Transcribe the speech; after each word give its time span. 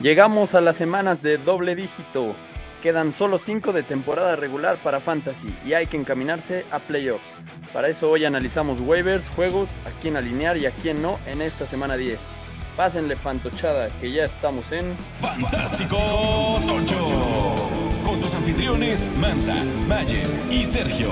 Llegamos 0.00 0.54
a 0.54 0.60
las 0.60 0.76
semanas 0.76 1.22
de 1.22 1.38
doble 1.38 1.76
dígito. 1.76 2.34
Quedan 2.82 3.12
solo 3.12 3.38
5 3.38 3.72
de 3.72 3.82
temporada 3.82 4.36
regular 4.36 4.76
para 4.76 5.00
Fantasy 5.00 5.48
y 5.64 5.72
hay 5.72 5.86
que 5.86 5.96
encaminarse 5.96 6.66
a 6.70 6.80
playoffs. 6.80 7.36
Para 7.72 7.88
eso 7.88 8.10
hoy 8.10 8.24
analizamos 8.24 8.80
waivers, 8.80 9.30
juegos, 9.30 9.70
a 9.86 10.02
quién 10.02 10.16
alinear 10.16 10.56
y 10.58 10.66
a 10.66 10.70
quién 10.70 11.00
no 11.00 11.18
en 11.26 11.40
esta 11.40 11.64
semana 11.64 11.96
10. 11.96 12.18
Pásenle 12.76 13.16
fantochada 13.16 13.88
que 14.00 14.10
ya 14.10 14.24
estamos 14.24 14.72
en 14.72 14.96
Fantástico 15.20 15.96
Tocho. 16.66 17.70
Con 18.04 18.18
sus 18.18 18.34
anfitriones 18.34 19.06
Mansa, 19.16 19.54
Mayer 19.88 20.26
y 20.50 20.66
Sergio. 20.66 21.10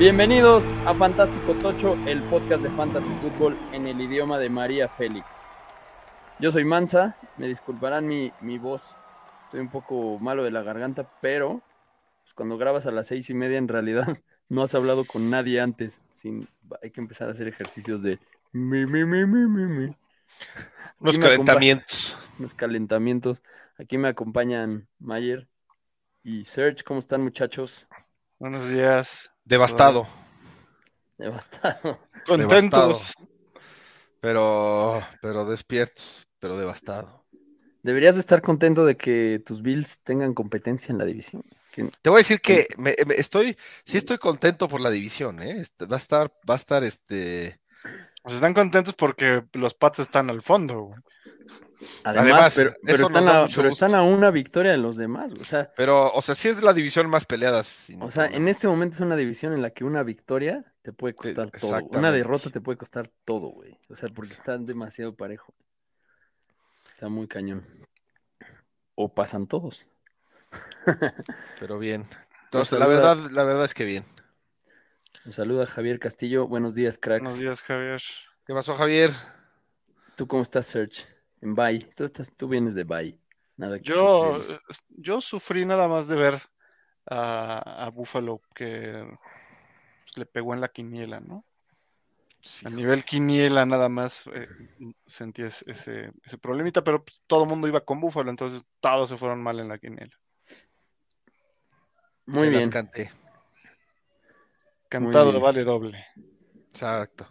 Bienvenidos 0.00 0.72
a 0.86 0.94
Fantástico 0.94 1.52
Tocho, 1.56 1.92
el 2.06 2.22
podcast 2.22 2.62
de 2.62 2.70
Fantasy 2.70 3.12
Fútbol 3.20 3.54
en 3.74 3.86
el 3.86 4.00
idioma 4.00 4.38
de 4.38 4.48
María 4.48 4.88
Félix. 4.88 5.52
Yo 6.38 6.50
soy 6.50 6.64
Mansa, 6.64 7.18
me 7.36 7.46
disculparán 7.46 8.06
mi, 8.06 8.32
mi 8.40 8.56
voz, 8.56 8.96
estoy 9.42 9.60
un 9.60 9.68
poco 9.68 10.18
malo 10.18 10.42
de 10.42 10.52
la 10.52 10.62
garganta, 10.62 11.06
pero 11.20 11.60
pues, 12.22 12.32
cuando 12.32 12.56
grabas 12.56 12.86
a 12.86 12.92
las 12.92 13.08
seis 13.08 13.28
y 13.28 13.34
media 13.34 13.58
en 13.58 13.68
realidad 13.68 14.06
no 14.48 14.62
has 14.62 14.74
hablado 14.74 15.04
con 15.04 15.28
nadie 15.28 15.60
antes, 15.60 16.00
sin, 16.14 16.48
hay 16.82 16.92
que 16.92 17.02
empezar 17.02 17.28
a 17.28 17.32
hacer 17.32 17.46
ejercicios 17.46 18.02
de 18.02 18.18
mi, 18.52 18.86
mi, 18.86 19.04
mi, 19.04 19.26
mi, 19.26 19.46
mi, 19.46 19.70
mi. 19.70 19.96
Unos 20.98 21.18
calentamientos. 21.18 22.16
unos 22.38 22.54
calentamientos. 22.54 23.42
Aquí 23.76 23.98
me 23.98 24.08
acompañan 24.08 24.88
Mayer 24.98 25.46
y 26.22 26.46
Serge. 26.46 26.84
¿Cómo 26.84 27.00
están, 27.00 27.20
muchachos? 27.20 27.86
Buenos 28.38 28.70
días. 28.70 29.30
Devastado. 29.50 30.06
Devastado. 31.18 31.98
Contentos. 32.24 33.14
Pero, 34.20 35.02
pero 35.20 35.44
despiertos, 35.44 36.26
pero 36.38 36.56
devastado. 36.56 37.24
Deberías 37.82 38.14
de 38.14 38.20
estar 38.20 38.42
contento 38.42 38.84
de 38.84 38.96
que 38.96 39.42
tus 39.44 39.62
Bills 39.62 40.00
tengan 40.04 40.34
competencia 40.34 40.92
en 40.92 40.98
la 40.98 41.04
división. 41.04 41.42
Que- 41.72 41.90
Te 42.02 42.10
voy 42.10 42.18
a 42.18 42.24
decir 42.24 42.40
que 42.40 42.66
me- 42.76 42.94
me 43.06 43.14
estoy, 43.14 43.56
sí 43.84 43.96
estoy 43.96 44.18
contento 44.18 44.68
por 44.68 44.80
la 44.82 44.90
división, 44.90 45.42
¿eh? 45.42 45.56
Este, 45.60 45.86
Va 45.86 45.96
a 45.96 45.98
estar, 45.98 46.30
va 46.48 46.54
a 46.54 46.58
estar 46.58 46.84
este. 46.84 47.58
Pues 48.22 48.34
están 48.34 48.52
contentos 48.52 48.94
porque 48.94 49.42
los 49.54 49.72
Pats 49.74 50.00
están 50.00 50.28
al 50.30 50.42
fondo. 50.42 50.80
güey. 50.82 51.00
Además, 52.04 52.56
Además, 52.56 52.76
pero, 52.84 53.06
están, 53.06 53.28
a, 53.28 53.42
mucho 53.42 53.56
pero 53.56 53.68
gusto. 53.70 53.86
están 53.86 53.94
a 53.94 54.02
una 54.02 54.30
victoria 54.30 54.72
de 54.72 54.78
los 54.78 54.96
demás. 54.96 55.32
O 55.40 55.44
sea, 55.44 55.72
Pero, 55.76 56.12
o 56.12 56.20
sea, 56.20 56.34
sí 56.34 56.48
es 56.48 56.62
la 56.62 56.74
división 56.74 57.08
más 57.08 57.24
peleada. 57.24 57.62
sin 57.64 58.02
o 58.02 58.10
sea, 58.10 58.26
en 58.26 58.48
este 58.48 58.68
momento 58.68 58.96
es 58.96 59.00
una 59.00 59.16
división 59.16 59.54
en 59.54 59.62
la 59.62 59.70
que 59.70 59.84
una 59.84 60.02
victoria 60.02 60.74
te 60.82 60.92
puede 60.92 61.14
costar 61.14 61.50
todo. 61.50 61.78
Una 61.92 62.12
derrota 62.12 62.50
te 62.50 62.60
puede 62.60 62.76
costar 62.76 63.08
todo, 63.24 63.48
güey. 63.48 63.78
O 63.88 63.94
sea, 63.94 64.08
porque 64.10 64.32
están 64.32 64.66
demasiado 64.66 65.14
parejo. 65.14 65.54
Está 66.86 67.08
muy 67.08 67.26
cañón. 67.26 67.66
O 68.94 69.14
pasan 69.14 69.46
todos. 69.46 69.86
Pero 71.60 71.78
bien. 71.78 72.06
Entonces, 72.44 72.78
la 72.78 72.86
verdad, 72.86 73.16
la 73.30 73.44
verdad 73.44 73.64
es 73.64 73.74
que 73.74 73.84
bien. 73.84 74.04
Nos 75.24 75.36
saluda 75.36 75.66
Javier 75.66 75.98
Castillo. 75.98 76.46
Buenos 76.46 76.74
días, 76.74 76.98
cracks. 76.98 77.22
Buenos 77.22 77.40
días, 77.40 77.62
Javier. 77.62 78.00
¿Qué 78.46 78.52
pasó, 78.52 78.74
Javier? 78.74 79.12
¿Tú 80.16 80.26
cómo 80.26 80.42
estás, 80.42 80.66
Serge? 80.66 81.06
En 81.40 81.54
Bay. 81.54 81.80
Tú, 81.96 82.04
estás, 82.04 82.32
tú 82.36 82.48
vienes 82.48 82.74
de 82.74 82.84
Bay. 82.84 83.18
Nada 83.56 83.78
que 83.78 83.84
Yo, 83.84 84.36
sufrir. 84.38 84.60
yo 84.88 85.20
sufrí 85.20 85.64
nada 85.64 85.88
más 85.88 86.06
de 86.08 86.16
ver 86.16 86.42
a, 87.06 87.84
a 87.86 87.90
Buffalo 87.90 88.40
que 88.54 89.06
pues, 90.04 90.16
le 90.16 90.26
pegó 90.26 90.54
en 90.54 90.60
la 90.60 90.68
quiniela, 90.68 91.20
¿no? 91.20 91.44
Sí, 92.42 92.66
A 92.66 92.70
nivel 92.70 93.04
quiniela 93.04 93.66
nada 93.66 93.88
más 93.90 94.26
eh, 94.32 94.48
sentí 95.06 95.42
es- 95.42 95.62
ese, 95.66 96.12
ese 96.24 96.38
problemita, 96.38 96.82
pero 96.82 97.04
pues, 97.04 97.22
todo 97.26 97.42
el 97.44 97.48
mundo 97.50 97.68
iba 97.68 97.84
con 97.84 98.00
Buffalo, 98.00 98.30
entonces 98.30 98.64
todos 98.80 99.08
se 99.10 99.16
fueron 99.18 99.42
mal 99.42 99.60
en 99.60 99.68
la 99.68 99.78
quiniela. 99.78 100.16
Muy 102.26 102.44
se 102.44 102.50
las 102.50 102.60
bien. 102.60 102.70
canté. 102.70 103.10
Cantado 104.88 105.30
bien. 105.30 105.42
vale 105.42 105.64
doble. 105.64 106.06
Exacto. 106.70 107.26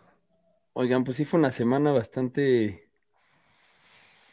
Oigan, 0.73 1.03
pues 1.03 1.17
sí 1.17 1.25
fue 1.25 1.39
una 1.39 1.51
semana 1.51 1.91
bastante 1.91 2.88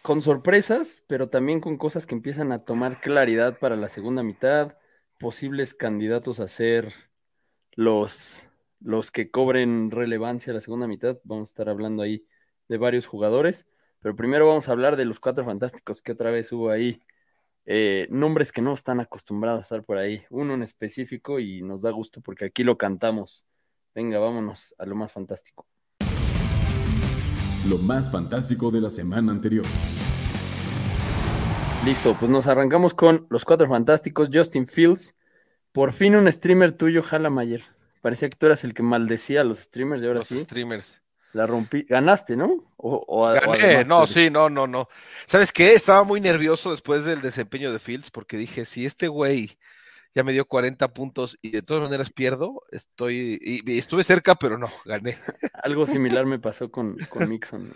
con 0.06 0.22
sorpresas, 0.22 1.03
pero 1.09 1.31
también 1.31 1.59
con 1.61 1.78
cosas 1.78 2.06
que 2.06 2.15
empiezan 2.15 2.53
a 2.53 2.65
tomar 2.65 3.00
claridad 3.00 3.59
para 3.59 3.75
la 3.75 3.89
segunda 3.89 4.22
mitad, 4.22 4.78
posibles 5.19 5.75
candidatos 5.75 6.39
a 6.39 6.47
ser 6.47 6.93
los, 7.72 8.50
los 8.81 9.11
que 9.11 9.33
cobren 9.33 9.91
relevancia 9.91 10.53
la 10.53 10.61
segunda 10.61 10.87
mitad. 10.87 11.19
Vamos 11.25 11.49
a 11.49 11.53
estar 11.53 11.69
hablando 11.69 12.03
ahí 12.05 12.25
de 12.69 12.78
varios 12.78 13.06
jugadores, 13.06 13.67
pero 14.00 14.15
primero 14.17 14.47
vamos 14.47 14.69
a 14.69 14.72
hablar 14.72 14.97
de 14.97 15.06
los 15.06 15.19
cuatro 15.21 15.44
fantásticos 15.44 16.03
que 16.03 16.12
otra 16.12 16.31
vez 16.31 16.53
hubo 16.53 16.71
ahí. 16.71 17.00
eh, 17.67 18.09
nombres 18.11 18.53
que 18.53 18.62
no 18.62 18.75
están 18.75 19.00
acostumbrados 19.00 19.61
a 19.61 19.62
estar 19.65 19.84
por 19.84 19.99
ahí, 19.99 20.25
uno 20.31 20.55
en 20.55 20.62
específico 20.62 21.41
y 21.41 21.62
nos 21.62 21.83
da 21.83 21.91
gusto 21.93 22.21
porque 22.23 22.47
aquí 22.47 22.65
lo 22.65 22.78
cantamos. 22.78 23.47
Venga, 23.94 24.19
vámonos 24.21 24.75
a 24.78 24.87
lo 24.87 24.97
más 24.97 25.12
fantástico. 25.12 25.67
Lo 27.69 27.78
más 27.78 28.10
fantástico 28.10 28.71
de 28.71 28.81
la 28.81 28.91
semana 28.91 29.32
anterior. 29.32 29.66
Listo, 31.84 32.16
pues 32.19 32.31
nos 32.31 32.47
arrancamos 32.47 32.94
con 32.94 33.27
los 33.31 33.44
cuatro 33.44 33.69
fantásticos. 33.69 34.28
Justin 34.32 34.66
Fields, 34.66 35.15
por 35.72 35.93
fin 35.93 36.16
un 36.16 36.31
streamer 36.31 36.72
tuyo, 36.72 37.03
Jala 37.03 37.31
Mayer. 37.31 37.62
Parecía 38.03 38.28
que 38.28 38.37
tú 38.37 38.47
eras 38.47 38.65
el 38.65 38.75
que 38.75 38.82
maldecía 38.82 39.41
a 39.41 39.44
los 39.44 39.59
streamers 39.60 40.03
y 40.03 40.06
ahora 40.06 40.19
Los 40.19 40.26
sí. 40.28 40.41
streamers. 40.41 41.00
La 41.32 41.47
rompí. 41.47 41.82
Ganaste, 41.88 42.37
¿no? 42.37 42.72
O, 42.76 43.05
o 43.06 43.26
a- 43.26 43.32
o 43.47 43.53
Gané, 43.53 43.84
no, 43.84 44.00
perdí. 44.00 44.15
sí, 44.15 44.31
no, 44.31 44.49
no, 44.49 44.66
no. 44.66 44.88
¿Sabes 45.26 45.53
qué? 45.53 45.75
Estaba 45.75 46.03
muy 46.05 46.21
nervioso 46.21 46.71
después 46.71 47.05
del 47.05 47.21
desempeño 47.21 47.72
de 47.72 47.78
Fields 47.78 48.10
porque 48.10 48.37
dije, 48.37 48.65
si 48.65 48.87
este 48.87 49.09
güey 49.09 49.59
ya 50.16 50.25
me 50.25 50.32
dio 50.32 50.47
40 50.47 50.94
puntos 50.94 51.38
y 51.43 51.50
de 51.50 51.60
todas 51.60 51.82
maneras 51.82 52.10
pierdo, 52.10 52.62
estoy, 52.71 53.38
y, 53.38 53.71
y 53.71 53.78
estuve 53.78 54.03
cerca, 54.03 54.34
pero 54.34 54.56
no, 54.56 54.69
gané. 54.87 55.19
Algo 55.62 55.87
similar 55.87 56.25
me 56.25 56.38
pasó 56.38 56.71
con, 56.71 56.97
con 57.10 57.28
Mixon. 57.28 57.71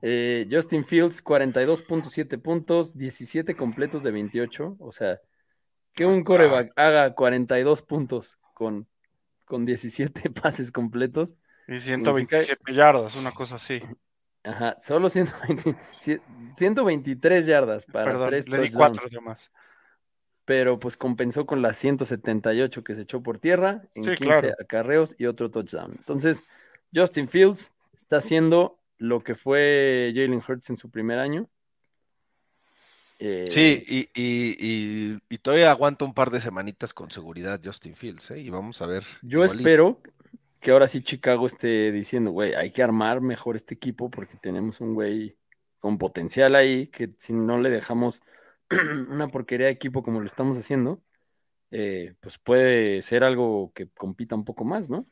Eh, 0.00 0.46
Justin 0.48 0.84
Fields, 0.84 1.24
42.7 1.24 2.40
puntos, 2.40 2.96
17 2.96 3.56
completos 3.56 4.04
de 4.04 4.12
28. 4.12 4.76
O 4.78 4.92
sea, 4.92 5.20
que 5.92 6.06
un 6.06 6.22
coreback 6.22 6.72
haga 6.76 7.16
42 7.16 7.82
puntos 7.82 8.38
con, 8.54 8.86
con 9.44 9.66
17 9.66 10.30
pases 10.40 10.70
completos. 10.70 11.34
Y 11.66 11.80
127 11.80 12.74
yardas, 12.74 13.16
una 13.16 13.32
cosa 13.32 13.56
así. 13.56 13.80
Ajá, 14.44 14.76
solo 14.80 15.10
120 15.10 15.74
cie- 15.98 16.22
123 16.54 17.44
yardas 17.44 17.86
para 17.86 18.12
Perdón, 18.12 18.28
tres 18.28 18.48
le 18.48 18.58
di 18.58 18.68
touchdowns, 18.68 19.00
cuatro 19.00 19.08
de 19.10 19.20
más. 19.20 19.50
Pero 20.46 20.78
pues 20.80 20.96
compensó 20.96 21.44
con 21.44 21.60
las 21.60 21.76
178 21.76 22.82
que 22.84 22.94
se 22.94 23.02
echó 23.02 23.22
por 23.22 23.38
tierra 23.38 23.82
en 23.94 24.04
Sí, 24.04 24.14
15 24.14 24.16
claro. 24.16 24.54
acarreos 24.58 25.14
y 25.18 25.26
otro 25.26 25.50
touchdown. 25.50 25.92
Entonces, 25.98 26.44
Justin 26.94 27.28
Fields 27.28 27.72
está 27.94 28.16
haciendo 28.18 28.78
lo 28.98 29.22
que 29.22 29.34
fue 29.34 30.12
Jalen 30.14 30.42
Hurts 30.48 30.70
en 30.70 30.78
su 30.78 30.90
primer 30.90 31.18
año. 31.18 31.50
Eh, 33.18 33.46
Sí, 33.48 33.82
y, 33.88 33.98
y, 34.14 34.56
y, 34.58 35.18
y 35.28 35.38
todavía 35.38 35.70
aguanto 35.70 36.04
un 36.04 36.14
par 36.14 36.30
de 36.30 36.40
semanitas 36.40 36.94
con 36.94 37.10
seguridad 37.10 37.60
Justin 37.64 37.96
Fields, 37.96 38.30
¿eh? 38.30 38.40
Y 38.40 38.50
vamos 38.50 38.80
a 38.82 38.86
ver. 38.86 39.04
Yo 39.22 39.44
espero 39.44 40.00
que 40.60 40.70
ahora 40.70 40.86
sí 40.86 41.02
Chicago 41.02 41.46
esté 41.46 41.92
diciendo, 41.92 42.30
güey, 42.30 42.54
hay 42.54 42.70
que 42.70 42.82
armar 42.82 43.20
mejor 43.20 43.56
este 43.56 43.74
equipo 43.74 44.10
porque 44.10 44.36
tenemos 44.36 44.80
un 44.80 44.94
güey 44.94 45.36
con 45.80 45.98
potencial 45.98 46.54
ahí, 46.54 46.86
que 46.88 47.10
si 47.18 47.32
no 47.32 47.58
le 47.58 47.70
dejamos 47.70 48.22
una 49.08 49.28
porquería 49.28 49.66
de 49.66 49.72
equipo 49.72 50.02
como 50.02 50.20
lo 50.20 50.26
estamos 50.26 50.58
haciendo, 50.58 51.02
eh, 51.70 52.14
pues 52.20 52.38
puede 52.38 53.02
ser 53.02 53.24
algo 53.24 53.72
que 53.74 53.88
compita 53.90 54.34
un 54.34 54.44
poco 54.44 54.64
más, 54.64 54.90
¿no? 54.90 55.06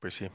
Pues 0.00 0.14
sí. 0.14 0.28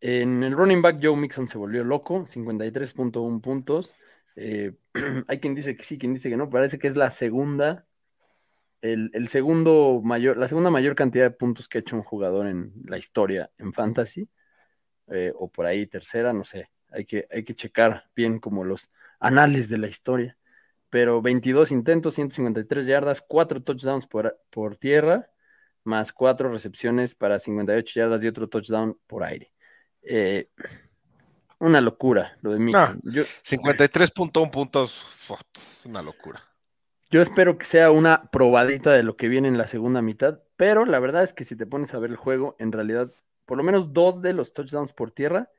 En 0.00 0.42
el 0.42 0.52
running 0.52 0.82
back, 0.82 1.00
Joe 1.02 1.16
Mixon 1.16 1.48
se 1.48 1.58
volvió 1.58 1.84
loco, 1.84 2.26
53.1 2.26 3.40
puntos. 3.40 3.94
Eh, 4.36 4.76
hay 5.28 5.40
quien 5.40 5.54
dice 5.54 5.76
que 5.76 5.84
sí, 5.84 5.98
quien 5.98 6.14
dice 6.14 6.30
que 6.30 6.36
no. 6.36 6.50
Parece 6.50 6.78
que 6.78 6.86
es 6.86 6.96
la 6.96 7.10
segunda, 7.10 7.86
el, 8.80 9.10
el 9.12 9.28
segundo 9.28 10.00
mayor, 10.04 10.36
la 10.36 10.48
segunda 10.48 10.70
mayor 10.70 10.94
cantidad 10.94 11.24
de 11.24 11.30
puntos 11.32 11.68
que 11.68 11.78
ha 11.78 11.80
hecho 11.80 11.96
un 11.96 12.04
jugador 12.04 12.46
en 12.46 12.72
la 12.84 12.98
historia 12.98 13.50
en 13.58 13.72
fantasy. 13.72 14.28
Eh, 15.10 15.32
o 15.34 15.50
por 15.50 15.66
ahí 15.66 15.86
tercera, 15.86 16.32
no 16.32 16.44
sé. 16.44 16.70
Hay 16.90 17.04
que, 17.04 17.26
hay 17.30 17.44
que 17.44 17.54
checar 17.54 18.10
bien 18.14 18.38
como 18.38 18.64
los 18.64 18.90
anales 19.20 19.68
de 19.68 19.78
la 19.78 19.88
historia. 19.88 20.37
Pero 20.90 21.20
22 21.20 21.70
intentos, 21.72 22.14
153 22.14 22.86
yardas, 22.86 23.22
4 23.26 23.62
touchdowns 23.62 24.06
por, 24.06 24.40
por 24.50 24.76
tierra, 24.76 25.30
más 25.84 26.12
4 26.12 26.50
recepciones 26.50 27.14
para 27.14 27.38
58 27.38 28.00
yardas 28.00 28.24
y 28.24 28.28
otro 28.28 28.48
touchdown 28.48 28.98
por 29.06 29.24
aire. 29.24 29.52
Eh, 30.02 30.50
una 31.58 31.80
locura 31.80 32.38
lo 32.40 32.52
de 32.52 32.58
Mixon. 32.58 33.00
Yo, 33.04 33.24
53.1 33.44 34.50
puntos, 34.50 35.04
uf, 35.28 35.40
es 35.56 35.86
una 35.86 36.02
locura. 36.02 36.42
yo 37.10 37.20
espero 37.20 37.58
que 37.58 37.64
sea 37.64 37.90
una 37.90 38.30
probadita 38.30 38.92
de 38.92 39.02
lo 39.02 39.16
que 39.16 39.28
viene 39.28 39.48
en 39.48 39.58
la 39.58 39.66
segunda 39.66 40.02
mitad, 40.02 40.40
pero 40.56 40.84
la 40.84 40.98
verdad 41.00 41.22
es 41.22 41.32
que 41.32 41.44
si 41.44 41.56
te 41.56 41.66
pones 41.66 41.94
a 41.94 41.98
ver 41.98 42.10
el 42.10 42.16
juego, 42.16 42.54
en 42.58 42.72
realidad, 42.72 43.12
por 43.44 43.58
lo 43.58 43.64
menos 43.64 43.92
dos 43.92 44.22
de 44.22 44.32
los 44.32 44.52
touchdowns 44.52 44.92
por 44.92 45.10
tierra 45.10 45.50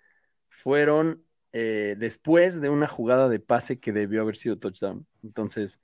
fueron 0.47 1.25
eh, 1.53 1.95
después 1.97 2.61
de 2.61 2.69
una 2.69 2.87
jugada 2.87 3.29
de 3.29 3.39
pase 3.39 3.79
que 3.79 3.91
debió 3.91 4.21
haber 4.21 4.35
sido 4.35 4.57
touchdown. 4.57 5.07
Entonces 5.23 5.79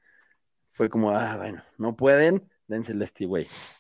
fue 0.70 0.90
como, 0.90 1.12
ah, 1.12 1.38
bueno, 1.38 1.64
no 1.78 1.96
pueden, 1.96 2.50
dense 2.68 2.94
el. 2.94 3.06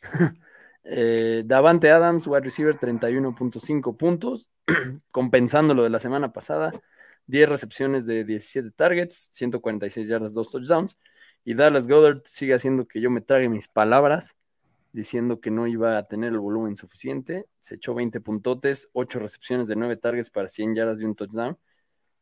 Eh, 0.87 1.41
Davante 1.47 1.89
Adams, 1.89 2.27
wide 2.27 2.41
receiver, 2.41 2.77
31.5 2.77 3.97
puntos, 3.97 4.51
compensando 5.11 5.73
lo 5.73 5.81
de 5.81 5.89
la 5.89 5.97
semana 5.97 6.31
pasada. 6.31 6.79
10 7.27 7.49
recepciones 7.49 8.05
de 8.05 8.23
17 8.23 8.69
targets, 8.69 9.29
146 9.31 10.07
yardas, 10.07 10.35
2 10.35 10.51
touchdowns. 10.51 10.97
Y 11.43 11.55
Dallas 11.55 11.87
Goddard 11.87 12.21
sigue 12.25 12.53
haciendo 12.53 12.87
que 12.87 13.01
yo 13.01 13.09
me 13.09 13.21
trague 13.21 13.49
mis 13.49 13.67
palabras, 13.67 14.35
diciendo 14.93 15.39
que 15.39 15.51
no 15.51 15.67
iba 15.67 15.97
a 15.97 16.07
tener 16.07 16.33
el 16.33 16.39
volumen 16.39 16.75
suficiente. 16.75 17.47
Se 17.59 17.75
echó 17.75 17.95
20 17.95 18.21
puntotes, 18.21 18.89
8 18.93 19.19
recepciones 19.19 19.67
de 19.67 19.75
9 19.75 19.97
targets 19.97 20.29
para 20.29 20.47
100 20.47 20.75
yardas 20.75 21.01
y 21.01 21.05
un 21.05 21.15
touchdown. 21.15 21.57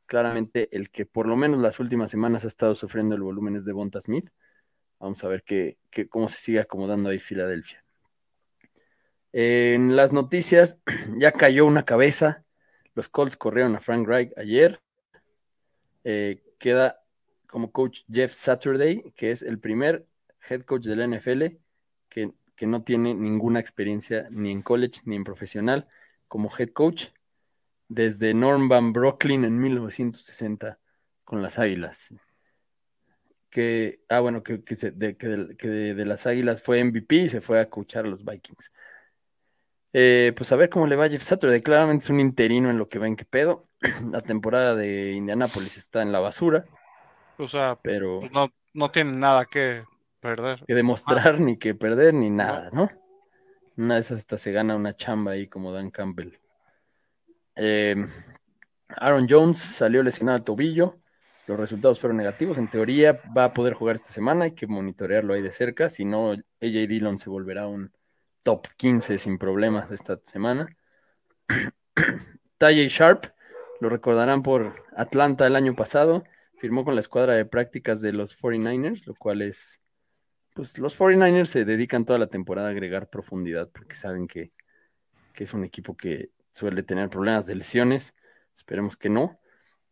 Claramente 0.05 0.69
el 0.75 0.89
que 0.89 1.05
por 1.05 1.27
lo 1.27 1.35
menos 1.35 1.61
las 1.61 1.79
últimas 1.79 2.11
semanas 2.11 2.45
ha 2.45 2.47
estado 2.47 2.75
sufriendo 2.75 3.15
el 3.15 3.21
volumen 3.21 3.55
es 3.55 3.65
de 3.65 3.73
Bonta 3.73 4.01
Smith. 4.01 4.29
Vamos 4.99 5.23
a 5.23 5.27
ver 5.27 5.43
qué, 5.43 5.77
qué, 5.89 6.07
cómo 6.07 6.29
se 6.29 6.39
sigue 6.39 6.59
acomodando 6.59 7.09
ahí 7.09 7.19
Filadelfia. 7.19 7.83
En 9.33 9.95
las 9.95 10.13
noticias 10.13 10.81
ya 11.17 11.31
cayó 11.31 11.65
una 11.65 11.85
cabeza. 11.85 12.45
Los 12.93 13.09
Colts 13.09 13.35
corrieron 13.35 13.75
a 13.75 13.79
Frank 13.79 14.07
Reich 14.07 14.31
ayer. 14.37 14.79
Eh, 16.03 16.43
queda 16.59 17.03
como 17.49 17.71
coach 17.71 18.01
Jeff 18.11 18.31
Saturday, 18.31 19.11
que 19.15 19.31
es 19.31 19.41
el 19.41 19.59
primer 19.59 20.05
head 20.49 20.61
coach 20.63 20.85
de 20.85 20.95
la 20.95 21.07
NFL 21.07 21.57
que, 22.09 22.31
que, 22.55 22.67
no 22.67 22.83
tiene 22.83 23.13
ninguna 23.13 23.59
experiencia 23.59 24.27
ni 24.29 24.51
en 24.51 24.61
college 24.61 25.01
ni 25.05 25.15
en 25.15 25.23
profesional 25.23 25.87
como 26.27 26.51
head 26.57 26.69
coach 26.69 27.07
desde 27.87 28.33
Norm 28.33 28.69
Van 28.69 28.93
Brocklin 28.93 29.45
en 29.45 29.59
1960 29.59 30.79
con 31.23 31.41
las 31.41 31.59
Águilas. 31.59 32.13
Que, 33.49 34.01
ah, 34.09 34.19
bueno, 34.19 34.41
que, 34.41 34.63
que, 34.63 34.75
de, 34.75 35.15
que 35.15 35.27
de, 35.27 35.93
de, 35.93 36.05
las 36.05 36.25
Águilas 36.25 36.61
fue 36.63 36.83
MVP 36.83 37.15
y 37.15 37.29
se 37.29 37.41
fue 37.41 37.59
a 37.59 37.69
coachar 37.69 38.05
a 38.05 38.09
los 38.09 38.25
Vikings. 38.25 38.71
Eh, 39.95 40.33
pues 40.35 40.51
a 40.51 40.55
ver 40.55 40.69
cómo 40.69 40.87
le 40.87 40.95
va 40.95 41.05
a 41.05 41.09
Jeff 41.09 41.21
Saturday. 41.21 41.61
Claramente 41.61 42.03
es 42.03 42.09
un 42.09 42.19
interino 42.19 42.71
en 42.71 42.79
lo 42.79 42.89
que 42.89 42.97
va 42.97 43.07
en 43.07 43.15
qué 43.15 43.25
pedo. 43.25 43.67
La 44.11 44.21
temporada 44.21 44.75
de 44.75 45.11
Indianapolis 45.11 45.77
está 45.77 46.01
en 46.01 46.11
la 46.11 46.19
basura. 46.19 46.65
O 47.37 47.47
sea, 47.47 47.79
pero 47.81 48.19
pues 48.19 48.31
no, 48.31 48.51
no 48.73 48.91
tienen 48.91 49.19
nada 49.19 49.45
que 49.45 49.83
perder. 50.19 50.63
Que 50.65 50.73
demostrar, 50.73 51.39
ni 51.39 51.57
que 51.57 51.75
perder, 51.75 52.13
ni 52.13 52.29
nada, 52.29 52.69
¿no? 52.73 52.89
Una 53.77 53.95
de 53.95 53.99
esas 54.01 54.19
hasta 54.19 54.37
se 54.37 54.51
gana 54.51 54.75
una 54.75 54.95
chamba 54.95 55.31
ahí 55.31 55.47
como 55.47 55.71
Dan 55.71 55.91
Campbell. 55.91 56.37
Eh, 57.55 57.95
Aaron 58.97 59.27
Jones 59.29 59.59
salió 59.59 60.03
lesionado 60.03 60.37
al 60.37 60.43
tobillo. 60.43 60.99
Los 61.47 61.59
resultados 61.59 61.99
fueron 61.99 62.17
negativos. 62.17 62.57
En 62.57 62.69
teoría 62.69 63.21
va 63.35 63.45
a 63.45 63.53
poder 63.53 63.73
jugar 63.73 63.95
esta 63.95 64.09
semana. 64.09 64.45
Hay 64.45 64.51
que 64.53 64.67
monitorearlo 64.67 65.33
ahí 65.33 65.41
de 65.41 65.51
cerca. 65.51 65.89
Si 65.89 66.05
no, 66.05 66.31
AJ 66.31 66.87
Dillon 66.87 67.19
se 67.19 67.29
volverá 67.29 67.67
un 67.67 67.91
top 68.43 68.67
15 68.77 69.17
sin 69.17 69.37
problemas 69.37 69.91
esta 69.91 70.19
semana. 70.23 70.67
Talle 72.57 72.87
Sharp, 72.87 73.25
lo 73.81 73.89
recordarán 73.89 74.43
por 74.43 74.85
Atlanta 74.95 75.45
el 75.47 75.55
año 75.55 75.75
pasado, 75.75 76.23
firmó 76.57 76.85
con 76.85 76.95
la 76.95 77.01
escuadra 77.01 77.33
de 77.33 77.45
prácticas 77.45 78.01
de 78.01 78.13
los 78.13 78.39
49ers, 78.39 79.05
lo 79.05 79.15
cual 79.15 79.41
es, 79.41 79.81
pues 80.53 80.77
los 80.77 80.97
49ers 80.97 81.45
se 81.45 81.65
dedican 81.65 82.05
toda 82.05 82.19
la 82.19 82.27
temporada 82.27 82.69
a 82.69 82.71
agregar 82.71 83.09
profundidad 83.09 83.69
porque 83.69 83.95
saben 83.95 84.27
que 84.27 84.51
es 85.35 85.53
un 85.53 85.65
equipo 85.65 85.97
que 85.97 86.29
suele 86.53 86.83
tener 86.83 87.09
problemas 87.09 87.45
de 87.47 87.55
lesiones, 87.55 88.15
esperemos 88.55 88.95
que 88.95 89.09
no. 89.09 89.39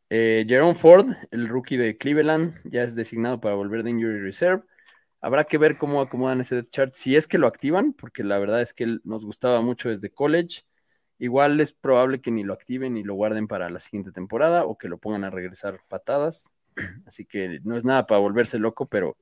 Eh, 0.09 0.45
Jerome 0.47 0.75
Ford, 0.75 1.07
el 1.31 1.47
rookie 1.47 1.77
de 1.77 1.97
Cleveland, 1.97 2.59
ya 2.63 2.83
es 2.83 2.95
designado 2.95 3.39
para 3.41 3.55
volver 3.55 3.83
de 3.83 3.89
Injury 3.89 4.19
Reserve. 4.19 4.63
Habrá 5.21 5.45
que 5.45 5.57
ver 5.57 5.77
cómo 5.77 6.01
acomodan 6.01 6.41
ese 6.41 6.55
depth 6.55 6.69
chart, 6.69 6.93
si 6.93 7.15
es 7.15 7.27
que 7.27 7.37
lo 7.37 7.47
activan, 7.47 7.93
porque 7.93 8.23
la 8.23 8.39
verdad 8.39 8.61
es 8.61 8.73
que 8.73 8.97
nos 9.03 9.25
gustaba 9.25 9.61
mucho 9.61 9.89
desde 9.89 10.11
college. 10.11 10.63
Igual 11.17 11.59
es 11.59 11.73
probable 11.73 12.21
que 12.21 12.31
ni 12.31 12.43
lo 12.43 12.53
activen 12.53 12.95
ni 12.95 13.03
lo 13.03 13.13
guarden 13.13 13.47
para 13.47 13.69
la 13.69 13.79
siguiente 13.79 14.11
temporada 14.11 14.65
o 14.65 14.77
que 14.77 14.89
lo 14.89 14.97
pongan 14.97 15.23
a 15.23 15.29
regresar 15.29 15.79
patadas. 15.87 16.51
Así 17.05 17.25
que 17.25 17.59
no 17.63 17.77
es 17.77 17.85
nada 17.85 18.07
para 18.07 18.19
volverse 18.19 18.59
loco, 18.59 18.87
pero 18.87 19.17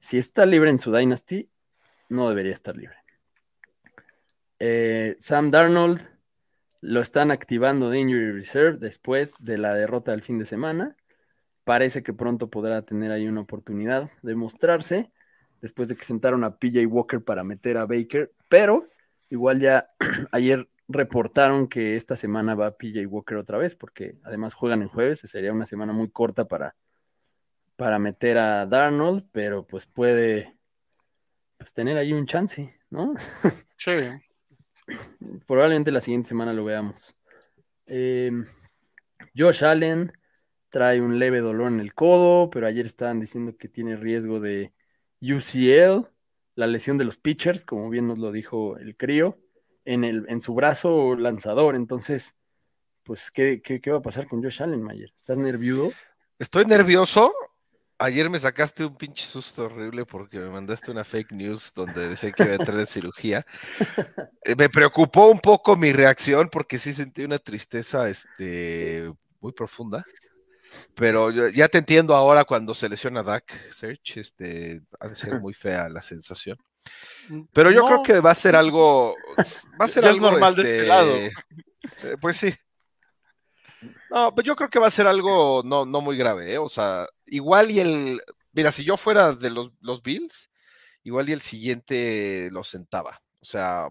si 0.00 0.18
está 0.18 0.46
libre 0.46 0.70
en 0.70 0.78
su 0.78 0.92
Dynasty, 0.92 1.48
no 2.08 2.28
debería 2.28 2.52
estar 2.52 2.76
libre. 2.76 2.96
Eh, 4.58 5.16
Sam 5.18 5.50
Darnold 5.50 6.15
lo 6.80 7.00
están 7.00 7.30
activando 7.30 7.90
de 7.90 8.00
Injury 8.00 8.32
Reserve 8.32 8.78
después 8.78 9.34
de 9.38 9.58
la 9.58 9.74
derrota 9.74 10.12
del 10.12 10.22
fin 10.22 10.38
de 10.38 10.44
semana. 10.44 10.96
Parece 11.64 12.02
que 12.02 12.12
pronto 12.12 12.48
podrá 12.48 12.82
tener 12.82 13.10
ahí 13.10 13.26
una 13.26 13.40
oportunidad 13.40 14.10
de 14.22 14.34
mostrarse 14.34 15.10
después 15.60 15.88
de 15.88 15.96
que 15.96 16.04
sentaron 16.04 16.44
a 16.44 16.58
PJ 16.58 16.86
Walker 16.86 17.22
para 17.22 17.44
meter 17.44 17.76
a 17.76 17.86
Baker, 17.86 18.32
pero 18.48 18.84
igual 19.30 19.58
ya 19.58 19.88
ayer 20.32 20.68
reportaron 20.88 21.66
que 21.68 21.96
esta 21.96 22.16
semana 22.16 22.54
va 22.54 22.76
PJ 22.76 23.06
Walker 23.06 23.36
otra 23.36 23.58
vez, 23.58 23.74
porque 23.74 24.16
además 24.22 24.54
juegan 24.54 24.82
en 24.82 24.88
jueves, 24.88 25.20
sería 25.20 25.52
una 25.52 25.66
semana 25.66 25.92
muy 25.92 26.08
corta 26.10 26.46
para, 26.46 26.76
para 27.76 27.98
meter 27.98 28.38
a 28.38 28.66
Darnold, 28.66 29.26
pero 29.32 29.66
pues 29.66 29.86
puede 29.86 30.56
pues, 31.58 31.74
tener 31.74 31.96
ahí 31.96 32.12
un 32.12 32.26
chance, 32.26 32.78
¿no? 32.90 33.14
Sí. 33.78 33.92
Probablemente 35.46 35.90
la 35.90 36.00
siguiente 36.00 36.28
semana 36.28 36.52
lo 36.52 36.64
veamos. 36.64 37.14
Eh, 37.86 38.30
Josh 39.36 39.64
Allen 39.64 40.12
trae 40.68 41.00
un 41.00 41.18
leve 41.18 41.40
dolor 41.40 41.72
en 41.72 41.80
el 41.80 41.94
codo, 41.94 42.50
pero 42.50 42.66
ayer 42.66 42.86
estaban 42.86 43.20
diciendo 43.20 43.56
que 43.56 43.68
tiene 43.68 43.96
riesgo 43.96 44.40
de 44.40 44.72
UCL, 45.20 46.08
la 46.54 46.66
lesión 46.66 46.98
de 46.98 47.04
los 47.04 47.18
pitchers, 47.18 47.64
como 47.64 47.88
bien 47.90 48.06
nos 48.06 48.18
lo 48.18 48.32
dijo 48.32 48.76
el 48.78 48.96
crío, 48.96 49.38
en, 49.84 50.04
el, 50.04 50.26
en 50.28 50.40
su 50.40 50.54
brazo 50.54 51.16
lanzador. 51.16 51.76
Entonces, 51.76 52.34
pues, 53.02 53.30
¿qué, 53.30 53.60
qué, 53.62 53.80
qué 53.80 53.90
va 53.90 53.98
a 53.98 54.02
pasar 54.02 54.26
con 54.26 54.42
Josh 54.42 54.62
Allen, 54.62 54.82
Mayer? 54.82 55.12
¿Estás 55.16 55.38
nervioso? 55.38 55.92
Estoy 56.38 56.64
nervioso. 56.66 57.32
Ayer 57.98 58.28
me 58.28 58.38
sacaste 58.38 58.84
un 58.84 58.94
pinche 58.94 59.24
susto 59.24 59.64
horrible 59.64 60.04
porque 60.04 60.38
me 60.38 60.50
mandaste 60.50 60.90
una 60.90 61.02
fake 61.02 61.32
news 61.32 61.72
donde 61.74 62.10
decía 62.10 62.30
que 62.30 62.42
iba 62.42 62.52
a 62.52 62.56
entrar 62.56 62.76
de 62.76 62.86
cirugía. 62.86 63.46
Eh, 64.44 64.54
me 64.56 64.68
preocupó 64.68 65.26
un 65.26 65.40
poco 65.40 65.76
mi 65.76 65.92
reacción 65.92 66.48
porque 66.48 66.78
sí 66.78 66.92
sentí 66.92 67.24
una 67.24 67.38
tristeza 67.38 68.08
este, 68.08 69.10
muy 69.40 69.52
profunda. 69.52 70.04
Pero 70.94 71.30
ya 71.50 71.68
te 71.68 71.78
entiendo 71.78 72.14
ahora 72.14 72.44
cuando 72.44 72.74
se 72.74 72.88
lesiona 72.88 73.22
Dak 73.22 73.72
Search, 73.72 74.18
este, 74.18 74.82
ha 75.00 75.08
de 75.08 75.16
ser 75.16 75.40
muy 75.40 75.54
fea 75.54 75.88
la 75.88 76.02
sensación. 76.02 76.58
Pero 77.52 77.70
yo 77.70 77.80
no, 77.80 77.86
creo 77.86 78.02
que 78.02 78.20
va 78.20 78.30
a 78.30 78.34
ser 78.34 78.54
algo, 78.56 79.16
va 79.80 79.86
a 79.86 79.88
ser 79.88 80.04
Ya 80.04 80.10
es 80.10 80.16
algo 80.16 80.30
normal 80.30 80.54
de 80.54 80.62
este 80.62 80.86
lado. 80.86 81.16
eh, 81.16 81.32
Pues 82.20 82.36
sí. 82.36 82.54
No, 84.08 84.34
pues 84.34 84.46
yo 84.46 84.54
creo 84.56 84.70
que 84.70 84.78
va 84.78 84.86
a 84.86 84.90
ser 84.90 85.06
algo 85.06 85.62
no, 85.64 85.84
no 85.84 86.00
muy 86.00 86.16
grave, 86.16 86.52
¿eh? 86.54 86.58
O 86.58 86.68
sea, 86.68 87.06
igual 87.26 87.70
y 87.70 87.80
el, 87.80 88.22
mira, 88.52 88.70
si 88.72 88.84
yo 88.84 88.96
fuera 88.96 89.32
de 89.32 89.50
los, 89.50 89.72
los 89.80 90.02
Bills, 90.02 90.48
igual 91.04 91.28
y 91.28 91.32
el 91.32 91.40
siguiente 91.40 92.50
lo 92.52 92.64
sentaba. 92.64 93.22
O 93.40 93.44
sea, 93.44 93.88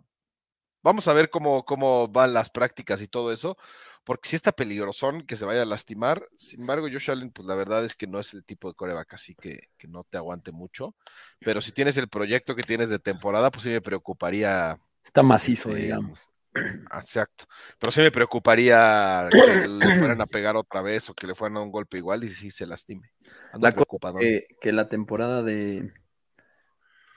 vamos 0.83 1.07
a 1.07 1.13
ver 1.13 1.29
cómo, 1.29 1.65
cómo 1.65 2.07
van 2.09 2.33
las 2.33 2.49
prácticas 2.51 3.01
y 3.01 3.07
todo 3.09 3.33
eso, 3.33 3.57
porque 4.05 4.29
si 4.29 4.35
está 4.37 4.51
peligrosón 4.53 5.23
que 5.23 5.35
se 5.37 5.45
vaya 5.45 5.63
a 5.63 5.65
lastimar. 5.65 6.27
Sin 6.37 6.61
embargo, 6.61 6.87
Josh 6.91 7.11
Allen, 7.11 7.31
pues 7.31 7.47
la 7.47 7.55
verdad 7.55 7.85
es 7.85 7.95
que 7.95 8.07
no 8.07 8.19
es 8.19 8.33
el 8.33 8.45
tipo 8.45 8.69
de 8.69 8.75
coreback, 8.75 9.13
así 9.15 9.35
que, 9.35 9.59
que 9.77 9.87
no 9.87 10.03
te 10.05 10.17
aguante 10.17 10.51
mucho. 10.51 10.95
Pero 11.43 11.61
si 11.61 11.71
tienes 11.73 11.97
el 11.97 12.09
proyecto 12.09 12.55
que 12.55 12.63
tienes 12.63 12.89
de 12.89 12.99
temporada, 12.99 13.51
pues 13.51 13.63
sí 13.63 13.69
me 13.69 13.81
preocuparía. 13.81 14.79
Está 15.03 15.23
macizo, 15.23 15.69
Este, 15.69 15.75
digamos. 15.75 16.29
Exacto. 16.55 17.45
Pero 17.79 17.91
sí 17.91 18.01
me 18.01 18.11
preocuparía 18.11 19.27
que 19.31 19.67
le 19.67 19.97
fueran 19.99 20.21
a 20.21 20.25
pegar 20.25 20.55
otra 20.55 20.81
vez 20.81 21.09
o 21.09 21.13
que 21.13 21.27
le 21.27 21.35
fueran 21.35 21.57
a 21.57 21.61
un 21.61 21.71
golpe 21.71 21.97
igual 21.97 22.23
y 22.23 22.31
sí 22.31 22.51
se 22.51 22.65
lastime. 22.65 23.11
Ando 23.51 23.67
La 23.67 23.73
preocupado. 23.73 24.19
que, 24.19 24.47
que 24.61 24.71
la 24.71 24.87
temporada 24.89 25.43
de. 25.43 25.91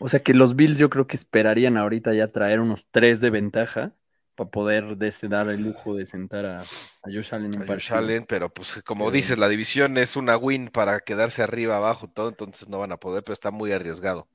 O 0.01 0.09
sea 0.09 0.21
que 0.21 0.35
los 0.35 0.57
Bills 0.57 0.79
yo 0.79 0.91
creo 0.91 1.07
que 1.07 1.17
esperarían 1.17 1.77
ahorita 1.77 2.15
ya 2.15 2.29
traer 2.29 2.61
unos 2.61 2.87
tres 2.91 3.21
de 3.21 3.31
ventaja 3.31 3.95
para 4.39 4.51
poder 4.51 4.97
dar 5.29 5.49
el 5.51 5.61
lujo 5.63 5.97
de 5.97 6.07
sentar 6.07 6.47
a, 6.47 6.61
a 6.63 6.65
Josh 7.13 7.35
Allen 7.35 7.53
en 7.55 7.63
a 7.63 7.67
Josh. 7.67 7.93
Allen, 7.93 8.25
pero 8.25 8.49
pues 8.49 8.81
como 8.85 9.07
Pero- 9.07 9.11
dices, 9.17 9.37
la 9.37 9.49
división 9.49 9.99
es 9.99 10.15
una 10.17 10.37
win 10.37 10.69
para 10.69 11.01
quedarse 11.01 11.43
arriba, 11.43 11.77
abajo, 11.77 12.07
todo, 12.09 12.29
entonces 12.29 12.69
no 12.69 12.79
van 12.79 12.93
a 12.93 12.97
poder, 12.99 13.25
pero 13.25 13.33
está 13.35 13.51
muy 13.51 13.73
arriesgado. 13.73 14.29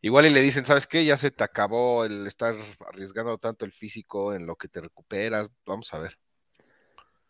Igual 0.00 0.26
y 0.26 0.30
le 0.30 0.40
dicen, 0.40 0.64
¿sabes 0.64 0.86
qué? 0.86 1.04
Ya 1.04 1.16
se 1.18 1.30
te 1.30 1.44
acabó 1.44 2.04
el 2.06 2.26
estar 2.26 2.56
arriesgando 2.88 3.36
tanto 3.38 3.64
el 3.66 3.72
físico 3.72 4.34
en 4.34 4.46
lo 4.46 4.56
que 4.56 4.68
te 4.68 4.80
recuperas. 4.80 5.50
Vamos 5.66 5.92
a 5.94 5.98
ver. 5.98 6.18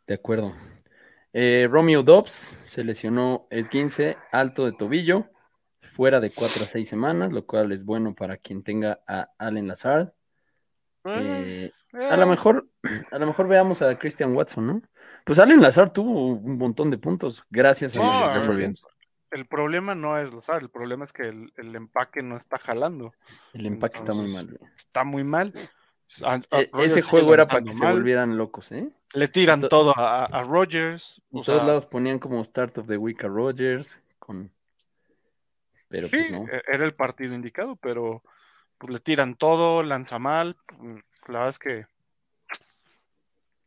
De 0.07 0.15
acuerdo. 0.15 0.55
Eh, 1.33 1.67
Romeo 1.71 2.03
Dobbs 2.03 2.57
se 2.65 2.85
lesionó 2.85 3.47
esguince 3.51 4.17
alto 4.31 4.65
de 4.65 4.73
tobillo, 4.73 5.27
fuera 5.81 6.21
de 6.21 6.31
4 6.31 6.63
a 6.63 6.67
6 6.67 6.89
semanas, 6.89 7.33
lo 7.33 7.45
cual 7.47 7.73
es 7.73 7.85
bueno 7.85 8.15
para 8.15 8.37
quien 8.37 8.63
tenga 8.63 9.01
a 9.07 9.29
Allen 9.39 9.67
Lazard. 9.67 10.13
Eh, 11.05 11.11
Eh, 11.67 11.73
a 11.93 12.17
lo 12.17 12.27
mejor, 12.27 12.69
a 13.11 13.19
lo 13.19 13.27
mejor 13.27 13.49
veamos 13.49 13.83
a 13.83 13.99
Christian 13.99 14.35
Watson, 14.35 14.67
¿no? 14.67 14.83
Pues 15.25 15.39
Allen 15.39 15.61
Lazar 15.61 15.93
tuvo 15.93 16.29
un 16.35 16.59
montón 16.59 16.91
de 16.91 16.99
puntos 16.99 17.45
gracias 17.51 17.97
a 17.97 17.99
No, 17.99 18.31
bien. 18.45 18.49
Williams. 18.51 18.87
El 19.31 19.47
problema 19.47 19.95
no 19.95 20.19
es 20.19 20.33
Lazar, 20.33 20.61
el 20.63 20.69
problema 20.71 21.05
es 21.05 21.13
que 21.13 21.23
el, 21.23 21.53
el 21.57 21.75
empaque 21.75 22.23
no 22.23 22.37
está 22.37 22.59
jalando. 22.59 23.13
El 23.55 23.67
empaque 23.67 23.97
está 23.97 24.13
muy 24.13 24.31
mal. 24.33 24.47
güey. 24.47 24.71
Está 24.77 25.05
muy 25.05 25.25
mal. 25.25 25.53
A- 26.25 26.35
a 26.51 26.61
E- 26.61 26.71
ese 26.81 27.01
juego 27.01 27.33
era 27.33 27.47
para 27.47 27.63
que 27.63 27.73
se 27.73 27.91
volvieran 27.91 28.37
locos, 28.37 28.71
¿eh? 28.73 28.91
Le 29.15 29.29
tiran 29.29 29.61
To- 29.63 29.69
todo 29.71 29.95
a, 29.97 30.27
a 30.27 30.43
Rodgers. 30.43 31.23
En 31.33 31.39
o 31.41 31.43
todos 31.43 31.59
sea, 31.61 31.67
lados 31.67 31.87
ponían 31.87 32.19
como 32.19 32.45
Start 32.45 32.77
of 32.79 32.87
the 32.87 32.99
Week 32.99 33.23
a 33.25 33.29
Rodgers 33.29 34.03
con... 34.19 34.53
Pero 35.89 36.09
sí, 36.09 36.17
pues 36.19 36.31
no. 36.33 36.47
e- 36.49 36.63
era 36.69 36.85
el 36.85 36.95
partido 36.95 37.35
indicado, 37.35 37.77
pero 37.77 38.23
pues, 38.83 38.93
le 38.95 38.99
tiran 39.01 39.37
todo, 39.37 39.85
lanza 39.85 40.19
mal. 40.19 40.57
mm, 40.79 40.97
La 41.29 41.39
verdad 41.39 41.49
es 41.51 41.59
que 41.61 41.87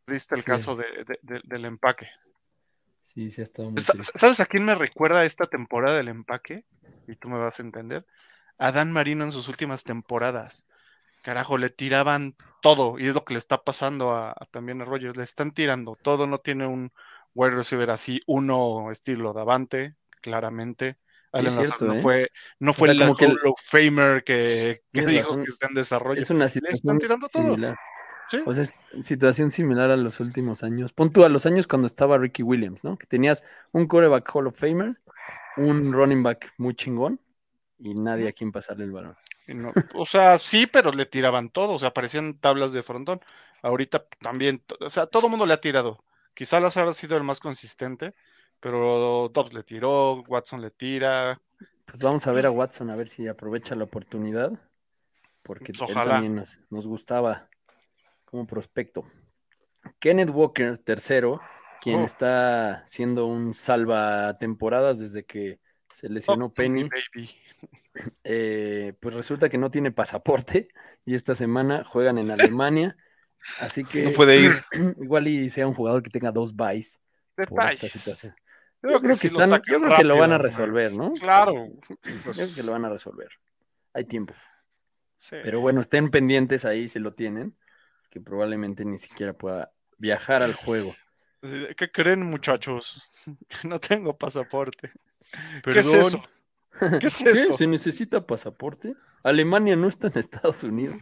triste 0.04 0.36
el 0.36 0.42
Sí. 0.42 0.46
caso 0.46 0.76
de- 0.76 1.06
de- 1.06 1.20
de- 1.22 1.42
del 1.46 1.64
empaque. 1.66 2.10
Sí, 3.02 3.32
sí 3.32 3.40
ha 3.40 3.46
estado 3.46 3.72
muy. 3.72 3.82
¿Sabes 3.82 4.42
a 4.42 4.46
quién 4.46 4.66
me 4.66 4.76
recuerda 4.76 5.24
esta 5.24 5.48
temporada 5.48 5.96
del 5.96 6.10
empaque? 6.10 6.66
Y 7.08 7.16
tú 7.16 7.30
me 7.30 7.38
vas 7.38 7.60
a 7.60 7.64
entender. 7.64 8.06
A 8.58 8.74
Dan 8.74 8.92
Marino 8.92 9.24
en 9.24 9.32
sus 9.32 9.48
últimas 9.48 9.84
temporadas. 9.86 10.66
Carajo, 11.22 11.58
le 11.58 11.70
tiraban 11.70 12.36
todo. 12.62 13.00
Y 13.00 13.08
es 13.08 13.14
lo 13.14 13.24
que 13.24 13.36
le 13.36 13.40
está 13.40 13.64
pasando 13.64 14.12
a, 14.12 14.32
a- 14.32 14.46
también 14.52 14.82
a 14.82 14.86
Rogers. 14.86 15.16
Le 15.16 15.24
están 15.24 15.54
tirando 15.54 15.96
todo. 15.96 16.28
No 16.28 16.40
tiene 16.40 16.68
un 16.68 16.92
wide 17.34 17.56
receiver 17.56 17.90
así, 17.90 18.20
uno 18.28 18.92
estilo 18.92 19.32
Davante, 19.32 19.96
claramente. 20.22 20.98
Es 21.44 21.56
cierto, 21.56 21.86
no 21.86 21.94
¿eh? 21.94 22.02
fue, 22.02 22.30
no 22.60 22.74
O 22.74 22.74
fue 22.74 22.90
sea, 22.90 23.10
el 23.10 23.16
que 23.16 23.26
Hall 23.26 23.40
of 23.46 23.60
Famer 23.64 24.24
que, 24.24 24.84
que 24.94 25.06
dijo 25.06 25.36
razón. 25.36 25.44
que 25.44 25.50
está 25.50 25.68
en 25.68 25.74
desarrollo. 25.76 26.22
Es 26.22 26.30
una 26.30 26.48
están 26.48 26.50
situación 26.50 26.98
tirando 27.00 27.28
todo. 27.28 27.58
similar. 27.58 27.78
Sí. 28.28 28.40
O 28.46 28.54
sea, 28.54 28.64
es 28.64 28.80
situación 29.02 29.52
similar 29.52 29.92
a 29.92 29.98
los 29.98 30.20
últimos 30.20 30.64
años. 30.64 30.94
Pon 30.94 31.12
tú 31.12 31.26
a 31.26 31.30
los 31.30 31.46
años 31.46 31.68
cuando 31.68 31.88
estaba 31.88 32.18
Ricky 32.18 32.44
Williams, 32.44 32.84
¿no? 32.84 32.98
Que 32.98 33.08
tenías 33.08 33.44
un 33.72 33.88
quarterback 33.88 34.30
Hall 34.34 34.48
of 34.48 34.58
Famer, 34.60 35.00
un 35.58 35.94
running 35.94 36.24
back 36.24 36.54
muy 36.58 36.76
chingón 36.76 37.22
y 37.80 37.96
nadie 37.96 38.30
a 38.30 38.34
quien 38.34 38.52
pasarle 38.52 38.86
el 38.86 38.92
balón. 38.92 39.16
No- 39.48 39.72
o 39.94 40.06
sea, 40.06 40.38
sí, 40.40 40.68
pero 40.68 40.92
le 40.92 41.06
tiraban 41.06 41.50
todo, 41.52 41.74
o 41.74 41.80
sea, 41.80 41.94
parecían 41.94 42.40
tablas 42.40 42.74
de 42.74 42.84
frontón. 42.84 43.22
Ahorita 43.62 44.08
también, 44.22 44.64
o 44.80 44.90
sea, 44.90 45.08
todo 45.08 45.26
el 45.28 45.32
mundo 45.32 45.46
le 45.46 45.54
ha 45.54 45.62
tirado. 45.62 46.04
Quizá 46.34 46.60
Lazar 46.60 46.88
ha 46.88 46.94
sido 46.94 47.16
el 47.18 47.24
más 47.24 47.40
consistente, 47.40 48.16
pero 48.66 49.30
Dobbs 49.32 49.54
le 49.54 49.62
tiró, 49.62 50.24
Watson 50.28 50.60
le 50.60 50.72
tira. 50.72 51.40
Pues 51.86 52.00
vamos 52.02 52.26
a 52.26 52.32
ver 52.32 52.48
a 52.48 52.50
Watson, 52.50 52.90
a 52.90 52.96
ver 52.96 53.08
si 53.08 53.28
aprovecha 53.28 53.76
la 53.76 53.84
oportunidad, 53.84 54.60
porque 55.44 55.72
Pues 55.72 55.88
él 55.92 55.96
también 55.96 56.34
nos, 56.34 56.60
nos 56.72 56.88
gustaba 56.88 57.48
como 58.24 58.48
prospecto. 58.48 59.06
Kenneth 60.00 60.32
Walker, 60.32 60.80
tercero, 60.80 61.40
quien 61.80 62.02
Oh. 62.02 62.06
está 62.06 62.82
siendo 62.88 63.28
un 63.28 63.54
salva 63.54 64.36
temporadas 64.40 64.98
desde 64.98 65.26
que 65.26 65.60
se 65.94 66.10
lesionó 66.10 66.52
Penny. 66.52 66.90
baby. 66.90 67.30
eh, 68.24 68.94
pues 69.00 69.14
resulta 69.14 69.48
que 69.48 69.60
no 69.60 69.70
tiene 69.70 69.92
pasaporte 69.92 70.70
y 71.06 71.14
esta 71.14 71.36
semana 71.36 71.84
juegan 71.84 72.18
en 72.18 72.32
Alemania. 72.32 72.98
Así 73.60 73.86
que 73.86 74.06
No 74.06 74.14
puede 74.14 74.38
ir. 74.40 74.64
igual 75.04 75.28
y 75.28 75.52
sea 75.52 75.68
un 75.68 75.76
jugador 75.76 76.02
que 76.02 76.10
tenga 76.10 76.32
dos 76.32 76.56
buys 76.56 77.00
por 77.36 77.62
esta 77.70 77.88
situación. 77.88 78.36
Yo 78.92 79.00
creo 79.00 79.12
que, 79.12 79.16
sí 79.18 79.30
lo 79.30 79.42
están, 79.42 79.62
yo 79.68 79.82
creo 79.82 79.98
que 79.98 80.04
lo 80.04 80.18
van 80.18 80.32
a 80.32 80.38
resolver, 80.38 80.94
¿no? 80.94 81.14
Claro. 81.14 81.68
Yo 82.26 82.32
creo 82.32 82.54
que 82.54 82.64
lo 82.64 82.72
van 82.72 82.86
a 82.86 82.90
resolver. 82.90 83.30
Hay 83.94 84.06
tiempo. 84.06 84.34
Sí. 85.18 85.38
Pero 85.44 85.60
bueno, 85.62 85.82
estén 85.82 86.12
pendientes 86.12 86.66
ahí 86.66 86.88
si 86.88 87.00
lo 87.00 87.14
tienen, 87.14 87.58
que 88.10 88.20
probablemente 88.22 88.86
ni 88.86 88.98
siquiera 88.98 89.34
pueda 89.34 89.72
viajar 89.98 90.44
al 90.44 90.54
juego. 90.54 90.94
¿Qué 91.42 91.92
creen, 91.92 92.24
muchachos? 92.24 93.12
No 93.64 93.80
tengo 93.80 94.18
pasaporte. 94.18 94.92
¿Qué 95.64 95.80
es 95.80 95.94
eso? 95.94 96.24
¿Qué 97.00 97.08
es 97.08 97.24
¿Qué? 97.24 97.30
eso? 97.32 97.54
¿Se 97.54 97.68
necesita 97.68 98.26
pasaporte? 98.26 98.96
Alemania 99.24 99.76
no 99.76 99.88
está 99.88 100.08
en 100.08 100.18
Estados 100.20 100.64
Unidos. 100.64 100.98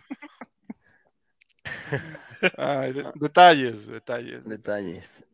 Ay, 2.58 2.94
de- 2.94 3.12
detalles, 3.16 3.88
detalles. 3.88 4.44
Detalles. 4.46 5.26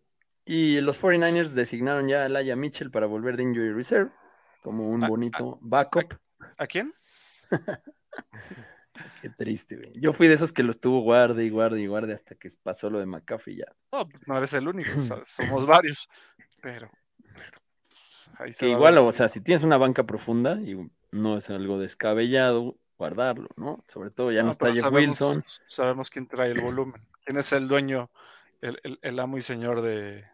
Y 0.52 0.82
los 0.82 1.00
49ers 1.00 1.50
designaron 1.52 2.08
ya 2.08 2.26
a 2.26 2.30
Laia 2.30 2.56
Mitchell 2.56 2.90
para 2.90 3.06
volver 3.06 3.38
de 3.38 3.44
Injury 3.44 3.72
Reserve 3.72 4.10
como 4.64 4.90
un 4.90 5.04
Ah, 5.04 5.08
bonito 5.08 5.60
backup. 5.62 6.16
¿A 6.58 6.66
quién? 6.66 6.92
Qué 9.22 9.30
triste, 9.30 9.76
güey. 9.78 9.92
Yo 9.96 10.12
fui 10.12 10.28
de 10.28 10.34
esos 10.34 10.52
que 10.52 10.64
lo 10.64 10.72
estuvo 10.72 11.02
guarde 11.02 11.46
y 11.46 11.50
guarde 11.52 11.80
y 11.82 11.86
guarde 11.88 12.14
hasta 12.14 12.34
que 12.36 12.50
pasó 12.64 12.90
lo 12.90 13.00
de 13.00 13.06
McCaffrey 13.06 13.58
ya. 13.58 13.66
No, 13.92 14.10
no 14.26 14.38
eres 14.38 14.54
el 14.54 14.68
único, 14.68 14.90
o 15.00 15.04
sea, 15.04 15.18
somos 15.26 15.66
varios. 15.68 16.10
Pero, 16.62 16.90
pero, 17.34 17.60
ahí 18.40 18.54
se 18.54 18.66
Que 18.66 18.72
igual, 18.72 18.98
o 18.98 19.12
sea, 19.12 19.28
si 19.28 19.42
tienes 19.42 19.64
una 19.64 19.78
banca 19.78 20.04
profunda 20.06 20.56
y 20.56 20.90
no 21.12 21.38
es 21.38 21.50
algo 21.52 21.78
descabellado 21.80 22.76
guardarlo, 22.98 23.50
¿no? 23.56 23.84
Sobre 23.88 24.10
todo 24.10 24.32
ya 24.32 24.40
no, 24.40 24.46
No, 24.46 24.52
está 24.52 24.74
Jeff 24.74 24.82
sabemos- 24.84 25.22
Wilson. 25.22 25.44
Sabemos 25.68 26.10
quién 26.10 26.28
trae 26.28 26.52
el 26.52 26.62
volumen. 26.62 27.02
¿Quién 27.24 27.38
es 27.38 27.54
el 27.54 27.68
dueño, 27.68 28.10
el, 28.62 28.80
el- 28.84 29.00
el 29.02 29.20
amo 29.20 29.38
y 29.38 29.42
señor 29.44 29.82
de. 29.82 30.26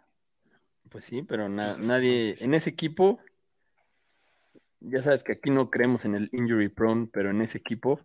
Pues 0.89 1.03
sí, 1.05 1.23
pero 1.23 1.49
na- 1.49 1.75
Pues, 1.75 1.87
nadie, 1.87 2.35
en 2.39 2.53
ese 2.53 2.69
equipo, 2.69 3.19
ya 4.79 5.01
sabes 5.01 5.23
que 5.23 5.33
aquí 5.33 5.49
no 5.49 5.69
creemos 5.69 6.05
en 6.05 6.15
el 6.15 6.29
injury 6.31 6.69
prone, 6.69 7.07
pero 7.11 7.31
en 7.31 7.41
ese 7.41 7.57
equipo 7.57 7.99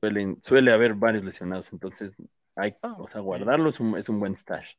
suelen- 0.00 0.38
suele 0.42 0.72
haber 0.72 0.94
varios 0.94 1.24
lesionados, 1.24 1.72
entonces 1.72 2.16
hay, 2.56 2.76
Ah, 2.82 2.96
o 2.98 3.06
sea, 3.08 3.20
guardarlo 3.20 3.68
es 3.70 3.80
un, 3.80 3.96
es 3.98 4.08
un 4.08 4.18
buen 4.20 4.34
stash. 4.36 4.74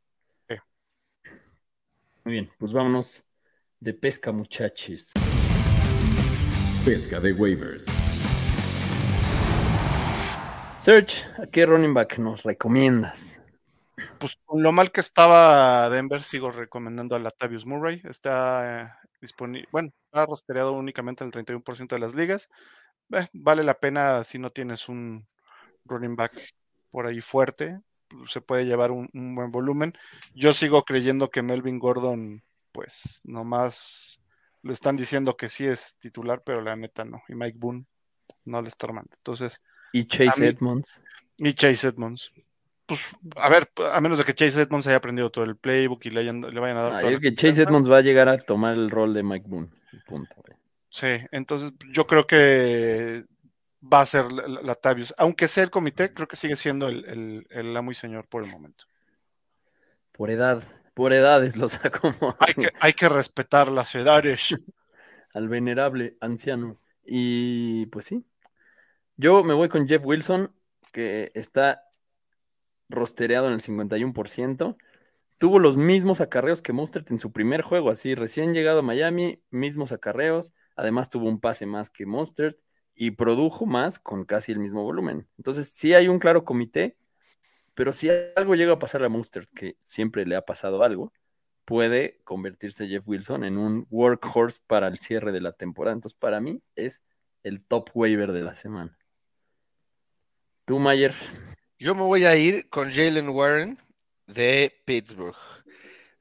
Muy 2.24 2.34
bien, 2.34 2.50
pues 2.60 2.74
vámonos 2.74 3.24
de 3.80 3.94
pesca, 3.94 4.34
muchachos. 4.34 5.14
Pesca 6.84 7.22
de 7.22 7.32
waivers. 7.32 7.86
Search, 10.76 11.26
¿a 11.42 11.48
qué 11.48 11.66
running 11.66 11.94
back 11.94 12.18
nos 12.20 12.44
recomiendas? 12.44 13.42
Pues 14.20 14.38
con 14.46 14.64
lo 14.64 14.72
mal 14.72 14.92
que 14.92 15.02
estaba 15.02 15.90
Denver, 15.90 16.24
sigo 16.24 16.50
recomendando 16.52 17.16
a 17.16 17.20
Latavius 17.20 17.66
Murray. 17.66 18.02
Está 18.06 19.00
disponible, 19.22 19.68
bueno, 19.72 19.92
está 20.06 20.26
rastreado 20.26 20.74
únicamente 20.74 21.24
en 21.24 21.28
el 21.28 21.32
31% 21.34 21.96
de 21.96 22.00
las 22.00 22.16
ligas. 22.16 22.50
Eh, 23.12 23.28
vale 23.34 23.64
la 23.64 23.76
pena 23.80 24.24
si 24.24 24.40
no 24.40 24.52
tienes 24.52 24.90
un 24.90 25.28
running 25.86 26.16
back 26.16 26.34
por 26.92 27.06
ahí 27.08 27.22
fuerte, 27.22 27.80
pues, 28.08 28.32
se 28.32 28.42
puede 28.42 28.66
llevar 28.66 28.92
un, 28.92 29.10
un 29.14 29.36
buen 29.36 29.52
volumen. 29.52 29.94
Yo 30.34 30.54
sigo 30.54 30.84
creyendo 30.84 31.30
que 31.30 31.42
Melvin 31.42 31.80
Gordon, 31.80 32.44
pues 32.72 33.22
nomás 33.24 34.20
lo 34.64 34.74
están 34.74 34.98
diciendo 34.98 35.38
que 35.38 35.50
sí 35.50 35.66
es 35.66 35.98
titular, 36.00 36.42
pero 36.44 36.62
la 36.62 36.76
neta 36.76 37.06
no. 37.06 37.22
Y 37.28 37.36
Mike 37.36 37.58
Boone 37.60 37.86
no 38.46 38.62
le 38.62 38.68
está 38.70 38.88
armando. 38.88 39.12
Entonces, 39.18 39.62
Y 39.94 40.06
Chase 40.06 40.42
mí- 40.42 40.48
Edmonds. 40.48 41.02
y 41.38 41.54
Chase 41.54 41.88
Edmonds. 41.88 42.32
Pues, 42.88 43.02
a 43.36 43.50
ver, 43.50 43.70
a 43.92 44.02
menos 44.02 44.18
de 44.18 44.24
que 44.24 44.34
Chase 44.34 44.62
Edmonds 44.62 44.88
haya 44.88 44.96
aprendido 44.98 45.30
todo 45.30 45.44
el 45.44 45.56
playbook 45.58 46.06
y 46.06 46.10
le, 46.10 46.22
hayan- 46.22 46.42
le 46.42 46.60
vayan 46.60 46.78
a 46.78 46.84
dar 46.84 46.94
Ah, 46.94 47.02
yo 47.02 47.08
creo 47.10 47.20
que 47.20 47.36
Chase. 47.36 47.62
Edmonds 47.64 47.92
va 47.92 47.98
a 47.98 48.02
llegar 48.02 48.30
a 48.30 48.38
tomar 48.38 48.74
el 48.76 48.90
rol 48.90 49.14
de 49.14 49.24
Mike 49.24 49.46
Boone. 49.48 49.68
Punto. 50.06 50.36
güey. 50.38 50.58
Sí, 50.90 51.08
entonces 51.32 51.74
yo 51.92 52.08
creo 52.08 52.26
que 52.26 53.26
va 53.84 54.02
a 54.02 54.06
ser 54.06 54.32
la- 54.32 54.48
la- 54.48 54.62
Latavius. 54.62 55.14
Aunque 55.18 55.48
sea 55.50 55.64
el 55.66 55.70
comité, 55.70 56.14
creo 56.14 56.28
que 56.28 56.36
sigue 56.38 56.56
siendo 56.56 56.88
el, 56.88 57.04
el, 57.06 57.48
el 57.50 57.76
amo 57.78 57.92
y 57.92 57.96
señor 57.96 58.26
por 58.28 58.44
el 58.44 58.50
momento. 58.50 58.86
Por 60.14 60.32
edad, 60.32 60.64
por 60.94 61.14
edades 61.14 61.58
los 61.58 61.84
acomodan. 61.84 62.36
Hay 62.40 62.54
que, 62.54 62.70
hay 62.80 62.94
que 62.94 63.10
respetar 63.10 63.70
las 63.72 63.94
edades. 63.96 64.56
al 65.34 65.50
venerable 65.50 66.18
anciano. 66.22 66.80
Y 67.06 67.86
pues 67.88 68.06
sí, 68.06 68.26
yo 69.18 69.44
me 69.44 69.54
voy 69.54 69.70
con 69.70 69.88
Jeff 69.88 70.02
Wilson, 70.04 70.52
que 70.92 71.32
está 71.36 71.84
rostereado 72.90 73.48
en 73.48 73.54
el 73.54 73.62
51%. 73.62 74.78
Tuvo 75.40 75.60
los 75.60 75.78
mismos 75.78 76.22
acarreos 76.22 76.62
que 76.62 76.74
Mostert 76.74 77.12
en 77.12 77.20
su 77.20 77.32
primer 77.32 77.62
juego, 77.62 77.92
así 77.92 78.16
recién 78.16 78.54
llegado 78.54 78.80
a 78.80 78.84
Miami, 78.84 79.42
mismos 79.52 79.92
acarreos. 79.92 80.54
Además 80.76 81.10
tuvo 81.10 81.28
un 81.28 81.40
pase 81.40 81.66
más 81.66 81.90
que 81.90 82.06
Mostert 82.06 82.58
y 82.96 83.12
produjo 83.12 83.66
más 83.66 84.00
con 84.00 84.26
casi 84.26 84.52
el 84.52 84.60
mismo 84.60 84.84
volumen. 84.84 85.28
Entonces 85.38 85.70
sí 85.70 85.94
hay 85.94 86.08
un 86.08 86.18
claro 86.18 86.44
comité, 86.44 86.98
pero 87.76 87.94
si 87.94 88.10
algo 88.36 88.56
llega 88.56 88.74
a 88.74 88.80
pasar 88.80 89.04
a 89.04 89.10
Mostert, 89.10 89.50
que 89.52 89.78
siempre 89.84 90.26
le 90.26 90.36
ha 90.36 90.42
pasado 90.42 90.84
algo, 90.84 91.14
puede 91.64 92.22
convertirse 92.24 92.88
Jeff 92.88 93.08
Wilson 93.08 93.44
en 93.44 93.58
un 93.58 93.86
workhorse 93.92 94.62
para 94.66 94.88
el 94.88 94.98
cierre 94.98 95.32
de 95.32 95.42
la 95.42 95.52
temporada. 95.52 95.94
Entonces, 95.94 96.18
para 96.18 96.40
mí 96.40 96.62
es 96.76 97.04
el 97.44 97.68
top 97.68 97.90
waiver 97.94 98.32
de 98.32 98.42
la 98.42 98.56
semana. 98.56 98.98
Tú, 100.66 100.80
Mayer, 100.80 101.14
Yo 101.80 101.94
me 101.94 102.02
voy 102.02 102.26
a 102.26 102.36
ir 102.36 102.70
con 102.70 102.92
Jalen 102.92 103.30
Warren 103.30 103.78
de 104.26 104.82
Pittsburgh. 104.84 105.36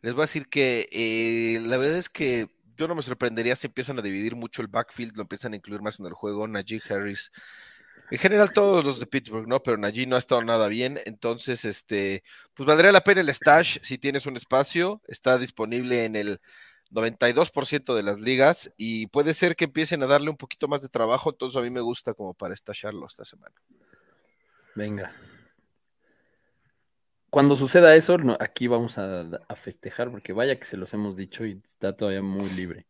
Les 0.03 0.13
voy 0.13 0.23
a 0.23 0.27
decir 0.27 0.49
que 0.49 0.87
eh, 0.93 1.61
la 1.61 1.79
verdad 1.79 1.97
es 1.97 2.11
que 2.11 2.49
yo 2.77 2.87
no 2.87 2.95
me 2.95 3.01
sorprendería 3.01 3.57
si 3.57 3.67
empiezan 3.67 3.99
a 3.99 4.03
dividir 4.03 4.37
mucho 4.37 4.61
el 4.61 4.69
backfield, 4.69 5.17
lo 5.17 5.23
empiezan 5.23 5.55
a 5.55 5.57
incluir 5.57 5.81
más 5.81 5.99
en 5.99 6.05
el 6.05 6.13
juego. 6.13 6.47
Najee 6.47 6.83
Harris 6.91 7.33
En 8.11 8.19
general 8.19 8.53
todos 8.53 8.85
los 8.85 9.01
de 9.01 9.07
Pittsburgh, 9.07 9.49
¿no? 9.49 9.63
Pero 9.63 9.79
Najee 9.79 10.07
no 10.07 10.17
ha 10.17 10.19
estado 10.19 10.43
nada 10.43 10.69
bien, 10.69 10.99
entonces, 11.07 11.65
este, 11.65 12.23
pues 12.53 12.67
valdría 12.67 12.93
la 12.93 13.03
pena 13.03 13.23
el 13.23 13.31
stash 13.31 13.79
si 13.81 13.97
tienes 13.97 14.27
un 14.27 14.37
espacio, 14.37 15.01
está 15.09 15.39
disponible 15.39 16.05
en 16.05 16.17
el 16.17 16.39
92% 16.91 17.95
de 17.95 18.03
las 18.03 18.21
ligas 18.21 18.71
y 18.77 19.07
puede 19.07 19.33
ser 19.33 19.57
que 19.57 19.65
empiecen 19.65 20.03
a 20.03 20.07
darle 20.07 20.29
un 20.29 20.37
poquito 20.37 20.69
más 20.69 20.83
de 20.83 20.91
trabajo, 20.91 21.31
entonces 21.31 21.59
a 21.59 21.63
mí 21.63 21.71
me 21.71 21.81
gusta 21.81 22.13
como 22.13 22.35
para 22.35 22.53
estasharlo 22.53 23.07
esta 23.07 23.25
semana. 23.25 23.55
Venga. 24.75 25.15
Cuando 27.37 27.55
suceda 27.55 27.95
eso, 27.95 28.17
no- 28.17 28.35
aquí 28.41 28.67
vamos 28.67 28.97
a, 28.97 29.21
a 29.21 29.57
festejar, 29.57 30.11
porque 30.11 30.33
vaya 30.33 30.59
que 30.59 30.65
se 30.65 30.79
los 30.79 30.95
hemos 30.95 31.19
dicho 31.19 31.45
y 31.45 31.61
está 31.63 31.95
todavía 31.95 32.23
muy 32.23 32.49
libre. 32.49 32.87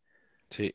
Sí. 0.51 0.73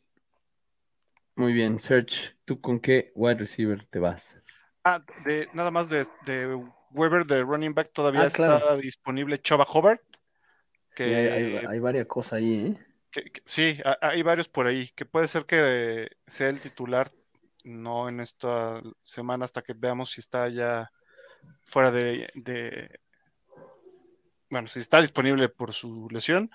Muy 1.37 1.53
bien, 1.53 1.79
Search, 1.79 2.35
¿tú 2.43 2.59
con 2.59 2.81
qué 2.81 3.13
wide 3.15 3.35
receiver 3.35 3.87
te 3.89 3.99
vas? 3.99 4.37
Ah, 4.83 5.01
de, 5.23 5.47
nada 5.53 5.71
más 5.71 5.87
de, 5.87 6.05
de 6.25 6.53
Weber 6.91 7.23
de 7.23 7.43
running 7.43 7.73
back 7.73 7.91
todavía 7.93 8.23
Ah, 8.23 8.25
está 8.25 8.59
claro. 8.59 8.75
disponible 8.75 9.39
Choba 9.39 9.63
Hobart. 9.63 10.01
Que, 10.93 11.05
Sí, 11.05 11.13
hay, 11.13 11.27
hay- 11.29 11.65
hay 11.65 11.79
varias 11.79 12.07
cosas 12.07 12.33
ahí, 12.33 12.75
¿eh? 12.75 12.85
que- 13.09 13.31
que- 13.31 13.41
sí, 13.45 13.77
ha- 13.85 13.99
hay 14.01 14.21
varios 14.21 14.49
por 14.49 14.67
ahí, 14.67 14.89
que 14.97 15.05
puede 15.05 15.29
ser 15.29 15.45
que 15.45 16.09
sea 16.27 16.49
el 16.49 16.59
titular, 16.59 17.09
no 17.63 18.09
en 18.09 18.19
esta 18.19 18.81
semana 19.01 19.45
hasta 19.45 19.61
que 19.61 19.71
veamos 19.71 20.11
si 20.11 20.19
está 20.19 20.49
ya 20.49 20.91
fuera 21.63 21.89
de, 21.89 22.29
de- 22.35 22.99
bueno, 24.51 24.67
si 24.67 24.79
está 24.79 25.01
disponible 25.01 25.49
por 25.49 25.73
su 25.73 26.07
lesión. 26.11 26.51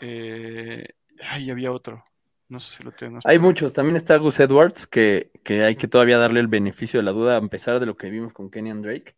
Eh, 0.00 0.88
ay, 1.30 1.50
había 1.50 1.70
otro, 1.70 2.04
no 2.48 2.58
sé 2.58 2.76
si 2.76 2.82
lo 2.82 2.92
tenemos. 2.92 3.24
Hay 3.26 3.38
muchos. 3.38 3.74
También 3.74 3.96
está 3.96 4.16
Gus 4.16 4.40
Edwards, 4.40 4.86
que, 4.86 5.30
que 5.44 5.62
hay 5.62 5.76
que 5.76 5.86
todavía 5.86 6.18
darle 6.18 6.40
el 6.40 6.48
beneficio 6.48 6.98
de 6.98 7.04
la 7.04 7.12
duda, 7.12 7.36
a 7.36 7.48
pesar 7.48 7.78
de 7.78 7.86
lo 7.86 7.96
que 7.96 8.10
vimos 8.10 8.32
con 8.32 8.50
Kenyan 8.50 8.82
Drake. 8.82 9.14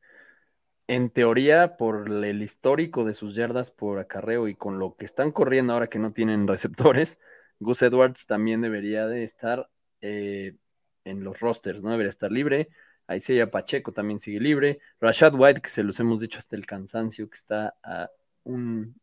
En 0.89 1.11
teoría, 1.11 1.77
por 1.77 2.11
el 2.25 2.43
histórico 2.43 3.05
de 3.05 3.15
sus 3.15 3.35
yardas 3.35 3.71
por 3.71 3.99
acarreo 3.99 4.49
y 4.49 4.55
con 4.55 4.79
lo 4.79 4.97
que 4.97 5.05
están 5.05 5.33
corriendo 5.33 5.73
ahora 5.73 5.89
que 5.89 5.99
no 5.99 6.13
tienen 6.13 6.49
receptores, 6.49 7.19
Gus 7.61 7.83
Edwards 7.83 8.27
también 8.27 8.63
debería 8.63 9.07
de 9.07 9.23
estar 9.23 9.71
eh, 10.01 10.57
en 11.05 11.25
los 11.25 11.41
rosters, 11.41 11.83
¿no? 11.83 11.91
Debería 11.91 12.11
estar 12.11 12.33
libre. 12.33 12.69
Isaiah 13.11 13.50
Pacheco 13.50 13.93
también 13.93 14.19
sigue 14.21 14.41
libre. 14.41 14.81
Rashad 15.00 15.35
White, 15.35 15.61
que 15.61 15.71
se 15.71 15.83
los 15.83 15.99
hemos 16.00 16.21
dicho 16.21 16.38
hasta 16.38 16.57
el 16.57 16.67
cansancio, 16.67 17.29
que 17.29 17.37
está 17.37 17.75
a 17.83 18.11
un, 18.45 19.00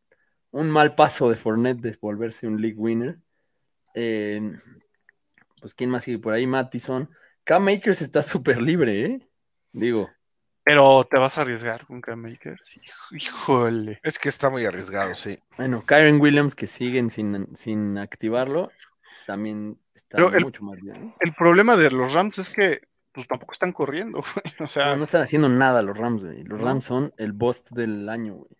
un 0.52 0.70
mal 0.70 0.94
paso 0.94 1.28
de 1.30 1.36
Fournette 1.36 1.80
de 1.80 1.98
volverse 2.00 2.46
un 2.46 2.60
league 2.60 2.76
winner. 2.78 3.18
Eh, 3.94 4.52
pues, 5.60 5.74
¿quién 5.74 5.90
más 5.90 6.04
sigue 6.04 6.18
por 6.18 6.32
ahí? 6.32 6.46
Mattison. 6.46 7.08
Cam 7.44 7.64
Makers 7.64 8.02
está 8.02 8.22
súper 8.22 8.60
libre, 8.60 9.04
¿eh? 9.06 9.28
Digo, 9.72 10.10
Pero 10.64 11.04
te 11.04 11.18
vas 11.18 11.38
a 11.38 11.42
arriesgar 11.42 11.86
con 11.86 12.00
Cam 12.00 12.20
Makers. 12.20 12.76
Hijo- 12.76 13.14
Híjole. 13.16 14.00
Es 14.02 14.18
que 14.18 14.28
está 14.28 14.50
muy 14.50 14.64
arriesgado, 14.64 15.14
sí. 15.14 15.38
bueno, 15.56 15.84
Kyron 15.86 16.20
Williams, 16.20 16.54
que 16.56 16.66
siguen 16.66 17.10
sin, 17.10 17.54
sin 17.56 17.98
activarlo, 17.98 18.70
también 19.26 19.78
está 19.94 20.16
Pero 20.16 20.34
el- 20.34 20.44
mucho 20.44 20.64
más 20.64 20.80
bien. 20.80 20.96
¿eh? 20.96 21.14
El 21.20 21.34
problema 21.34 21.76
de 21.76 21.90
los 21.90 22.12
Rams 22.14 22.38
es 22.38 22.50
que 22.50 22.82
pues 23.16 23.26
tampoco 23.26 23.54
están 23.54 23.72
corriendo, 23.72 24.22
güey. 24.34 24.54
O 24.60 24.66
sea, 24.66 24.88
No, 24.90 24.96
no 24.98 25.04
están 25.04 25.22
haciendo 25.22 25.48
nada 25.48 25.82
los 25.82 25.96
Rams, 25.96 26.22
güey. 26.22 26.44
Los. 26.44 26.60
Rams 26.60 26.84
son 26.84 27.14
el 27.16 27.32
bust 27.32 27.70
del 27.70 28.08
año, 28.10 28.34
güey. 28.34 28.50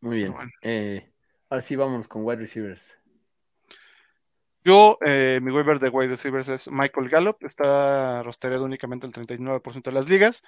Muy 0.00 0.16
bien. 0.18 0.32
bueno. 0.32 0.50
Eh, 0.62 1.10
ahora 1.50 1.60
sí, 1.60 1.74
vámonos 1.74 2.06
con 2.06 2.24
wide 2.24 2.38
receivers. 2.38 2.96
yo, 4.62 4.96
eh, 5.04 5.40
mi 5.42 5.50
waiver 5.50 5.80
de 5.80 5.88
wide 5.88 6.10
receivers 6.10 6.48
es 6.50 6.70
Michael 6.70 7.08
Gallup, 7.08 7.38
está 7.40 8.22
rostereado 8.22 8.64
únicamente 8.64 9.08
el 9.08 9.12
39% 9.12 9.82
de 9.82 9.92
las 9.92 10.08
ligas. 10.08 10.44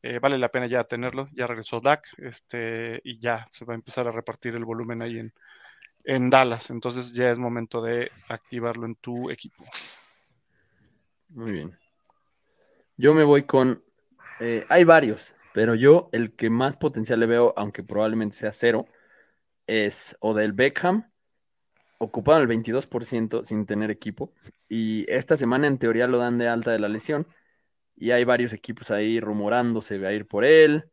Eh, 0.00 0.20
vale 0.20 0.38
la 0.38 0.48
pena 0.48 0.66
ya 0.66 0.84
tenerlo, 0.84 1.28
ya 1.34 1.46
regresó 1.46 1.80
Dak, 1.80 2.06
este, 2.16 3.02
y 3.04 3.18
ya 3.18 3.46
se 3.50 3.66
va 3.66 3.74
a 3.74 3.76
empezar 3.76 4.08
a 4.08 4.12
repartir 4.12 4.54
el 4.54 4.64
volumen 4.64 5.02
ahí 5.02 5.18
en, 5.18 5.34
en 6.04 6.30
Dallas. 6.30 6.70
Entonces 6.70 7.12
ya 7.12 7.30
es 7.30 7.38
momento 7.38 7.82
de 7.82 8.10
activarlo 8.28 8.86
en 8.86 8.94
tu 8.94 9.30
equipo. 9.30 9.64
Muy 11.28 11.52
bien. 11.52 11.83
Yo 12.96 13.14
me 13.14 13.24
voy 13.24 13.44
con. 13.44 13.82
eh, 14.40 14.64
hay 14.68 14.84
varios, 14.84 15.34
pero 15.52 15.74
yo 15.74 16.08
el 16.12 16.32
que 16.32 16.50
más 16.50 16.76
potencial 16.76 17.20
le 17.20 17.26
veo, 17.26 17.54
aunque 17.56 17.82
probablemente 17.82 18.36
sea 18.36 18.52
cero, 18.52 18.86
es 19.66 20.16
Odell 20.20 20.52
Beckham, 20.52 21.10
ocupado 21.98 22.40
el 22.40 22.48
22% 22.48 23.44
sin 23.44 23.66
tener 23.66 23.90
equipo. 23.90 24.32
Y 24.68 25.06
esta 25.10 25.36
semana 25.36 25.66
en 25.66 25.78
teoría 25.78 26.06
lo 26.06 26.18
dan 26.18 26.38
de 26.38 26.48
alta 26.48 26.72
de 26.72 26.78
la 26.78 26.88
lesión. 26.88 27.26
Y 27.96 28.10
hay 28.10 28.24
varios 28.24 28.52
equipos 28.52 28.90
ahí 28.90 29.20
rumorándose 29.20 30.04
a 30.06 30.12
ir 30.12 30.26
por 30.26 30.44
él. 30.44 30.90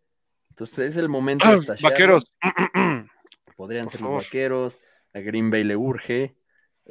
Entonces 0.49 0.79
es 0.79 0.97
el 0.97 1.09
momento 1.09 1.49
de 1.49 1.57
stashearlo. 1.63 1.89
Vaqueros. 1.89 2.33
Podrían 3.55 3.85
Por 3.85 3.91
ser 3.91 4.01
favor. 4.01 4.15
los 4.17 4.25
vaqueros. 4.25 4.79
A 5.13 5.19
Green 5.19 5.49
Bay 5.49 5.63
le 5.63 5.75
urge. 5.75 6.35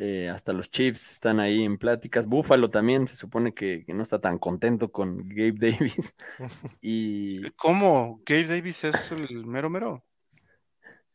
Eh, 0.01 0.31
hasta 0.31 0.55
los 0.55 0.71
Chiefs 0.71 1.13
están 1.13 1.41
ahí 1.41 1.65
en 1.65 1.79
pláticas. 1.79 2.27
Buffalo 2.29 2.71
también 2.71 3.07
se 3.09 3.17
supone 3.17 3.55
que, 3.55 3.85
que 3.87 3.95
no 3.95 4.03
está 4.03 4.21
tan 4.21 4.39
contento 4.41 4.93
con 4.93 5.29
Gabe 5.31 5.55
Davis. 5.55 6.17
y 6.83 7.53
¿Cómo? 7.57 8.21
Gabe 8.27 8.47
Davis 8.47 8.83
es 8.85 9.13
el 9.13 9.47
mero 9.47 9.71
mero. 9.71 10.05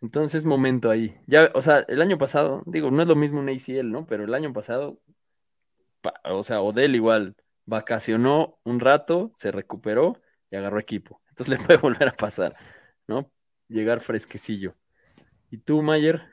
entonces 0.02 0.40
es 0.42 0.46
momento 0.46 0.90
ahí. 0.90 1.16
Ya, 1.28 1.50
o 1.54 1.62
sea, 1.62 1.80
el 1.88 2.02
año 2.02 2.18
pasado, 2.18 2.64
digo, 2.66 2.92
no 2.92 3.02
es 3.02 3.08
lo 3.08 3.16
mismo 3.16 3.40
un 3.40 3.50
ACL, 3.50 3.92
¿no? 3.92 4.06
Pero 4.06 4.24
el 4.24 4.34
año 4.34 4.54
pasado, 4.54 5.00
pa- 6.02 6.22
o 6.26 6.44
sea, 6.44 6.62
Odell 6.62 6.96
igual 6.96 7.36
vacacionó 7.66 8.60
un 8.64 8.80
rato, 8.80 9.32
se 9.36 9.52
recuperó 9.52 10.22
y 10.52 10.56
agarró 10.56 10.80
equipo. 10.80 11.22
Entonces 11.30 11.48
le 11.60 11.66
puede 11.66 11.80
volver 11.80 12.10
a 12.10 12.16
pasar, 12.16 12.56
¿no? 13.08 13.32
Llegar 13.68 14.02
fresquecillo. 14.02 14.76
¿Y 15.52 15.60
tú, 15.60 15.82
Mayer? 15.84 16.24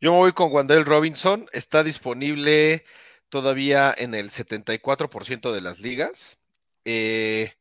Yo 0.00 0.12
me 0.12 0.18
voy 0.18 0.32
con 0.32 0.52
Wandel 0.52 0.84
Robinson, 0.84 1.46
está 1.52 1.82
disponible 1.82 2.84
todavía 3.30 3.94
en 3.96 4.14
el 4.14 4.30
74% 4.30 5.52
de 5.52 5.60
las 5.62 5.80
ligas. 5.80 6.38
Eh, 6.84 7.52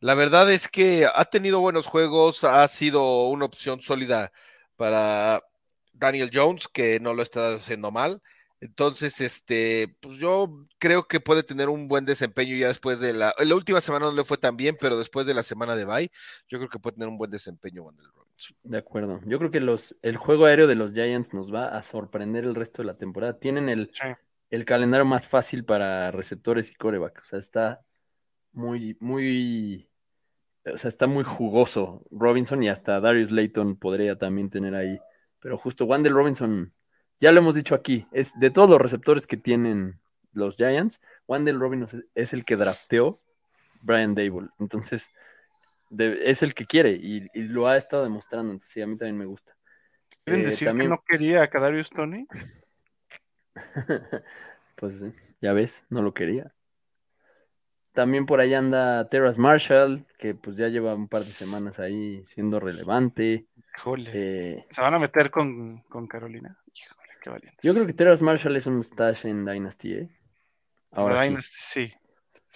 la 0.00 0.14
verdad 0.14 0.52
es 0.52 0.68
que 0.68 1.08
ha 1.14 1.24
tenido 1.26 1.60
buenos 1.60 1.86
juegos, 1.86 2.44
ha 2.44 2.66
sido 2.68 3.28
una 3.28 3.46
opción 3.46 3.80
sólida 3.82 4.32
para 4.76 5.42
Daniel 5.94 6.30
Jones, 6.32 6.68
que 6.68 7.00
no 7.00 7.14
lo 7.14 7.22
está 7.22 7.54
haciendo 7.54 7.90
mal. 7.90 8.22
Entonces, 8.60 9.20
este, 9.22 9.96
pues 10.00 10.18
yo 10.18 10.54
creo 10.78 11.08
que 11.08 11.20
puede 11.20 11.42
tener 11.42 11.68
un 11.70 11.88
buen 11.88 12.04
desempeño 12.04 12.56
ya 12.56 12.68
después 12.68 13.00
de 13.00 13.14
la, 13.14 13.34
la 13.38 13.54
última 13.54 13.80
semana 13.80 14.06
no 14.06 14.12
le 14.12 14.24
fue 14.24 14.38
tan 14.38 14.56
bien, 14.56 14.76
pero 14.80 14.98
después 14.98 15.26
de 15.26 15.34
la 15.34 15.42
semana 15.42 15.76
de 15.76 15.84
bye, 15.86 16.10
yo 16.48 16.58
creo 16.58 16.70
que 16.70 16.78
puede 16.78 16.94
tener 16.96 17.08
un 17.08 17.18
buen 17.18 17.30
desempeño 17.30 17.84
Wandel 17.84 18.06
Robinson. 18.06 18.21
De 18.62 18.78
acuerdo. 18.78 19.20
Yo 19.26 19.38
creo 19.38 19.50
que 19.50 19.60
los, 19.60 19.96
el 20.02 20.16
juego 20.16 20.46
aéreo 20.46 20.66
de 20.66 20.74
los 20.74 20.92
Giants 20.92 21.32
nos 21.34 21.52
va 21.52 21.68
a 21.68 21.82
sorprender 21.82 22.44
el 22.44 22.54
resto 22.54 22.82
de 22.82 22.86
la 22.86 22.96
temporada. 22.96 23.38
Tienen 23.38 23.68
el, 23.68 23.90
Sí. 23.92 24.08
el 24.50 24.64
calendario 24.64 25.04
más 25.04 25.26
fácil 25.26 25.64
para 25.64 26.10
receptores 26.10 26.70
y 26.70 26.74
coreback. 26.74 27.20
O 27.22 27.24
sea, 27.24 27.38
está 27.38 27.82
muy, 28.52 28.96
muy, 29.00 29.88
o 30.64 30.76
sea, 30.76 30.88
está 30.88 31.06
muy 31.06 31.24
jugoso 31.24 32.04
Robinson 32.10 32.62
y 32.62 32.68
hasta 32.68 33.00
Darius 33.00 33.30
Layton 33.30 33.76
podría 33.76 34.16
también 34.16 34.50
tener 34.50 34.74
ahí. 34.74 34.98
Pero 35.40 35.58
justo 35.58 35.84
Wandel 35.86 36.12
Robinson, 36.14 36.72
ya 37.20 37.32
lo 37.32 37.40
hemos 37.40 37.54
dicho 37.54 37.74
aquí, 37.74 38.06
es 38.12 38.38
de 38.38 38.50
todos 38.50 38.70
los 38.70 38.80
receptores 38.80 39.26
que 39.26 39.36
tienen 39.36 40.00
los 40.32 40.56
Giants, 40.56 41.00
Wandel 41.26 41.58
Robinson 41.60 42.00
es, 42.00 42.08
es 42.14 42.32
el 42.32 42.44
que 42.44 42.56
drafteó 42.56 43.20
Brian 43.82 44.14
Dable. 44.14 44.48
Entonces, 44.58 45.10
de- 45.92 46.30
es 46.30 46.42
el 46.42 46.54
que 46.54 46.64
quiere 46.66 46.92
y, 46.92 47.28
y 47.34 47.42
lo 47.44 47.68
ha 47.68 47.76
estado 47.76 48.02
demostrando. 48.02 48.52
Entonces, 48.52 48.70
sí, 48.72 48.80
a 48.82 48.86
mí 48.86 48.96
también 48.96 49.18
me 49.18 49.26
gusta. 49.26 49.56
¿Quieren 50.24 50.42
Eh, 50.44 50.48
decir 50.48 50.68
también- 50.68 50.90
que 50.90 50.96
no 50.96 51.04
quería 51.06 51.42
a 51.42 51.48
Kadarius 51.50 51.90
Tony? 51.90 52.26
pues 54.76 55.06
ya 55.40 55.52
ves, 55.52 55.84
no 55.90 56.02
lo 56.02 56.14
quería. 56.14 56.54
También 57.92 58.24
por 58.24 58.40
ahí 58.40 58.54
anda 58.54 59.06
Terrace 59.10 59.38
Marshall, 59.38 60.06
que 60.18 60.34
pues 60.34 60.56
ya 60.56 60.68
lleva 60.68 60.94
un 60.94 61.08
par 61.08 61.24
de 61.24 61.30
semanas 61.30 61.78
ahí 61.78 62.24
siendo 62.24 62.58
relevante. 62.58 63.46
Híjole. 63.76 64.10
Eh, 64.14 64.64
¿Se 64.66 64.80
van 64.80 64.94
a 64.94 64.98
meter 64.98 65.30
con, 65.30 65.80
con 65.90 66.06
Carolina? 66.06 66.58
Híjole, 66.74 67.08
qué 67.22 67.28
valientes. 67.30 67.62
yo 67.62 67.74
creo 67.74 67.86
que 67.86 67.92
Terrace 67.92 68.24
Marshall 68.24 68.56
es 68.56 68.66
un 68.66 68.82
stash 68.82 69.26
en 69.26 69.44
Dynasty, 69.44 69.92
¿eh? 69.94 70.08
Ahora 70.92 71.22
Dynasty, 71.22 71.54
sí. 71.54 71.88
Sí, 71.88 71.94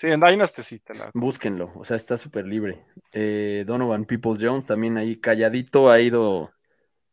en 0.02 0.20
Dynasty 0.20 0.62
sí 0.62 0.78
te 0.78 0.94
búsquenlo, 1.14 1.72
o 1.74 1.84
sea, 1.84 1.96
está 1.96 2.16
súper 2.16 2.46
libre. 2.46 2.84
Eh, 3.12 3.64
Donovan 3.66 4.04
People 4.04 4.36
Jones 4.38 4.66
también 4.66 4.96
ahí 4.98 5.16
calladito 5.16 5.90
ha 5.90 6.00
ido 6.00 6.52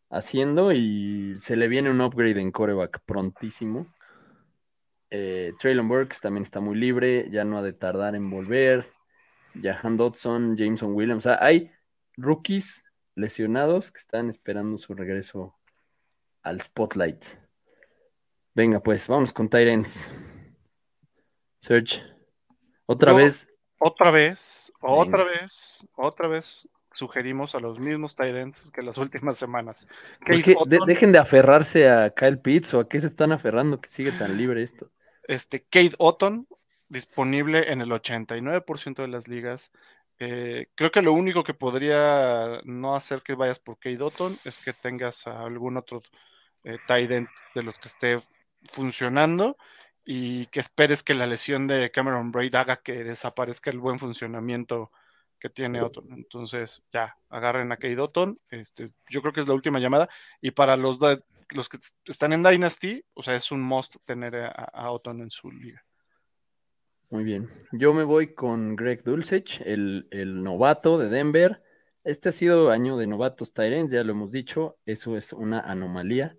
haciendo 0.09 0.71
y 0.71 1.37
se 1.39 1.55
le 1.55 1.67
viene 1.67 1.89
un 1.89 2.01
upgrade 2.01 2.39
en 2.39 2.51
coreback 2.51 3.01
prontísimo. 3.05 3.87
Eh, 5.09 5.53
Traylon 5.59 5.87
Burks 5.87 6.21
también 6.21 6.43
está 6.43 6.59
muy 6.59 6.75
libre, 6.75 7.29
ya 7.31 7.45
no 7.45 7.57
ha 7.57 7.61
de 7.61 7.73
tardar 7.73 8.15
en 8.15 8.29
volver. 8.29 8.85
Jahan 9.61 9.97
Dodson, 9.97 10.57
Jameson 10.57 10.93
Williams, 10.93 11.25
o 11.25 11.29
sea, 11.29 11.37
hay 11.43 11.71
rookies 12.17 12.83
lesionados 13.15 13.91
que 13.91 13.99
están 13.99 14.29
esperando 14.29 14.77
su 14.77 14.93
regreso 14.95 15.55
al 16.41 16.59
spotlight. 16.61 17.23
Venga, 18.55 18.81
pues, 18.81 19.07
vamos 19.07 19.33
con 19.33 19.49
Tyrants. 19.49 20.11
Search. 21.61 22.12
Otra 22.85 23.13
vez, 23.13 23.47
otra 23.77 24.11
vez, 24.11 24.71
otra 24.81 25.23
vez, 25.23 25.87
otra 25.95 26.27
vez 26.27 26.67
sugerimos 26.93 27.55
a 27.55 27.59
los 27.59 27.79
mismos 27.79 28.15
Titans 28.15 28.71
que 28.71 28.81
las 28.81 28.97
últimas 28.97 29.37
semanas. 29.37 29.87
De, 30.25 30.79
dejen 30.85 31.11
de 31.11 31.19
aferrarse 31.19 31.89
a 31.89 32.11
Kyle 32.11 32.39
Pitts 32.39 32.73
o 32.73 32.79
a 32.79 32.87
qué 32.87 32.99
se 32.99 33.07
están 33.07 33.31
aferrando 33.31 33.81
que 33.81 33.89
sigue 33.89 34.11
tan 34.11 34.37
libre 34.37 34.61
esto. 34.61 34.91
Este, 35.27 35.63
Kate 35.63 35.95
Otton, 35.97 36.47
disponible 36.89 37.71
en 37.71 37.81
el 37.81 37.89
89% 37.89 38.95
de 39.01 39.07
las 39.07 39.27
ligas. 39.27 39.71
Eh, 40.19 40.67
creo 40.75 40.91
que 40.91 41.01
lo 41.01 41.13
único 41.13 41.43
que 41.43 41.53
podría 41.53 42.61
no 42.63 42.95
hacer 42.95 43.21
que 43.21 43.35
vayas 43.35 43.59
por 43.59 43.79
Kate 43.79 44.01
Otton 44.01 44.37
es 44.45 44.63
que 44.63 44.73
tengas 44.73 45.25
algún 45.27 45.77
otro 45.77 46.03
eh, 46.63 46.77
tight 46.87 47.11
end 47.11 47.27
de 47.55 47.63
los 47.63 47.79
que 47.79 47.87
esté 47.87 48.19
funcionando 48.71 49.57
y 50.05 50.47
que 50.47 50.59
esperes 50.59 51.03
que 51.03 51.13
la 51.13 51.27
lesión 51.27 51.67
de 51.67 51.91
Cameron 51.91 52.31
Braid 52.31 52.55
haga 52.55 52.77
que 52.77 53.03
desaparezca 53.03 53.69
el 53.69 53.79
buen 53.79 53.99
funcionamiento 53.99 54.91
que 55.39 55.49
tiene 55.49 55.81
Otton. 55.81 56.11
Entonces, 56.13 56.83
ya, 56.91 57.17
agarren 57.29 57.71
a 57.71 57.77
Kate 57.77 57.99
Otton. 57.99 58.39
Este, 58.49 58.85
yo 59.09 59.21
creo 59.21 59.33
que 59.33 59.41
es 59.41 59.47
la 59.47 59.53
última 59.53 59.79
llamada. 59.79 60.09
Y 60.41 60.51
para 60.51 60.77
los, 60.77 60.99
los 61.55 61.69
que 61.69 61.77
están 62.05 62.33
en 62.33 62.43
Dynasty, 62.43 63.03
o 63.13 63.23
sea, 63.23 63.35
es 63.35 63.51
un 63.51 63.61
must 63.61 63.97
tener 64.05 64.35
a, 64.35 64.49
a 64.49 64.91
Otton 64.91 65.21
en 65.21 65.31
su 65.31 65.51
liga. 65.51 65.83
Muy 67.13 67.23
bien. 67.23 67.47
Yo 67.71 67.93
me 67.93 68.03
voy 68.03 68.33
con 68.33 68.75
Greg 68.75 69.03
Dulcich, 69.03 69.61
el, 69.61 70.07
novato 70.41 70.97
de 70.97 71.09
Denver. 71.09 71.61
Este 72.03 72.29
ha 72.29 72.31
sido 72.31 72.71
año 72.71 72.97
de 72.97 73.05
novatos 73.05 73.53
Tyrants, 73.53 73.93
ya 73.93 74.03
lo 74.03 74.13
hemos 74.13 74.31
dicho. 74.31 74.79
Eso 74.87 75.15
es 75.15 75.31
una 75.31 75.59
anomalía. 75.59 76.35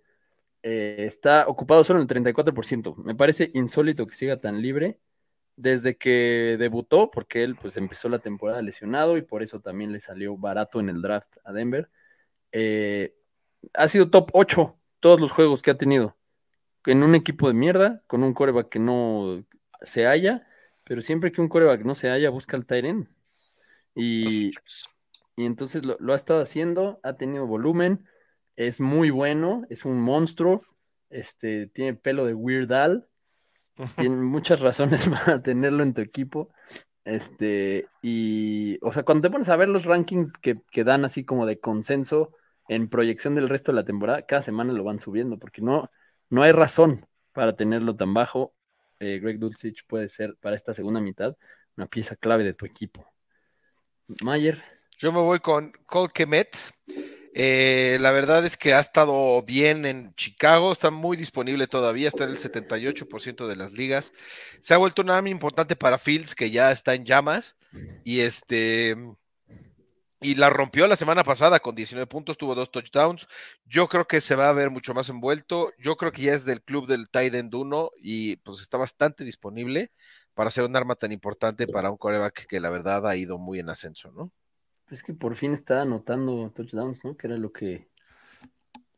Eh, 0.67 1.05
está 1.07 1.47
ocupado 1.47 1.85
solo 1.85 2.01
en 2.01 2.09
el 2.09 2.09
34%. 2.09 2.97
Me 2.97 3.15
parece 3.15 3.51
insólito 3.55 4.07
que 4.07 4.15
siga 4.15 4.39
tan 4.39 4.63
libre 4.63 4.99
desde 5.57 5.97
que 5.97 6.57
debutó, 6.59 7.11
porque 7.11 7.45
él 7.45 7.55
pues 7.55 7.77
empezó 7.77 8.09
la 8.09 8.19
temporada 8.19 8.63
lesionado 8.63 9.17
y 9.17 9.23
por 9.23 9.43
eso 9.43 9.61
también 9.61 9.93
le 9.93 10.01
salió 10.01 10.37
barato 10.37 10.81
en 10.81 10.89
el 10.89 11.03
draft 11.03 11.37
a 11.45 11.53
Denver. 11.53 11.91
Eh, 12.51 13.15
ha 13.75 13.89
sido 13.89 14.11
top 14.11 14.31
8 14.33 14.77
todos 15.01 15.21
los 15.21 15.31
juegos 15.31 15.63
que 15.63 15.71
ha 15.71 15.79
tenido. 15.79 16.17
En 16.87 17.03
un 17.03 17.15
equipo 17.15 17.47
de 17.49 17.55
mierda, 17.55 18.03
con 18.07 18.25
un 18.25 18.35
coreback 18.35 18.69
que 18.71 18.79
no 18.79 19.45
se 19.83 20.07
halla 20.07 20.47
pero 20.85 21.03
siempre 21.03 21.33
que 21.33 21.41
un 21.41 21.49
coreback 21.49 21.83
no 21.85 21.95
se 21.95 22.11
haya, 22.11 22.31
busca 22.31 22.57
el 22.57 22.67
Tyren. 22.67 23.09
Y, 23.95 24.51
y 25.37 25.47
entonces 25.47 25.85
lo, 25.85 26.13
ha 26.13 26.17
estado 26.17 26.43
haciendo, 26.43 27.01
ha 27.03 27.15
tenido 27.15 27.47
volumen, 27.47 28.07
es 28.57 28.81
muy 28.81 29.11
bueno, 29.11 29.63
es 29.71 29.85
un 29.85 30.01
monstruo, 30.01 30.61
este, 31.11 31.67
tiene 31.69 31.95
pelo 31.95 32.27
de 32.27 32.35
Weird 32.35 32.73
Al, 32.73 33.09
tiene 33.97 34.17
muchas 34.17 34.61
razones 34.61 35.09
para 35.11 35.43
tenerlo 35.43 35.83
en 35.83 35.95
tu 35.95 36.01
equipo. 36.01 36.51
Este, 37.05 37.87
y, 38.03 38.79
o 38.81 38.93
sea, 38.93 39.03
cuando 39.03 39.29
te 39.29 39.33
pones 39.33 39.49
a 39.49 39.57
ver 39.57 39.69
los 39.69 39.85
rankings 39.85 40.39
que, 40.39 40.57
que, 40.71 40.85
dan 40.85 41.05
así 41.05 41.25
como 41.25 41.45
de 41.45 41.61
consenso 41.61 42.33
en 42.69 42.89
proyección 42.89 43.35
del 43.35 43.49
resto 43.49 43.73
de 43.73 43.77
la 43.77 43.85
temporada, 43.85 44.23
cada 44.23 44.41
semana 44.41 44.73
lo 44.73 44.85
van 44.85 44.99
subiendo, 44.99 45.39
porque 45.39 45.61
no, 45.61 45.91
no 46.31 46.43
hay 46.43 46.53
razón 46.53 47.07
para 47.33 47.57
tenerlo 47.57 47.95
tan 47.95 48.15
bajo. 48.15 48.55
Eh, 49.01 49.19
Greg 49.19 49.39
Dulcich 49.39 49.85
puede 49.87 50.09
ser 50.09 50.37
para 50.41 50.57
esta 50.57 50.73
segunda 50.73 51.01
mitad 51.01 51.37
una 51.77 51.87
pieza 51.87 52.17
clave 52.17 52.45
de 52.45 52.55
tu 52.55 52.65
equipo. 52.65 53.07
Mayer. 54.23 54.63
Yo 54.97 55.13
me 55.13 55.21
voy 55.21 55.41
con 55.41 55.73
Cole 55.87 56.13
Kemet. 56.15 56.57
Eh, 57.37 57.99
la 58.01 58.13
verdad 58.13 58.47
es 58.47 58.57
que 58.57 58.75
ha 58.75 58.81
estado 58.81 59.43
bien 59.43 59.87
en 59.87 60.15
Chicago, 60.15 60.71
está 60.71 60.93
muy 60.93 61.17
disponible 61.17 61.67
todavía, 61.67 62.07
está 62.07 62.25
en 62.25 62.31
el 62.31 62.39
78% 62.39 63.49
de 63.49 63.57
las 63.57 63.73
ligas. 63.73 64.13
Se 64.61 64.73
ha 64.73 64.77
vuelto 64.79 65.03
un 65.03 65.11
arma 65.11 65.29
importante 65.31 65.75
para 65.75 65.99
Fields, 65.99 66.37
que 66.37 66.53
ya 66.53 66.71
está 66.71 66.95
en 66.95 67.05
llamas. 67.05 67.57
Y 68.05 68.21
este 68.21 68.97
y 70.21 70.37
la 70.37 70.49
rompió 70.49 70.87
la 70.87 70.97
semana 70.97 71.23
pasada 71.23 71.61
con 71.61 71.75
19 71.75 72.07
puntos, 72.07 72.39
tuvo 72.39 72.55
dos 72.55 72.71
touchdowns. 72.71 73.27
Yo 73.67 73.89
creo 73.89 74.07
que 74.07 74.21
se 74.21 74.37
va 74.37 74.49
a 74.49 74.53
ver 74.53 74.71
mucho 74.71 74.95
más 74.95 75.09
envuelto. 75.09 75.73
Yo 75.79 75.97
creo 75.97 76.13
que 76.13 76.23
ya 76.23 76.35
es 76.35 76.45
del 76.45 76.63
club 76.63 76.87
del 76.87 77.11
tight 77.11 77.35
end 77.35 77.55
1 77.55 77.91
y 78.01 78.37
pues 78.37 78.61
está 78.61 78.79
bastante 78.79 79.25
disponible 79.25 79.91
para 80.35 80.51
ser 80.51 80.65
un 80.65 80.77
arma 80.77 80.95
tan 80.95 81.13
importante 81.13 81.67
para 81.67 81.91
un 81.91 81.99
coreback 81.99 82.47
que 82.47 82.61
la 82.61 82.71
verdad 82.71 83.07
ha 83.07 83.17
ido 83.17 83.39
muy 83.39 83.59
en 83.59 83.69
ascenso, 83.69 84.13
¿no? 84.13 84.33
Es 84.91 85.03
que 85.03 85.15
por 85.15 85.37
fin 85.37 85.55
está 85.55 85.83
anotando 85.83 86.51
touchdowns, 86.55 87.05
¿no? 87.05 87.17
Que 87.17 87.27
era 87.27 87.37
lo 87.37 87.53
que 87.53 87.89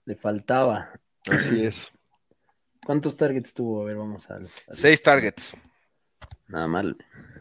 le 0.05 0.17
faltaba. 0.17 0.91
Así 1.31 1.65
es. 1.65 1.93
¿Cuántos 2.85 3.17
targets 3.17 3.55
tuvo? 3.55 3.83
A 3.83 3.87
ver, 3.87 3.97
vamos 3.97 4.31
a. 4.31 4.39
Seis 4.71 5.03
targets. 5.03 5.57
Nada 6.49 6.69
mal. 6.69 6.97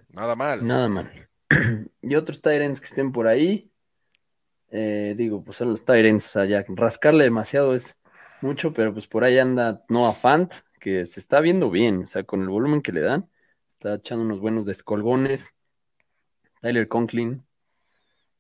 Nada 0.10 0.36
mal. 0.36 0.66
Nada 0.66 0.90
mal. 0.90 1.12
y 2.02 2.16
otros 2.16 2.42
Tyrants 2.42 2.80
que 2.80 2.88
estén 2.88 3.12
por 3.12 3.28
ahí. 3.28 3.72
Eh, 4.72 5.14
digo, 5.18 5.44
pues 5.44 5.58
son 5.58 5.70
los 5.70 5.86
Tyrants, 5.86 6.28
o 6.28 6.30
sea, 6.30 6.46
ya 6.46 6.66
rascarle 6.68 7.24
demasiado 7.24 7.76
es 7.76 7.98
mucho, 8.42 8.74
pero 8.74 8.92
pues 8.92 9.08
por 9.08 9.24
ahí 9.24 9.38
anda 9.38 9.84
Noah 9.90 10.14
Fant, 10.14 10.54
que 10.80 11.06
se 11.06 11.20
está 11.20 11.40
viendo 11.40 11.70
bien, 11.70 12.04
o 12.04 12.08
sea, 12.08 12.24
con 12.24 12.42
el 12.42 12.50
volumen 12.50 12.82
que 12.82 12.92
le 12.92 13.02
dan, 13.02 13.30
está 13.68 13.96
echando 13.96 14.26
unos 14.26 14.42
buenos 14.42 14.66
descolgones. 14.66 15.56
Tyler 16.62 16.88
Conklin, 16.88 17.46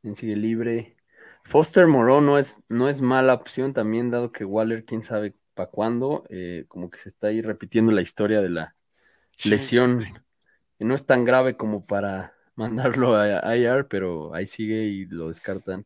en 0.05 0.15
sigue 0.15 0.35
libre. 0.35 0.95
Foster 1.43 1.87
Moreau 1.87 2.21
no 2.21 2.37
es, 2.37 2.59
no 2.69 2.89
es 2.89 3.01
mala 3.01 3.33
opción 3.33 3.73
también, 3.73 4.09
dado 4.09 4.31
que 4.31 4.45
Waller, 4.45 4.85
quién 4.85 5.03
sabe 5.03 5.35
para 5.53 5.69
cuándo, 5.69 6.25
eh, 6.29 6.65
como 6.67 6.89
que 6.89 6.97
se 6.97 7.09
está 7.09 7.27
ahí 7.27 7.41
repitiendo 7.41 7.91
la 7.91 8.01
historia 8.01 8.41
de 8.41 8.49
la 8.49 8.75
lesión, 9.43 10.05
que 10.77 10.85
no 10.85 10.95
es 10.95 11.05
tan 11.05 11.23
grave 11.23 11.55
como 11.55 11.85
para 11.85 12.33
mandarlo 12.55 13.15
a 13.15 13.55
IR, 13.55 13.87
pero 13.87 14.33
ahí 14.33 14.47
sigue 14.47 14.83
y 14.83 15.05
lo 15.05 15.27
descartan. 15.27 15.85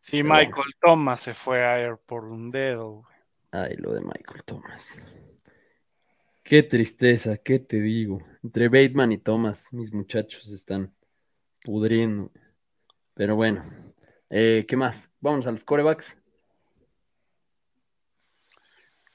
Sí, 0.00 0.22
Michael 0.22 0.72
Thomas 0.80 1.20
se 1.20 1.34
fue 1.34 1.64
a 1.64 1.80
Air 1.80 1.98
por 2.06 2.24
un 2.24 2.50
dedo. 2.50 3.04
Ay, 3.50 3.76
lo 3.76 3.92
de 3.92 4.00
Michael 4.00 4.42
Thomas. 4.44 4.98
Qué 6.42 6.62
tristeza, 6.62 7.36
¿qué 7.36 7.58
te 7.58 7.80
digo? 7.80 8.22
Entre 8.42 8.68
Bateman 8.68 9.12
y 9.12 9.18
Thomas, 9.18 9.68
mis 9.72 9.92
muchachos 9.92 10.50
están 10.50 10.94
pudriendo. 11.62 12.32
Pero 13.18 13.34
bueno, 13.34 13.64
eh, 14.30 14.64
¿qué 14.68 14.76
más? 14.76 15.10
Vamos 15.20 15.44
a 15.48 15.50
los 15.50 15.64
corebacks. 15.64 16.16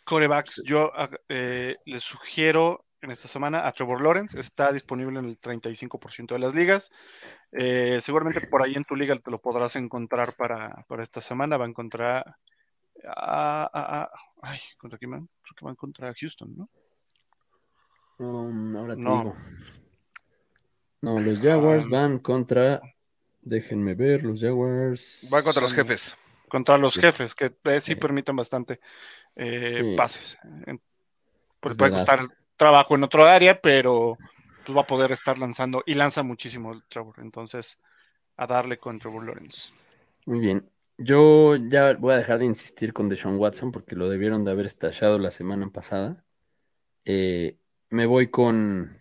Corebacks, 0.04 0.62
yo 0.66 0.92
eh, 1.30 1.78
les 1.86 2.04
sugiero 2.04 2.86
en 3.00 3.12
esta 3.12 3.30
semana 3.30 3.66
a 3.66 3.72
Trevor 3.72 4.02
Lawrence. 4.02 4.38
Está 4.38 4.74
disponible 4.74 5.20
en 5.20 5.26
el 5.28 5.39
35% 5.39 6.34
de 6.34 6.39
las 6.39 6.54
ligas. 6.54 6.92
Eh, 7.54 8.02
seguramente 8.02 8.46
por 8.48 8.62
ahí 8.62 8.74
en 8.76 8.84
tu 8.84 8.98
liga 8.98 9.16
te 9.16 9.32
lo 9.32 9.38
podrás 9.38 9.78
encontrar 9.78 10.36
para, 10.36 10.86
esta 11.02 11.22
semana. 11.22 11.56
Va 11.56 11.63
a 11.63 11.70
encontrar 11.70 12.36
a, 13.08 14.12
ay, 14.42 14.60
¿contra 14.78 15.00
quién 15.00 15.12
van? 15.12 15.30
Creo 15.42 15.56
que 15.56 15.63
va 15.63 15.72
a 15.72 15.76
encontrar 15.76 16.13
Houston, 16.13 16.54
¿no? 16.58 16.70
Um, 18.18 18.76
ahora 18.76 18.98
no. 18.98 19.34
No, 21.00 21.20
los 21.22 21.39
Jaguars 21.39 21.88
van 21.88 22.20
contra. 22.20 22.82
Déjenme 23.45 23.93
ver, 23.93 24.23
los 24.23 24.41
Jaguars. 24.41 25.27
Van 25.32 25.43
contra 25.43 25.62
los 25.62 25.73
jefes. 25.73 26.17
Contra 26.47 26.77
los 26.77 26.95
jefes, 26.95 27.36
que 27.36 27.53
eh, 27.63 27.82
sí, 27.82 27.95
permiten 27.95 28.36
bastante 28.36 28.79
eh, 29.36 29.95
pases. 29.97 30.38
Pues 31.60 31.75
puede 31.75 31.91
costar 31.91 32.27
trabajo 32.58 32.95
en 32.95 33.03
otro 33.03 33.25
área, 33.25 33.60
pero 33.60 34.17
pues, 34.65 34.77
va 34.77 34.82
a 34.82 34.88
poder 34.88 35.12
estar 35.12 35.38
lanzando 35.38 35.84
y 35.86 35.95
lanza 35.95 36.23
muchísimo 36.23 36.73
el 36.73 36.84
Trevor. 36.88 37.15
Entonces, 37.19 37.79
a 38.38 38.47
darle 38.47 38.77
con 38.77 38.99
Trevor 38.99 39.25
Lawrence. 39.25 39.73
Muy 40.25 40.39
bien. 40.39 40.69
Yo 40.97 41.56
ya 41.56 41.93
voy 41.95 42.13
a 42.13 42.17
dejar 42.17 42.39
de 42.39 42.45
insistir 42.45 42.93
con 42.93 43.10
Deshaun 43.10 43.38
Watson 43.38 43.71
porque 43.71 43.95
lo 43.95 44.10
debieron 44.10 44.45
de 44.45 44.51
haber 44.51 44.67
estallado 44.67 45.17
la 45.19 45.32
semana 45.32 45.69
pasada. 45.69 46.23
Eh, 47.06 47.58
me 47.89 48.06
voy 48.06 48.29
con, 48.29 48.97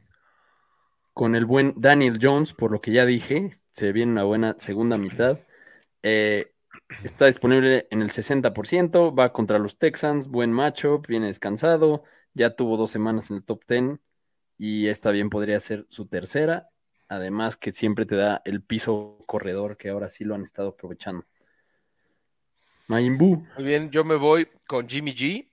con 1.13 1.35
el 1.35 1.45
buen 1.45 1.75
Daniel 1.77 2.19
Jones, 2.21 2.55
por 2.55 2.73
lo 2.73 2.81
que 2.81 2.93
ya 2.93 3.05
dije. 3.07 3.59
Se 3.73 3.93
viene 3.93 4.13
una 4.13 4.25
buena 4.25 4.55
segunda 4.59 4.97
mitad. 4.97 5.39
Eh, 6.03 6.53
está 7.03 7.27
disponible 7.27 7.89
en 7.91 8.01
el 8.01 8.11
60%. 8.11 9.19
Va 9.19 9.33
contra 9.33 9.59
los 9.59 9.77
Texans. 9.79 10.29
Buen 10.29 10.53
matchup. 10.53 11.07
Viene 11.09 11.27
descansado 11.27 12.05
ya 12.35 12.55
tuvo 12.57 12.77
dos 12.77 12.91
semanas 12.91 13.31
en 13.31 13.37
el 13.37 13.45
top 13.45 13.63
10 13.67 13.99
y 14.59 14.89
esta 14.89 15.11
bien 15.11 15.31
podría 15.31 15.61
ser 15.61 15.87
su 15.89 16.07
tercera. 16.07 16.69
Además 17.09 17.57
que 17.57 17.73
siempre 17.73 18.07
te 18.07 18.17
da 18.17 18.41
el 18.45 18.63
piso 18.63 19.19
corredor 19.27 19.77
que 19.77 19.91
ahora 19.91 20.09
sí 20.09 20.25
lo 20.25 20.35
han 20.35 20.45
estado 20.45 20.71
aprovechando. 20.71 21.27
Mayimbu. 22.89 23.47
Muy 23.57 23.65
bien, 23.65 23.91
yo 23.91 24.05
me 24.05 24.15
voy 24.15 24.49
con 24.67 24.89
Jimmy 24.89 25.15
G. 25.15 25.49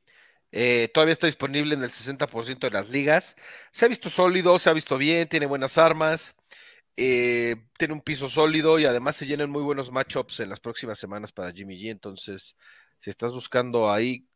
Eh, 0.51 0.89
todavía 0.93 1.11
está 1.11 1.27
disponible 1.27 1.75
en 1.75 1.83
el 1.83 1.89
60% 1.89 2.59
de 2.59 2.71
las 2.71 2.89
ligas. 2.89 3.35
Se 3.71 3.85
ha 3.85 3.87
visto 3.87 4.09
sólido, 4.09 4.57
se 4.57 4.69
ha 4.69 4.73
visto 4.73 4.97
bien, 4.97 5.27
tiene 5.27 5.45
buenas 5.45 5.77
armas, 5.77 6.35
eh, 6.97 7.55
tiene 7.77 7.93
un 7.93 8.01
piso 8.01 8.29
sólido 8.29 8.79
y 8.79 8.85
además 8.85 9.15
se 9.15 9.25
llenan 9.25 9.49
muy 9.49 9.61
buenos 9.61 9.91
matchups 9.91 10.41
en 10.41 10.49
las 10.49 10.59
próximas 10.59 10.99
semanas 10.99 11.31
para 11.31 11.51
Jimmy 11.51 11.77
G. 11.77 11.91
Entonces, 11.91 12.55
si 12.97 13.09
estás 13.09 13.31
buscando 13.31 13.91
ahí, 13.91 14.27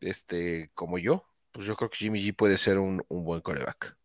este, 0.00 0.70
como 0.74 0.98
yo, 0.98 1.26
pues 1.52 1.66
yo 1.66 1.76
creo 1.76 1.90
que 1.90 1.98
Jimmy 1.98 2.20
G 2.20 2.34
puede 2.34 2.56
ser 2.56 2.78
un, 2.78 3.02
buen 3.08 3.40
coreback. 3.40 3.96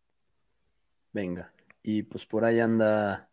Venga, 1.12 1.52
y 1.82 2.02
pues 2.02 2.26
por 2.26 2.44
ahí 2.44 2.60
anda 2.60 3.30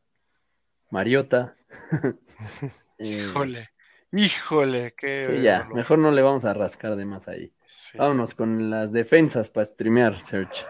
Mariota. 0.89 1.55
Eh, 2.99 3.27
Híjole, 3.29 3.69
híjole, 4.11 4.95
qué. 4.97 5.21
sí, 5.21 5.43
ya, 5.43 5.69
mejor 5.71 5.99
no 5.99 6.09
le 6.09 6.23
vamos 6.23 6.45
a 6.45 6.53
rascar 6.55 6.95
de 6.95 7.05
más 7.05 7.27
ahí. 7.27 7.53
Sí. 7.63 7.95
Vámonos 7.95 8.33
con 8.33 8.71
las 8.71 8.91
defensas 8.91 9.51
para 9.51 9.67
streamear, 9.67 10.17
Search. 10.17 10.65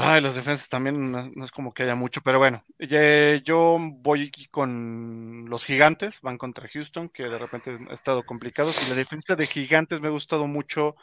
Ay, 0.00 0.20
los 0.20 0.34
defensas 0.34 0.68
también 0.68 1.10
no, 1.10 1.30
no 1.34 1.44
es 1.44 1.50
como 1.50 1.72
que 1.72 1.82
haya 1.82 1.94
mucho, 1.94 2.20
pero 2.22 2.38
bueno, 2.38 2.64
yo 3.44 3.78
voy 3.80 4.30
con 4.50 5.46
los 5.48 5.64
gigantes, 5.64 6.20
van 6.20 6.38
contra 6.38 6.68
Houston, 6.68 7.08
que 7.08 7.24
de 7.24 7.38
repente 7.38 7.76
ha 7.88 7.94
estado 7.94 8.22
complicados, 8.24 8.80
y 8.82 8.88
la 8.88 8.94
defensa 8.94 9.34
de 9.36 9.46
gigantes 9.46 10.00
me 10.00 10.08
ha 10.08 10.12
gustado 10.12 10.46
mucho, 10.46 10.94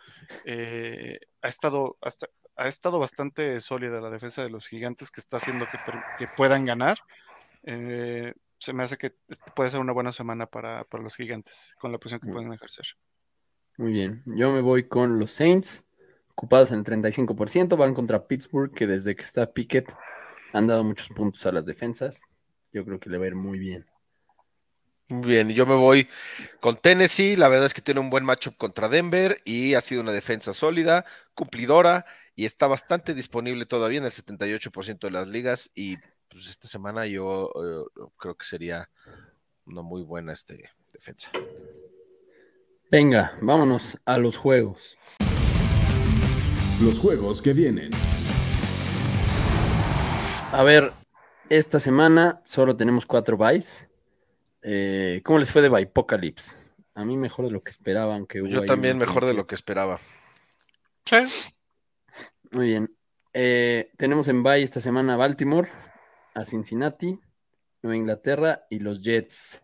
eh, 0.45 1.19
ha, 1.41 1.47
estado, 1.47 1.97
hasta- 2.01 2.27
ha 2.55 2.67
estado 2.67 2.99
bastante 2.99 3.59
sólida 3.61 3.99
la 4.01 4.09
defensa 4.09 4.43
de 4.43 4.49
los 4.49 4.67
gigantes, 4.67 5.11
que 5.11 5.19
está 5.19 5.37
haciendo 5.37 5.67
que 5.67 6.27
puedan 6.27 6.65
ganar. 6.65 6.97
Eh, 7.63 8.33
se 8.57 8.73
me 8.73 8.83
hace 8.83 8.97
que 8.97 9.15
puede 9.53 9.69
ser 9.69 9.79
una 9.81 9.91
buena 9.93 10.11
semana 10.11 10.45
para, 10.45 10.83
para 10.85 11.03
los 11.03 11.15
gigantes, 11.15 11.75
con 11.79 11.91
la 11.91 11.97
presión 11.97 12.19
que 12.21 12.29
Mm. 12.29 12.33
pueden 12.33 12.53
ejercer. 12.53 12.85
Muy 13.77 13.91
bien. 13.91 14.23
Yo 14.25 14.51
me 14.51 14.61
voy 14.61 14.87
con 14.87 15.19
los 15.19 15.31
Saints, 15.31 15.83
ocupados 16.35 16.71
en 16.71 16.79
el 16.79 16.83
35%. 16.85 17.77
Van 17.77 17.93
contra 17.93 18.27
Pittsburgh, 18.27 18.71
que 18.73 18.85
desde 18.85 19.15
que 19.15 19.21
está 19.21 19.51
Pickett 19.51 19.93
han 20.53 20.67
dado 20.67 20.83
muchos 20.83 21.09
puntos 21.09 21.45
a 21.45 21.51
las 21.51 21.65
defensas. 21.65 22.21
Yo 22.71 22.83
creo 22.85 22.99
que 22.99 23.09
le 23.09 23.17
va 23.17 23.23
a 23.23 23.27
ir 23.27 23.35
muy 23.35 23.57
bien. 23.57 23.85
Muy 25.07 25.27
Bien, 25.27 25.49
yo 25.49 25.65
me 25.65 25.75
voy 25.75 26.09
con 26.59 26.77
Tennessee. 26.77 27.35
La 27.35 27.47
verdad 27.47 27.67
es 27.67 27.73
que 27.73 27.81
tiene 27.81 28.01
un 28.01 28.09
buen 28.09 28.25
matchup 28.25 28.57
contra 28.57 28.89
Denver 28.89 29.41
y 29.45 29.75
ha 29.75 29.81
sido 29.81 30.01
una 30.01 30.11
defensa 30.11 30.53
sólida, 30.53 31.05
cumplidora 31.33 32.05
y 32.35 32.45
está 32.45 32.67
bastante 32.67 33.13
disponible 33.13 33.65
todavía 33.65 33.99
en 33.99 34.05
el 34.05 34.11
78% 34.11 34.99
de 34.99 35.11
las 35.11 35.27
ligas. 35.27 35.69
Y 35.73 35.97
pues 36.29 36.49
esta 36.49 36.67
semana 36.67 37.05
yo 37.05 37.49
eh, 37.55 38.09
creo 38.17 38.35
que 38.35 38.45
sería 38.45 38.89
una 39.65 39.81
muy 39.81 40.03
buena 40.03 40.33
este, 40.33 40.69
defensa. 40.91 41.29
Venga, 42.91 43.37
vámonos 43.41 43.97
a 44.05 44.17
los 44.17 44.37
juegos. 44.37 44.97
Los 46.81 46.99
juegos 46.99 47.41
que 47.41 47.53
vienen. 47.53 47.91
A 50.51 50.61
ver, 50.63 50.91
esta 51.49 51.79
semana 51.79 52.41
solo 52.43 52.75
tenemos 52.75 53.05
cuatro 53.05 53.37
buys. 53.37 53.87
Eh, 54.61 55.21
¿Cómo 55.23 55.39
les 55.39 55.51
fue 55.51 55.61
de 55.61 55.69
Apocalypse? 55.69 56.57
A 56.93 57.05
mí 57.05 57.15
mejor 57.15 57.45
de 57.45 57.51
lo 57.51 57.61
que 57.61 57.71
esperaban 57.71 58.25
que 58.25 58.41
hubo 58.41 58.49
Yo 58.49 58.65
también 58.65 58.97
mejor 58.97 59.25
de 59.25 59.33
lo 59.33 59.47
que 59.47 59.55
esperaba. 59.55 60.01
Sí, 61.05 61.17
Muy 62.51 62.67
bien. 62.67 62.93
Eh, 63.31 63.91
tenemos 63.95 64.27
en 64.27 64.43
bye 64.43 64.61
esta 64.61 64.81
semana 64.81 65.13
a 65.13 65.17
Baltimore, 65.17 65.69
a 66.33 66.43
Cincinnati, 66.43 67.19
Nueva 67.83 67.95
Inglaterra 67.95 68.65
y 68.69 68.79
los 68.79 69.01
Jets. 69.01 69.63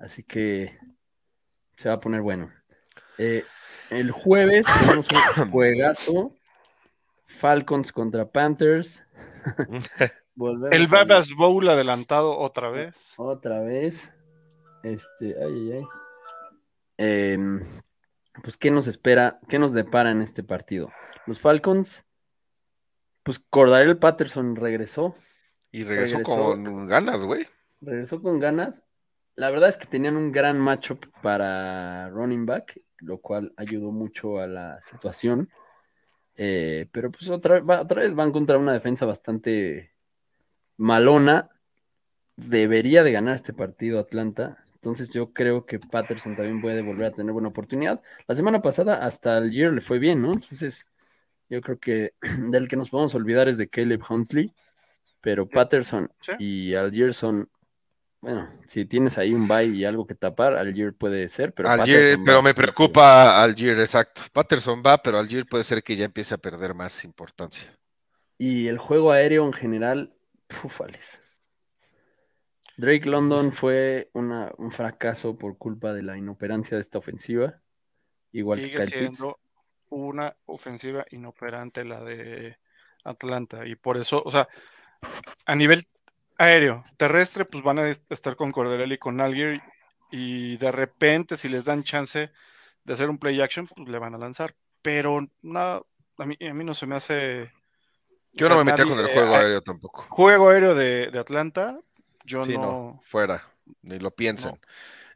Así 0.00 0.24
que 0.24 0.76
se 1.76 1.88
va 1.88 1.96
a 1.96 2.00
poner 2.00 2.22
bueno. 2.22 2.50
Eh, 3.24 3.44
el 3.90 4.10
jueves 4.10 4.66
tenemos 4.80 5.06
un 5.38 5.50
juegazo. 5.52 6.34
Falcons 7.24 7.92
contra 7.92 8.28
Panthers. 8.28 9.04
El 10.72 10.86
Babas 10.88 11.30
Bowl 11.34 11.68
adelantado 11.68 12.36
otra 12.36 12.70
vez. 12.70 13.14
Otra 13.18 13.60
vez. 13.60 14.10
Este, 14.82 15.36
ay, 15.40 15.70
ay, 15.70 15.72
ay. 15.72 15.82
Em, 16.96 17.62
pues, 18.42 18.56
¿qué 18.56 18.70
nos 18.70 18.86
espera? 18.86 19.38
¿Qué 19.48 19.58
nos 19.58 19.72
depara 19.72 20.10
en 20.10 20.20
este 20.22 20.42
partido? 20.42 20.90
Los 21.26 21.38
Falcons, 21.38 22.06
pues 23.22 23.38
Cordarel 23.38 23.98
Patterson 23.98 24.56
regresó, 24.56 25.14
Y 25.70 25.84
regresó, 25.84 26.16
Regresó. 26.16 26.34
con 26.34 26.86
ganas, 26.88 27.22
güey. 27.22 27.46
regresó 27.80 28.20
con 28.20 28.40
ganas. 28.40 28.82
La 29.36 29.50
verdad 29.50 29.68
es 29.68 29.76
que 29.76 29.86
tenían 29.86 30.16
un 30.16 30.32
gran 30.32 30.58
matchup 30.58 31.06
para 31.22 32.08
running 32.10 32.46
back, 32.46 32.80
lo 33.02 33.18
cual 33.18 33.52
ayudó 33.56 33.90
mucho 33.90 34.38
a 34.38 34.46
la 34.46 34.80
situación. 34.80 35.48
Eh, 36.36 36.86
pero 36.92 37.10
pues 37.10 37.28
otra, 37.28 37.60
va- 37.60 37.80
otra 37.82 38.02
vez 38.02 38.14
van 38.14 38.32
contra 38.32 38.58
una 38.58 38.72
defensa 38.72 39.04
bastante 39.06 39.92
malona. 40.76 41.50
Debería 42.36 43.02
de 43.02 43.12
ganar 43.12 43.34
este 43.34 43.52
partido 43.52 43.98
Atlanta. 44.00 44.64
Entonces 44.74 45.12
yo 45.12 45.32
creo 45.32 45.66
que 45.66 45.78
Patterson 45.78 46.34
también 46.34 46.60
puede 46.60 46.82
volver 46.82 47.06
a 47.06 47.12
tener 47.12 47.32
buena 47.32 47.48
oportunidad. 47.48 48.00
La 48.26 48.34
semana 48.34 48.62
pasada 48.62 49.04
hasta 49.04 49.38
el 49.38 49.52
Year 49.52 49.72
le 49.72 49.80
fue 49.80 49.98
bien, 49.98 50.22
¿no? 50.22 50.32
Entonces 50.32 50.86
yo 51.48 51.60
creo 51.60 51.78
que 51.78 52.14
del 52.50 52.68
que 52.68 52.76
nos 52.76 52.90
podemos 52.90 53.14
olvidar 53.14 53.48
es 53.48 53.58
de 53.58 53.68
Caleb 53.68 54.02
Huntley. 54.08 54.50
Pero 55.20 55.48
Patterson 55.48 56.10
Sí. 56.20 56.32
y 56.40 56.74
Algier 56.74 57.14
son, 57.14 57.48
bueno, 58.22 58.48
si 58.66 58.84
tienes 58.86 59.18
ahí 59.18 59.34
un 59.34 59.48
bye 59.48 59.66
y 59.66 59.84
algo 59.84 60.06
que 60.06 60.14
tapar, 60.14 60.54
Algier 60.54 60.94
puede 60.94 61.28
ser, 61.28 61.52
pero 61.52 61.68
Algier, 61.68 62.18
pero 62.24 62.36
va. 62.38 62.42
me 62.42 62.54
preocupa 62.54 63.42
Algier, 63.42 63.78
exacto. 63.80 64.22
Patterson 64.32 64.80
va, 64.80 65.02
pero 65.02 65.18
Algier 65.18 65.44
puede 65.44 65.64
ser 65.64 65.82
que 65.82 65.96
ya 65.96 66.04
empiece 66.04 66.32
a 66.32 66.38
perder 66.38 66.72
más 66.72 67.04
importancia. 67.04 67.64
Y 68.38 68.68
el 68.68 68.78
juego 68.78 69.10
aéreo 69.12 69.44
en 69.44 69.52
general, 69.52 70.14
pufales. 70.46 71.20
Drake 72.76 73.08
London 73.08 73.52
fue 73.52 74.08
una- 74.14 74.52
un 74.56 74.70
fracaso 74.70 75.36
por 75.36 75.58
culpa 75.58 75.92
de 75.92 76.02
la 76.02 76.16
inoperancia 76.16 76.76
de 76.76 76.80
esta 76.80 76.98
ofensiva, 76.98 77.60
igual 78.32 78.60
que 78.60 78.64
Sigue 78.66 78.76
Kyle 78.78 78.84
Pitts. 78.86 79.16
siendo 79.18 79.38
una 79.90 80.34
ofensiva 80.46 81.04
inoperante 81.10 81.84
la 81.84 82.02
de 82.02 82.56
Atlanta. 83.04 83.66
Y 83.66 83.74
por 83.74 83.96
eso, 83.98 84.22
o 84.24 84.30
sea, 84.30 84.48
a 85.44 85.54
nivel 85.54 85.84
aéreo, 86.42 86.84
terrestre, 86.96 87.44
pues 87.44 87.62
van 87.62 87.78
a 87.78 87.88
est- 87.88 88.10
estar 88.12 88.36
con 88.36 88.50
Corderelli 88.50 88.94
y 88.94 88.98
con 88.98 89.20
Algier. 89.20 89.60
Y 90.10 90.56
de 90.58 90.72
repente, 90.72 91.36
si 91.36 91.48
les 91.48 91.64
dan 91.64 91.82
chance 91.84 92.30
de 92.84 92.92
hacer 92.92 93.10
un 93.10 93.18
play 93.18 93.40
action, 93.40 93.66
pues 93.68 93.88
le 93.88 93.98
van 93.98 94.14
a 94.14 94.18
lanzar. 94.18 94.54
Pero 94.82 95.26
nada, 95.42 95.82
a 96.18 96.26
mí, 96.26 96.36
a 96.40 96.54
mí 96.54 96.64
no 96.64 96.74
se 96.74 96.86
me 96.86 96.96
hace. 96.96 97.44
o 97.44 97.48
Yo 98.34 98.46
sea, 98.46 98.56
no 98.56 98.58
me 98.58 98.64
metía 98.64 98.84
con 98.86 98.98
el 98.98 99.06
juego 99.08 99.34
aéreo 99.34 99.62
tampoco. 99.62 100.06
Juego 100.08 100.50
aéreo 100.50 100.74
de, 100.74 101.10
de 101.10 101.18
Atlanta, 101.18 101.78
yo 102.24 102.44
Sí, 102.44 102.52
no, 102.58 102.62
no. 102.62 103.02
fuera, 103.02 103.42
ni 103.82 103.98
lo 103.98 104.10
piensen. 104.10 104.52
No. 104.52 104.58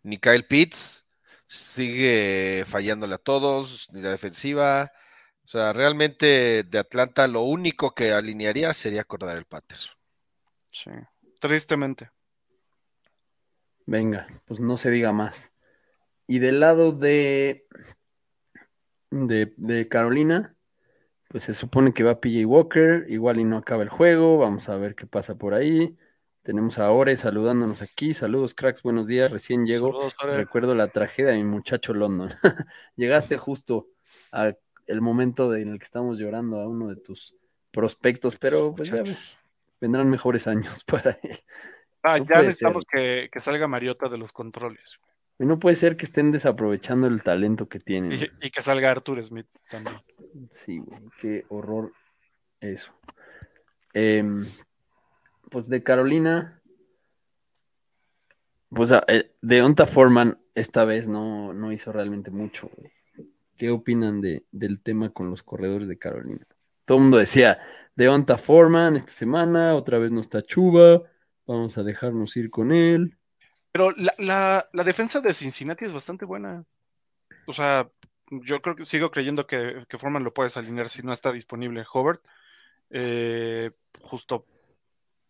Ni 0.03 0.19
Kyle 0.19 0.45
Pitts 0.47 1.05
sigue 1.47 2.65
fallándole 2.69 3.15
a 3.17 3.19
todos, 3.19 3.89
ni 3.93 4.03
la 4.03 4.11
defensiva. 4.11 4.93
O 5.45 5.49
sea, 5.49 5.73
realmente 5.73 6.65
de 6.65 6.79
Atlanta 6.79 7.29
lo 7.29 7.43
único 7.43 7.95
que 7.95 8.13
alinearía 8.13 8.73
sería 8.75 9.03
acordar 9.03 9.37
el 9.39 9.47
Patterson. 9.47 9.95
Sí, 10.71 10.91
tristemente. 11.41 12.11
Venga, 13.87 14.27
pues 14.47 14.61
no 14.61 14.77
se 14.77 14.91
diga 14.91 15.13
más. 15.13 15.53
Y 16.27 16.41
del 16.41 16.61
lado 16.61 16.93
de, 16.93 17.67
de, 19.11 19.55
de 19.57 19.89
Carolina, 19.89 20.57
pues 21.29 21.45
se 21.45 21.55
supone 21.55 21.93
que 21.95 22.03
va 22.03 22.21
PJ 22.21 22.45
Walker, 22.47 23.05
igual 23.09 23.39
y 23.39 23.45
no 23.45 23.59
acaba 23.59 23.83
el 23.83 23.89
juego, 23.89 24.39
vamos 24.39 24.69
a 24.69 24.77
ver 24.77 24.95
qué 24.95 25.07
pasa 25.07 25.37
por 25.37 25.55
ahí. 25.55 25.97
Tenemos 26.43 26.79
a 26.79 26.91
Ore 26.91 27.17
saludándonos 27.17 27.83
aquí. 27.83 28.15
Saludos, 28.15 28.55
cracks, 28.55 28.83
buenos 28.83 29.09
días. 29.09 29.33
Recién 29.33 29.67
llego. 29.67 29.93
Saludos. 30.11 30.37
Recuerdo 30.37 30.75
la 30.77 30.87
tragedia 30.89 31.33
de 31.33 31.39
mi 31.39 31.45
muchacho 31.45 31.93
London. 31.93 32.29
Llegaste 32.97 33.37
justo 33.37 33.89
al 34.31 34.57
momento 35.01 35.51
de- 35.51 35.63
en 35.63 35.69
el 35.71 35.79
que 35.81 35.85
estamos 35.85 36.19
llorando 36.19 36.61
a 36.61 36.69
uno 36.69 36.87
de 36.89 36.97
tus 36.97 37.35
prospectos, 37.73 38.37
pero 38.37 38.75
pues 38.75 38.91
ya 38.91 39.03
ves. 39.03 39.37
Vendrán 39.81 40.09
mejores 40.11 40.47
años 40.47 40.85
para 40.87 41.19
él. 41.23 41.39
Ah, 42.03 42.19
No 42.19 42.25
ya 42.27 42.43
necesitamos 42.43 42.85
que, 42.91 43.29
que 43.33 43.41
salga 43.41 43.67
Mariota 43.69 44.09
de 44.09 44.19
los 44.19 44.33
controles. 44.33 44.97
Y 45.39 45.45
no 45.45 45.59
puede 45.59 45.77
ser 45.77 45.97
que 45.97 46.05
estén 46.07 46.33
desaprovechando 46.33 47.07
el 47.07 47.23
talento 47.23 47.69
que 47.69 47.79
tienen. 47.79 48.13
Y, 48.13 48.47
y 48.47 48.51
que 48.51 48.63
salga 48.63 48.91
Arthur 48.91 49.23
Smith 49.23 49.49
también. 49.71 49.97
Sí, 50.51 50.79
güey, 50.79 51.01
qué 51.21 51.45
horror 51.49 51.93
eso. 52.61 52.93
Em, 53.93 54.47
pues 55.51 55.69
de 55.69 55.83
Carolina, 55.83 56.63
pues 58.71 58.93
a- 58.93 59.05
eh, 59.09 59.35
Deonta 59.43 59.87
Foreman 59.87 60.39
esta 60.55 60.85
vez 60.85 61.07
no, 61.09 61.53
no 61.53 61.73
hizo 61.73 61.93
realmente 61.93 62.31
mucho. 62.31 62.71
güey. 62.75 62.93
¿Qué 63.57 63.71
opinan 63.71 64.21
de, 64.21 64.45
del 64.53 64.83
tema 64.83 65.11
con 65.11 65.31
los 65.31 65.43
corredores 65.43 65.89
de 65.89 65.99
Carolina? 65.99 66.47
Todo 66.87 66.99
el 66.99 67.03
mundo 67.05 67.19
decía, 67.19 67.61
Deonta 67.97 68.39
Foreman 68.39 68.97
esta 68.97 69.13
semana, 69.13 69.77
otra 69.77 69.99
vez 69.99 70.13
no 70.13 70.21
está 70.23 70.43
Chuba, 70.43 71.03
vamos 71.47 71.79
a 71.79 71.85
dejarnos 71.85 72.37
ir 72.39 72.51
con 72.51 72.73
él. 72.73 73.19
Pero 73.73 73.91
la, 73.93 74.15
la- 74.73 74.85
defensa 74.85 75.21
de 75.21 75.35
Cincinnati 75.35 75.85
es 75.85 75.93
bastante 75.93 76.25
buena. 76.25 76.65
O 77.47 77.55
sea, 77.55 77.91
yo 78.31 78.63
creo 78.63 78.77
que 78.77 78.85
sigo 78.87 79.11
creyendo 79.13 79.47
que, 79.47 79.85
que 79.89 79.99
Foreman 79.99 80.25
lo 80.25 80.35
puedes 80.35 80.57
alinear 80.59 80.89
si 80.91 81.03
no 81.03 81.13
está 81.13 81.33
disponible 81.33 81.85
Hobart. 81.93 82.25
eh, 82.91 83.73
justo 84.01 84.47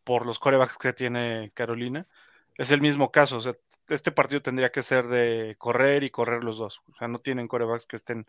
por 0.05 0.27
los 0.27 0.39
corebacks 0.41 0.79
que 0.79 0.93
tiene 0.95 1.53
Carolina. 1.55 2.07
Es 2.59 2.71
el 2.73 2.83
mismo 2.83 3.13
caso. 3.13 3.39
O 3.39 3.41
sea, 3.41 3.57
este 3.89 4.13
partido 4.13 4.43
tendría 4.43 4.73
que 4.73 4.83
ser 4.83 5.07
de 5.09 5.57
correr 5.59 6.05
y 6.05 6.11
correr 6.11 6.45
los 6.45 6.59
dos. 6.59 6.83
O 6.93 6.97
sea, 6.99 7.09
no 7.09 7.21
tienen 7.21 7.49
corebacks 7.49 7.87
que 7.87 7.97
estén 7.97 8.27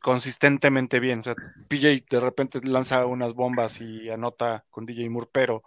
consistentemente 0.00 1.00
bien. 1.00 1.20
O 1.20 1.22
sea, 1.22 1.34
PJ 1.68 2.04
de 2.08 2.20
repente 2.20 2.60
lanza 2.62 3.06
unas 3.06 3.34
bombas 3.34 3.80
y 3.80 4.10
anota 4.10 4.64
con 4.70 4.86
DJ 4.86 5.10
Moore, 5.10 5.28
pero 5.32 5.62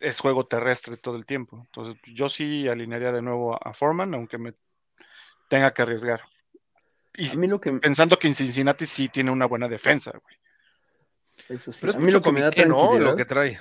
es 0.00 0.20
juego 0.20 0.44
terrestre 0.44 0.96
todo 0.96 1.16
el 1.16 1.26
tiempo. 1.26 1.62
Entonces, 1.66 1.96
yo 2.06 2.28
sí 2.28 2.68
alinearía 2.68 3.12
de 3.12 3.22
nuevo 3.22 3.58
a 3.64 3.72
Foreman, 3.72 4.14
aunque 4.14 4.38
me 4.38 4.54
tenga 5.48 5.72
que 5.72 5.82
arriesgar. 5.82 6.20
Y 7.16 7.30
A 7.30 7.34
mí 7.36 7.46
lo 7.46 7.60
que, 7.60 7.72
pensando 7.72 8.18
que 8.18 8.26
en 8.26 8.34
Cincinnati 8.34 8.86
sí 8.86 9.08
tiene 9.08 9.30
una 9.30 9.46
buena 9.46 9.68
defensa, 9.68 10.12
güey. 10.12 10.36
eso 11.50 11.72
sí, 11.72 11.80
Pero 11.82 11.92
es 11.92 11.96
a 11.96 11.98
mí 11.98 12.04
mucho 12.06 12.18
lo 12.18 12.22
que 12.22 12.32
me 12.32 12.40
da 12.40 12.50
¿no? 12.66 12.98
Lo 12.98 13.14
que 13.14 13.24
trae. 13.26 13.60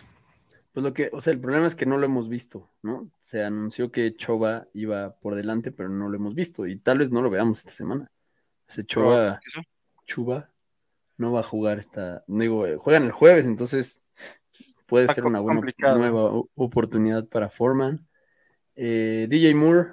pues 0.71 0.83
lo 0.83 0.93
que, 0.93 1.09
o 1.11 1.19
sea, 1.19 1.33
el 1.33 1.41
problema 1.41 1.67
es 1.67 1.75
que 1.75 1.85
no 1.85 1.97
lo 1.97 2.05
hemos 2.05 2.29
visto, 2.29 2.71
¿no? 2.81 3.09
Se 3.19 3.43
anunció 3.43 3.91
que 3.91 4.15
Choba 4.15 4.67
iba 4.73 5.15
por 5.17 5.35
delante, 5.35 5.71
pero 5.71 5.89
no 5.89 6.07
lo 6.07 6.15
hemos 6.15 6.33
visto 6.33 6.65
y 6.65 6.77
tal 6.77 6.99
vez 6.99 7.11
no 7.11 7.21
lo 7.21 7.29
veamos 7.29 7.59
esta 7.59 7.73
semana. 7.73 8.09
Ese 8.71 8.85
Quizá. 8.85 9.61
Chuba 10.05 10.49
no 11.17 11.31
va 11.31 11.41
a 11.41 11.43
jugar 11.43 11.77
esta, 11.77 12.23
digo, 12.27 12.65
eh, 12.65 12.77
juegan 12.77 13.03
el 13.03 13.11
jueves, 13.11 13.45
entonces 13.45 14.01
puede 14.87 15.05
Está 15.05 15.15
ser 15.15 15.25
una 15.25 15.39
buena 15.39 15.59
complicado. 15.59 15.99
nueva 15.99 16.31
oportunidad 16.55 17.27
para 17.27 17.49
Foreman. 17.49 18.07
Eh, 18.75 19.27
DJ 19.29 19.53
Moore, 19.53 19.89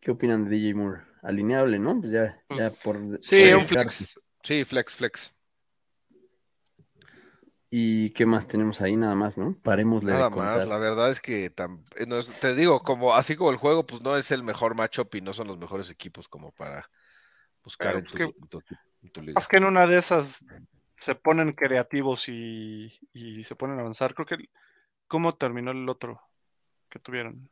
¿qué 0.00 0.10
opinan 0.10 0.44
de 0.44 0.50
DJ 0.50 0.74
Moore? 0.74 1.02
Alineable, 1.22 1.78
¿no? 1.78 2.00
Pues 2.00 2.12
ya, 2.12 2.40
ya 2.56 2.70
por 2.70 3.18
Sí, 3.20 3.50
por 3.50 3.58
un 3.58 3.66
flex. 3.66 4.20
Sí, 4.42 4.64
flex, 4.64 4.94
flex. 4.94 5.34
¿Y 7.72 8.10
qué 8.10 8.26
más 8.26 8.48
tenemos 8.48 8.80
ahí? 8.80 8.96
Nada 8.96 9.14
más, 9.14 9.38
¿no? 9.38 9.56
Parémosle 9.62 10.10
Nada 10.12 10.28
de 10.28 10.36
más, 10.36 10.68
la 10.68 10.78
verdad 10.78 11.10
es 11.10 11.20
que 11.20 11.54
tam- 11.54 11.84
eh, 11.96 12.04
no 12.06 12.16
es- 12.18 12.32
te 12.40 12.54
digo, 12.56 12.80
como 12.80 13.14
así 13.14 13.36
como 13.36 13.50
el 13.50 13.56
juego, 13.56 13.86
pues 13.86 14.02
no 14.02 14.16
es 14.16 14.32
el 14.32 14.42
mejor 14.42 14.74
matchup 14.74 15.14
y 15.14 15.20
no 15.20 15.32
son 15.32 15.46
los 15.46 15.56
mejores 15.58 15.88
equipos 15.88 16.26
como 16.28 16.50
para 16.50 16.90
buscar 17.62 17.94
en, 17.94 18.00
pues, 18.02 18.10
tu, 18.12 18.16
que- 18.18 18.24
en 18.24 18.48
tu- 18.48 18.62
en 19.02 19.10
tu 19.12 19.20
liga. 19.22 19.34
Más 19.36 19.46
que 19.46 19.58
en 19.58 19.64
una 19.64 19.86
de 19.86 19.98
esas 19.98 20.44
se 20.96 21.14
ponen 21.14 21.52
creativos 21.52 22.28
y, 22.28 22.92
y 23.12 23.44
se 23.44 23.54
ponen 23.54 23.78
a 23.78 23.80
avanzar. 23.82 24.14
Creo 24.14 24.26
que. 24.26 24.36
¿Cómo 25.06 25.34
terminó 25.34 25.70
el 25.70 25.88
otro 25.88 26.20
que 26.88 26.98
tuvieron? 26.98 27.48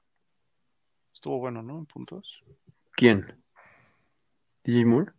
Estuvo 1.12 1.38
bueno, 1.38 1.62
¿no? 1.62 1.78
En 1.78 1.87
puntos. 1.87 2.44
¿Quién? 2.92 3.42
¿DJ 4.64 4.85
Moore? 4.85 5.12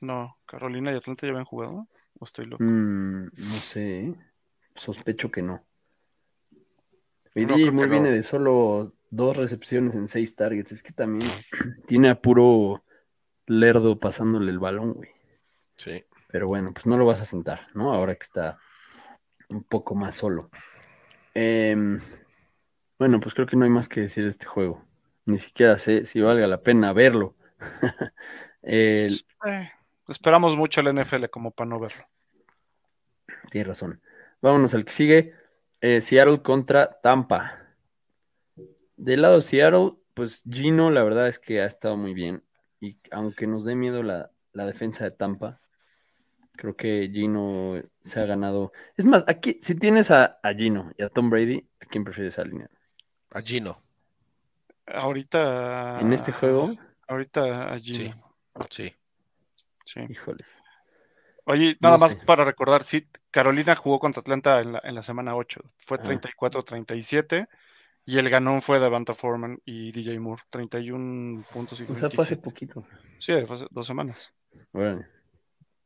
No, 0.00 0.38
Carolina 0.46 0.92
y 0.92 0.96
Atlanta 0.96 1.26
ya 1.26 1.30
habían 1.32 1.44
jugado. 1.44 1.88
¿O 2.18 2.24
estoy 2.24 2.44
loco? 2.44 2.62
Mm, 2.62 3.24
no 3.36 3.54
sé, 3.56 4.00
¿eh? 4.06 4.14
Sospecho 4.74 5.30
que 5.30 5.42
no. 5.42 5.64
Y 7.34 7.46
No, 7.46 7.54
DJ 7.56 7.62
creo 7.62 7.72
Moore 7.72 7.88
que 7.88 7.92
viene 7.92 8.10
no. 8.10 8.14
de 8.16 8.22
solo 8.22 8.92
dos 9.10 9.36
recepciones 9.36 9.94
en 9.94 10.08
seis 10.08 10.34
targets. 10.34 10.72
Es 10.72 10.82
que 10.82 10.92
también 10.92 11.30
tiene 11.86 12.10
a 12.10 12.20
puro 12.20 12.84
lerdo 13.46 13.98
pasándole 13.98 14.50
el 14.50 14.58
balón, 14.58 14.94
güey. 14.94 15.10
Sí. 15.76 16.04
Pero 16.28 16.46
bueno, 16.48 16.72
pues 16.72 16.86
no 16.86 16.96
lo 16.96 17.06
vas 17.06 17.20
a 17.20 17.24
sentar, 17.24 17.68
¿no? 17.74 17.92
Ahora 17.92 18.14
que 18.14 18.22
está 18.24 18.58
un 19.48 19.64
poco 19.64 19.94
más 19.94 20.16
solo. 20.16 20.50
Em, 21.34 21.98
bueno, 22.98 23.18
pues 23.20 23.34
creo 23.34 23.46
que 23.46 23.56
no 23.56 23.64
hay 23.64 23.70
más 23.70 23.88
que 23.88 24.00
decir 24.02 24.24
de 24.24 24.30
este 24.30 24.46
juego. 24.46 24.84
Ni 25.26 25.38
siquiera 25.38 25.78
sé 25.78 26.04
si 26.04 26.20
valga 26.20 26.46
la 26.46 26.62
pena 26.62 26.92
verlo. 26.92 27.34
El- 28.62 29.12
Eh, 29.46 29.70
esperamos 30.08 30.56
mucho 30.56 30.80
al 30.80 30.88
NFL 30.94 31.26
como 31.30 31.50
para 31.50 31.70
no 31.70 31.80
verlo. 31.80 32.04
Tienes 33.50 33.68
razón. 33.68 34.02
Vámonos 34.42 34.74
al 34.74 34.84
que 34.84 34.92
sigue. 34.92 35.34
Eh, 35.80 36.00
Seattle 36.00 36.42
contra 36.42 37.00
Tampa. 37.00 37.74
Del 38.96 39.22
lado 39.22 39.36
de 39.36 39.42
Seattle, 39.42 39.94
pues 40.14 40.42
Gino, 40.48 40.90
la 40.90 41.02
verdad 41.02 41.28
es 41.28 41.38
que 41.38 41.60
ha 41.60 41.66
estado 41.66 41.96
muy 41.96 42.14
bien. 42.14 42.44
Y 42.80 42.98
aunque 43.10 43.46
nos 43.46 43.64
dé 43.64 43.74
miedo 43.74 44.02
la, 44.02 44.30
la 44.52 44.66
defensa 44.66 45.04
de 45.04 45.10
Tampa, 45.10 45.60
creo 46.52 46.76
que 46.76 47.10
Gino 47.12 47.80
se 48.02 48.20
ha 48.20 48.26
ganado. 48.26 48.72
Es 48.96 49.06
más, 49.06 49.24
aquí, 49.26 49.58
si 49.60 49.74
tienes 49.74 50.10
a, 50.10 50.38
a 50.42 50.54
Gino 50.54 50.92
y 50.96 51.02
a 51.02 51.08
Tom 51.08 51.30
Brady, 51.30 51.66
¿a 51.80 51.86
quién 51.86 52.04
prefieres 52.04 52.38
alinear? 52.38 52.70
A 53.30 53.40
Gino. 53.42 53.78
Ahorita. 54.86 55.98
En 56.00 56.12
este 56.12 56.32
juego, 56.32 56.76
Ahorita 57.10 57.72
allí. 57.72 57.94
Sí. 57.94 58.12
Sí. 58.70 58.94
Sí. 59.84 60.00
híjoles. 60.08 60.62
Oye, 61.46 61.76
nada 61.80 61.96
No 61.96 62.00
más 62.00 62.12
sé. 62.12 62.24
para 62.24 62.44
recordar, 62.44 62.84
sí, 62.84 63.06
Carolina 63.30 63.74
jugó 63.76 63.98
contra 63.98 64.20
Atlanta 64.20 64.60
en 64.60 64.72
la, 64.72 64.80
en 64.84 64.94
la 64.94 65.02
semana 65.02 65.34
8. 65.36 65.60
Fue 65.78 65.98
Ah. 65.98 66.02
34-37 66.02 67.48
y 68.06 68.18
el 68.18 68.28
ganón 68.30 68.62
fue 68.62 68.78
Davanta 68.78 69.14
Foreman 69.14 69.60
y 69.64 69.92
DJ 69.92 70.18
Moore. 70.20 70.42
31 70.50 71.42
puntos 71.52 71.80
y 71.80 71.84
O 71.84 71.94
sea, 71.96 72.10
fue 72.10 72.24
hace 72.24 72.36
27. 72.36 72.42
poquito. 72.42 72.84
Sí, 73.18 73.32
fue 73.46 73.56
hace 73.56 73.66
dos 73.70 73.86
semanas. 73.86 74.32
Órale. 74.72 75.06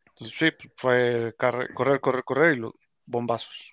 Entonces, 0.09 0.37
sí, 0.39 0.69
fue 0.77 1.35
correr, 1.37 1.73
correr, 1.75 2.01
correr 2.25 2.57
y 2.57 2.61
los 2.61 2.73
bombazos. 3.07 3.73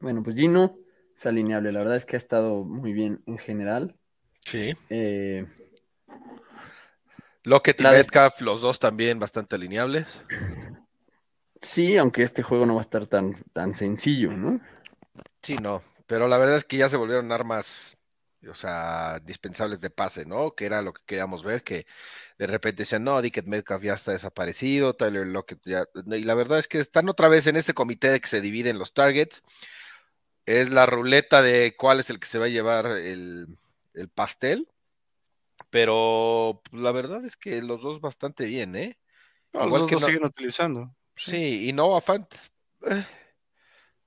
Bueno, 0.00 0.22
pues 0.22 0.34
Gino 0.34 0.76
es 1.16 1.24
alineable. 1.26 1.70
La 1.72 1.78
verdad 1.80 1.96
es 1.96 2.04
que 2.04 2.16
ha 2.16 2.18
estado 2.18 2.64
muy 2.64 2.92
bien 2.92 3.22
en 3.26 3.38
general. 3.38 3.94
Sí. 4.40 4.74
Eh, 4.90 5.46
Lockett 7.44 7.80
y 7.80 7.84
Metcalf, 7.84 8.40
los 8.40 8.60
dos 8.60 8.78
también 8.78 9.18
bastante 9.18 9.54
alineables. 9.56 10.06
Sí, 11.62 11.96
aunque 11.96 12.22
este 12.22 12.42
juego 12.42 12.66
no 12.66 12.74
va 12.74 12.80
a 12.80 12.82
estar 12.82 13.06
tan, 13.06 13.34
tan 13.52 13.74
sencillo, 13.74 14.32
¿no? 14.32 14.60
Sí, 15.42 15.56
no. 15.56 15.82
Pero 16.06 16.28
la 16.28 16.38
verdad 16.38 16.56
es 16.56 16.64
que 16.64 16.76
ya 16.76 16.88
se 16.88 16.96
volvieron 16.96 17.32
armas, 17.32 17.96
o 18.48 18.54
sea, 18.54 19.18
dispensables 19.20 19.80
de 19.80 19.90
pase, 19.90 20.24
¿no? 20.26 20.54
Que 20.54 20.66
era 20.66 20.82
lo 20.82 20.92
que 20.92 21.02
queríamos 21.06 21.42
ver, 21.42 21.62
que 21.64 21.86
de 22.38 22.46
repente 22.46 22.82
decían, 22.82 23.04
no, 23.04 23.20
Dickett 23.22 23.46
Metcalf 23.46 23.82
ya 23.82 23.94
está 23.94 24.12
desaparecido, 24.12 24.94
Tyler 24.96 25.26
Lockett 25.26 25.60
ya. 25.64 25.84
Y 26.06 26.24
la 26.24 26.34
verdad 26.34 26.58
es 26.58 26.68
que 26.68 26.80
están 26.80 27.08
otra 27.08 27.28
vez 27.28 27.46
en 27.46 27.56
ese 27.56 27.74
comité 27.74 28.10
de 28.10 28.20
que 28.20 28.28
se 28.28 28.40
dividen 28.40 28.78
los 28.78 28.94
targets. 28.94 29.42
Es 30.46 30.70
la 30.70 30.86
ruleta 30.86 31.42
de 31.42 31.74
cuál 31.76 32.00
es 32.00 32.10
el 32.10 32.18
que 32.20 32.26
se 32.26 32.38
va 32.38 32.46
a 32.46 32.48
llevar 32.48 32.86
el, 32.86 33.58
el 33.94 34.08
pastel. 34.08 34.68
Pero 35.70 36.60
pues, 36.70 36.82
la 36.82 36.92
verdad 36.92 37.24
es 37.24 37.36
que 37.36 37.62
los 37.62 37.82
dos 37.82 38.00
bastante 38.00 38.46
bien, 38.46 38.76
¿eh? 38.76 38.98
No, 39.54 39.66
Igual 39.66 39.70
los 39.70 39.80
dos 39.82 39.88
que 39.88 39.94
lo 39.96 40.00
no- 40.00 40.06
siguen 40.06 40.24
utilizando. 40.24 40.94
Sí, 41.16 41.68
y 41.68 41.72
Noah 41.72 42.00
Fant 42.00 42.26
eh, 42.90 43.04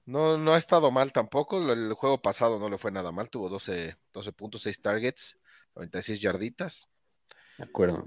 no, 0.05 0.37
no 0.37 0.53
ha 0.53 0.57
estado 0.57 0.91
mal 0.91 1.11
tampoco. 1.11 1.71
El, 1.71 1.93
juego 1.93 2.21
pasado 2.21 2.59
no 2.59 2.69
le 2.69 2.77
fue 2.77 2.91
nada 2.91 3.11
mal. 3.11 3.29
Tuvo 3.29 3.49
12, 3.49 3.97
12 4.13 4.31
puntos, 4.33 4.61
6 4.63 4.81
targets, 4.81 5.37
96 5.75 6.19
yarditas. 6.21 6.89
De 7.57 7.63
acuerdo. 7.63 8.05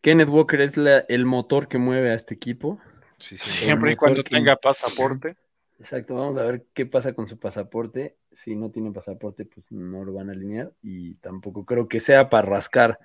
Kenneth 0.00 0.28
Walker 0.28 0.60
es 0.60 0.76
la- 0.76 1.04
el 1.08 1.26
motor 1.26 1.68
que 1.68 1.78
mueve 1.78 2.10
a 2.10 2.14
este 2.14 2.34
equipo. 2.34 2.80
Sí, 3.18 3.38
sí. 3.38 3.64
Siempre 3.64 3.92
y 3.92 3.96
cuando 3.96 4.22
que- 4.22 4.30
tenga 4.30 4.56
pasaporte. 4.56 5.36
Exacto, 5.78 6.14
vamos 6.14 6.36
a 6.36 6.44
ver 6.44 6.64
qué 6.74 6.86
pasa 6.86 7.12
con 7.12 7.26
su 7.26 7.40
pasaporte. 7.40 8.16
Si 8.30 8.54
no 8.54 8.70
tiene 8.70 8.92
pasaporte, 8.92 9.44
pues 9.44 9.72
no 9.72 10.04
lo 10.04 10.12
van 10.12 10.28
a 10.28 10.32
alinear. 10.32 10.72
Y 10.80 11.14
tampoco 11.16 11.64
creo 11.64 11.88
que 11.88 11.98
sea 11.98 12.30
para 12.30 12.48
rascar, 12.48 13.00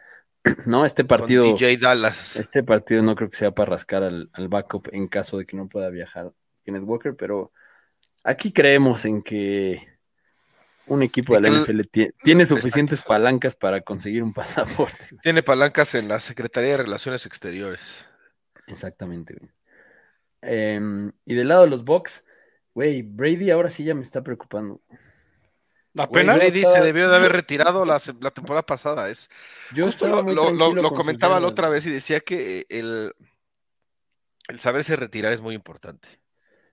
¿no? 0.65 0.85
Este 0.85 1.03
Con 1.03 1.07
partido, 1.07 1.43
DJ 1.43 1.77
Dallas. 1.77 2.35
este 2.35 2.63
partido 2.63 3.03
no 3.03 3.15
creo 3.15 3.29
que 3.29 3.35
sea 3.37 3.51
para 3.51 3.71
rascar 3.71 4.03
al, 4.03 4.29
al 4.33 4.47
backup 4.47 4.89
en 4.91 5.07
caso 5.07 5.37
de 5.37 5.45
que 5.45 5.55
no 5.57 5.67
pueda 5.67 5.89
viajar 5.89 6.31
Kenneth 6.63 6.83
Walker, 6.85 7.15
pero 7.15 7.51
aquí 8.23 8.51
creemos 8.51 9.05
en 9.05 9.21
que 9.21 9.87
un 10.87 11.03
equipo 11.03 11.33
de 11.35 11.41
la 11.41 11.49
NFL 11.49 11.81
tie- 11.91 12.13
tiene 12.23 12.43
Exacto. 12.43 12.61
suficientes 12.61 13.01
palancas 13.01 13.55
para 13.55 13.81
conseguir 13.81 14.23
un 14.23 14.33
pasaporte. 14.33 15.07
güey. 15.11 15.21
Tiene 15.21 15.43
palancas 15.43 15.95
en 15.95 16.07
la 16.07 16.19
Secretaría 16.19 16.71
de 16.71 16.83
Relaciones 16.83 17.25
Exteriores. 17.25 17.81
Exactamente, 18.67 19.35
güey. 19.39 19.51
Em, 20.41 21.11
y 21.25 21.35
del 21.35 21.47
lado 21.49 21.63
de 21.63 21.69
los 21.69 21.83
Bucks, 21.83 22.23
güey, 22.73 23.01
Brady 23.01 23.49
ahora 23.51 23.69
sí 23.69 23.83
ya 23.83 23.95
me 23.95 24.01
está 24.01 24.21
preocupando. 24.23 24.81
Güey, 24.87 24.99
Apenas. 26.03 26.37
Brady 26.37 26.59
estaba- 26.59 26.77
se 26.79 26.83
debió 26.83 27.09
de 27.09 27.15
haber 27.15 27.31
retirado 27.31 27.85
la, 27.85 28.01
la 28.21 28.31
temporada 28.31 28.65
pasada. 28.65 29.09
Es, 29.09 29.29
Yo 29.73 29.85
Justo 29.85 30.07
lo, 30.07 30.93
comentaba 30.93 31.39
la 31.39 31.47
otra 31.47 31.69
vez 31.69 31.85
y 31.85 31.89
decía 31.91 32.19
que 32.19 32.65
el, 32.69 33.13
el 34.47 34.59
saberse 34.59 34.95
retirar 34.95 35.33
es 35.33 35.41
muy 35.41 35.55
importante. 35.55 36.07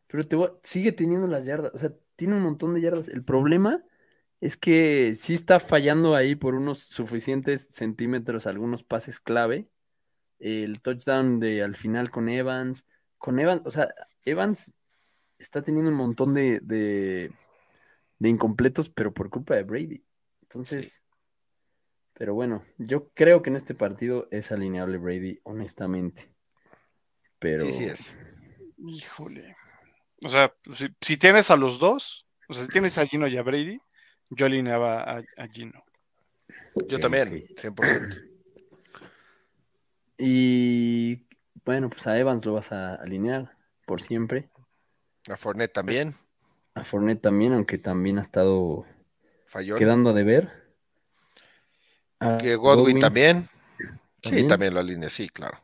Pero 0.07 0.27
te 0.27 0.37
voy- 0.37 0.53
sigue 0.63 0.93
teniendo 0.93 1.27
las 1.27 1.45
yardas, 1.45 1.73
o 1.75 1.79
sea, 1.79 1.91
tiene 2.17 2.35
un 2.35 2.43
montón 2.43 2.75
de 2.75 2.81
yardas. 2.81 3.09
El 3.09 3.25
problema 3.25 3.83
es 4.41 4.57
que 4.57 5.15
sí 5.17 5.35
está 5.35 5.59
fallando 5.59 6.15
ahí 6.15 6.35
por 6.37 6.55
unos 6.55 6.79
suficientes 6.81 7.69
centímetros 7.71 8.47
algunos 8.47 8.85
pases 8.85 9.19
clave. 9.21 9.69
El 10.39 10.83
touchdown 10.83 11.41
de 11.41 11.63
al 11.63 11.75
final 11.75 12.11
con 12.11 12.29
Evans, 12.29 12.85
con 13.19 13.39
Evans, 13.39 13.63
o 13.65 13.71
sea, 13.71 13.89
Evans 14.25 14.73
está 15.39 15.63
teniendo 15.63 15.91
un 15.91 15.97
montón 15.97 16.35
de, 16.35 16.61
de, 16.61 17.33
de 18.25 18.31
incompletos, 18.31 18.89
pero 18.89 19.13
por 19.13 19.29
culpa 19.29 19.55
de 19.55 19.65
Brady. 19.65 20.03
Entonces, 20.41 21.03
pero 22.15 22.33
bueno, 22.33 22.65
yo 22.79 23.11
creo 23.11 23.43
que 23.43 23.51
en 23.51 23.57
este 23.57 23.75
partido 23.75 24.29
es 24.31 24.51
alineable 24.51 24.97
Brady, 24.97 25.41
honestamente. 25.43 26.33
Pero 27.39 27.67
Sí, 27.67 27.73
sí 27.75 27.85
es. 27.85 28.15
Híjole. 28.79 29.55
O 30.25 30.31
sea, 30.31 30.55
si, 30.73 30.89
si 31.03 31.19
tienes 31.19 31.51
a 31.51 31.57
los 31.57 31.79
dos, 31.79 32.27
o 32.49 32.55
sea, 32.55 32.63
si 32.63 32.71
tienes 32.71 32.97
a 32.97 33.05
Gino 33.05 33.27
y 33.27 33.37
a 33.37 33.43
Brady, 33.43 33.79
yo 34.31 34.47
alineaba 34.47 35.03
a, 35.03 35.23
a 35.37 35.49
Gino. 35.49 35.85
Yo 36.89 36.99
también, 36.99 37.29
ok. 37.29 37.61
100%. 37.61 38.31
Y 40.17 41.27
bueno, 41.63 41.91
pues 41.91 42.07
a 42.07 42.19
Evans 42.19 42.47
lo 42.47 42.55
vas 42.55 42.73
a 42.73 42.95
alinear 42.95 43.55
por 43.85 44.01
siempre. 44.01 44.49
A 45.29 45.37
Fournette 45.37 45.75
también. 45.75 46.15
A 46.75 46.83
Fournette 46.83 47.21
también, 47.23 47.53
aunque 47.53 47.79
también 47.79 48.19
ha 48.19 48.23
estado 48.23 48.85
Fallón. 49.47 49.79
quedando 49.79 50.11
a 50.11 50.13
deber. 50.13 50.51
A 52.21 52.39
Que 52.39 52.57
Godwin, 52.57 52.99
también. 52.99 53.49
¿También? 54.21 54.45
Sí, 54.45 54.49
también 54.49 54.75
lo 54.75 54.81
alinea, 54.81 55.11
sí, 55.11 55.29
claro. 55.29 55.59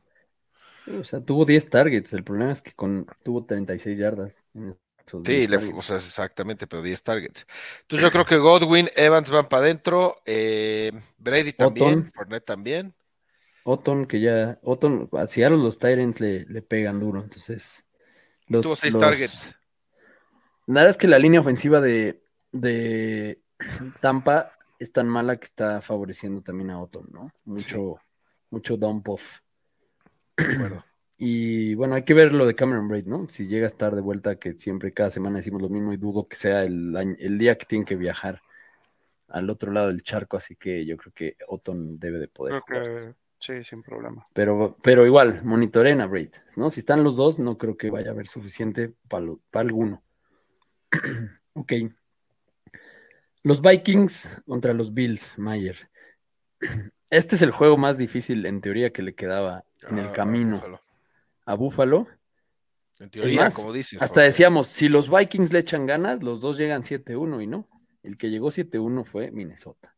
Sí, 0.85 0.93
o 0.93 1.05
sea, 1.05 1.21
tuvo 1.21 1.45
10 1.45 1.69
targets. 1.71 2.13
El 2.13 2.25
problema 2.25 2.53
es 2.53 2.61
que 2.63 2.73
con, 2.73 3.07
tuvo 3.23 3.45
36 3.45 3.99
yardas. 3.99 4.45
en 4.55 4.77
Sí, 5.07 5.19
10 5.47 5.51
le- 5.51 5.57
o 5.75 5.83
sea, 5.83 5.97
exactamente, 5.97 6.67
pero 6.69 6.83
10 6.83 7.03
targets. 7.03 7.45
Entonces 7.83 8.05
yo 8.05 8.13
creo 8.13 8.25
que 8.25 8.37
Godwin, 8.37 8.89
Evans 8.95 9.29
van 9.31 9.49
para 9.49 9.63
adentro, 9.65 10.21
eh, 10.25 10.93
Brady 11.19 11.53
también, 11.53 12.13
Otton. 12.17 12.41
También. 12.45 12.95
Otton, 13.65 14.07
que 14.07 14.21
ya. 14.21 14.59
Otton, 14.63 15.09
a 15.13 15.27
Seattle 15.27 15.59
los 15.59 15.79
Tyrants 15.79 16.21
le, 16.21 16.45
le 16.45 16.63
pegan 16.63 17.01
duro. 17.01 17.21
Entonces. 17.23 17.85
Los, 18.47 18.65
Tuvo 18.65 18.77
6 18.77 18.93
los- 18.95 19.01
targets. 19.01 19.57
La 20.71 20.83
verdad 20.83 20.91
es 20.91 20.97
que 20.99 21.09
la 21.09 21.19
línea 21.19 21.41
ofensiva 21.41 21.81
de, 21.81 22.23
de 22.53 23.41
Tampa 24.01 24.53
es 24.79 24.93
tan 24.93 25.09
mala 25.09 25.37
que 25.37 25.45
está 25.45 25.81
favoreciendo 25.81 26.43
también 26.43 26.71
a 26.71 26.81
Otton, 26.81 27.09
¿no? 27.13 27.33
Mucho, 27.45 27.97
mucho 28.51 28.77
dump 28.77 29.09
off. 29.09 29.41
Y 31.23 31.75
bueno, 31.75 31.97
hay 31.97 32.03
que 32.05 32.15
ver 32.15 32.33
lo 32.33 32.47
de 32.47 32.55
Cameron 32.55 32.89
Braid, 32.89 33.05
¿no? 33.05 33.29
Si 33.29 33.47
llega 33.47 33.67
a 33.67 33.69
estar 33.69 33.95
de 33.95 34.01
vuelta, 34.01 34.37
que 34.37 34.55
siempre 34.55 34.95
cada 34.95 35.11
semana 35.11 35.37
decimos 35.37 35.61
lo 35.61 35.69
mismo 35.69 35.93
y 35.93 35.99
dudo 35.99 36.27
que 36.27 36.35
sea 36.35 36.65
el, 36.65 36.97
el 37.19 37.37
día 37.37 37.59
que 37.59 37.67
tienen 37.67 37.85
que 37.85 37.97
viajar 37.97 38.41
al 39.29 39.51
otro 39.51 39.71
lado 39.71 39.89
del 39.89 40.03
charco, 40.03 40.39
así 40.39 40.57
que 40.57 40.87
yo 40.87 40.97
creo 40.97 41.13
que 41.13 41.37
Otton 41.47 41.99
debe 41.99 42.19
de 42.21 42.29
poder 42.29 42.63
que 42.67 43.13
sí, 43.39 43.63
sin 43.65 43.83
problema. 43.83 44.27
Pero, 44.33 44.79
pero 44.83 45.05
igual, 45.05 45.45
monitoren 45.45 46.01
a 46.01 46.07
Braid, 46.07 46.31
¿no? 46.57 46.71
Si 46.71 46.81
están 46.81 47.05
los 47.05 47.17
dos, 47.17 47.39
no 47.39 47.59
creo 47.59 47.77
que 47.77 47.91
vaya 47.91 48.09
a 48.09 48.13
haber 48.13 48.27
suficiente 48.27 48.95
para 49.07 49.27
alguno. 49.53 50.03
ok. 51.55 51.73
Los 53.43 53.63
Vikings 53.63 54.43
contra 54.47 54.73
los 54.75 54.93
Bills, 54.93 55.39
Mayer. 55.39 55.91
Este 57.11 57.35
es 57.35 57.43
el 57.43 57.51
juego 57.51 57.77
más 57.77 57.99
difícil 57.99 58.47
en 58.47 58.61
teoría 58.61 58.93
que 58.93 59.03
le 59.03 59.15
quedaba 59.17 59.65
en 59.89 59.99
el 59.99 60.07
Ah, 60.07 60.13
camino 60.13 60.81
a 61.45 61.55
Buffalo. 61.55 62.07
En 63.01 63.11
teoría, 63.11 63.45
más, 63.45 63.57
como 63.57 63.73
dices. 63.73 64.01
Hasta 64.01 64.15
porque- 64.17 64.27
decíamos, 64.27 64.69
si 64.69 64.89
los 64.89 65.11
Vikings 65.11 65.53
le 65.53 65.59
echan 65.59 65.87
ganas, 65.87 66.23
los 66.23 66.41
dos 66.41 66.57
llegan 66.57 66.83
7-1 66.85 67.43
y 67.43 67.47
no. 67.49 67.67
El 68.05 68.17
que 68.17 68.31
llegó 68.31 68.51
7-1 68.53 69.05
fue 69.05 69.31
Minnesota. 69.33 69.97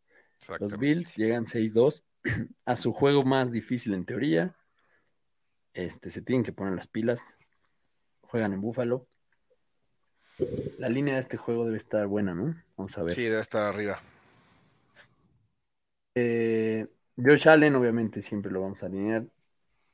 Los. 0.59 0.79
Bills 0.79 1.15
llegan 1.17 1.45
6-2 1.45 2.05
a 2.65 2.77
su 2.77 2.93
juego 2.95 3.25
más 3.25 3.53
difícil 3.53 3.93
en 3.93 4.07
teoría. 4.07 4.57
Este, 5.75 6.09
se 6.11 6.23
tienen 6.23 6.45
que 6.45 6.53
poner 6.53 6.75
las 6.75 6.87
pilas. 6.87 7.37
Juegan 8.23 8.55
en 8.55 8.61
Búfalo. 8.63 9.07
La 10.79 10.89
línea 10.89 11.15
de 11.15 11.21
este 11.21 11.37
juego 11.37 11.65
debe 11.65 11.77
estar 11.77 12.07
buena, 12.07 12.35
¿no? 12.35 12.55
Vamos 12.77 12.97
a 12.99 13.03
ver. 13.03 13.15
Sí, 13.15 13.23
debe 13.25 13.41
estar 13.41 13.65
arriba. 13.65 14.01
Eh, 16.15 16.87
Josh 17.17 17.49
Allen, 17.49 17.75
obviamente, 17.77 18.23
siempre 18.23 18.51
lo 18.53 18.61
vamos 18.63 18.83
a 18.83 18.87
alinear. 18.87 19.25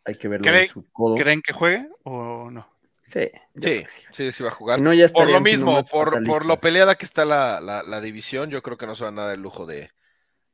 Hay 0.04 0.14
que 0.16 0.28
verlo 0.28 0.44
¿Cree- 0.50 0.62
de 0.62 0.66
su 0.68 0.90
codo. 0.90 1.16
¿Creen 1.16 1.42
que 1.42 1.52
juegue 1.52 1.88
o 2.04 2.50
no? 2.50 2.68
Sí, 3.04 3.30
Sí, 3.62 3.84
sí. 4.32 4.42
va 4.42 4.48
a 4.50 4.52
jugar. 4.52 4.78
Si 4.78 4.82
no, 4.84 4.92
ya 4.92 5.08
por 5.08 5.30
lo 5.30 5.40
mismo, 5.40 5.80
por, 5.90 6.22
por 6.24 6.44
lo 6.44 6.58
peleada 6.58 6.94
que 6.96 7.06
está 7.06 7.24
la, 7.24 7.58
la- 7.60 7.82
la 7.82 8.00
división, 8.02 8.50
yo 8.50 8.62
creo 8.62 8.76
que 8.76 8.86
no 8.86 8.94
se 8.94 9.04
va 9.04 9.08
a 9.08 9.12
nada 9.12 9.32
el 9.32 9.40
lujo 9.40 9.64
de, 9.64 9.90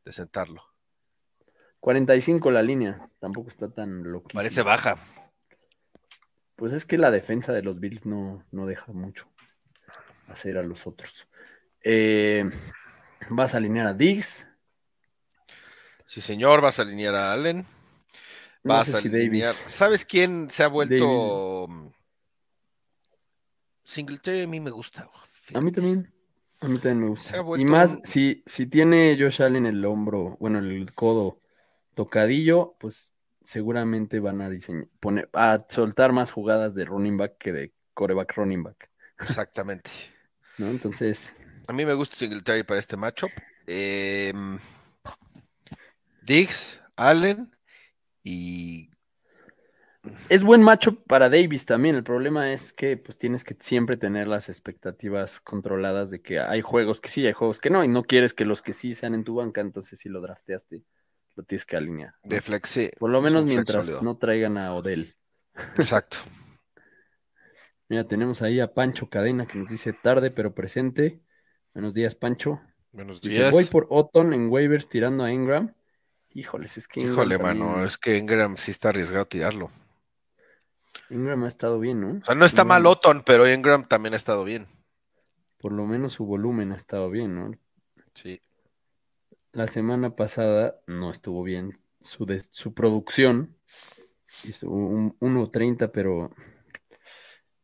de 0.04 0.12
sentarlo. 0.12 0.62
45 1.80 2.50
la 2.52 2.62
línea. 2.62 3.08
Tampoco 3.18 3.48
está 3.48 3.68
tan 3.68 4.04
loquísimo. 4.04 4.38
Parece 4.38 4.62
baja. 4.62 4.96
Pues 6.56 6.72
es 6.72 6.86
que 6.86 6.96
la 6.96 7.10
defensa 7.10 7.52
de 7.52 7.62
los 7.62 7.80
Bills 7.80 8.06
no, 8.06 8.44
no 8.52 8.66
deja 8.66 8.92
mucho 8.92 9.28
hacer 10.28 10.58
a 10.58 10.62
los 10.62 10.86
otros. 10.86 11.28
Eh, 11.82 12.48
vas 13.30 13.54
a 13.54 13.58
alinear 13.58 13.86
a 13.86 13.94
Diggs. 13.94 14.46
Sí, 16.06 16.20
señor, 16.20 16.60
vas 16.60 16.78
a 16.78 16.82
alinear 16.82 17.14
a 17.14 17.32
Allen. 17.32 17.66
No 18.62 18.74
Vas 18.74 18.86
sé 18.86 18.96
a 18.96 19.00
si 19.00 19.08
alinear. 19.08 19.54
Davis. 19.54 19.72
¿Sabes 19.72 20.04
quién 20.04 20.48
se 20.50 20.62
ha 20.62 20.68
vuelto? 20.68 21.68
Singletary 23.84 24.42
a 24.42 24.46
mí 24.46 24.60
me 24.60 24.70
gusta. 24.70 25.08
A 25.52 25.60
mí 25.60 25.70
también. 25.70 26.12
A 26.60 26.68
mí 26.68 26.78
también 26.78 27.00
me 27.00 27.08
gusta. 27.08 27.44
Y 27.58 27.64
más, 27.64 27.98
si, 28.04 28.42
si 28.46 28.66
tiene 28.66 29.16
Josh 29.20 29.42
Allen 29.42 29.66
el 29.66 29.84
hombro, 29.84 30.36
bueno, 30.40 30.58
el 30.58 30.92
codo 30.94 31.38
tocadillo, 31.94 32.76
pues 32.78 33.12
seguramente 33.44 34.20
van 34.20 34.40
a 34.40 34.48
diseñar, 34.48 34.88
poner, 35.00 35.28
a 35.34 35.64
soltar 35.68 36.12
más 36.12 36.32
jugadas 36.32 36.74
de 36.74 36.86
running 36.86 37.18
back 37.18 37.36
que 37.38 37.52
de 37.52 37.74
coreback 37.92 38.34
running 38.36 38.62
back. 38.62 38.90
Exactamente. 39.20 39.90
¿No? 40.58 40.68
Entonces, 40.68 41.32
A 41.66 41.72
mí 41.72 41.84
me 41.84 41.94
gusta 41.94 42.16
Singletary 42.16 42.62
para 42.62 42.80
este 42.80 42.96
matchup. 42.96 43.30
Em, 43.66 44.58
Diggs, 46.22 46.78
Allen 46.96 47.50
y 48.22 48.90
Es 50.28 50.42
buen 50.42 50.62
macho 50.62 51.02
para 51.04 51.30
Davis 51.30 51.64
también. 51.66 51.96
El 51.96 52.04
problema 52.04 52.52
es 52.52 52.72
que 52.72 52.96
pues 52.98 53.16
tienes 53.18 53.42
que 53.44 53.56
siempre 53.58 53.96
tener 53.96 54.28
las 54.28 54.48
expectativas 54.48 55.40
controladas 55.40 56.10
de 56.10 56.20
que 56.20 56.40
hay 56.40 56.60
juegos 56.60 57.00
que 57.00 57.08
sí, 57.08 57.26
hay 57.26 57.32
juegos 57.32 57.58
que 57.60 57.70
no, 57.70 57.82
y 57.84 57.88
no 57.88 58.02
quieres 58.04 58.34
que 58.34 58.44
los 58.44 58.60
que 58.62 58.72
sí 58.74 58.94
sean 58.94 59.14
en 59.14 59.24
tu 59.24 59.36
banca, 59.36 59.60
entonces 59.62 59.98
si 59.98 60.08
lo 60.10 60.20
drafteaste, 60.20 60.82
lo 61.36 61.42
tienes 61.44 61.64
que 61.64 61.76
alinear. 61.76 62.14
¿no? 62.22 62.30
de 62.30 62.40
flex. 62.42 62.68
sí, 62.68 62.90
Por 62.98 63.10
lo 63.10 63.22
menos 63.22 63.44
mientras 63.46 63.86
sólido. 63.86 64.02
no 64.02 64.16
traigan 64.18 64.58
a 64.58 64.74
Odell. 64.74 65.14
Exacto. 65.78 66.18
Mira, 67.94 68.08
tenemos 68.08 68.42
ahí 68.42 68.58
a 68.58 68.74
Pancho 68.74 69.08
Cadena 69.08 69.46
que 69.46 69.56
nos 69.56 69.68
dice 69.70 69.92
tarde 69.92 70.32
pero 70.32 70.52
presente. 70.52 71.20
Buenos 71.74 71.94
días, 71.94 72.16
Pancho. 72.16 72.60
Buenos 72.90 73.20
Dice, 73.20 73.36
días. 73.36 73.52
voy 73.52 73.66
por 73.66 73.86
Otton 73.88 74.32
en 74.34 74.48
waivers 74.50 74.88
tirando 74.88 75.22
a 75.22 75.30
Ingram. 75.32 75.72
Híjoles, 76.34 76.76
es 76.76 76.88
que 76.88 76.98
Ingram, 77.02 77.14
Híjole, 77.14 77.38
también- 77.38 77.58
mano, 77.64 77.84
es 77.86 77.96
que 77.96 78.16
Ingram 78.18 78.56
sí 78.56 78.72
está 78.72 78.88
arriesgado 78.88 79.26
tirarlo. 79.28 79.70
Ingram 81.08 81.44
ha 81.44 81.48
estado 81.48 81.78
bien, 81.78 82.00
¿no? 82.00 82.18
O 82.20 82.24
sea, 82.24 82.34
no 82.34 82.44
está 82.44 82.62
Ingram- 82.62 82.66
mal 82.66 82.86
Otton, 82.86 83.22
pero 83.24 83.48
Ingram 83.48 83.86
también 83.86 84.14
ha 84.14 84.16
estado 84.16 84.42
bien. 84.42 84.66
Por 85.58 85.70
lo 85.70 85.86
menos 85.86 86.14
su 86.14 86.26
volumen 86.26 86.72
ha 86.72 86.76
estado 86.76 87.08
bien, 87.10 87.36
¿no? 87.36 87.52
Sí. 88.14 88.40
La 89.52 89.68
semana 89.68 90.16
pasada 90.16 90.80
no 90.88 91.12
estuvo 91.12 91.44
bien 91.44 91.78
su, 92.00 92.26
des- 92.26 92.48
su 92.50 92.74
producción. 92.74 93.54
Hizo 94.42 94.68
un 94.68 95.16
1.30, 95.20 95.92
pero 95.92 96.32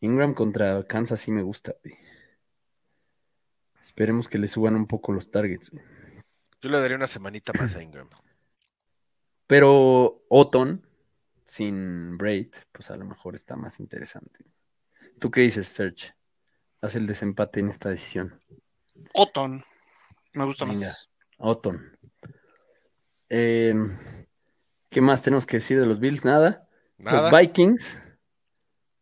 Ingram 0.00 0.34
contra 0.34 0.82
Kansas 0.84 1.20
sí 1.20 1.30
me 1.30 1.42
gusta. 1.42 1.74
güey. 1.82 1.94
Esperemos 3.80 4.28
que 4.28 4.38
le 4.38 4.48
suban 4.48 4.74
un 4.76 4.86
poco 4.86 5.12
los 5.12 5.30
targets. 5.30 5.70
güey. 5.70 5.84
Yo 6.62 6.68
le 6.70 6.78
daría 6.80 6.96
una 6.96 7.06
semanita 7.06 7.52
más 7.54 7.74
a 7.76 7.82
Ingram. 7.82 8.08
Pero 9.46 10.24
Otton, 10.28 10.86
sin 11.44 12.16
Braid, 12.18 12.52
pues 12.72 12.90
a 12.90 12.96
lo 12.96 13.04
mejor 13.04 13.34
está 13.34 13.56
más 13.56 13.80
interesante. 13.80 14.44
¿Tú 15.18 15.30
qué 15.30 15.40
dices, 15.42 15.66
Serge? 15.68 16.14
Haz 16.80 16.94
el 16.94 17.06
desempate 17.06 17.60
en 17.60 17.68
esta 17.68 17.88
decisión. 17.88 18.38
Otton. 19.14 19.64
Me 20.32 20.44
gusta 20.44 20.64
Venga. 20.64 20.86
más. 20.86 21.10
Otton. 21.38 21.98
Eh, 23.28 23.74
¿Qué 24.88 25.00
más 25.00 25.22
tenemos 25.22 25.46
que 25.46 25.56
decir 25.58 25.80
de 25.80 25.86
los 25.86 26.00
Bills? 26.00 26.24
Nada. 26.24 26.68
Nada. 26.98 27.30
Los 27.30 27.40
Vikings. 27.40 28.00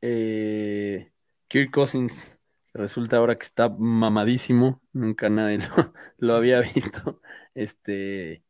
Eh, 0.01 1.11
Kirk 1.49 1.71
Cousins 1.71 2.39
resulta 2.75 3.17
ahora 3.17 3.37
que 3.37 3.45
está 3.45 3.69
mamadísimo. 3.69 4.81
Nunca 4.93 5.29
nadie 5.29 5.59
lo, 5.77 5.93
lo 6.19 6.37
había 6.37 6.61
visto. 6.61 7.21
Este. 7.55 8.43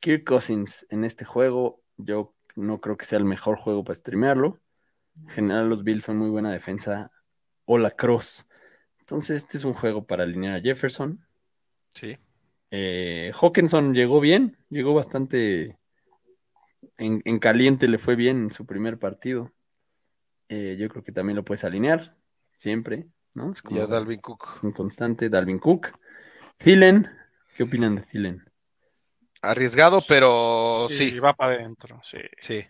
Kirk 0.00 0.24
Cousins 0.24 0.86
en 0.90 1.04
este 1.04 1.24
juego, 1.24 1.82
yo 1.96 2.34
no 2.56 2.80
creo 2.80 2.96
que 2.96 3.06
sea 3.06 3.18
el 3.18 3.24
mejor 3.24 3.56
juego 3.56 3.84
para 3.84 3.94
streamearlo. 3.94 4.60
En 5.16 5.28
general, 5.28 5.68
los 5.68 5.84
Bills 5.84 6.04
son 6.04 6.18
muy 6.18 6.30
buena 6.30 6.52
defensa. 6.52 7.10
O 7.66 7.78
la 7.78 7.90
cross. 7.90 8.46
Entonces, 9.00 9.36
este 9.36 9.56
es 9.56 9.64
un 9.64 9.74
juego 9.74 10.06
para 10.06 10.24
alinear 10.24 10.56
a 10.56 10.60
Jefferson. 10.60 11.26
Sí. 11.94 12.18
Eh, 12.70 13.32
Hawkinson 13.40 13.94
llegó 13.94 14.20
bien, 14.20 14.58
llegó 14.68 14.94
bastante 14.94 15.78
en, 16.98 17.22
en 17.24 17.38
caliente, 17.38 17.88
le 17.88 17.98
fue 17.98 18.16
bien 18.16 18.44
en 18.44 18.52
su 18.52 18.66
primer 18.66 18.98
partido. 18.98 19.52
Eh, 20.56 20.76
yo 20.78 20.88
creo 20.88 21.02
que 21.02 21.10
también 21.10 21.34
lo 21.36 21.44
puedes 21.44 21.64
alinear, 21.64 22.16
siempre, 22.54 23.08
¿no? 23.34 23.50
Es 23.52 23.58
Y 23.58 23.62
como 23.62 23.82
a 23.82 23.86
Dalvin 23.88 24.20
Cook. 24.20 24.60
un 24.62 24.70
constante. 24.70 25.28
Dalvin 25.28 25.58
Cook. 25.58 25.88
Thielen, 26.58 27.08
¿qué 27.56 27.64
opinan 27.64 27.96
de 27.96 28.02
Thielen? 28.02 28.44
Arriesgado, 29.42 29.98
pero 30.06 30.86
sí. 30.88 31.18
va 31.18 31.34
para 31.34 31.54
adentro. 31.54 32.00
Sí. 32.04 32.18
Sí. 32.40 32.64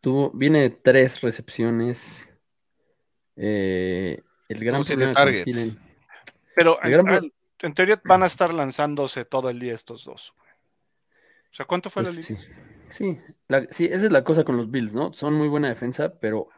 Tuvo, 0.00 0.30
viene 0.30 0.60
de 0.60 0.70
tres 0.70 1.20
recepciones. 1.20 2.32
Eh, 3.34 4.22
el 4.48 4.64
gran 4.64 4.84
problema 4.84 5.06
con 5.06 5.14
targets. 5.14 5.46
Thielen- 5.46 5.78
Pero 6.54 6.80
El 6.80 6.92
en, 6.92 7.04
gran 7.04 7.24
en- 7.24 7.32
en 7.62 7.74
teoría 7.74 8.00
van 8.04 8.22
a 8.22 8.26
estar 8.26 8.54
lanzándose 8.54 9.24
todo 9.24 9.50
el 9.50 9.58
día 9.58 9.74
estos 9.74 10.04
dos. 10.04 10.32
O 11.50 11.56
sea, 11.56 11.66
¿cuánto 11.66 11.90
fue 11.90 12.04
Pues 12.04 12.16
la 12.16 12.22
sí, 12.22 12.34
línea? 12.34 12.48
sí, 12.88 13.20
la- 13.48 13.66
sí, 13.68 13.86
esa 13.86 14.06
es 14.06 14.12
la 14.12 14.22
cosa 14.22 14.44
con 14.44 14.56
los 14.56 14.70
Bills, 14.70 14.94
¿no? 14.94 15.12
Son 15.12 15.34
muy 15.34 15.48
buena 15.48 15.68
defensa, 15.68 16.14
pero 16.20 16.48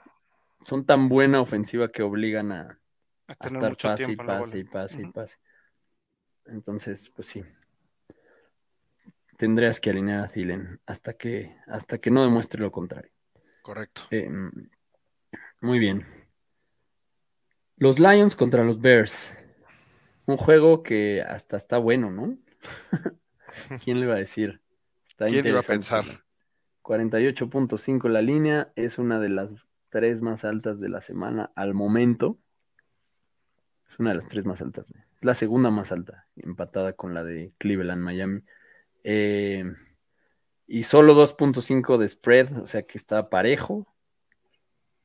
son 0.66 0.84
tan 0.84 1.08
buena 1.08 1.40
ofensiva 1.40 1.92
que 1.92 2.02
obligan 2.02 2.50
a, 2.50 2.80
a 3.28 3.32
a 3.32 3.34
tener 3.36 3.72
estar 3.72 3.76
pase 3.76 4.10
y 4.10 4.16
pase 4.16 4.58
y 4.58 4.64
pase 4.64 5.02
y 5.02 5.12
pase. 5.12 5.36
Entonces, 6.46 7.08
pues 7.14 7.28
sí. 7.28 7.44
Tendrías 9.36 9.78
que 9.78 9.90
alinear 9.90 10.24
a 10.24 10.28
Thielen 10.28 10.80
hasta 10.84 11.12
que, 11.12 11.56
hasta 11.68 11.98
que 11.98 12.10
no 12.10 12.24
demuestre 12.24 12.62
lo 12.62 12.72
contrario. 12.72 13.12
Correcto. 13.62 14.02
Eh, 14.10 14.28
muy 15.60 15.78
bien. 15.78 16.04
Los 17.76 18.00
Lions 18.00 18.34
contra 18.34 18.64
los 18.64 18.80
Bears. 18.80 19.38
Un 20.26 20.36
juego 20.36 20.82
que 20.82 21.22
hasta 21.22 21.56
está 21.56 21.78
bueno, 21.78 22.10
¿no? 22.10 22.38
¿Quién 23.84 24.00
le 24.00 24.06
iba 24.06 24.16
a 24.16 24.18
decir? 24.18 24.60
Está 25.08 25.26
¿Quién 25.26 25.46
iba 25.46 25.60
a 25.60 25.62
pensar? 25.62 26.24
48.5 26.82 28.08
la 28.08 28.20
línea. 28.20 28.72
Es 28.74 28.98
una 28.98 29.20
de 29.20 29.28
las 29.28 29.65
tres 29.88 30.22
más 30.22 30.44
altas 30.44 30.80
de 30.80 30.88
la 30.88 31.00
semana 31.00 31.52
al 31.54 31.74
momento. 31.74 32.38
Es 33.88 33.98
una 33.98 34.10
de 34.10 34.16
las 34.16 34.28
tres 34.28 34.46
más 34.46 34.62
altas. 34.62 34.92
Es 35.16 35.24
la 35.24 35.34
segunda 35.34 35.70
más 35.70 35.92
alta, 35.92 36.26
empatada 36.36 36.94
con 36.94 37.14
la 37.14 37.22
de 37.22 37.52
Cleveland, 37.58 38.02
Miami. 38.02 38.42
Eh, 39.04 39.64
y 40.66 40.82
solo 40.82 41.14
2.5 41.14 41.96
de 41.96 42.08
spread, 42.08 42.58
o 42.58 42.66
sea 42.66 42.82
que 42.82 42.98
está 42.98 43.30
parejo. 43.30 43.86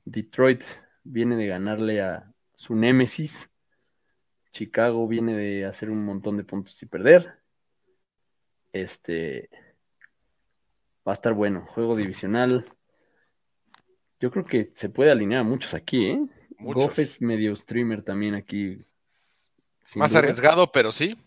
Detroit 0.05 0.63
viene 1.03 1.36
de 1.36 1.47
ganarle 1.47 2.01
a 2.01 2.34
su 2.55 2.75
némesis. 2.75 3.51
Chicago 4.51 5.07
viene 5.07 5.36
de 5.36 5.65
hacer 5.65 5.89
un 5.89 6.03
montón 6.03 6.38
de 6.38 6.43
puntos 6.43 6.82
y 6.82 6.88
perder. 6.88 7.39
Este 8.73 9.49
va 11.07 11.11
a 11.11 11.13
estar 11.13 11.34
bueno. 11.34 11.65
Juego 11.67 11.95
divisional. 11.95 12.65
Yo 14.22 14.32
creo 14.32 14.45
que 14.45 14.72
se 14.76 14.88
puede 14.89 15.11
alinear 15.11 15.41
a 15.41 15.43
muchos 15.43 15.74
aquí, 15.74 16.05
¿eh? 16.05 16.26
Muchos. 16.59 16.84
Goff 16.84 16.99
es 16.99 17.22
medio 17.22 17.55
streamer 17.55 18.03
también 18.03 18.36
aquí. 18.36 18.78
Más 19.95 20.11
duda. 20.11 20.19
arriesgado, 20.19 20.72
pero 20.72 20.91
sí. 20.91 21.17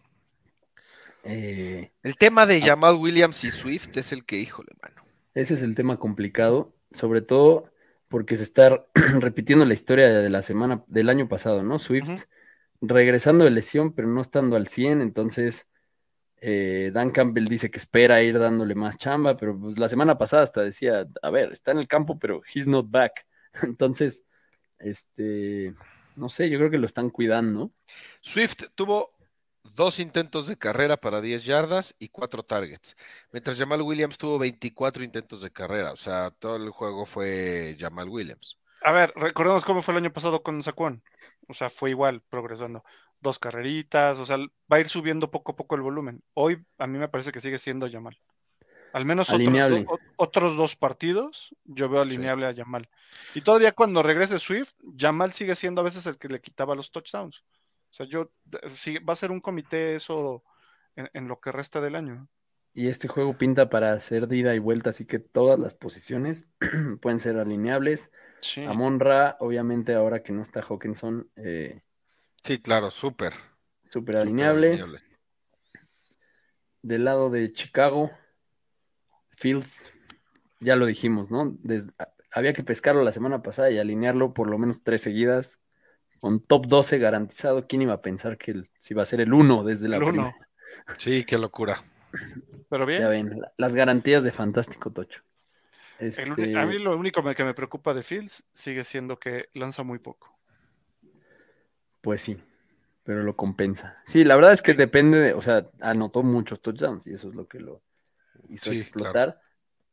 Eh, 1.24 1.90
El 2.02 2.16
tema 2.16 2.46
de 2.46 2.60
Jamal 2.60 2.94
Williams 2.96 3.42
y 3.44 3.50
Swift 3.50 3.96
es 3.96 4.12
el 4.12 4.24
que, 4.24 4.36
híjole, 4.38 4.70
mano. 4.80 5.02
ese 5.34 5.54
es 5.54 5.62
el 5.62 5.74
tema 5.74 5.98
complicado, 5.98 6.72
sobre 6.92 7.20
todo 7.20 7.72
porque 8.08 8.36
se 8.36 8.44
está 8.44 8.86
repitiendo 9.20 9.64
la 9.64 9.74
historia 9.74 10.06
de 10.08 10.30
la 10.30 10.42
semana 10.42 10.84
del 10.86 11.08
año 11.08 11.28
pasado, 11.28 11.62
¿no? 11.62 11.78
Swift 11.78 12.24
regresando 12.80 13.44
de 13.44 13.50
lesión, 13.50 13.92
pero 13.92 14.06
no 14.06 14.20
estando 14.20 14.56
al 14.56 14.68
100, 14.68 15.00
entonces 15.00 15.66
eh, 16.46 16.90
Dan 16.92 17.10
Campbell 17.10 17.46
dice 17.46 17.70
que 17.70 17.78
espera 17.78 18.22
ir 18.22 18.38
dándole 18.38 18.74
más 18.74 18.98
chamba, 18.98 19.34
pero 19.34 19.58
pues 19.58 19.78
la 19.78 19.88
semana 19.88 20.18
pasada 20.18 20.42
hasta 20.42 20.60
decía, 20.60 21.06
a 21.22 21.30
ver, 21.30 21.50
está 21.52 21.70
en 21.70 21.78
el 21.78 21.88
campo, 21.88 22.18
pero 22.18 22.42
he's 22.54 22.68
not 22.68 22.90
back. 22.90 23.26
Entonces, 23.62 24.24
este, 24.78 25.72
no 26.16 26.28
sé, 26.28 26.50
yo 26.50 26.58
creo 26.58 26.70
que 26.70 26.76
lo 26.76 26.84
están 26.84 27.08
cuidando. 27.08 27.72
Swift 28.20 28.64
tuvo 28.74 29.14
dos 29.62 29.98
intentos 29.98 30.46
de 30.46 30.58
carrera 30.58 30.98
para 30.98 31.22
10 31.22 31.46
yardas 31.46 31.94
y 31.98 32.10
cuatro 32.10 32.42
targets, 32.42 32.94
mientras 33.32 33.58
Jamal 33.58 33.80
Williams 33.80 34.18
tuvo 34.18 34.38
24 34.38 35.02
intentos 35.02 35.40
de 35.40 35.50
carrera, 35.50 35.92
o 35.92 35.96
sea, 35.96 36.30
todo 36.30 36.56
el 36.56 36.68
juego 36.70 37.06
fue 37.06 37.74
Jamal 37.80 38.10
Williams. 38.10 38.58
A 38.82 38.92
ver, 38.92 39.14
recordemos 39.16 39.64
cómo 39.64 39.80
fue 39.80 39.92
el 39.94 39.98
año 40.02 40.12
pasado 40.12 40.42
con 40.42 40.62
Saquon. 40.62 41.02
O 41.48 41.54
sea, 41.54 41.70
fue 41.70 41.88
igual, 41.88 42.20
progresando. 42.28 42.84
Dos 43.24 43.38
carreritas, 43.38 44.18
o 44.18 44.26
sea, 44.26 44.36
va 44.36 44.76
a 44.76 44.80
ir 44.80 44.88
subiendo 44.90 45.30
poco 45.30 45.52
a 45.52 45.56
poco 45.56 45.76
el 45.76 45.80
volumen. 45.80 46.22
Hoy 46.34 46.62
a 46.76 46.86
mí 46.86 46.98
me 46.98 47.08
parece 47.08 47.32
que 47.32 47.40
sigue 47.40 47.56
siendo 47.56 47.86
Yamal. 47.86 48.20
Al 48.92 49.06
menos 49.06 49.30
otros, 49.30 50.52
o- 50.52 50.56
dos 50.56 50.76
partidos 50.76 51.56
yo 51.64 51.88
veo 51.88 52.02
alineable 52.02 52.44
a 52.44 52.52
Yamal. 52.52 52.90
Y 53.34 53.40
todavía 53.40 53.72
cuando 53.72 54.02
regrese 54.02 54.38
Swift, 54.38 54.74
Yamal 54.82 55.32
sigue 55.32 55.54
siendo 55.54 55.80
a 55.80 55.84
veces 55.84 56.04
el 56.06 56.18
que 56.18 56.28
le 56.28 56.42
quitaba 56.42 56.74
los 56.74 56.90
touchdowns. 56.90 57.44
O 57.90 57.94
sea, 57.94 58.04
yo 58.04 58.30
va 59.08 59.14
a 59.14 59.16
ser 59.16 59.32
un 59.32 59.40
comité 59.40 59.94
eso 59.94 60.44
en, 60.94 61.08
en 61.14 61.26
lo 61.26 61.40
que 61.40 61.50
resta 61.50 61.80
del 61.80 61.96
año. 61.96 62.28
Y 62.74 62.88
este 62.88 63.08
juego 63.08 63.38
pinta 63.38 63.70
para 63.70 63.94
hacer 63.94 64.28
de 64.28 64.36
ida 64.36 64.54
y 64.54 64.58
vuelta, 64.58 64.90
así 64.90 65.06
que 65.06 65.18
todas 65.18 65.58
las 65.58 65.72
posiciones 65.74 66.50
pueden 67.00 67.20
ser 67.20 67.38
alineables. 67.38 68.12
Sí. 68.40 68.64
Amon 68.64 69.00
Ra, 69.00 69.38
obviamente, 69.40 69.94
ahora 69.94 70.22
que 70.22 70.34
no 70.34 70.42
está 70.42 70.60
Hawkinson, 70.60 71.30
eh, 71.36 71.80
Sí, 72.44 72.60
claro, 72.60 72.90
súper. 72.90 73.32
súper 73.84 74.16
alineable. 74.18 74.68
alineable. 74.68 75.00
Del 76.82 77.04
lado 77.04 77.30
de 77.30 77.50
Chicago, 77.52 78.10
Fields, 79.30 79.84
ya 80.60 80.76
lo 80.76 80.86
dijimos, 80.86 81.30
¿no? 81.30 81.56
Había 82.30 82.52
que 82.52 82.62
pescarlo 82.62 83.02
la 83.02 83.12
semana 83.12 83.42
pasada 83.42 83.70
y 83.70 83.78
alinearlo 83.78 84.34
por 84.34 84.50
lo 84.50 84.58
menos 84.58 84.82
tres 84.82 85.00
seguidas, 85.00 85.60
con 86.20 86.40
top 86.40 86.66
12 86.66 86.98
garantizado. 86.98 87.66
¿Quién 87.66 87.82
iba 87.82 87.94
a 87.94 88.02
pensar 88.02 88.36
que 88.36 88.50
el- 88.50 88.70
si 88.78 88.92
iba 88.92 89.02
a 89.02 89.06
ser 89.06 89.20
el 89.20 89.32
1 89.32 89.62
desde 89.64 89.88
la 89.88 89.96
El 89.96 90.02
uno. 90.04 90.12
primera? 90.12 90.36
Sí, 90.98 91.24
qué 91.24 91.38
locura. 91.38 91.82
Pero 92.68 92.84
bien. 92.86 93.00
Ya 93.00 93.08
ven, 93.08 93.40
la- 93.40 93.52
las 93.56 93.74
garantías 93.74 94.24
de 94.24 94.32
Fantástico 94.32 94.90
Tocho. 94.92 95.22
El 95.98 96.08
Este, 96.08 96.58
A 96.58 96.66
mí 96.66 96.78
lo 96.78 96.96
único 96.98 97.22
que 97.34 97.44
me 97.44 97.54
preocupa 97.54 97.94
de 97.94 98.02
Fields 98.02 98.44
sigue 98.52 98.84
siendo 98.84 99.18
que 99.18 99.48
lanza 99.54 99.82
muy 99.82 99.98
poco. 99.98 100.33
Pues 102.04 102.20
sí, 102.20 102.38
pero 103.02 103.22
lo 103.22 103.34
compensa. 103.34 103.98
Sí, 104.04 104.24
la 104.24 104.36
verdad 104.36 104.52
es 104.52 104.60
que 104.60 104.74
depende 104.74 105.18
de, 105.18 105.32
o 105.32 105.40
sea, 105.40 105.68
anotó 105.80 106.22
muchos 106.22 106.60
touchdowns 106.60 107.06
y 107.06 107.14
eso 107.14 107.30
es 107.30 107.34
lo 107.34 107.48
que 107.48 107.60
lo 107.60 107.80
hizo 108.50 108.70
Sí, 108.70 108.78
explotar. 108.78 109.40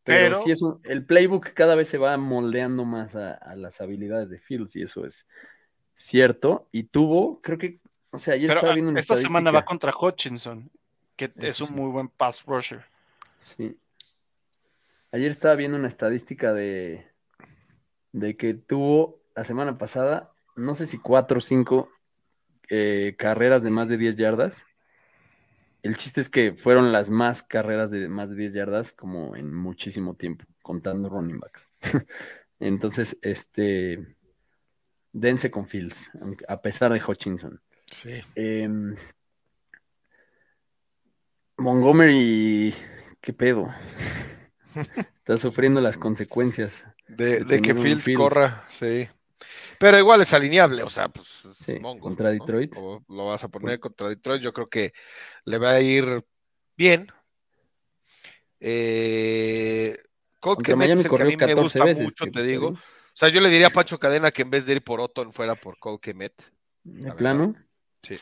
Pero, 0.04 0.36
Pero- 0.36 0.44
sí 0.44 0.52
es 0.52 0.62
un, 0.62 0.82
el 0.84 1.06
playbook 1.06 1.54
cada 1.54 1.76
vez 1.76 1.88
se 1.88 1.98
va 1.98 2.18
moldeando 2.18 2.84
más 2.84 3.16
a, 3.16 3.34
a 3.34 3.56
las 3.56 3.80
habilidades 3.80 4.30
de 4.30 4.40
Fields 4.40 4.76
y 4.76 4.82
eso 4.82 5.06
es 5.06 5.26
cierto. 5.94 6.68
Y 6.74 6.84
tuvo, 6.84 7.42
creo 7.42 7.58
que, 7.58 7.80
o 8.12 8.18
sea, 8.18 8.34
ayer 8.34 8.50
Pero 8.50 8.60
estaba 8.60 8.74
ah, 8.74 8.76
viendo 8.76 8.92
una 8.92 9.00
esta 9.00 9.16
semana 9.16 9.52
va 9.52 9.64
contra 9.64 9.94
Hutchinson, 9.98 10.70
que 11.16 11.32
es 11.38 11.62
un 11.62 11.68
sí. 11.68 11.74
muy 11.74 11.90
buen 11.92 12.10
pass 12.10 12.44
rusher. 12.46 12.84
Sí. 13.40 13.78
Ayer 15.14 15.32
estaba 15.32 15.56
viendo 15.56 15.78
una 15.78 15.88
estadística 15.88 16.52
de, 16.52 17.08
de 18.12 18.36
que 18.36 18.54
tuvo 18.54 19.22
la 19.34 19.46
semana 19.46 19.78
pasada, 19.78 20.34
no 20.56 20.76
sé 20.76 20.88
si 20.88 20.98
cuatro 20.98 21.38
o 21.38 21.42
cinco 21.42 21.90
eh, 22.74 23.16
carreras 23.18 23.64
de 23.64 23.70
más 23.70 23.90
de 23.90 23.98
10 23.98 24.16
yardas. 24.16 24.66
El 25.84 25.98
chiste 25.98 26.22
es 26.22 26.30
que 26.30 26.54
fueron 26.54 26.94
las 26.94 27.10
más 27.10 27.44
carreras 27.44 27.92
de 27.92 28.08
más 28.08 28.30
de 28.30 28.38
10 28.38 28.54
yardas 28.54 28.94
como 28.94 29.36
en 29.36 29.54
muchísimo 29.54 30.16
tiempo, 30.16 30.46
contando 30.62 31.10
running 31.10 31.40
backs. 31.40 31.70
Entonces, 32.62 33.18
este, 33.24 34.16
dense 35.12 35.52
con 35.52 35.68
Fields, 35.68 36.12
a 36.48 36.62
pesar 36.62 36.94
de 36.94 37.02
Hutchinson. 37.06 37.62
Sí. 37.88 38.22
Em, 38.36 38.96
Montgomery, 41.58 42.74
¿qué 43.20 43.34
pedo? 43.34 43.68
Está 45.16 45.38
sufriendo 45.38 45.82
las 45.82 45.98
consecuencias. 45.98 46.86
De, 47.10 47.40
De 47.40 47.46
de 47.46 47.62
que 47.62 47.76
Fields, 47.76 48.04
Fields. 48.04 48.18
corra, 48.18 48.66
sí. 48.70 49.10
Pero 49.80 49.98
igual 49.98 50.22
es 50.22 50.34
alineable, 50.34 50.84
o 50.84 50.90
sea, 50.90 51.10
pues 51.10 51.46
es 51.46 51.58
Sí, 51.60 51.80
Mongo, 51.80 52.02
contra 52.02 52.28
¿no? 52.28 52.34
Detroit. 52.34 52.76
O 52.78 53.04
lo 53.10 53.28
vas 53.28 53.44
a 53.44 53.50
poner 53.50 53.80
contra 53.80 54.08
Detroit, 54.10 54.42
yo 54.42 54.54
creo 54.54 54.70
que 54.70 54.94
le 55.46 55.58
va 55.58 55.72
a 55.72 55.82
ir 55.82 56.24
bien. 56.78 57.08
Eh, 58.60 59.98
Colt 60.40 60.58
Contra 60.58 60.74
Kmet 60.76 60.88
Miami 60.88 61.00
es 61.02 61.06
el 61.06 61.10
que 61.10 61.16
a 61.16 61.18
corrió 61.18 61.26
mí 61.28 61.32
me 61.38 61.48
14 61.48 61.62
gusta 61.62 61.86
veces. 61.86 62.04
mucho, 62.04 62.26
que 62.26 62.32
te 62.32 62.40
está 62.40 62.50
digo. 62.50 62.70
bien. 62.72 62.82
O 62.82 63.14
sea, 63.14 63.30
yo 63.30 63.42
le 63.42 63.50
diría 63.50 63.68
a 63.68 63.72
Pancho 63.72 64.00
Cadena 64.00 64.32
que 64.32 64.42
en 64.44 64.50
vez 64.50 64.66
de 64.66 64.74
ir 64.74 64.84
por 64.84 65.02
Otton 65.02 65.34
fuera 65.34 65.56
por 65.56 65.78
Colt 65.80 66.02
Kemet. 66.02 66.34
De 66.84 67.12
plano. 67.12 67.56
Sí. 68.04 68.16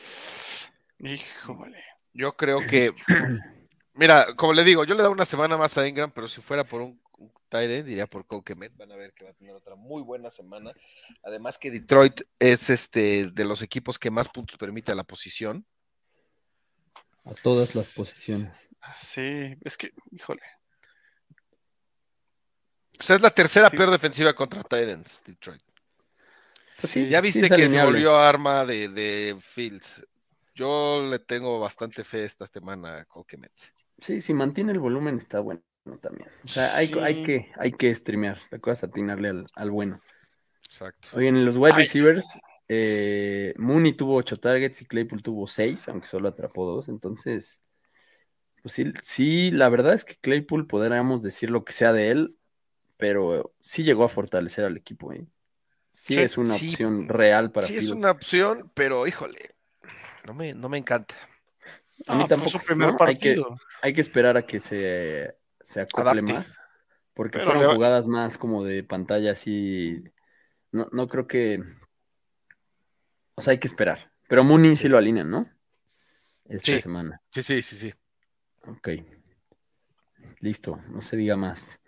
Híjole. 0.98 1.82
Yo 2.12 2.36
creo 2.36 2.58
que, 2.60 2.92
mira, 3.94 4.34
como 4.36 4.52
le 4.52 4.64
digo, 4.64 4.84
yo 4.84 4.94
le 4.94 5.02
da 5.02 5.08
una 5.10 5.24
semana 5.24 5.56
más 5.56 5.78
a 5.78 5.86
Ingram, 5.86 6.10
pero 6.10 6.26
si 6.28 6.40
fuera 6.40 6.64
por 6.64 6.82
un, 6.82 7.00
end, 7.58 7.86
diría 7.86 8.06
por 8.06 8.26
Cole 8.26 8.42
Kmet. 8.44 8.76
Van 8.76 8.90
a 8.92 8.96
ver 8.96 9.12
que 9.12 9.24
va 9.24 9.30
a 9.30 9.34
tener 9.34 9.54
otra 9.54 9.74
muy 9.74 10.02
buena 10.02 10.30
semana. 10.30 10.72
Además 11.22 11.58
que 11.58 11.70
Detroit 11.70 12.22
es 12.38 12.70
este 12.70 13.28
de 13.30 13.44
los 13.44 13.62
equipos 13.62 13.98
que 13.98 14.10
más 14.10 14.28
puntos 14.28 14.56
permite 14.56 14.92
a 14.92 14.94
la 14.94 15.04
posición. 15.04 15.66
A 17.24 17.34
todas 17.34 17.74
las 17.74 17.94
posiciones. 17.96 18.68
Sí, 18.96 19.56
es 19.62 19.76
que, 19.76 19.92
híjole. 20.10 20.40
O 22.98 23.02
sea, 23.02 23.16
es 23.16 23.22
la 23.22 23.30
tercera 23.30 23.70
Sí. 23.70 23.76
peor 23.76 23.90
defensiva 23.90 24.34
contra 24.34 24.62
Titans, 24.62 25.22
Detroit. 25.24 25.62
Pues 26.80 26.92
Sí, 26.92 27.08
Ya 27.08 27.20
viste 27.20 27.48
que 27.48 27.68
se 27.68 27.82
volvió 27.84 28.16
arma 28.16 28.64
de, 28.64 28.88
de 28.88 29.36
Fields. 29.40 30.06
Yo 30.54 31.06
le 31.08 31.18
tengo 31.18 31.58
bastante 31.60 32.04
fe 32.04 32.24
esta 32.24 32.46
semana 32.46 32.98
a 33.00 33.04
Cole 33.04 33.26
Kmet. 33.26 33.52
Sí, 33.98 34.20
si 34.20 34.32
mantiene 34.34 34.72
el 34.72 34.78
volumen 34.78 35.16
está 35.16 35.40
bueno 35.40 35.62
también. 36.00 36.28
O 36.44 36.48
sea, 36.48 36.76
hay, 36.76 36.86
Sí. 36.88 36.98
hay 36.98 37.22
que, 37.24 37.50
hay 37.56 37.72
que 37.72 37.94
streamear. 37.94 38.38
La 38.50 38.58
cosa 38.58 38.72
es 38.86 38.90
atinarle 38.90 39.28
al, 39.30 39.46
al 39.54 39.70
bueno. 39.70 40.00
Exacto. 40.64 41.08
Oigan, 41.14 41.36
en 41.36 41.44
los 41.44 41.56
wide 41.56 41.72
receivers, 41.74 42.38
eh, 42.68 43.54
Mooney 43.56 43.94
tuvo 43.94 44.14
8 44.16 44.38
targets 44.38 44.82
y 44.82 44.84
Claypool 44.86 45.22
tuvo 45.22 45.46
6, 45.46 45.88
aunque 45.88 46.06
solo 46.06 46.28
atrapó 46.28 46.64
2. 46.66 46.88
Entonces, 46.88 47.60
pues 48.62 48.74
sí, 48.74 48.92
sí, 49.02 49.50
la 49.50 49.68
verdad 49.68 49.94
es 49.94 50.04
que 50.04 50.14
Claypool 50.16 50.66
podríamos 50.66 51.22
decir 51.22 51.50
lo 51.50 51.64
que 51.64 51.72
sea 51.72 51.92
de 51.92 52.10
él, 52.10 52.36
pero 52.96 53.52
sí 53.60 53.82
llegó 53.82 54.04
a 54.04 54.08
fortalecer 54.08 54.64
al 54.64 54.76
equipo. 54.76 55.12
¿eh? 55.12 55.26
sí, 55.90 56.14
Sí. 56.14 56.20
es 56.20 56.38
una 56.38 56.54
Sí, 56.54 56.68
opción 56.68 57.08
real 57.08 57.50
para 57.50 57.66
sí 57.66 57.76
es 57.76 57.88
una 57.88 58.12
opción, 58.12 58.70
pero 58.74 59.08
híjole, 59.08 59.56
no 60.24 60.34
me, 60.34 60.54
no 60.54 60.68
me 60.68 60.78
encanta. 60.78 61.16
A 62.06 62.14
mí 62.14 62.22
Ah, 62.22 62.26
fue 62.26 62.28
tampoco, 62.28 62.50
su 62.50 62.60
primer 62.60 62.88
¿no? 62.92 62.96
Hay 63.00 63.16
que- 63.16 63.34
partido. 63.34 63.56
Hay 63.82 63.92
que 63.92 64.00
esperar 64.02 64.36
a 64.36 64.46
que 64.46 64.60
se, 64.60 65.34
se 65.70 65.80
acople 65.82 66.10
Adapte. 66.10 66.32
más, 66.32 66.58
porque 67.14 67.38
Pero 67.38 67.52
fueron 67.52 67.74
jugadas 67.74 68.08
más 68.08 68.38
como 68.38 68.64
de 68.64 68.82
pantalla 68.82 69.30
así. 69.32 70.02
No, 70.72 70.88
no 70.92 71.06
creo 71.06 71.26
que. 71.26 71.62
O 73.36 73.42
sea, 73.42 73.52
hay 73.52 73.58
que 73.58 73.68
esperar. 73.68 74.12
Pero 74.28 74.42
Mooney 74.44 74.76
sí, 74.76 74.88
lo 74.88 74.98
alinean, 74.98 75.30
¿no? 75.30 75.48
Esta 76.48 76.72
Sí. 76.72 76.80
semana. 76.80 77.20
Sí, 77.30 77.42
sí, 77.42 77.62
sí, 77.62 77.76
sí. 77.76 77.94
Ok. 78.66 78.88
Listo, 80.40 80.80
no 80.88 81.00
se 81.02 81.16
diga 81.16 81.36
más. 81.36 81.80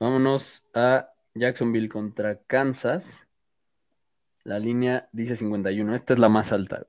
Vámonos 0.00 0.64
a 0.74 1.10
Jacksonville 1.34 1.88
contra 1.88 2.42
Kansas. 2.42 3.26
La 4.44 4.58
línea 4.58 5.08
dice 5.12 5.36
51. 5.36 5.94
Esta 5.94 6.12
es 6.12 6.18
la 6.18 6.28
más 6.28 6.52
alta. 6.52 6.86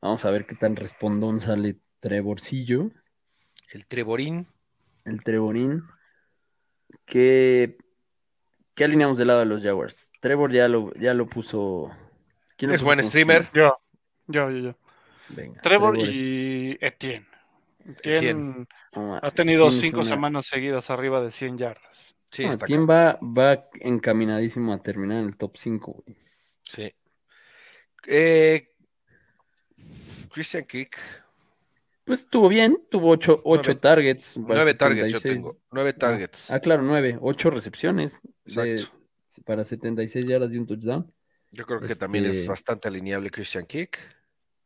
Vamos 0.00 0.24
a 0.24 0.30
ver 0.30 0.46
qué 0.46 0.54
tan 0.54 0.76
respondón 0.76 1.40
sale 1.40 1.78
Trevorcillo, 2.00 2.90
El 3.70 3.86
Treborín. 3.86 4.46
El 5.06 5.22
Treborín. 5.22 5.82
¿Qué, 7.04 7.76
¿Qué 8.74 8.84
alineamos 8.84 9.18
del 9.18 9.28
lado 9.28 9.40
de 9.40 9.46
los 9.46 9.62
Jaguars? 9.62 10.10
Trevor 10.20 10.52
ya 10.52 10.68
lo, 10.68 10.92
ya 10.94 11.14
lo 11.14 11.26
puso. 11.26 11.90
¿Quién 12.56 12.70
lo 12.70 12.74
Es 12.74 12.80
puso 12.80 12.86
buen 12.86 13.02
streamer. 13.04 13.48
Yo, 13.54 13.78
yo, 14.26 14.50
yo, 14.50 14.58
yo. 14.58 14.78
Venga, 15.28 15.60
Trevor 15.60 15.98
y 15.98 16.78
Etienne. 16.80 17.26
Etienne 18.02 18.66
ha 19.22 19.30
tenido 19.30 19.70
cinco 19.70 19.98
una- 20.00 20.08
semanas 20.08 20.46
seguidas 20.46 20.90
arriba 20.90 21.20
de 21.20 21.30
100 21.30 21.58
yardas. 21.58 22.16
Sí, 22.30 22.44
Etienne 22.44 22.86
va, 22.86 23.18
va 23.22 23.68
encaminadísimo 23.80 24.72
a 24.72 24.82
terminar 24.82 25.18
en 25.18 25.26
el 25.26 25.36
top 25.36 25.56
5. 25.56 25.92
güey. 26.04 26.16
Sí. 26.62 26.92
Eh, 28.08 28.72
Christian 30.32 30.64
Kick, 30.64 30.98
Pues 32.06 32.20
estuvo 32.20 32.48
bien, 32.48 32.78
tuvo 32.88 33.10
8 33.10 33.42
Nueve- 33.44 33.74
targets. 33.74 34.34
para 34.46 34.54
nueve 34.54 34.74
targets 34.74 35.12
yo 35.12 35.18
76. 35.18 35.42
tengo. 35.42 35.58
Nueve 35.72 35.92
targets. 35.92 36.50
Ah, 36.52 36.60
claro, 36.60 36.82
9, 36.84 37.18
8 37.20 37.50
recepciones 37.50 38.20
de- 38.44 38.86
para 39.44 39.64
76 39.64 40.24
yardas 40.26 40.54
y 40.54 40.58
un 40.58 40.66
touchdown. 40.66 41.12
Yo 41.50 41.66
creo 41.66 41.80
que 41.80 41.96
también 41.96 42.24
es 42.26 42.36
este- 42.36 42.48
bastante 42.48 42.86
alineable 42.88 43.30
Christian 43.30 43.66
Kick. 43.66 43.98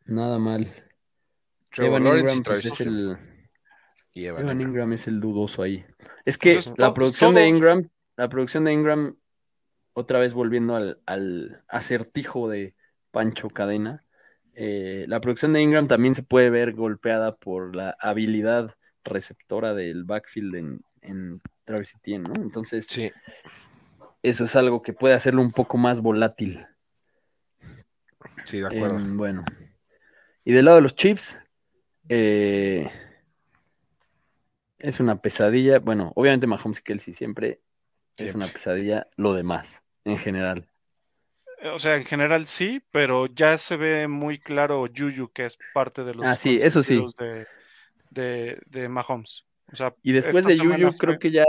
Nada 0.04 0.38
mal. 0.38 0.66
Trevor 1.72 1.92
Evan 2.00 2.04
Lawrence 2.04 2.34
Ingram, 2.36 2.42
pues, 2.54 2.66
es 2.66 2.80
el, 2.82 3.16
y 4.12 4.26
Evan 4.26 4.42
Evan 4.42 4.56
Ingram. 4.60 4.68
Ingram 4.70 4.92
es 4.92 5.06
el 5.06 5.18
dudoso 5.20 5.62
ahí. 5.62 5.84
Es 6.26 6.36
que 6.36 6.54
Pues 6.54 6.72
la 6.76 6.92
producción 6.92 7.34
de 7.34 7.46
Ingram, 7.48 7.88
la 8.16 8.28
producción 8.28 8.64
de 8.64 8.72
Ingram, 8.74 9.16
otra 9.94 10.18
vez 10.18 10.34
volviendo 10.34 10.76
al, 10.76 11.00
al 11.06 11.64
acertijo 11.68 12.48
de 12.50 12.74
Pancho 13.12 13.48
Cadena, 13.50 14.04
eh, 14.62 15.06
la 15.08 15.22
producción 15.22 15.54
de 15.54 15.62
Ingram 15.62 15.88
también 15.88 16.14
se 16.14 16.22
puede 16.22 16.50
ver 16.50 16.74
golpeada 16.74 17.34
por 17.34 17.74
la 17.74 17.96
habilidad 17.98 18.70
receptora 19.04 19.72
del 19.72 20.04
backfield 20.04 20.54
en, 20.54 20.80
en 21.00 21.40
Travis 21.64 21.94
Etienne, 21.94 22.28
¿no? 22.28 22.42
Entonces, 22.42 22.86
Sí, 22.86 23.10
eso 24.22 24.44
es 24.44 24.56
algo 24.56 24.82
que 24.82 24.92
puede 24.92 25.14
hacerlo 25.14 25.40
un 25.40 25.50
poco 25.52 25.78
más 25.78 26.02
volátil. 26.02 26.66
sí, 28.44 28.58
de 28.60 28.66
acuerdo. 28.66 28.98
Em, 28.98 29.16
bueno. 29.16 29.44
Y 30.44 30.52
del 30.52 30.66
lado 30.66 30.76
de 30.76 30.82
los 30.82 30.94
Chiefs, 30.94 31.40
eh, 32.10 32.90
es 34.78 35.00
una 35.00 35.22
pesadilla. 35.22 35.78
Bueno, 35.78 36.12
obviamente 36.16 36.46
Mahomes 36.46 36.80
y 36.80 36.82
Kelsey 36.82 37.14
siempre 37.14 37.62
es 38.18 38.30
Siempre. 38.30 38.36
una 38.36 38.52
pesadilla 38.52 39.08
lo 39.16 39.32
demás, 39.32 39.82
en 40.04 40.18
general. 40.18 40.68
O 41.72 41.78
sea, 41.78 41.96
en 41.96 42.04
general 42.04 42.46
sí, 42.46 42.82
pero 42.90 43.26
ya 43.26 43.58
se 43.58 43.76
ve 43.76 44.08
muy 44.08 44.38
claro 44.38 44.86
Juju, 44.94 45.30
que 45.32 45.44
es 45.44 45.58
parte 45.74 46.04
de 46.04 46.14
los 46.14 46.26
Ah, 46.26 46.36
sí, 46.36 46.58
eso 46.60 46.82
sí. 46.82 47.04
de, 47.18 47.46
de, 48.10 48.60
de 48.66 48.88
Mahomes. 48.88 49.44
O 49.72 49.76
sea, 49.76 49.94
Y 50.02 50.12
después 50.12 50.46
de 50.46 50.56
Yuyu, 50.56 50.90
fue 50.92 50.98
creo 50.98 51.18
que 51.18 51.30
ya. 51.30 51.44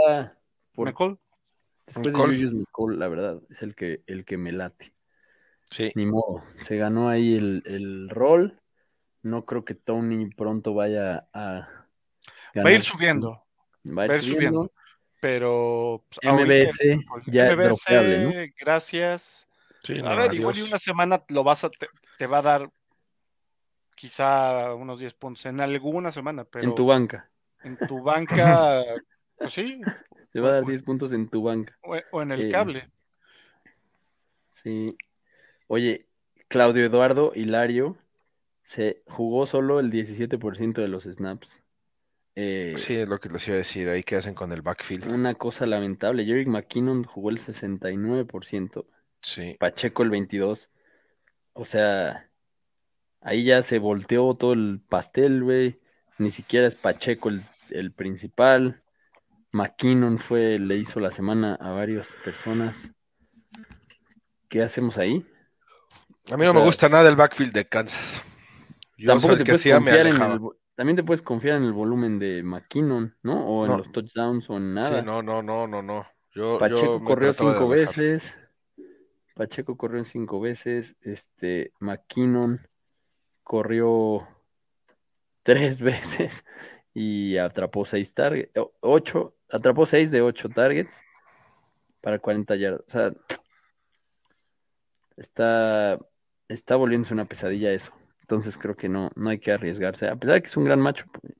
Por, 0.74 0.86
McCall. 0.88 1.18
después 1.86 2.14
de 2.14 2.20
Yuyu 2.20 2.46
es 2.46 2.54
McCall, 2.54 2.98
la 2.98 3.08
verdad, 3.08 3.40
es 3.50 3.62
el 3.62 3.74
que, 3.74 4.02
el 4.06 4.24
que 4.24 4.36
me 4.36 4.52
late. 4.52 4.92
Sí, 5.70 5.90
Ni 5.94 6.04
modo, 6.04 6.44
se 6.60 6.76
ganó 6.76 7.08
ahí 7.08 7.34
el, 7.34 7.62
el 7.64 8.10
rol. 8.10 8.60
No 9.22 9.44
creo 9.46 9.64
que 9.64 9.74
Tony 9.74 10.28
pronto 10.30 10.74
vaya 10.74 11.28
a. 11.32 11.68
Va 12.56 12.68
a 12.68 12.72
ir 12.72 12.82
su- 12.82 12.92
subiendo, 12.92 13.42
Va 13.86 14.02
a 14.02 14.04
ir 14.06 14.10
va 14.10 14.14
a 14.14 14.16
ir 14.18 14.22
subiendo. 14.22 14.60
subiendo. 14.60 14.72
pero 15.20 16.04
pues, 16.08 16.18
MBS 16.22 17.00
ya 17.26 17.46
es 17.48 17.56
MBS, 17.56 17.64
dropeable, 17.64 18.18
¿no? 18.18 18.52
gracias. 18.58 19.48
Sí, 19.82 19.98
A 19.98 20.02
no, 20.02 20.16
ver, 20.16 20.34
igual 20.34 20.56
y 20.58 20.62
una 20.62 20.78
semana 20.78 21.24
lo 21.28 21.44
vas 21.44 21.64
a 21.64 21.70
te, 21.70 21.88
te 22.18 22.26
va 22.26 22.38
a 22.38 22.42
dar 22.42 22.70
quizá 23.94 24.74
unos 24.74 25.00
10 25.00 25.14
puntos 25.14 25.46
en 25.46 25.60
alguna 25.60 26.10
semana, 26.12 26.44
pero 26.44 26.64
En 26.64 26.74
tu 26.74 26.86
banca. 26.86 27.30
en 27.62 27.76
tu 27.76 28.02
banca, 28.02 28.82
pues 29.36 29.52
sí, 29.52 29.80
Te 30.32 30.40
va 30.40 30.48
a 30.48 30.52
dar 30.52 30.60
Bueno. 30.62 30.70
10 30.70 30.82
puntos 30.82 31.12
en 31.12 31.28
tu 31.28 31.42
banca. 31.42 31.76
o, 31.82 31.96
o 32.12 32.22
en 32.22 32.32
el 32.32 32.46
Eh, 32.46 32.50
cable. 32.50 32.90
Sí. 34.48 34.96
Oye, 35.68 36.06
Claudio 36.48 36.84
Eduardo 36.84 37.32
Hilario 37.34 37.96
se 38.62 39.02
jugó 39.06 39.46
solo 39.46 39.80
el 39.80 39.90
17% 39.90 40.80
de 40.80 40.88
los 40.88 41.04
snaps. 41.04 41.62
Eh, 42.34 42.74
Sí, 42.76 42.94
es 42.94 43.08
lo 43.08 43.18
que 43.18 43.28
les 43.28 43.46
iba 43.48 43.54
a 43.54 43.58
decir. 43.58 43.88
Ahí 43.88 44.02
que 44.02 44.16
hacen 44.16 44.34
con 44.34 44.52
el 44.52 44.62
backfield. 44.62 45.10
Una 45.12 45.34
cosa 45.34 45.66
lamentable. 45.66 46.24
Jerick 46.24 46.48
McKinnon 46.48 47.04
jugó 47.04 47.30
el 47.30 47.38
69%, 47.38 48.84
Sí, 49.22 49.56
Pacheco 49.58 50.02
el 50.02 50.10
22%. 50.10 50.68
O 51.54 51.64
sea, 51.64 52.30
ahí 53.20 53.44
ya 53.44 53.62
se 53.62 53.78
volteó 53.78 54.34
todo 54.34 54.52
el 54.54 54.80
pastel, 54.88 55.42
güey. 55.44 55.80
Ni 56.18 56.30
siquiera 56.30 56.66
es 56.66 56.74
Pacheco 56.76 57.28
el, 57.28 57.42
el 57.70 57.92
principal. 57.92 58.82
McKinnon 59.52 60.18
fue, 60.18 60.58
le 60.58 60.76
hizo 60.76 60.98
la 60.98 61.10
semana 61.10 61.54
a 61.60 61.70
varias 61.72 62.16
personas. 62.24 62.92
¿Qué 64.48 64.62
hacemos 64.62 64.98
ahí? 64.98 65.26
a 66.30 66.36
mí 66.36 66.44
no 66.44 66.52
O 66.52 66.54
me 66.54 66.60
gusta 66.62 66.88
nada 66.88 67.08
el 67.08 67.16
backfield 67.16 67.52
de 67.52 67.66
Kansas. 67.68 68.22
Yo, 68.96 69.08
Tampoco 69.08 69.34
¿sabes 69.34 69.44
te 69.44 69.52
puedes 69.52 69.74
confiar 69.74 70.06
en 70.06 70.22
el, 70.22 70.40
también 70.74 70.96
te 70.96 71.02
puedes 71.02 71.22
confiar 71.22 71.56
en 71.56 71.64
el 71.64 71.72
volumen 71.72 72.18
de 72.18 72.42
McKinnon, 72.42 73.16
¿no? 73.22 73.46
O 73.46 73.64
en 73.66 73.72
No. 73.72 73.78
los 73.78 73.92
touchdowns 73.92 74.48
o 74.48 74.56
en 74.56 74.74
nada. 74.74 75.00
Sí, 75.00 75.06
no, 75.06 75.22
no, 75.22 75.42
no, 75.42 75.66
no, 75.66 75.82
no. 75.82 76.06
Yo, 76.34 76.58
Pacheco 76.58 76.98
yo 76.98 77.04
corrió 77.04 77.32
cinco 77.32 77.68
veces. 77.68 78.41
Pacheco 79.34 79.76
corrió 79.76 80.04
cinco 80.04 80.40
veces. 80.40 80.96
Este, 81.02 81.72
McKinnon 81.80 82.66
corrió 83.42 84.26
tres 85.42 85.80
veces 85.82 86.44
y 86.94 87.36
atrapó 87.38 87.84
seis 87.84 88.14
targets. 88.14 88.52
Ocho, 88.80 89.34
atrapó 89.50 89.86
seis 89.86 90.10
de 90.10 90.22
ocho 90.22 90.48
targets 90.48 91.02
para 92.00 92.18
40 92.18 92.56
yardas. 92.56 92.82
O 92.86 92.90
sea, 92.90 93.12
está, 95.16 95.98
está 96.48 96.76
volviéndose 96.76 97.14
una 97.14 97.24
pesadilla 97.26 97.72
eso. 97.72 97.92
Entonces 98.20 98.56
creo 98.56 98.76
que 98.76 98.88
no, 98.88 99.10
no 99.14 99.30
hay 99.30 99.38
que 99.38 99.52
arriesgarse. 99.52 100.08
A 100.08 100.16
pesar 100.16 100.34
de 100.36 100.42
que 100.42 100.48
es 100.48 100.56
un 100.56 100.64
gran 100.64 100.80
macho. 100.80 101.06
pues, 101.12 101.34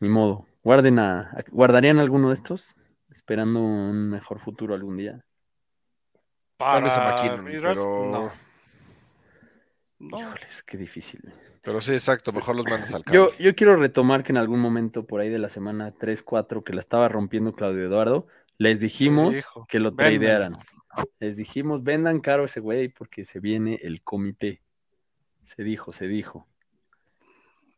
Ni 0.00 0.08
modo. 0.08 0.46
Guarden 0.62 0.98
a- 0.98 1.30
¿Guardarían 1.50 1.98
alguno 1.98 2.28
de 2.28 2.34
estos? 2.34 2.74
Esperando 3.10 3.60
un 3.60 4.08
mejor 4.10 4.38
futuro 4.38 4.74
algún 4.74 4.96
día. 4.96 5.24
Tal 6.56 6.82
vez 6.82 6.92
a 6.92 6.96
Para 6.96 7.16
McKinnon, 7.16 7.44
mi 7.44 7.52
draft, 7.56 7.80
pero... 7.80 8.10
no. 8.10 8.32
No. 9.98 10.18
Híjoles, 10.18 10.62
qué 10.62 10.78
difícil. 10.78 11.20
Pero 11.62 11.80
sí, 11.82 11.92
exacto. 11.92 12.32
Mejor 12.32 12.56
los 12.56 12.64
mandas 12.64 12.94
al 12.94 13.02
Yo, 13.12 13.30
cable. 13.30 13.44
yo 13.44 13.54
quiero 13.54 13.76
retomar 13.76 14.22
que 14.24 14.32
en 14.32 14.38
algún 14.38 14.58
momento 14.58 15.06
por 15.06 15.20
ahí 15.20 15.28
de 15.28 15.38
la 15.38 15.50
semana 15.50 15.92
3-4 15.94 16.64
que 16.64 16.72
la 16.72 16.80
estaba 16.80 17.08
rompiendo 17.10 17.52
Claudio 17.52 17.84
Eduardo, 17.84 18.26
les 18.56 18.80
dijimos 18.80 19.44
que 19.68 19.78
lo 19.78 19.90
"Véndanlo". 19.92 20.18
tradearan. 20.18 20.56
Les 21.18 21.36
dijimos, 21.36 21.82
vendan 21.82 22.20
caro 22.20 22.46
ese 22.46 22.60
güey 22.60 22.88
porque 22.88 23.26
se 23.26 23.40
viene 23.40 23.78
el 23.82 24.02
comité. 24.02 24.62
Se 25.42 25.62
dijo, 25.64 25.92
se 25.92 26.06
dijo. 26.08 26.48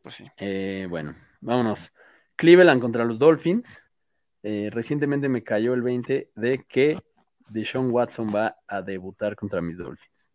Pues 0.03 0.15
sí. 0.15 0.27
Eh, 0.37 0.87
bueno, 0.89 1.17
vámonos. 1.41 1.93
Cleveland 2.37 2.81
contra 2.81 3.05
los 3.05 3.19
Dolphins. 3.19 3.83
Eh, 4.43 4.71
recientemente 4.73 5.29
me 5.29 5.45
cayó 5.45 5.75
el 5.75 5.83
20 5.83 6.31
de 6.35 6.59
que 6.67 6.99
Deshaun 7.49 7.91
Watson 7.91 8.29
va 8.35 8.57
a 8.67 8.83
debutar 8.83 9.37
contra 9.37 9.61
mis 9.61 9.79
Dolphins. 9.79 10.31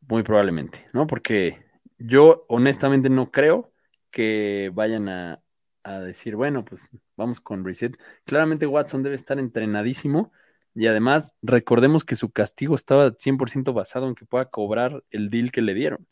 Muy 0.00 0.22
probablemente, 0.22 0.86
¿no? 0.92 1.06
Porque 1.06 1.64
yo 1.98 2.44
honestamente 2.48 3.08
no 3.08 3.30
creo 3.30 3.72
que 4.10 4.70
vayan 4.74 5.08
a, 5.08 5.42
a 5.84 6.00
decir, 6.00 6.36
bueno, 6.36 6.64
pues 6.64 6.88
vamos 7.16 7.40
con 7.40 7.64
reset. 7.64 7.96
Claramente 8.24 8.66
Watson 8.66 9.02
debe 9.02 9.14
estar 9.14 9.38
entrenadísimo 9.38 10.32
y 10.74 10.86
además 10.86 11.34
recordemos 11.42 12.04
que 12.04 12.16
su 12.16 12.30
castigo 12.30 12.74
estaba 12.74 13.12
100% 13.12 13.72
basado 13.72 14.08
en 14.08 14.14
que 14.14 14.24
pueda 14.24 14.46
cobrar 14.46 15.04
el 15.10 15.30
deal 15.30 15.50
que 15.52 15.62
le 15.62 15.74
dieron. 15.74 16.06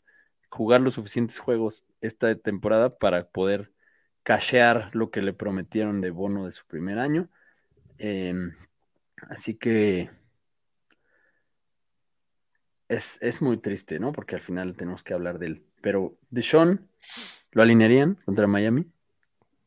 Jugar 0.49 0.81
los 0.81 0.95
suficientes 0.95 1.39
juegos 1.39 1.83
esta 2.01 2.35
temporada 2.35 2.97
para 2.97 3.29
poder 3.29 3.71
cashear 4.23 4.89
lo 4.93 5.09
que 5.11 5.21
le 5.21 5.33
prometieron 5.33 6.01
de 6.01 6.11
bono 6.11 6.45
de 6.45 6.51
su 6.51 6.65
primer 6.65 6.99
año. 6.99 7.29
Eh, 7.97 8.33
Así 9.29 9.53
que 9.55 10.09
es, 12.87 13.17
es 13.21 13.41
muy 13.41 13.57
triste, 13.57 13.99
¿no? 13.99 14.11
Porque 14.11 14.35
al 14.35 14.41
final 14.41 14.75
tenemos 14.75 15.03
que 15.03 15.13
hablar 15.13 15.39
de 15.39 15.47
él. 15.47 15.65
Pero 15.81 16.17
Deshaun, 16.29 16.89
¿lo 17.51 17.61
alinearían 17.61 18.15
contra 18.25 18.47
Miami? 18.47 18.85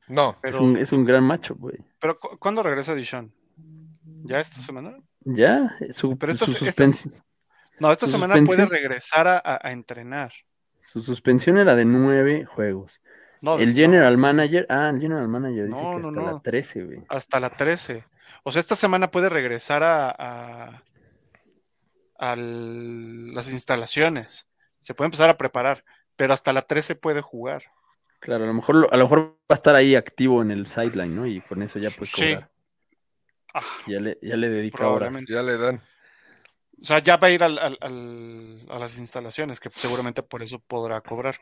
No, 0.08 0.30
Es, 0.42 0.56
Pero, 0.56 0.64
un, 0.64 0.76
es 0.76 0.92
un 0.92 1.04
gran 1.04 1.24
macho, 1.24 1.54
güey. 1.54 1.78
pero 2.00 2.18
¿cu- 2.18 2.36
¿cuándo 2.38 2.62
regresa 2.62 2.94
Dishon? 2.94 3.32
¿Ya 4.24 4.40
esta 4.40 4.60
semana? 4.60 4.98
Ya, 5.20 5.70
su, 5.90 6.18
Pero 6.18 6.32
esta- 6.32 6.44
su, 6.44 6.52
esta- 6.52 6.66
suspensi- 6.66 7.22
No, 7.80 7.90
esta 7.90 8.06
Su 8.06 8.12
semana 8.12 8.34
puede 8.44 8.66
regresar 8.66 9.26
a, 9.26 9.38
a- 9.38 9.60
a 9.66 9.72
entrenar. 9.72 10.32
su 10.80 11.00
suspensión 11.00 11.56
era 11.56 11.74
de 11.74 11.86
nueve 11.86 12.44
juegos. 12.44 13.00
No, 13.44 13.58
El 13.58 13.68
no, 13.70 13.74
general 13.74 14.16
manager, 14.16 14.66
ah, 14.70 14.90
el 14.92 15.00
general 15.00 15.28
manager 15.28 15.66
dice 15.66 15.82
No, 15.82 15.90
que 15.90 15.98
no, 16.02 16.08
hasta 16.08 16.20
la 16.22 16.30
no. 16.32 16.40
13, 16.40 16.84
güey. 16.84 16.98
hasta 17.08 17.40
la 17.40 17.50
13. 17.50 18.04
O 18.42 18.50
sea, 18.52 18.60
esta 18.60 18.74
semana 18.74 19.10
puede 19.10 19.28
regresar 19.28 19.82
a, 19.82 20.10
a- 20.10 20.82
a 22.18 22.36
las 22.36 23.50
instalaciones. 23.50 24.48
Se 24.80 24.94
puede 24.94 25.06
empezar 25.08 25.28
a 25.30 25.36
preparar, 25.36 25.84
pero 26.16 26.32
hasta 26.32 26.52
la 26.52 26.62
13 26.62 26.94
puede 26.94 27.20
jugar. 27.20 27.64
Claro, 28.20 28.44
a 28.44 28.46
lo 28.46 28.54
mejor 28.54 28.88
a 28.90 28.96
lo 28.96 29.04
mejor 29.04 29.20
va 29.42 29.50
a 29.50 29.54
estar 29.54 29.74
ahí 29.74 29.94
activo 29.94 30.40
en 30.40 30.50
el 30.50 30.66
sideline, 30.66 31.14
¿no? 31.14 31.26
Y 31.26 31.40
con 31.42 31.60
eso 31.62 31.78
ya 31.78 31.90
puede 31.90 32.06
Sí. 32.10 32.32
cobrar. 32.34 32.50
Ah, 33.52 33.62
Ya 33.86 34.00
le, 34.00 34.18
ya 34.22 34.36
le 34.36 34.48
dedica 34.48 34.88
horas. 34.88 35.22
Ya 35.28 35.42
le 35.42 35.58
dan. 35.58 35.82
o 36.80 36.84
sea, 36.84 36.98
ya 37.00 37.16
va 37.18 37.28
a 37.28 37.30
ir 37.30 37.42
al- 37.42 37.58
al- 37.58 37.78
al- 37.80 38.66
a 38.70 38.78
las 38.78 38.98
instalaciones, 38.98 39.60
que 39.60 39.68
seguramente 39.70 40.22
por 40.22 40.42
eso 40.42 40.58
podrá 40.58 41.00
cobrar. 41.02 41.36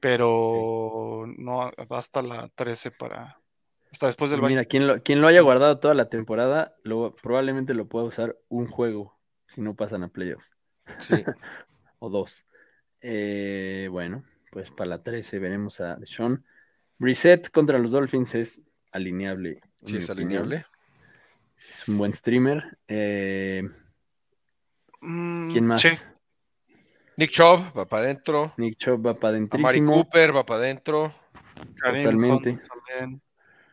Pero 0.00 1.24
no, 1.38 1.70
hasta 1.90 2.22
la 2.22 2.48
13 2.54 2.90
para... 2.92 3.40
Hasta 3.90 4.06
después 4.06 4.30
del 4.30 4.40
baño. 4.40 4.50
Mira, 4.50 4.64
quien 4.66 4.86
lo, 4.86 5.02
quien 5.02 5.20
lo 5.20 5.26
haya 5.28 5.40
guardado 5.40 5.78
toda 5.78 5.94
la 5.94 6.08
temporada, 6.08 6.76
lo, 6.82 7.14
probablemente 7.16 7.74
lo 7.74 7.88
pueda 7.88 8.04
usar 8.04 8.36
un 8.48 8.66
juego 8.66 9.18
si 9.46 9.62
no 9.62 9.74
pasan 9.74 10.02
a 10.02 10.08
playoffs. 10.08 10.56
Sí. 11.00 11.14
O 12.00 12.10
dos. 12.10 12.44
Eh, 13.00 13.88
bueno, 13.90 14.22
pues 14.52 14.70
para 14.70 14.88
la 14.90 15.02
13 15.02 15.40
veremos 15.40 15.80
a 15.80 15.98
Sean. 16.04 16.44
Reset 17.00 17.50
contra 17.50 17.76
los 17.78 17.90
Dolphins 17.90 18.36
es 18.36 18.62
alineable. 18.92 19.58
Sí, 19.84 19.96
es 19.96 20.08
opinión. 20.08 20.42
alineable. 20.42 20.66
Es 21.68 21.88
un 21.88 21.98
buen 21.98 22.12
streamer. 22.12 22.78
Eh, 22.86 23.68
Mm, 25.00 25.52
¿Quién 25.52 25.66
más? 25.66 25.80
sí. 25.80 25.88
Nick 27.18 27.32
Chubb 27.32 27.76
va 27.76 27.84
para 27.86 28.02
adentro. 28.04 28.52
Nick 28.56 28.76
Chubb 28.76 29.04
va 29.04 29.14
para 29.14 29.36
Amari 29.36 29.48
adentrísimo. 29.50 29.92
Cooper 29.92 30.36
va 30.36 30.46
para 30.46 30.60
adentro. 30.60 31.12
Kareem 31.76 32.04
Totalmente. 32.04 32.50
Hunt 32.50 32.62
también. 32.68 33.22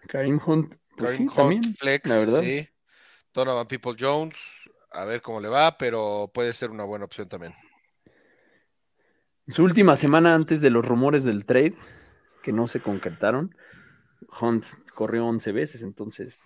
Karim 0.08 0.40
Hunt, 0.44 0.76
pues 0.98 1.12
Kareem 1.12 1.18
sí, 1.18 1.24
Hunt, 1.28 1.36
también. 1.36 1.76
Flex, 1.76 2.10
la 2.10 2.18
verdad. 2.18 2.42
sí. 2.42 2.68
Donovan 3.36 3.68
People 3.68 3.96
Jones, 4.00 4.36
a 4.92 5.04
ver 5.06 5.22
cómo 5.22 5.40
le 5.42 5.48
va, 5.50 5.78
pero 5.78 6.32
puede 6.34 6.54
ser 6.54 6.72
una 6.72 6.86
buena 6.86 7.06
opción 7.06 7.30
también. 7.30 7.54
Su 9.48 9.64
última 9.64 9.96
semana 9.96 10.34
antes 10.34 10.62
de 10.62 10.72
los 10.72 10.84
rumores 10.86 11.24
del 11.24 11.46
trade, 11.46 11.76
que 12.42 12.52
no 12.52 12.66
se 12.68 12.80
concretaron, 12.80 13.56
Hunt 14.42 14.66
corrió 14.96 15.26
11 15.28 15.52
veces, 15.52 15.84
entonces 15.84 16.46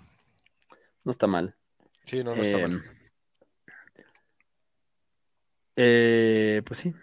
no 1.06 1.12
está 1.12 1.28
mal. 1.28 1.56
Sí, 2.04 2.24
no, 2.26 2.36
no 2.36 2.42
está 2.42 2.58
Eh, 2.58 2.68
mal. 2.68 2.84
Eh, 5.82 6.62
pues 6.66 6.80
sí, 6.80 6.94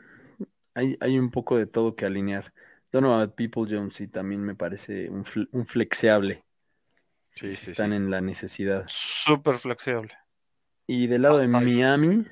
hay, 0.75 0.97
hay 1.01 1.19
un 1.19 1.31
poco 1.31 1.57
de 1.59 1.67
todo 1.67 1.97
que 1.97 2.07
alinear. 2.07 2.53
Donovan 2.93 3.33
People 3.33 3.65
Jones 3.69 3.95
sí 3.95 4.09
también 4.09 4.43
me 4.43 4.55
parece 4.55 5.11
un, 5.11 5.25
fl- 5.25 5.49
un 5.53 5.67
flexeable 5.67 6.45
Sí, 7.31 7.53
si 7.53 7.65
sí, 7.67 7.73
están 7.73 7.91
sí. 7.91 7.97
en 7.97 8.11
la 8.11 8.21
necesidad. 8.21 8.85
Súper 8.89 9.57
flexible. 9.59 10.13
Y 10.87 11.07
del 11.07 11.23
lado 11.23 11.39
de 11.39 11.47
Hasta. 11.47 11.61
Miami, 11.61 12.25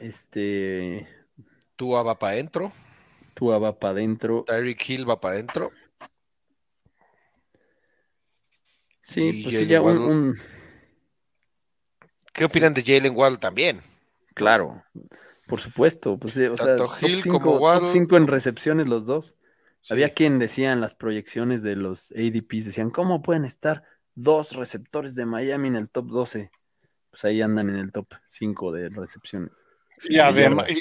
este 0.00 1.08
Tua 1.76 2.02
va 2.02 2.18
para 2.18 2.32
adentro. 2.34 2.72
Tua 3.34 3.58
va 3.58 3.78
para 3.78 3.92
adentro. 3.92 4.44
Tyreek 4.46 4.88
Hill 4.88 5.08
va 5.08 5.20
para 5.20 5.34
adentro. 5.34 5.70
Sí, 9.02 9.32
Y 9.32 9.42
pues 9.42 9.58
sí, 9.58 9.66
ya 9.66 9.80
un, 9.80 9.98
un- 9.98 10.34
¿Qué 12.32 12.44
opinan 12.44 12.74
de 12.74 12.82
Jalen 12.82 13.14
Waddle 13.16 13.38
también? 13.38 13.80
claro, 14.34 14.82
por 15.50 15.60
supuesto, 15.60 16.16
pues 16.18 16.34
sí, 16.34 16.44
o 16.46 16.56
sea, 16.56 16.76
top 16.76 16.92
Hill 17.02 17.20
5 17.20 17.38
como 17.40 17.58
Waddle. 17.58 18.06
en 18.16 18.26
recepciones 18.26 18.88
los 18.88 19.04
dos. 19.06 19.36
Sí. 19.82 19.92
Había 19.94 20.14
quien 20.14 20.38
decía 20.38 20.72
en 20.72 20.80
las 20.80 20.94
proyecciones 20.94 21.62
de 21.62 21.76
los 21.76 22.12
ADPs, 22.12 22.66
decían, 22.66 22.90
¿cómo 22.90 23.22
pueden 23.22 23.44
estar 23.44 23.82
dos 24.14 24.54
receptores 24.56 25.14
de 25.14 25.26
Miami 25.26 25.68
en 25.68 25.76
el 25.76 25.90
top 25.90 26.06
12? 26.08 26.50
Pues 27.10 27.24
ahí 27.24 27.42
andan 27.42 27.68
en 27.70 27.76
el 27.76 27.90
top 27.92 28.06
5 28.26 28.72
de 28.72 28.88
recepciones. 28.90 29.50
Y, 30.04 30.14
de 30.14 30.22
además- 30.22 30.66
y- 30.70 30.80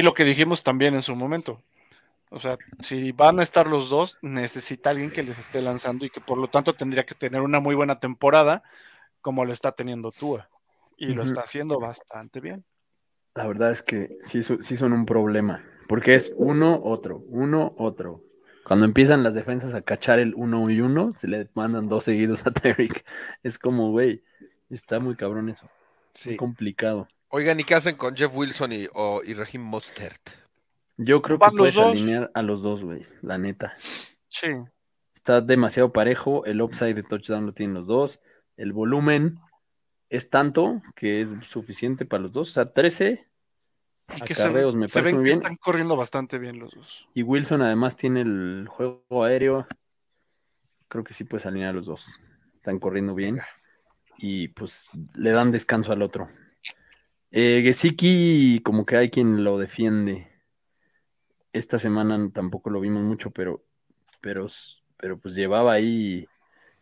y 0.00 0.02
lo 0.02 0.12
que 0.14 0.24
dijimos 0.24 0.62
también 0.62 0.94
en 0.94 1.02
su 1.02 1.14
momento. 1.16 1.62
O 2.30 2.38
sea, 2.38 2.58
si 2.78 3.12
van 3.12 3.40
a 3.40 3.42
estar 3.42 3.66
los 3.68 3.88
dos, 3.88 4.18
necesita 4.20 4.90
alguien 4.90 5.10
que 5.10 5.22
les 5.22 5.38
esté 5.38 5.62
lanzando 5.62 6.04
y 6.04 6.10
que 6.10 6.20
por 6.20 6.36
lo 6.38 6.48
tanto 6.48 6.74
tendría 6.74 7.04
que 7.06 7.14
tener 7.14 7.40
una 7.40 7.58
muy 7.60 7.74
buena 7.74 8.00
temporada 8.00 8.62
como 9.22 9.44
lo 9.46 9.52
está 9.52 9.72
teniendo 9.72 10.10
Tua. 10.12 10.48
Y 10.98 11.06
lo 11.14 11.22
está 11.22 11.42
haciendo 11.42 11.78
bastante 11.78 12.40
bien. 12.40 12.64
La 13.38 13.46
verdad 13.46 13.70
es 13.70 13.82
que 13.82 14.16
sí, 14.20 14.42
sí 14.42 14.76
son 14.76 14.92
un 14.92 15.06
problema, 15.06 15.64
porque 15.86 16.16
es 16.16 16.32
uno, 16.38 16.80
otro, 16.82 17.22
uno, 17.28 17.72
otro. 17.78 18.24
Cuando 18.64 18.84
empiezan 18.84 19.22
las 19.22 19.34
defensas 19.34 19.74
a 19.74 19.82
cachar 19.82 20.18
el 20.18 20.34
uno 20.34 20.68
y 20.70 20.80
uno, 20.80 21.12
se 21.16 21.28
le 21.28 21.48
mandan 21.54 21.88
dos 21.88 22.02
seguidos 22.02 22.44
a 22.48 22.50
Tyreek. 22.50 23.04
Es 23.44 23.60
como, 23.60 23.92
güey, 23.92 24.24
está 24.70 24.98
muy 24.98 25.14
cabrón 25.14 25.48
eso, 25.50 25.70
Sí. 26.14 26.30
muy 26.30 26.36
complicado. 26.36 27.06
Oigan, 27.28 27.60
¿y 27.60 27.64
qué 27.64 27.76
hacen 27.76 27.94
con 27.94 28.16
Jeff 28.16 28.34
Wilson 28.34 28.72
y, 28.72 28.88
o, 28.92 29.22
y 29.22 29.34
Raheem 29.34 29.62
Mostert? 29.62 30.30
Yo 30.96 31.22
creo 31.22 31.38
que 31.38 31.48
puedes 31.56 31.76
dos. 31.76 31.92
alinear 31.92 32.32
a 32.34 32.42
los 32.42 32.62
dos, 32.62 32.82
güey, 32.82 33.06
la 33.22 33.38
neta. 33.38 33.72
Sí. 34.26 34.48
Está 35.14 35.40
demasiado 35.40 35.92
parejo, 35.92 36.44
el 36.44 36.60
upside 36.60 36.94
de 36.94 37.04
touchdown 37.04 37.46
lo 37.46 37.52
tienen 37.54 37.74
los 37.74 37.86
dos, 37.86 38.18
el 38.56 38.72
volumen 38.72 39.38
es 40.10 40.28
tanto 40.28 40.82
que 40.96 41.20
es 41.20 41.36
suficiente 41.42 42.04
para 42.04 42.24
los 42.24 42.32
dos, 42.32 42.48
o 42.48 42.52
sea, 42.52 42.64
13 42.64 43.27
Y 44.16 44.20
que 44.22 44.34
se, 44.34 44.48
me 44.50 44.88
se 44.88 44.94
parece 44.94 45.02
ven 45.02 45.16
muy 45.16 45.24
que 45.24 45.30
bien. 45.30 45.38
están 45.38 45.56
corriendo 45.56 45.96
bastante 45.96 46.38
bien 46.38 46.58
los 46.58 46.72
dos. 46.72 47.08
Y 47.14 47.22
Wilson 47.22 47.62
además 47.62 47.96
tiene 47.96 48.22
el 48.22 48.66
juego 48.68 49.24
aéreo. 49.24 49.66
Creo 50.88 51.04
que 51.04 51.12
sí 51.12 51.24
puedes 51.24 51.46
alinear 51.46 51.70
a 51.70 51.74
los 51.74 51.86
dos. 51.86 52.18
Están 52.56 52.78
corriendo 52.78 53.14
bien. 53.14 53.38
Y 54.16 54.48
pues 54.48 54.90
le 55.14 55.30
dan 55.30 55.52
descanso 55.52 55.92
al 55.92 56.02
otro. 56.02 56.28
Eh, 57.30 57.60
Gesicki, 57.62 58.60
como 58.64 58.86
que 58.86 58.96
hay 58.96 59.10
quien 59.10 59.44
lo 59.44 59.58
defiende. 59.58 60.28
Esta 61.52 61.78
semana 61.78 62.30
tampoco 62.32 62.70
lo 62.70 62.80
vimos 62.80 63.02
mucho, 63.02 63.30
pero, 63.30 63.64
pero, 64.20 64.46
pero 64.96 65.18
pues 65.18 65.34
llevaba 65.34 65.72
ahí. 65.72 66.26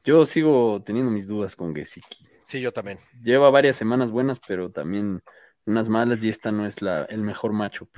Yo 0.05 0.25
sigo 0.27 0.83
teniendo 0.85 1.11
mis 1.11 1.27
dudas 1.27 1.57
con 1.57 1.75
Gesicki. 1.75 2.27
Sí, 2.47 2.61
yo 2.61 2.73
también. 2.73 2.99
Lleva 3.23 3.51
varias 3.51 3.77
semanas 3.77 4.13
buenas, 4.13 4.41
pero 4.47 4.71
también 4.71 5.23
unas 5.67 5.89
malas 5.89 6.25
y 6.25 6.29
esta 6.29 6.51
no 6.53 6.67
es 6.67 6.81
la, 6.83 7.05
el 7.05 7.23
mejor 7.23 7.53
matchup. 7.53 7.91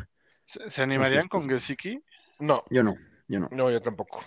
¿Se, 0.46 0.68
se 0.70 0.82
animarían 0.82 1.22
Entonces, 1.22 1.30
con 1.30 1.50
pues, 1.50 1.62
Gesicki? 1.66 2.02
No, 2.40 2.64
Yo 2.70 2.82
no, 2.82 2.96
yo 3.28 3.40
no. 3.40 3.48
no, 3.52 3.70
yo 3.70 3.80
tampoco. 3.80 4.22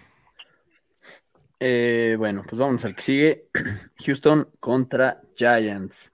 Eh, 1.59 2.15
bueno, 2.17 2.43
pues 2.47 2.59
vamos 2.59 2.83
al 2.85 2.95
que 2.95 3.01
sigue. 3.01 3.49
Houston 4.05 4.49
contra 4.59 5.21
Giants. 5.35 6.11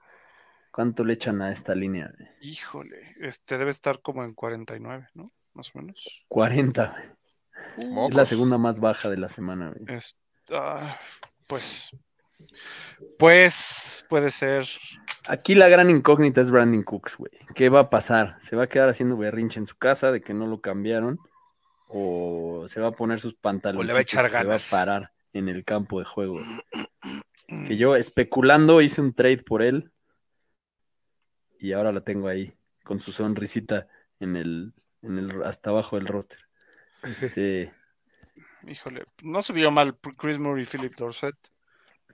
¿Cuánto 0.70 1.04
le 1.04 1.14
echan 1.14 1.42
a 1.42 1.50
esta 1.50 1.74
línea? 1.74 2.12
Híjole, 2.40 3.00
este 3.20 3.58
debe 3.58 3.70
estar 3.70 4.00
como 4.00 4.24
en 4.24 4.32
49, 4.34 5.08
¿no? 5.14 5.32
Más 5.54 5.74
o 5.74 5.78
menos. 5.78 6.24
40. 6.28 6.94
güey. 7.76 8.08
Es 8.08 8.14
la 8.14 8.26
segunda 8.26 8.58
más 8.58 8.78
baja 8.78 9.10
de 9.10 9.16
la 9.16 9.28
semana. 9.28 9.72
güey. 9.74 9.96
Es- 9.96 10.16
pues, 11.48 11.90
pues 13.18 14.04
puede 14.08 14.30
ser. 14.30 14.64
Aquí 15.28 15.54
la 15.54 15.68
gran 15.68 15.90
incógnita 15.90 16.40
es 16.40 16.50
Brandon 16.50 16.82
Cooks, 16.82 17.16
güey. 17.16 17.32
¿Qué 17.54 17.68
va 17.68 17.80
a 17.80 17.90
pasar? 17.90 18.36
¿Se 18.40 18.56
va 18.56 18.64
a 18.64 18.68
quedar 18.68 18.88
haciendo 18.88 19.16
berrinche 19.16 19.60
en 19.60 19.66
su 19.66 19.76
casa 19.76 20.12
de 20.12 20.20
que 20.20 20.34
no 20.34 20.46
lo 20.46 20.60
cambiaron? 20.60 21.18
¿O 21.88 22.64
se 22.66 22.80
va 22.80 22.88
a 22.88 22.92
poner 22.92 23.18
sus 23.18 23.34
pantalones? 23.34 23.96
echar 23.96 24.26
y 24.26 24.28
se 24.28 24.44
va 24.44 24.56
a 24.56 24.58
parar 24.70 25.12
en 25.32 25.48
el 25.48 25.64
campo 25.64 25.98
de 25.98 26.04
juego? 26.04 26.40
Que 27.66 27.76
yo 27.76 27.96
especulando 27.96 28.82
hice 28.82 29.00
un 29.00 29.14
trade 29.14 29.38
por 29.38 29.62
él 29.62 29.90
y 31.58 31.72
ahora 31.72 31.92
lo 31.92 32.02
tengo 32.02 32.28
ahí 32.28 32.54
con 32.84 33.00
su 33.00 33.12
sonrisita 33.12 33.88
en 34.20 34.36
el, 34.36 34.74
en 35.02 35.18
el 35.18 35.42
hasta 35.42 35.70
abajo 35.70 35.96
del 35.96 36.06
roster. 36.06 36.40
Este, 37.02 37.72
Híjole, 38.66 39.04
no 39.22 39.42
se 39.42 39.52
vio 39.52 39.70
mal 39.70 39.96
Chris 40.18 40.38
Moore 40.38 40.62
y 40.62 40.66
Philip 40.66 40.94
Dorset. 40.96 41.36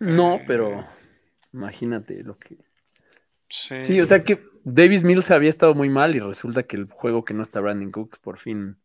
No, 0.00 0.36
Eh. 0.36 0.44
pero 0.46 0.86
imagínate 1.52 2.22
lo 2.22 2.38
que. 2.38 2.56
Sí, 3.48 3.80
Sí, 3.82 4.00
o 4.00 4.06
sea 4.06 4.24
que 4.24 4.42
Davis 4.64 5.04
Mills 5.04 5.30
había 5.30 5.50
estado 5.50 5.74
muy 5.74 5.88
mal 5.90 6.14
y 6.16 6.20
resulta 6.20 6.62
que 6.64 6.76
el 6.76 6.86
juego 6.90 7.24
que 7.24 7.34
no 7.34 7.42
está 7.42 7.60
Brandon 7.60 7.90
Cooks 7.92 8.18
por 8.18 8.38
fin 8.38 8.76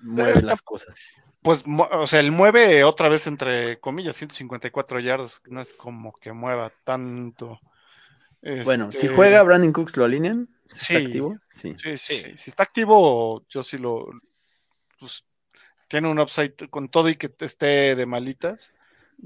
mueve 0.00 0.32
Está- 0.32 0.46
las 0.46 0.62
cosas. 0.62 0.96
pues, 1.42 1.62
o 1.66 2.06
sea, 2.06 2.20
él 2.20 2.32
mueve 2.32 2.82
otra 2.84 3.08
vez 3.08 3.26
entre 3.26 3.78
comillas 3.80 4.16
154 4.16 4.98
yardas, 5.00 5.42
no 5.46 5.60
es 5.60 5.74
como 5.74 6.12
que 6.14 6.32
mueva 6.32 6.72
tanto. 6.84 7.60
Bueno, 8.64 8.90
si 8.90 9.06
Este, 9.06 9.14
juega 9.14 9.42
Brandon 9.44 9.72
Cooks, 9.72 9.96
¿lo 9.96 10.04
alinean? 10.04 10.48
¿Si 10.66 10.78
Sí. 10.86 10.94
¿Está 10.94 11.06
activo? 11.06 11.36
Sí, 11.50 11.76
Sí. 11.78 11.96
sí. 11.98 12.36
Si 12.36 12.50
está 12.50 12.62
activo, 12.64 13.44
yo 13.48 13.62
sí 13.62 13.78
lo. 13.78 14.06
Pues, 14.98 15.24
tiene 15.88 16.08
un 16.08 16.18
upside 16.18 16.54
con 16.70 16.88
todo 16.88 17.08
y 17.08 17.14
que 17.16 17.30
esté 17.40 17.94
de 17.94 18.06
malitas. 18.06 18.72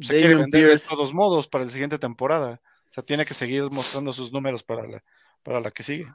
Se 0.00 0.18
quiere 0.18 0.34
vender 0.36 0.66
Pierce. 0.66 0.86
de 0.88 0.96
todos 0.96 1.12
modos 1.14 1.48
para 1.48 1.64
la 1.64 1.70
siguiente 1.70 1.98
temporada. 1.98 2.60
O 2.90 2.92
sea, 2.92 3.02
tiene 3.04 3.24
que 3.24 3.34
seguir 3.34 3.64
mostrando 3.70 4.12
sus 4.12 4.32
números 4.32 4.62
para 4.62 4.86
la, 4.86 5.04
para 5.42 5.60
la 5.60 5.70
que 5.70 5.82
sigue. 5.82 6.06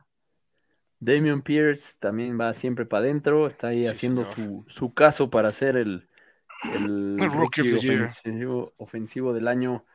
Damian 0.99 1.41
Pierce 1.41 1.97
también 1.99 2.39
va 2.39 2.53
siempre 2.53 2.85
para 2.85 3.03
adentro, 3.03 3.47
está 3.47 3.69
ahí 3.69 3.83
Sí, 3.83 3.89
haciendo 3.89 4.25
su, 4.25 4.63
su 4.67 4.93
caso 4.93 5.29
para 5.29 5.51
ser 5.51 5.75
el, 5.75 6.07
el 6.75 7.17
Rookie 7.33 7.63
rookie 7.63 7.89
ofensivo, 8.03 8.73
ofensivo 8.77 9.33
del 9.33 9.47
año. 9.47 9.85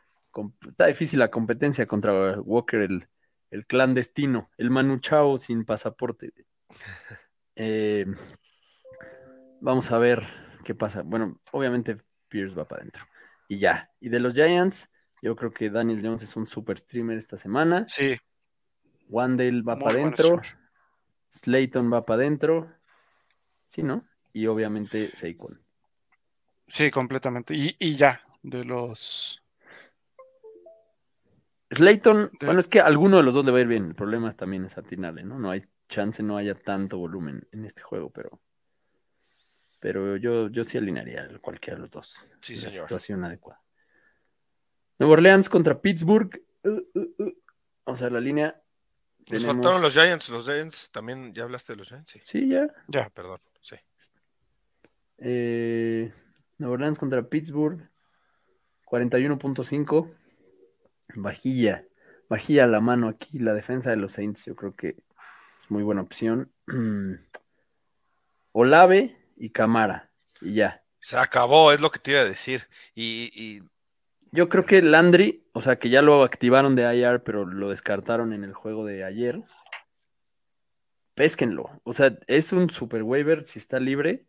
Está 0.68 0.87
difícil 0.87 1.20
la 1.20 1.30
competencia 1.30 1.87
contra 1.87 2.39
Walker, 2.41 2.80
el, 2.80 3.09
el 3.51 3.66
clandestino, 3.66 4.51
el 4.59 4.70
Manu 4.70 4.99
Chao 4.99 5.39
sin 5.39 5.64
pasaporte. 5.64 6.32
Eh, 7.59 8.05
vamos 9.62 9.91
a 9.91 9.97
ver 9.97 10.22
qué 10.62 10.74
pasa. 10.74 11.01
Bueno, 11.01 11.41
obviamente 11.53 11.97
Pierce 12.28 12.55
va 12.55 12.68
para 12.68 12.82
adentro. 12.82 13.07
Y 13.49 13.59
ya. 13.59 13.90
Y 14.01 14.09
de 14.09 14.20
los 14.20 14.34
Giants, 14.34 14.90
yo 15.22 15.36
creo 15.36 15.53
que 15.53 15.70
Daniel 15.70 16.01
Jones 16.03 16.22
es 16.22 16.36
un 16.36 16.47
super 16.47 16.78
streamer 16.78 17.16
esta 17.16 17.36
semana. 17.36 17.86
Sí. 17.88 18.16
Wandale 19.09 19.62
va 19.62 19.78
para 19.78 19.92
adentro. 19.99 20.40
Slayton 21.30 21.92
va 21.92 22.05
para 22.05 22.22
adentro. 22.22 22.72
Sí, 23.66 23.82
¿no? 23.82 24.05
Y 24.32 24.47
obviamente 24.47 25.11
Saquon. 25.14 25.61
Sí, 26.66 26.90
completamente. 26.90 27.55
Y, 27.55 27.76
y 27.78 27.97
ya, 27.97 28.20
de 28.42 28.64
los. 28.64 29.42
Slayton, 31.70 32.30
De- 32.38 32.47
bueno, 32.47 32.61
es 32.61 32.68
que 32.68 32.80
a 32.80 32.86
alguno 32.86 33.16
de 33.16 33.22
los 33.22 33.34
dos 33.34 33.44
le 33.44 33.53
va 33.53 33.59
a 33.59 33.61
ir 33.61 33.66
bien. 33.66 33.86
El 33.86 33.94
problema 33.94 34.28
es 34.28 34.36
también 34.36 34.64
es 34.64 34.78
atinarle, 34.78 35.24
¿no? 35.24 35.38
No 35.38 35.51
hay 35.51 35.62
chance, 35.88 36.22
no 36.22 36.36
haya 36.36 36.55
tanto 36.55 36.99
volumen 36.99 37.47
en 37.53 37.64
este 37.64 37.82
juego, 37.82 38.11
pero. 38.11 38.40
Pero 39.81 40.16
yo, 40.16 40.49
yo 40.49 40.64
sí 40.64 40.79
alinearía 40.79 41.22
a 41.24 41.39
cualquiera 41.39 41.77
de 41.77 41.83
los 41.83 41.91
dos. 41.91 42.33
Sí, 42.41 42.55
la 42.55 42.70
señor. 42.70 42.85
situación 42.87 43.24
adecuada. 43.24 43.61
Nueva 44.99 45.12
Orleans 45.14 45.49
contra 45.49 45.81
Pittsburgh. 45.81 46.43
Uh, 46.64 46.81
uh, 46.95 47.14
uh. 47.24 47.33
Vamos 47.85 48.01
a 48.01 48.05
ver 48.05 48.12
la 48.12 48.20
línea. 48.20 48.62
Nos 49.18 49.27
Tenemos- 49.43 49.55
faltaron 49.57 49.83
los 49.83 49.93
Giants. 49.93 50.29
Los 50.31 50.45
Giants 50.47 50.91
también. 50.91 51.35
¿Ya 51.35 51.43
hablaste 51.45 51.74
de 51.74 51.77
los 51.79 51.89
Giants? 51.89 52.11
Sí. 52.12 52.20
Sí, 52.24 52.49
ya. 52.49 52.66
Ya. 52.89 53.05
Ah, 53.05 53.11
perdón. 53.11 53.39
Sí. 53.61 53.77
Eh, 55.18 56.12
Nueva 56.59 56.74
Orleans 56.74 56.99
contra 56.99 57.29
Pittsburgh. 57.29 57.89
41.5. 58.87 60.11
Vajilla. 61.16 61.85
Vajilla 62.29 62.64
a 62.64 62.68
la 62.68 62.81
mano 62.81 63.09
aquí. 63.09 63.39
La 63.39 63.53
defensa 63.53 63.91
de 63.91 63.97
los 63.97 64.12
Saints 64.12 64.47
yo 64.47 64.57
creo 64.57 64.74
que 64.74 64.97
es 65.59 65.70
muy 65.70 65.83
buena 65.83 66.01
opción. 66.03 66.51
Olave 68.53 69.16
y 69.37 69.51
Camara. 69.51 70.11
Y 70.41 70.55
ya. 70.55 70.82
Se 71.01 71.16
acabó, 71.16 71.72
es 71.72 71.80
lo 71.80 71.91
que 71.91 71.99
te 71.99 72.12
iba 72.12 72.20
a 72.20 72.24
decir. 72.24 72.66
Y, 72.95 73.30
y 73.34 73.62
Yo 74.32 74.49
creo 74.49 74.66
que 74.66 74.82
Landry, 74.82 75.47
o 75.53 75.61
sea 75.62 75.76
que 75.78 75.89
ya 75.89 76.03
lo 76.03 76.22
activaron 76.22 76.74
de 76.74 76.97
IR, 76.97 77.22
pero 77.22 77.45
lo 77.47 77.70
descartaron 77.70 78.32
en 78.32 78.45
el 78.45 78.55
juego 78.55 78.84
de 78.84 79.05
ayer. 79.05 79.43
Pésquenlo. 81.14 81.80
O 81.84 81.93
sea, 81.93 82.18
es 82.26 82.53
un 82.53 82.70
super 82.70 83.03
waiver 83.03 83.45
si 83.45 83.59
está 83.59 83.80
libre, 83.80 84.26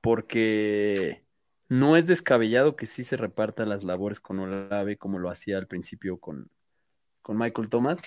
porque 0.00 1.24
no 1.68 1.96
es 1.96 2.06
descabellado 2.06 2.76
que 2.76 2.86
sí 2.86 3.04
se 3.04 3.16
reparta 3.16 3.66
las 3.66 3.84
labores 3.84 4.20
con 4.20 4.38
Olave 4.38 4.96
como 4.96 5.18
lo 5.18 5.30
hacía 5.30 5.58
al 5.58 5.66
principio 5.66 6.18
con, 6.18 6.50
con 7.22 7.38
Michael 7.38 7.68
Thomas. 7.68 8.02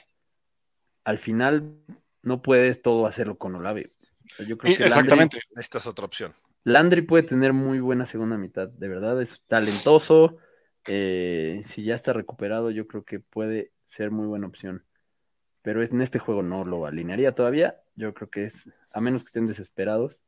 Al 1.04 1.18
final 1.18 1.80
no 2.22 2.42
puedes 2.42 2.82
todo 2.82 3.06
hacerlo 3.08 3.38
con 3.38 3.56
Olave. 3.56 3.94
O 4.32 4.34
sea, 4.36 4.46
yo 4.46 4.58
creo 4.58 4.74
Y- 4.74 4.78
que 4.78 4.84
Landry- 4.84 4.88
exactamente. 4.88 5.40
esta 5.56 5.78
es 5.78 5.88
otra 5.88 6.06
opción. 6.06 6.34
Landry 6.64 7.02
puede 7.02 7.24
tener 7.24 7.54
muy 7.54 7.80
buena 7.80 8.06
segunda 8.06 8.38
mitad, 8.38 8.68
de 8.68 8.88
verdad, 8.88 9.22
es 9.22 9.42
talentoso. 9.48 10.38
eh, 10.90 11.60
si 11.66 11.84
ya 11.84 11.96
está 11.96 12.14
recuperado, 12.14 12.72
yo 12.72 12.88
creo 12.88 13.04
que 13.04 13.20
puede 13.20 13.74
ser 13.84 14.10
muy 14.10 14.26
buena 14.26 14.48
opción. 14.48 14.86
Pero 15.62 15.84
en 15.84 16.02
este 16.02 16.18
juego 16.18 16.44
no 16.44 16.64
lo 16.64 16.86
alinearía 16.86 17.34
todavía. 17.34 17.82
Yo 17.96 18.14
creo 18.14 18.30
que 18.30 18.46
es, 18.46 18.70
a 18.92 19.02
menos 19.02 19.22
que 19.24 19.28
estén 19.28 19.48
desesperados. 19.48 20.24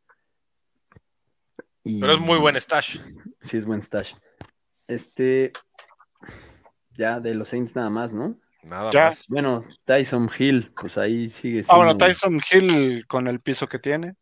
Y- 1.85 2.01
Pero 2.01 2.11
es 2.13 2.19
muy 2.19 2.37
buen 2.39 2.57
stash. 2.57 2.99
Sí, 3.41 3.55
es 3.55 3.65
buen 3.65 3.81
stash. 3.81 4.15
Este, 4.87 5.53
ya 6.93 7.21
de 7.21 7.35
los 7.35 7.47
Saints 7.47 7.75
nada 7.77 7.89
más, 7.89 8.11
¿no? 8.13 8.37
Nada 8.63 8.91
Ya. 8.91 9.05
más. 9.09 9.27
Bueno, 9.29 9.65
Tyson 9.85 10.29
Hill, 10.37 10.71
pues 10.79 10.97
ahí 10.97 11.29
sigue 11.29 11.61
Ah, 11.69 11.75
bueno, 11.77 11.91
siendo 11.91 12.05
Tyson 12.05 12.41
Hill 12.51 13.07
con 13.07 13.27
el 13.27 13.39
piso 13.39 13.67
que 13.67 13.79
tiene, 13.79 14.15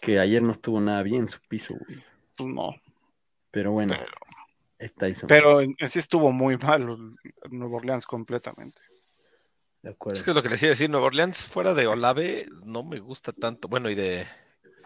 que 0.00 0.18
ayer 0.18 0.42
no 0.42 0.52
estuvo 0.52 0.80
nada 0.80 1.02
bien 1.02 1.28
su 1.28 1.38
piso, 1.48 1.74
güey. 1.86 2.02
pues 2.36 2.52
no. 2.52 2.74
Pero 3.50 3.72
bueno, 3.72 3.94
Pero- 3.98 4.10
es 4.78 4.94
Tyson. 4.94 5.28
Pero 5.28 5.60
sí 5.86 5.98
estuvo 5.98 6.32
muy 6.32 6.56
mal 6.56 6.86
Nuevo 7.50 7.76
Orleans 7.76 8.06
completamente. 8.06 8.80
de 9.82 9.90
acuerdo. 9.90 10.16
Es 10.16 10.22
que 10.22 10.30
es 10.30 10.34
lo 10.36 10.42
que 10.44 10.48
les 10.48 10.62
iba 10.62 10.68
a 10.68 10.74
decir, 10.74 10.88
Nueva 10.88 11.06
Orleans 11.06 11.44
fuera 11.44 11.74
de 11.74 11.88
Olave 11.88 12.46
no 12.64 12.84
me 12.84 13.00
gusta 13.00 13.32
tanto. 13.32 13.66
Bueno, 13.68 13.90
y 13.90 13.96
de 13.96 14.26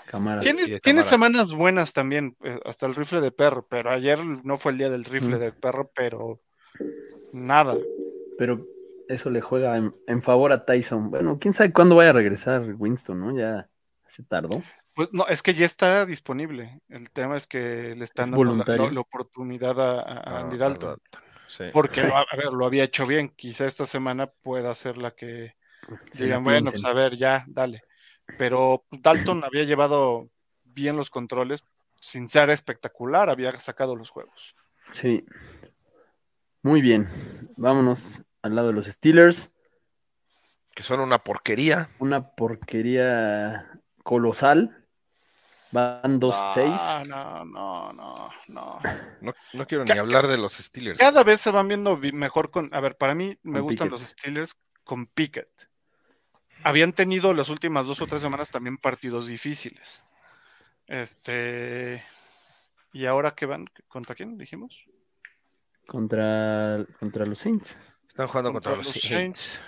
Cámara. 0.07 0.41
Tiene, 0.41 1.03
semanas 1.03 1.53
buenas 1.53 1.93
también, 1.93 2.35
eh, 2.43 2.59
hasta 2.65 2.87
el 2.87 2.95
rifle 2.95 3.21
de 3.21 3.31
perro, 3.31 3.67
pero 3.69 3.91
ayer 3.91 4.19
no 4.25 4.57
fue 4.57 4.73
el 4.73 4.79
día 4.79 4.89
del 4.89 5.05
rifle 5.05 5.37
Mm. 5.37 5.41
de 5.41 5.53
perro, 5.53 5.91
pero 5.95 6.41
nada. 7.33 7.77
Pero 8.39 8.67
eso 9.09 9.31
le 9.31 9.41
juega 9.41 9.77
en, 9.77 9.93
en 10.07 10.23
favor 10.23 10.53
a 10.53 10.65
Tyson. 10.65 11.11
Bueno, 11.11 11.39
quién 11.39 11.55
sabe 11.55 11.73
cuándo 11.73 11.97
vaya 11.97 12.11
a 12.11 12.15
regresar 12.15 12.75
Winston, 12.77 13.21
¿no? 13.21 13.37
Ya 13.39 13.69
se 14.07 14.23
tardó. 14.23 14.63
Pues 14.95 15.13
no, 15.13 15.27
es 15.29 15.43
que 15.43 15.55
ya 15.55 15.67
está 15.67 16.07
disponible. 16.07 16.81
El 16.89 17.11
tema 17.11 17.37
es 17.37 17.47
que 17.47 17.95
le 17.97 18.05
están 18.05 18.25
Es 18.25 18.31
dando 18.31 18.45
la, 18.45 18.51
voluntario. 18.51 18.87
la- 18.87 18.93
la 18.93 19.01
oportunidad 19.01 19.81
a, 19.81 20.01
a- 20.01 20.23
Ah, 20.25 20.41
Andy 20.41 20.57
Dalton. 20.57 20.97
Sí. 21.49 21.65
Porque, 21.73 22.03
lo, 22.03 22.17
a 22.17 22.27
ver, 22.37 22.53
lo 22.53 22.67
había 22.67 22.85
hecho 22.85 23.07
bien. 23.07 23.29
Quizá 23.29 23.67
esta 23.67 23.85
semana 23.87 24.27
pueda 24.27 24.75
ser 24.75 24.99
la 24.99 25.13
que 25.13 25.55
digan, 26.19 26.43
bueno, 26.43 26.71
pues 26.73 26.85
a 26.85 26.93
ver, 26.93 27.15
ya, 27.17 27.45
dale. 27.47 27.83
Pero 28.39 28.85
Dalton 28.91 29.45
había 29.45 29.63
llevado 29.65 30.29
bien 30.65 30.97
los 30.97 31.11
controles, 31.11 31.63
sin 32.01 32.29
ser 32.29 32.51
espectacular, 32.51 33.31
había 33.31 33.57
sacado 33.61 33.95
los 33.95 34.11
juegos. 34.11 34.57
Sí. 34.91 35.25
Muy 36.63 36.81
bien. 36.81 37.07
Vámonos 37.57 38.23
al 38.47 38.55
lado 38.57 38.69
de 38.69 38.75
los 38.75 38.87
Steelers. 38.87 39.51
Que 40.75 40.83
son 40.83 41.01
una 41.01 41.19
porquería. 41.23 41.89
Una 41.99 42.31
porquería 42.35 43.81
colosal. 44.03 44.85
Van 45.73 46.21
2-6. 46.21 46.77
Ah, 46.79 47.03
no, 47.09 47.45
no, 47.45 47.93
no, 47.93 48.31
no. 48.49 48.79
No, 49.21 49.35
no 49.53 49.67
quiero 49.67 49.85
ni 49.85 49.91
hablar 49.93 50.27
de 50.27 50.37
los 50.39 50.53
Steelers. 50.55 50.99
Cada 50.99 51.25
vez 51.25 51.41
se 51.41 51.51
van 51.51 51.69
viendo 51.69 51.97
vi- 51.97 52.13
mejor 52.13 52.51
con. 52.51 52.73
A 52.73 52.81
ver, 52.81 52.97
para 52.97 53.15
mí 53.15 53.37
me 53.43 53.55
Con 53.59 53.63
gustan 53.63 53.89
Pickett. 53.89 53.91
los 53.91 54.01
Steelers 54.09 54.55
con 54.85 55.07
Pickett. 55.07 55.69
Habían 56.63 56.93
tenido 56.93 57.35
las 57.35 57.49
últimas 57.49 57.87
dos 57.87 58.01
o 58.01 58.07
tres 58.07 58.23
semanas 58.23 58.51
también 58.51 58.77
partidos 58.79 59.27
difíciles. 59.27 60.03
Este. 60.87 62.03
¿Y 62.93 63.07
ahora 63.07 63.35
qué 63.35 63.47
van? 63.47 63.67
¿Contra 63.89 64.15
quién 64.15 64.39
dijimos? 64.39 64.85
Contra, 65.87 66.85
contra 66.99 67.27
los 67.27 67.39
Saints. 67.39 67.79
Están 68.17 68.29
jugando 68.29 68.53
contra, 68.55 68.73
Contra 68.73 68.89
los 68.89 68.97
los 68.97 69.05
Saints. 69.05 69.61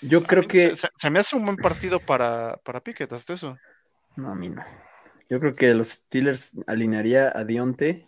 Yo 0.00 0.20
A 0.20 0.22
creo 0.22 0.46
que. 0.46 0.76
Se, 0.76 1.10
me 1.10 1.18
hace 1.18 1.34
un 1.34 1.44
buen 1.44 1.56
partido 1.56 1.98
para, 1.98 2.56
para 2.58 2.80
Pickett, 2.80 3.12
hasta 3.12 3.32
eso. 3.32 3.58
No, 4.14 4.30
a 4.30 4.34
mí 4.36 4.48
no. 4.48 4.64
Yo 5.28 5.40
creo 5.40 5.56
que 5.56 5.74
los 5.74 5.88
Steelers 5.88 6.52
alinearía 6.68 7.32
a 7.34 7.42
Dionte. 7.42 8.06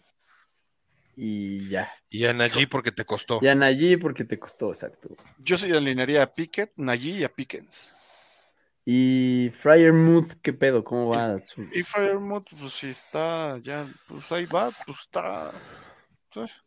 Y 1.17 1.69
ya. 1.69 1.93
Y 2.11 2.27
a 2.27 2.33
Najee 2.33 2.69
porque 2.69 2.93
te 2.93 3.05
costó. 3.05 3.41
Ya 3.41 3.57
Najee 3.57 3.99
porque 3.99 4.23
te 4.23 4.39
costó, 4.39 4.69
exacto. 4.69 5.17
Yo 5.39 5.59
sí 5.59 5.73
alinearía 5.73 6.23
a 6.23 6.33
Pickett, 6.33 6.71
Najee 6.77 7.19
y 7.19 7.25
a 7.25 7.29
Pickens. 7.29 7.91
Y 8.85 9.51
Fryermuth, 9.53 10.35
¿qué 10.43 10.53
pedo? 10.53 10.85
¿Cómo 10.85 11.09
va? 11.09 11.45
su- 11.45 11.69
Y 11.73 11.83
Fairmouth, 11.83 12.47
pues 12.57 12.73
si 12.73 12.91
está 12.91 13.59
ya, 13.59 13.93
pues 14.07 14.31
ahí 14.31 14.47
va, 14.47 14.71
pues 14.87 15.01
está. 15.01 15.51
Pues, 16.33 16.53
pues, 16.53 16.63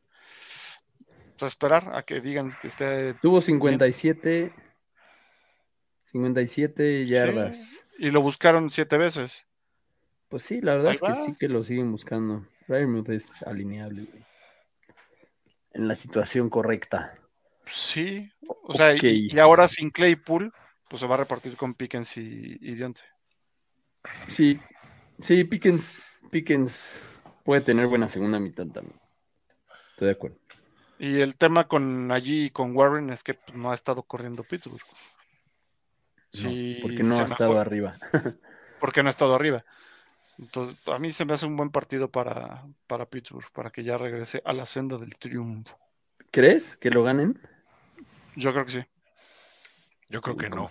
a 1.44 1.48
esperar 1.48 1.92
a 1.94 2.04
que 2.04 2.22
digan 2.22 2.52
que 2.62 2.68
esté. 2.68 3.14
Tuvo 3.16 3.42
57. 3.42 4.54
57 6.04 7.06
yardas. 7.06 7.86
Sí, 7.98 8.06
y 8.06 8.12
lo 8.12 8.22
buscaron 8.22 8.70
siete 8.70 8.98
veces. 8.98 9.48
Pues 10.30 10.44
sí, 10.44 10.62
la 10.62 10.74
verdad 10.74 10.90
Ahí 10.90 10.96
es 10.96 11.02
que 11.02 11.16
sí 11.16 11.38
que 11.38 11.50
lo 11.50 11.64
siguen 11.64 11.92
buscando. 11.92 12.48
Fryermuth 12.68 13.10
es 13.10 13.44
alineable. 13.44 14.06
En 15.74 15.88
la 15.88 15.96
situación 15.96 16.50
correcta. 16.50 17.20
Sí. 17.66 18.32
O 18.64 18.74
sea, 18.74 18.96
y, 18.96 19.38
ahora 19.40 19.68
sin 19.68 19.90
Claypool, 19.90 20.54
pues 20.90 21.02
se 21.02 21.08
va 21.08 21.16
a 21.16 21.20
repartir 21.20 21.58
con 21.58 21.74
Pickens 21.74 22.18
y, 22.18 22.58
y 22.62 22.76
Dionte. 22.76 23.02
Sí, 24.28 24.60
sí, 25.20 25.44
Pickens, 25.44 25.98
Pickens 26.32 27.04
puede 27.44 27.62
tener 27.62 27.88
buena 27.88 28.08
segunda 28.08 28.40
mitad 28.40 28.68
también. 28.68 29.00
Estoy 29.92 30.08
de 30.08 30.12
acuerdo. 30.14 30.38
Y 30.98 31.20
el 31.22 31.36
tema 31.36 31.68
con 31.68 32.12
allí 32.12 32.46
y 32.46 32.50
con 32.50 32.76
Warren 32.76 33.10
es 33.10 33.24
que 33.24 33.34
pues, 33.34 33.58
no 33.58 33.72
ha 33.72 33.76
estado 33.76 34.04
corriendo 34.04 34.44
Pittsburgh. 34.44 34.82
No, 34.82 36.50
Sí, 36.50 36.80
porque 36.82 37.04
no 37.04 37.18
ha 37.18 37.24
estado 37.24 37.52
mejor- 37.52 37.68
arriba. 37.68 37.96
porque 38.80 39.04
no 39.04 39.10
ha 39.10 39.12
estado 39.12 39.36
arriba. 39.36 39.66
Entonces, 40.38 40.78
a 40.88 41.00
mí 41.00 41.14
se 41.14 41.24
me 41.26 41.34
hace 41.34 41.46
un 41.46 41.56
buen 41.56 41.70
partido 41.70 42.10
para, 42.12 42.66
para 42.88 43.06
Pittsburgh, 43.06 43.50
para 43.54 43.70
que 43.72 43.84
ya 43.84 43.98
regrese 43.98 44.42
a 44.46 44.52
la 44.54 44.66
senda 44.66 44.98
del 44.98 45.18
triunfo. 45.18 45.80
¿Crees 46.32 46.76
que 46.76 46.90
lo 46.90 47.04
ganen? 47.04 47.40
Yo 48.36 48.52
creo 48.52 48.66
que 48.66 48.72
sí. 48.74 48.86
Yo 50.10 50.22
creo 50.22 50.36
que 50.36 50.50
no. 50.50 50.70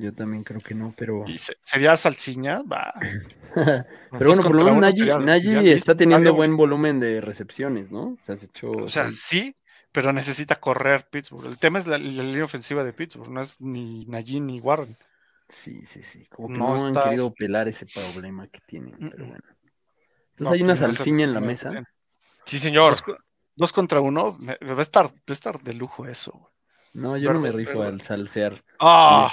Yo 0.00 0.12
también 0.14 0.44
creo 0.44 0.60
que 0.60 0.74
no, 0.74 0.94
pero. 0.96 1.24
Y 1.26 1.38
se- 1.38 1.56
sería 1.60 1.96
Salsiña, 1.96 2.62
va. 2.62 2.92
Pero 3.54 3.86
Dos 4.12 4.36
bueno, 4.36 4.42
por 4.42 4.54
lo 4.56 4.64
menos 4.74 4.94
Nagy, 4.98 5.24
Nagy 5.24 5.70
está 5.70 5.96
teniendo 5.96 6.34
buen 6.34 6.56
volumen 6.56 7.00
de 7.00 7.20
recepciones, 7.20 7.90
¿no? 7.90 8.02
O 8.12 8.18
sea, 8.20 8.36
se 8.36 8.46
echó. 8.46 8.70
O 8.72 8.88
sea, 8.88 9.10
sí, 9.12 9.56
pero 9.92 10.12
necesita 10.12 10.56
correr 10.56 11.08
Pittsburgh. 11.10 11.46
El 11.46 11.58
tema 11.58 11.78
es 11.80 11.86
la, 11.86 11.98
la 11.98 12.22
línea 12.22 12.44
ofensiva 12.44 12.84
de 12.84 12.92
Pittsburgh, 12.92 13.30
no 13.30 13.40
es 13.40 13.60
ni 13.60 14.04
Najee 14.06 14.40
ni 14.40 14.60
Warren. 14.60 14.96
Sí, 15.48 15.84
sí, 15.84 16.02
sí. 16.02 16.26
Como 16.26 16.48
que 16.48 16.54
No 16.58 16.76
no, 16.76 16.86
han 16.86 16.94
querido 16.94 17.32
pelar 17.34 17.66
ese 17.68 17.86
problema 17.86 18.46
que 18.46 18.60
tienen, 18.66 18.94
pero 18.98 19.26
bueno. 19.26 19.42
Entonces 19.44 20.38
No, 20.38 20.50
hay 20.50 20.62
una 20.62 20.72
pues, 20.74 20.78
salsiña 20.78 21.24
en 21.24 21.34
la 21.34 21.40
mesa. 21.40 21.70
bien. 21.70 21.86
Sí, 22.46 22.58
señor. 22.60 22.90
Dos, 22.92 23.02
co- 23.02 23.18
dos 23.56 23.72
contra 23.72 24.00
uno, 24.00 24.36
me- 24.40 24.56
va 24.64 24.78
a 24.78 24.82
estar, 24.82 25.06
va 25.06 25.12
a 25.28 25.32
estar 25.32 25.60
de 25.60 25.72
lujo 25.74 26.06
eso. 26.06 26.32
güey. 26.32 26.52
No, 26.92 27.16
yo 27.16 27.32
no 27.32 27.40
me 27.40 27.50
Verde, 27.50 27.64
rifo 27.64 27.82
al 27.82 28.00
salsear. 28.00 28.62
Ah, 28.78 29.32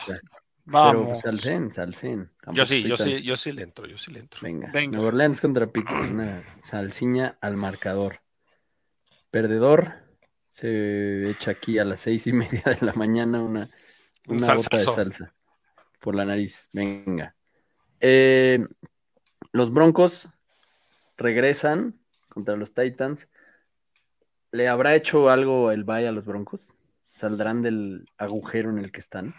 Pero 0.68 0.78
vamos. 0.78 1.06
pues, 1.06 1.22
salsen, 1.22 1.72
salsen. 1.72 2.30
Yo 2.52 2.66
sí, 2.66 2.84
yo 2.84 2.98
sí, 2.98 3.24
yo 3.24 3.38
sí 3.38 3.54
le 3.54 3.62
entro, 3.62 3.88
yo 3.88 3.98
sí 3.98 4.12
le 4.12 4.20
entro. 4.20 4.42
Venga, 4.44 4.70
Venga. 4.72 4.98
Nueva 4.98 5.08
Orleans 5.08 5.40
contra 5.40 5.68
Pittsburgh, 5.68 6.12
una 6.12 6.44
salsiña 6.62 7.38
al 7.40 7.56
marcador. 7.56 8.20
Perdedor 9.32 9.94
se 10.50 11.30
echa 11.30 11.52
aquí 11.52 11.80
a 11.80 11.86
las 11.86 12.02
seis 12.02 12.28
y 12.28 12.34
media 12.34 12.64
de 12.66 12.86
la 12.86 12.94
mañana 12.94 13.42
una, 13.42 13.62
Un 14.28 14.38
una 14.38 14.56
gota 14.56 14.78
de 14.78 14.84
salsa 14.84 15.34
por 16.00 16.16
la 16.16 16.26
nariz. 16.26 16.68
Venga. 16.74 17.36
Eh, 18.00 18.66
los 19.52 19.72
Broncos 19.72 20.28
regresan 21.18 21.98
contra 22.28 22.58
los 22.58 22.74
Titans. 22.74 23.30
¿Le 24.52 24.68
habrá 24.68 24.96
hecho 24.96 25.30
algo 25.30 25.72
el 25.72 25.86
bye 25.86 26.08
a 26.08 26.12
los 26.12 26.26
Broncos? 26.26 26.74
¿Saldrán 27.08 27.62
del 27.62 28.06
agujero 28.18 28.70
en 28.70 28.80
el 28.80 28.92
que 28.92 29.00
están? 29.00 29.34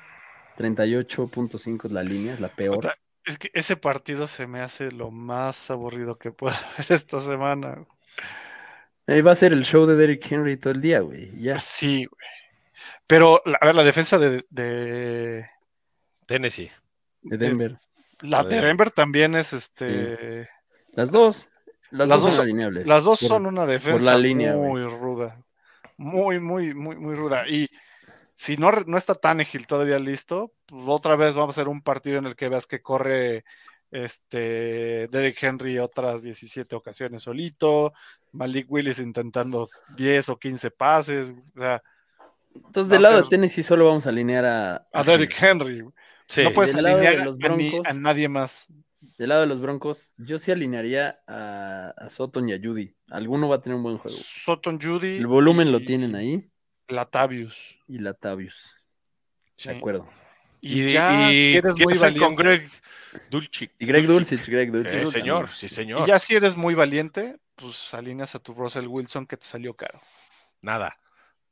38.5 0.59 1.84
es 1.86 1.92
la 1.92 2.02
línea, 2.02 2.34
es 2.34 2.40
la 2.40 2.48
peor. 2.48 2.94
Es 3.24 3.38
que 3.38 3.50
ese 3.54 3.76
partido 3.76 4.26
se 4.26 4.46
me 4.46 4.61
hace 4.61 4.90
lo 4.90 5.11
más 5.11 5.70
aburrido 5.70 6.18
que 6.18 6.32
puedo 6.32 6.54
ver 6.76 6.86
esta 6.92 7.20
semana. 7.20 7.84
Ahí 9.06 9.20
va 9.22 9.32
a 9.32 9.36
ser 9.36 9.52
el 9.52 9.64
show 9.64 9.86
de 9.86 9.96
Derrick 9.96 10.30
Henry 10.30 10.56
todo 10.56 10.72
el 10.72 10.80
día, 10.80 11.00
güey. 11.00 11.30
Ya. 11.40 11.59
Sí, 11.59 12.04
güey. 12.06 12.28
Pero, 13.06 13.40
la- 13.46 13.59
a 13.61 13.66
ver, 13.66 13.74
la 13.74 13.84
defensa 13.84 14.18
de, 14.18 14.44
de- 14.50 15.48
Tennessee. 16.26 16.70
De 17.22 17.38
Denver. 17.38 17.76
la 18.20 18.44
de 18.44 18.56
de- 18.56 18.61
Denver 18.66 18.90
también 18.90 19.34
es 19.34 19.52
este. 19.52 20.48
Las 20.92 21.12
dos. 21.12 21.48
Las, 21.90 22.09
Las 22.09 22.18
dos 22.20 22.22
dos 22.24 22.34
son 22.34 22.42
alineables. 22.44 22.86
Las 22.86 23.04
dos 23.04 23.20
Por- 23.20 23.28
son 23.28 23.46
una 23.46 23.64
defensa 23.64 24.12
la 24.12 24.18
línea, 24.18 24.52
güey. 24.54 24.68
muy 24.68 24.82
ruda. 24.84 25.40
Muy, 25.96 26.38
muy, 26.38 26.74
muy, 26.74 26.96
muy 26.96 27.14
ruda. 27.14 27.48
Y 27.48 27.66
si 28.41 28.57
no, 28.57 28.70
no 28.86 28.97
está 28.97 29.16
Tannehill 29.16 29.66
todavía 29.66 29.99
listo, 29.99 30.53
pues 30.66 30.84
otra 30.86 31.16
vez 31.16 31.34
vamos 31.34 31.57
a 31.57 31.61
hacer 31.61 31.68
un 31.68 31.82
partido 31.82 32.18
en 32.18 32.26
el 32.26 32.36
que 32.36 32.49
veas 32.49 32.68
que 32.68 32.80
corre 32.80 33.45
este 33.91 35.09
Derrick 35.09 35.43
Henry 35.43 35.78
otras 35.80 36.22
17 36.22 36.76
ocasiones 36.76 37.22
solito, 37.22 37.93
Malik 38.32 38.70
Willis 38.70 39.01
intentando 39.01 39.68
10 39.97 40.28
o 40.28 40.39
15 40.39 40.70
pases, 40.70 41.32
o 41.57 41.61
sea, 41.61 41.82
Entonces, 42.55 42.91
del 42.91 43.03
lado 43.03 43.22
de 43.22 43.28
Tennessee 43.28 43.64
solo 43.64 43.86
vamos 43.86 44.07
a 44.07 44.11
alinear 44.11 44.45
a, 44.45 44.86
a 44.93 45.03
Derrick 45.03 45.34
Henry. 45.43 45.84
Sí. 46.26 46.45
no 46.45 46.53
puedes 46.53 46.74
del 46.74 46.84
lado 46.84 46.99
de 46.99 47.09
alinear 47.09 47.26
los 47.26 47.36
a, 47.43 47.49
ni- 47.49 47.70
Broncos. 47.70 47.89
a 47.89 47.95
nadie 47.95 48.28
más. 48.28 48.66
Del 49.16 49.30
lado 49.30 49.41
de 49.41 49.47
los 49.49 49.61
Broncos, 49.61 50.12
yo 50.16 50.39
sí 50.39 50.53
alinearía 50.53 51.18
a, 51.26 51.93
a 51.97 52.09
Sutton 52.09 52.49
y 52.49 52.53
a 52.53 52.59
Judy. 52.62 52.95
Alguno 53.11 53.49
va 53.49 53.57
a 53.57 53.61
tener 53.61 53.74
un 53.76 53.82
buen 53.82 53.99
juego. 53.99 54.16
Soton 54.16 54.78
Judy. 54.80 55.16
El 55.16 55.26
volumen 55.26 55.72
lo 55.72 55.80
tienen 55.80 56.14
ahí. 56.14 56.49
Latavius. 56.89 57.78
Y 57.86 57.99
Latavius. 57.99 58.76
Sí. 59.57 59.68
De 59.70 59.76
acuerdo. 59.76 60.09
Y, 60.61 60.91
ya 60.91 61.28
si 61.28 61.57
eres 61.57 61.76
¿qué 61.76 61.84
muy 61.84 61.93
hacen 61.95 62.18
con 62.18 62.34
valiente. 62.34 62.43
Greg 62.43 62.70
Dulcich? 63.30 63.70
Y 63.78 63.86
Greg 63.86 64.07
Dulcich, 64.07 64.47
Greg 64.49 64.72
Dulcich. 64.72 64.93
Sí, 64.93 64.99
Dulcich. 65.05 65.20
señor, 65.20 65.49
sí, 65.55 65.68
señor. 65.68 66.01
Y 66.01 66.07
ya 66.07 66.18
si 66.18 66.34
eres 66.34 66.57
muy 66.57 66.74
valiente, 66.74 67.39
pues 67.55 67.95
alineas 67.95 68.34
a 68.34 68.39
tu 68.41 68.55
Russell 68.55 68.86
Wilson 68.86 69.26
que 69.26 69.36
te 69.36 69.47
salió 69.47 69.74
caro. 69.74 69.99
Nada. 70.62 70.99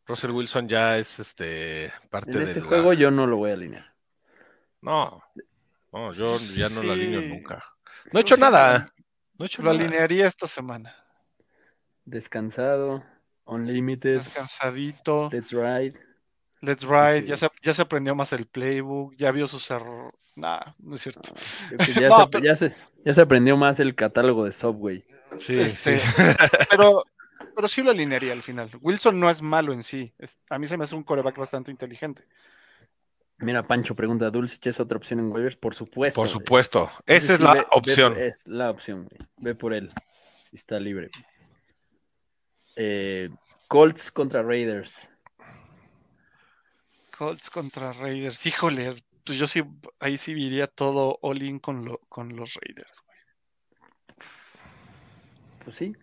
Russell 0.07 0.30
Wilson 0.32 0.68
ya 0.68 0.99
es 0.99 1.18
este 1.18 1.93
parte 2.11 2.32
En 2.32 2.39
de 2.39 2.45
este 2.45 2.61
la- 2.61 2.66
juego 2.66 2.93
yo 2.93 3.11
no 3.11 3.26
lo 3.26 3.37
voy 3.39 3.51
a 3.51 3.55
alinear. 3.55 3.95
No, 4.80 5.22
no, 5.93 6.12
yo 6.12 6.37
ya 6.39 6.68
no 6.68 6.82
lo 6.82 6.93
alineo 6.93 7.22
nunca. 7.22 7.64
No 8.12 8.20
he 8.20 8.22
hecho 8.22 8.37
nada. 8.37 8.93
No 9.39 9.45
he 9.45 9.47
hecho 9.47 9.62
Lo 9.62 9.72
nada. 9.72 9.84
alinearía 9.84 10.26
esta 10.28 10.47
semana. 10.47 10.95
Descansado, 12.05 13.05
unlimited, 13.47 14.14
Descansadito. 14.16 15.28
let's 15.32 15.53
ride. 15.53 15.94
Let's 16.62 16.84
ride. 16.84 17.22
Sí. 17.22 17.26
Ya, 17.28 17.36
se, 17.36 17.49
ya 17.62 17.74
se 17.74 17.82
aprendió 17.82 18.14
más 18.14 18.32
el 18.32 18.47
playbook. 18.47 19.14
Ya 19.16 19.30
vio 19.30 19.47
sus 19.47 19.70
errores. 19.70 20.14
Nah, 20.36 20.61
no 20.78 20.94
es 20.94 21.03
cierto. 21.03 21.32
Que 21.78 21.92
ya, 22.01 22.09
No, 22.09 22.16
se, 22.24 22.26
pero- 22.28 22.44
ya, 22.44 22.57
se, 22.57 22.74
ya 23.05 23.12
se 23.12 23.20
aprendió 23.20 23.57
más 23.57 23.78
el 23.80 23.94
catálogo 23.94 24.44
de 24.44 24.53
Subway. 24.53 25.05
Sí, 25.38 25.59
Este, 25.61 25.99
sí. 25.99 26.22
Pero, 26.70 27.03
pero 27.55 27.68
sí 27.68 27.82
lo 27.82 27.90
alinearía 27.90 28.32
al 28.32 28.42
final. 28.42 28.70
Wilson 28.80 29.18
no 29.20 29.28
es 29.30 29.42
malo 29.42 29.72
en 29.72 29.82
sí. 29.82 30.12
Es- 30.18 30.38
a 30.51 30.59
mí 30.59 30.66
se 30.66 30.76
me 30.76 30.84
hace 30.84 30.94
un 30.94 31.03
coreback 31.03 31.36
bastante 31.36 31.70
inteligente. 31.70 32.26
Mira, 33.38 33.66
Pancho 33.66 33.94
pregunta, 33.94 34.30
¿Dulcich 34.30 34.66
es 34.66 34.80
otra 34.80 34.97
opción 34.97 35.20
en 35.20 35.30
waivers? 35.30 35.57
Por 35.57 35.74
supuesto. 35.74 36.20
Por 36.20 36.28
güey. 36.28 36.32
supuesto. 36.32 36.90
Esa 37.05 37.32
es 37.34 37.38
sí, 37.38 37.44
la 37.44 37.53
ve- 37.55 37.61
ve- 37.61 37.66
opción. 37.70 38.16
es 38.18 38.47
la 38.47 38.70
opción, 38.70 39.05
güey. 39.11 39.28
Ve 39.36 39.55
por 39.55 39.74
él. 39.74 39.92
Si 40.40 40.57
está 40.57 40.80
libre. 40.80 41.11
Eh, 42.77 43.31
Colts 43.68 44.12
contra 44.12 44.43
Raiders. 44.43 45.09
Colts 47.16 47.51
contra 47.51 47.93
Raiders. 47.93 48.45
Híjole, 48.47 48.95
pues 49.24 49.39
yo 49.39 49.47
sí, 49.47 49.62
ahí 49.99 50.18
sí 50.18 50.33
iría 50.33 50.66
todo 50.66 51.18
all 51.22 51.43
in 51.43 51.59
con, 51.59 51.85
lo- 51.87 52.01
con 52.09 52.37
los 52.37 52.55
Raiders. 52.55 53.03
Pues 55.64 55.77
sí. 55.77 55.97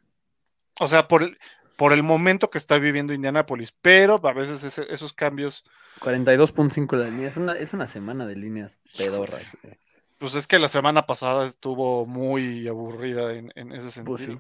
O 0.79 0.87
sea, 0.87 1.07
por 1.07 1.23
el, 1.23 1.37
por 1.77 1.93
el 1.93 2.03
momento 2.03 2.49
que 2.49 2.57
está 2.57 2.79
viviendo 2.79 3.13
Indianapolis, 3.13 3.71
pero 3.81 4.19
a 4.23 4.33
veces 4.33 4.63
ese- 4.63 4.91
esos 4.91 5.13
cambios, 5.13 5.63
42.5 5.99 6.95
la 6.97 7.05
línea. 7.05 7.27
Es 7.29 7.37
una, 7.37 7.53
es 7.53 7.73
una 7.73 7.87
semana 7.87 8.25
de 8.25 8.35
líneas 8.35 8.79
pedorras. 8.97 9.57
güey. 9.61 9.77
pues 10.17 10.35
es 10.35 10.47
que 10.47 10.57
la 10.57 10.69
semana 10.69 11.05
pasada 11.05 11.45
estuvo 11.45 12.05
muy 12.05 12.67
aburrida 12.67 13.33
en, 13.33 13.51
en 13.55 13.71
ese 13.73 13.91
sentido. 13.91 14.05
Pues 14.15 14.23
sí. 14.25 14.39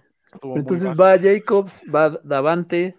Entonces 0.55 0.99
va 0.99 1.17
Jacobs, 1.19 1.81
va 1.93 2.09
Davante, 2.23 2.95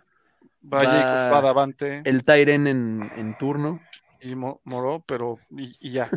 va 0.73 0.85
Jacobs, 0.85 1.05
va 1.05 1.31
va 1.31 1.41
Davante 1.41 2.03
el 2.05 2.23
Tyren 2.23 2.67
en, 2.67 3.11
en 3.17 3.37
turno. 3.39 3.81
y 4.21 4.35
Mo- 4.35 4.61
Moró, 4.65 5.03
pero 5.07 5.39
y, 5.51 5.77
y 5.81 5.93
ya. 5.93 6.11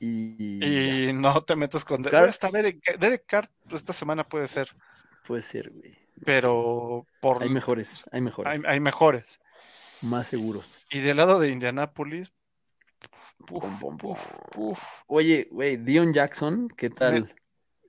Y, 0.00 0.64
Y 1.08 1.12
no 1.12 1.42
te 1.44 1.56
metas 1.56 1.84
con. 1.84 2.04
Está 2.04 2.50
Derek, 2.50 2.98
Derek 2.98 3.24
Carr 3.26 3.48
esta 3.72 3.92
semana 3.92 4.24
puede 4.24 4.48
ser, 4.48 4.68
puede 5.26 5.42
ser, 5.42 5.70
güey. 5.70 5.96
Pero 6.24 7.06
por 7.20 7.38
sé. 7.38 7.44
Hay 7.44 7.50
mejores, 7.50 8.04
hay 8.12 8.20
mejores. 8.20 8.64
hay 8.66 8.80
mejores. 8.80 9.40
Más 10.02 10.26
seguros. 10.26 10.78
Y 10.90 11.00
del 11.00 11.16
lado 11.16 11.38
de 11.38 11.50
uf, 13.50 13.64
uf, 14.02 14.20
uf, 14.56 14.82
Oye, 15.06 15.48
güey, 15.50 15.76
Dion 15.76 16.12
Jackson, 16.12 16.68
¿qué 16.76 16.90
tal? 16.90 17.34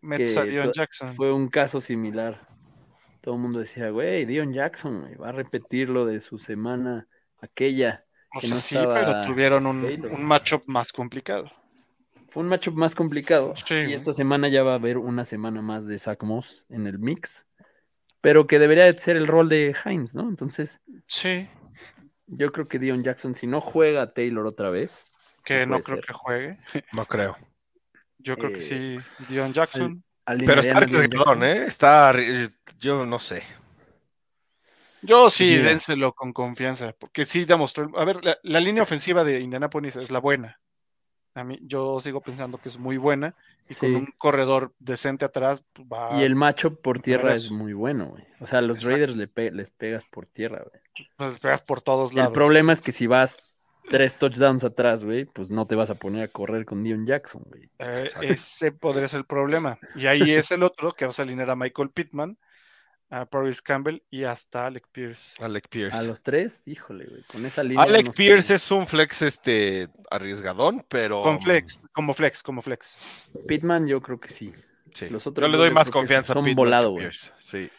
Metes 0.05 0.37
a 0.37 0.43
que 0.43 0.51
Dion 0.51 0.65
to- 0.67 0.73
Jackson. 0.73 1.07
Fue 1.15 1.31
un 1.33 1.47
caso 1.47 1.81
similar. 1.81 2.35
Todo 3.21 3.35
el 3.35 3.41
mundo 3.41 3.59
decía, 3.59 3.89
güey, 3.89 4.25
Dion 4.25 4.53
Jackson 4.53 5.01
güey, 5.01 5.15
va 5.15 5.29
a 5.29 5.31
repetir 5.31 5.89
lo 5.89 6.05
de 6.05 6.19
su 6.19 6.37
semana 6.37 7.07
aquella. 7.41 8.05
O 8.35 8.39
que 8.39 8.47
sea, 8.47 8.55
no 8.55 8.61
sí, 8.61 8.75
estaba 8.75 8.93
pero 8.95 9.21
tuvieron 9.25 9.65
un, 9.65 9.83
un 10.11 10.23
matchup 10.23 10.63
más 10.67 10.91
complicado. 10.91 11.51
Fue 12.29 12.43
un 12.43 12.49
matchup 12.49 12.75
más 12.75 12.93
complicado. 12.95 13.53
Sí, 13.55 13.73
y 13.75 13.93
esta 13.93 14.11
semana 14.13 14.47
ya 14.49 14.61
va 14.63 14.73
a 14.73 14.75
haber 14.75 14.97
una 14.97 15.23
semana 15.25 15.61
más 15.61 15.85
de 15.87 15.97
Zach 15.97 16.21
Moss 16.23 16.65
en 16.69 16.85
el 16.85 16.99
mix. 16.99 17.45
Pero 18.21 18.45
que 18.47 18.59
debería 18.59 18.85
de 18.91 18.97
ser 18.99 19.15
el 19.15 19.27
rol 19.27 19.47
de 19.49 19.75
Hines, 19.85 20.15
¿no? 20.15 20.27
Entonces, 20.27 20.81
Sí, 21.07 21.47
yo 22.27 22.51
creo 22.51 22.67
que 22.67 22.79
Dion 22.79 23.03
Jackson, 23.03 23.33
si 23.35 23.47
no 23.47 23.61
juega 23.61 24.01
a 24.01 24.13
Taylor 24.13 24.47
otra 24.47 24.69
vez, 24.69 25.05
que 25.45 25.65
no 25.65 25.79
creo 25.79 25.97
ser. 25.97 26.05
que 26.05 26.13
juegue. 26.13 26.57
No 26.91 27.05
creo. 27.05 27.37
Eh, 28.25 28.27
Yo 28.27 28.37
creo 28.37 28.51
que 28.51 28.61
sí, 28.61 28.97
Dion 29.29 29.53
Jackson. 29.53 30.03
Pero 30.25 30.59
alinearían 30.61 30.65
está 30.65 30.77
a 30.77 30.85
Dion 30.85 31.03
arriesgadón. 31.03 31.43
¿eh? 31.43 31.63
Está. 31.65 32.13
Yo 32.79 33.05
no 33.05 33.19
sé. 33.19 33.43
Yo 35.03 35.29
sí, 35.29 35.57
Mira. 35.57 35.69
dénselo 35.69 36.13
con 36.13 36.33
confianza, 36.33 36.93
porque 36.97 37.25
sí 37.27 37.45
demostró. 37.45 37.91
A 37.99 38.05
ver, 38.05 38.25
la, 38.25 38.37
la 38.41 38.59
línea 38.59 38.81
ofensiva 38.81 39.23
de 39.23 39.39
Indianapolis 39.39 39.95
es 39.97 40.09
la 40.11 40.19
buena. 40.19 40.59
a 41.37 41.43
mí, 41.43 41.59
yo 41.63 41.99
sigo 41.99 42.21
pensando 42.21 42.57
que 42.59 42.69
es 42.69 42.77
muy 42.79 42.95
buena. 42.97 43.35
Y 43.67 43.73
Sí. 43.73 43.81
con 43.81 43.95
un 43.95 44.05
corredor 44.17 44.73
decente 44.79 45.25
atrás, 45.25 45.63
pues, 45.73 45.85
va 45.91 46.17
Y 46.19 46.23
el 46.23 46.33
matchup 46.35 46.81
por 46.81 46.99
tierra 47.01 47.33
es 47.33 47.51
muy 47.51 47.73
bueno, 47.73 48.05
güey. 48.05 48.23
O 48.39 48.45
sea, 48.47 48.59
a 48.59 48.61
los 48.61 48.77
Exacto. 48.77 48.91
Raiders 48.95 49.15
le 49.17 49.27
pe- 49.27 49.51
les 49.51 49.69
pegas 49.69 50.05
por 50.05 50.27
tierra, 50.29 50.63
güey. 50.63 50.81
pues, 51.17 51.39
pegas 51.41 51.61
por 51.61 51.81
todos 51.81 52.11
El 52.11 52.17
lados. 52.17 52.33
problema 52.33 52.71
es 52.73 52.79
que 52.81 52.91
si 52.93 53.05
vas 53.07 53.53
tres 53.89 54.17
touchdowns 54.17 54.63
atrás, 54.63 55.03
güey, 55.05 55.25
pues 55.25 55.51
no 55.51 55.65
te 55.65 55.75
vas 55.75 55.89
a 55.89 55.95
poner 55.95 56.23
a 56.23 56.27
correr 56.27 56.65
con 56.65 56.83
Dion 56.83 57.05
Jackson, 57.05 57.43
güey. 57.45 57.69
Eh, 57.79 58.09
ese 58.21 58.71
podría 58.71 59.07
ser 59.07 59.19
el 59.19 59.25
problema. 59.25 59.77
Y 59.95 60.07
ahí 60.07 60.21
es 60.31 60.51
el 60.51 60.63
otro 60.63 60.91
que 60.91 61.05
vas 61.05 61.19
a 61.19 61.23
alinear 61.23 61.49
a 61.49 61.55
Michael 61.55 61.91
Pittman, 61.91 62.37
a 63.09 63.25
Paris 63.25 63.61
Campbell 63.61 64.01
y 64.09 64.23
hasta 64.23 64.65
Alec 64.65 64.87
Pierce. 64.91 65.41
Alec 65.43 65.69
Pierce. 65.69 65.95
A 65.95 66.01
los 66.01 66.23
tres, 66.23 66.63
híjole, 66.65 67.05
güey, 67.05 67.21
con 67.23 67.45
esa 67.45 67.63
línea. 67.63 67.83
Alec 67.83 68.07
no 68.07 68.13
sé. 68.13 68.23
Pierce 68.23 68.55
es 68.55 68.71
un 68.71 68.87
flex 68.87 69.21
este 69.21 69.87
arriesgadón, 70.09 70.85
pero. 70.87 71.21
Con 71.21 71.39
flex, 71.39 71.81
como 71.91 72.13
flex, 72.13 72.43
como 72.43 72.61
flex. 72.61 72.97
Pittman, 73.47 73.87
yo 73.87 74.01
creo 74.01 74.19
que 74.19 74.29
sí. 74.29 74.53
Sí. 74.93 75.09
Los 75.09 75.25
Yo 75.25 75.31
otros 75.31 75.51
le 75.51 75.57
dos 75.57 75.65
doy 75.65 75.69
yo 75.69 75.75
más 75.75 75.89
confianza 75.89 76.33
son 76.33 76.43
a 76.43 76.45
Pittman 76.45 76.55
que 76.55 76.55
volado, 76.55 76.91
güey. 76.91 77.09
Sí. 77.39 77.69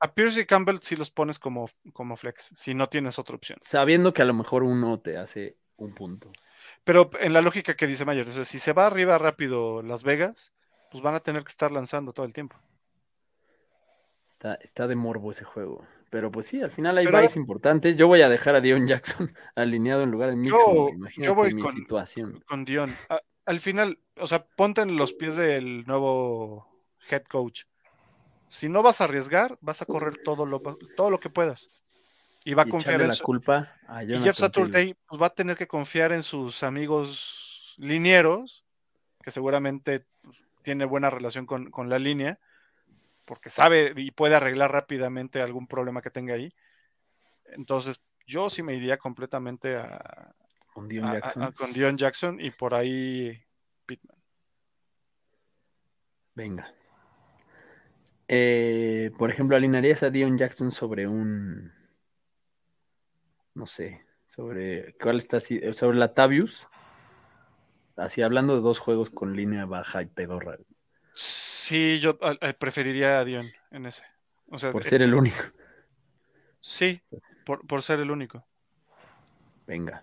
A 0.00 0.12
Pierce 0.14 0.40
y 0.40 0.46
Campbell 0.46 0.78
sí 0.82 0.94
los 0.96 1.10
pones 1.10 1.38
como, 1.38 1.68
como 1.92 2.16
flex, 2.16 2.52
si 2.56 2.74
no 2.74 2.88
tienes 2.88 3.18
otra 3.18 3.36
opción. 3.36 3.58
Sabiendo 3.62 4.12
que 4.12 4.22
a 4.22 4.26
lo 4.26 4.34
mejor 4.34 4.62
uno 4.62 5.00
te 5.00 5.16
hace 5.16 5.56
un 5.76 5.94
punto. 5.94 6.30
Pero 6.84 7.10
en 7.20 7.32
la 7.32 7.40
lógica 7.42 7.74
que 7.74 7.86
dice 7.86 8.04
Mayer, 8.04 8.28
o 8.28 8.32
sea, 8.32 8.44
si 8.44 8.58
se 8.58 8.72
va 8.72 8.86
arriba 8.86 9.16
rápido 9.18 9.82
Las 9.82 10.02
Vegas, 10.02 10.52
pues 10.90 11.02
van 11.02 11.14
a 11.14 11.20
tener 11.20 11.42
que 11.44 11.50
estar 11.50 11.72
lanzando 11.72 12.12
todo 12.12 12.26
el 12.26 12.32
tiempo. 12.32 12.56
Está, 14.26 14.54
está 14.56 14.86
de 14.86 14.96
morbo 14.96 15.30
ese 15.30 15.44
juego. 15.44 15.86
Pero 16.10 16.30
pues 16.30 16.46
sí, 16.46 16.60
al 16.60 16.70
final 16.70 16.98
hay 16.98 17.06
Pero- 17.06 17.18
buys 17.18 17.36
importantes. 17.36 17.96
Yo 17.96 18.06
voy 18.06 18.20
a 18.22 18.28
dejar 18.28 18.54
a 18.54 18.60
Dion 18.60 18.86
Jackson 18.86 19.34
alineado 19.54 20.02
en 20.02 20.10
lugar 20.10 20.30
de 20.30 20.36
Mixon. 20.36 20.60
Yo- 20.74 21.22
yo 21.22 21.34
voy 21.34 21.54
mi 21.54 21.62
con- 21.62 21.72
situación. 21.72 22.44
Con 22.46 22.64
Dion. 22.64 22.94
A- 23.08 23.20
al 23.46 23.60
final, 23.60 23.98
o 24.16 24.26
sea, 24.26 24.44
ponte 24.46 24.82
en 24.82 24.96
los 24.96 25.12
pies 25.12 25.36
del 25.36 25.84
nuevo 25.86 26.68
head 27.08 27.24
coach. 27.24 27.62
Si 28.48 28.68
no 28.68 28.82
vas 28.82 29.00
a 29.00 29.04
arriesgar, 29.04 29.58
vas 29.60 29.82
a 29.82 29.86
correr 29.86 30.16
todo 30.18 30.46
lo, 30.46 30.60
todo 30.60 31.10
lo 31.10 31.18
que 31.20 31.30
puedas. 31.30 31.84
Y 32.44 32.54
va 32.54 32.62
a 32.62 32.66
Y 32.66 32.70
confiar 32.70 33.00
en 33.00 33.08
la 33.08 33.14
su, 33.14 33.24
culpa 33.24 33.74
a 33.88 34.04
Y 34.04 34.18
Jeff. 34.18 34.36
Saturday 34.36 34.94
pues, 35.06 35.20
va 35.20 35.26
a 35.26 35.34
tener 35.34 35.56
que 35.56 35.66
confiar 35.66 36.12
en 36.12 36.22
sus 36.22 36.62
amigos 36.62 37.74
linieros, 37.78 38.64
que 39.22 39.30
seguramente 39.30 40.06
tiene 40.62 40.84
buena 40.84 41.10
relación 41.10 41.44
con, 41.46 41.70
con 41.70 41.88
la 41.88 41.98
línea, 41.98 42.38
porque 43.24 43.50
sabe 43.50 43.92
y 43.96 44.12
puede 44.12 44.36
arreglar 44.36 44.70
rápidamente 44.72 45.40
algún 45.42 45.66
problema 45.66 46.00
que 46.02 46.10
tenga 46.10 46.34
ahí. 46.34 46.52
Entonces, 47.46 48.02
yo 48.26 48.48
sí 48.50 48.62
me 48.62 48.74
iría 48.74 48.96
completamente 48.98 49.76
a, 49.76 50.32
Con 50.72 50.88
Dion 50.88 51.06
a- 51.06 51.12
Jackson. 51.14 51.42
a- 51.42 51.52
con 51.52 51.72
Dion 51.72 51.96
Jackson 51.98 52.40
y 52.40 52.50
por 52.52 52.74
ahí 52.74 53.44
Pittman. 53.86 54.16
Venga. 56.34 56.72
Eh, 58.28 59.12
por 59.18 59.30
ejemplo, 59.30 59.56
alinearías 59.56 60.02
a 60.02 60.10
Dion 60.10 60.36
Jackson 60.38 60.70
sobre 60.70 61.06
un. 61.06 61.72
No 63.54 63.66
sé. 63.66 64.04
Sobre. 64.26 64.94
¿Cuál 65.00 65.16
está 65.18 65.36
así? 65.38 65.60
Sobre 65.72 65.96
la 65.98 66.12
Tavius. 66.14 66.68
Así 67.96 68.20
hablando 68.22 68.54
de 68.56 68.60
dos 68.60 68.78
juegos 68.78 69.10
con 69.10 69.34
línea 69.36 69.64
baja 69.64 70.02
y 70.02 70.06
pedorra. 70.06 70.58
Sí, 71.12 71.98
yo 72.00 72.18
a- 72.20 72.36
a- 72.48 72.52
preferiría 72.52 73.20
a 73.20 73.24
Dion 73.24 73.46
en 73.70 73.86
ese. 73.86 74.02
O 74.48 74.58
sea, 74.58 74.70
Por 74.72 74.82
eh, 74.82 74.84
ser 74.84 75.02
el 75.02 75.14
único. 75.14 75.36
sí, 76.60 77.00
por, 77.44 77.66
por 77.66 77.82
ser 77.82 78.00
el 78.00 78.10
único. 78.10 78.46
Venga. 79.66 80.02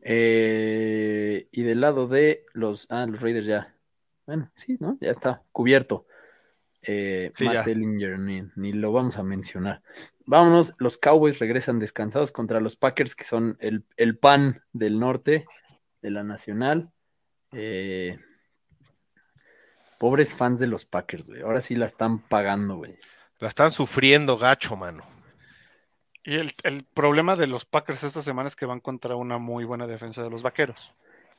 Eh, 0.00 1.48
y 1.50 1.62
del 1.62 1.80
lado 1.80 2.06
de 2.06 2.44
los. 2.52 2.86
Ah, 2.90 3.06
los 3.06 3.20
Raiders 3.20 3.46
ya. 3.46 3.74
Bueno, 4.26 4.50
sí, 4.54 4.76
¿no? 4.80 4.96
Ya 5.00 5.10
está 5.10 5.42
cubierto. 5.50 6.06
Eh, 6.82 7.30
Sí, 7.34 7.44
Matt 7.44 7.66
ya. 7.66 7.72
Ellinger, 7.72 8.18
ni, 8.18 8.42
ni 8.56 8.72
lo 8.72 8.92
vamos 8.92 9.18
a 9.18 9.22
mencionar. 9.22 9.82
Vámonos, 10.26 10.74
los 10.78 10.98
Cowboys 10.98 11.38
regresan 11.38 11.78
descansados 11.78 12.32
contra 12.32 12.60
los 12.60 12.76
Packers, 12.76 13.14
que 13.14 13.24
son 13.24 13.56
el, 13.60 13.84
el 13.96 14.16
pan 14.18 14.62
del 14.72 14.98
norte 14.98 15.46
de 16.00 16.10
la 16.10 16.22
Nacional. 16.24 16.90
Eh, 17.52 18.18
pobres 19.98 20.34
fans 20.34 20.58
de 20.58 20.66
los 20.66 20.84
Packers, 20.84 21.28
güey. 21.28 21.42
Ahora 21.42 21.60
sí 21.60 21.76
la 21.76 21.86
están 21.86 22.18
pagando, 22.18 22.76
güey. 22.76 22.92
La 23.38 23.48
están 23.48 23.70
sufriendo 23.72 24.36
gacho, 24.38 24.76
mano. 24.76 25.04
Y 26.24 26.36
el, 26.36 26.52
el 26.62 26.84
problema 26.84 27.34
de 27.34 27.48
los 27.48 27.64
Packers 27.64 28.04
esta 28.04 28.22
semana 28.22 28.48
es 28.48 28.56
que 28.56 28.66
van 28.66 28.80
contra 28.80 29.16
una 29.16 29.38
muy 29.38 29.64
buena 29.64 29.86
defensa 29.86 30.22
de 30.22 30.30
los 30.30 30.42
vaqueros. 30.42 30.94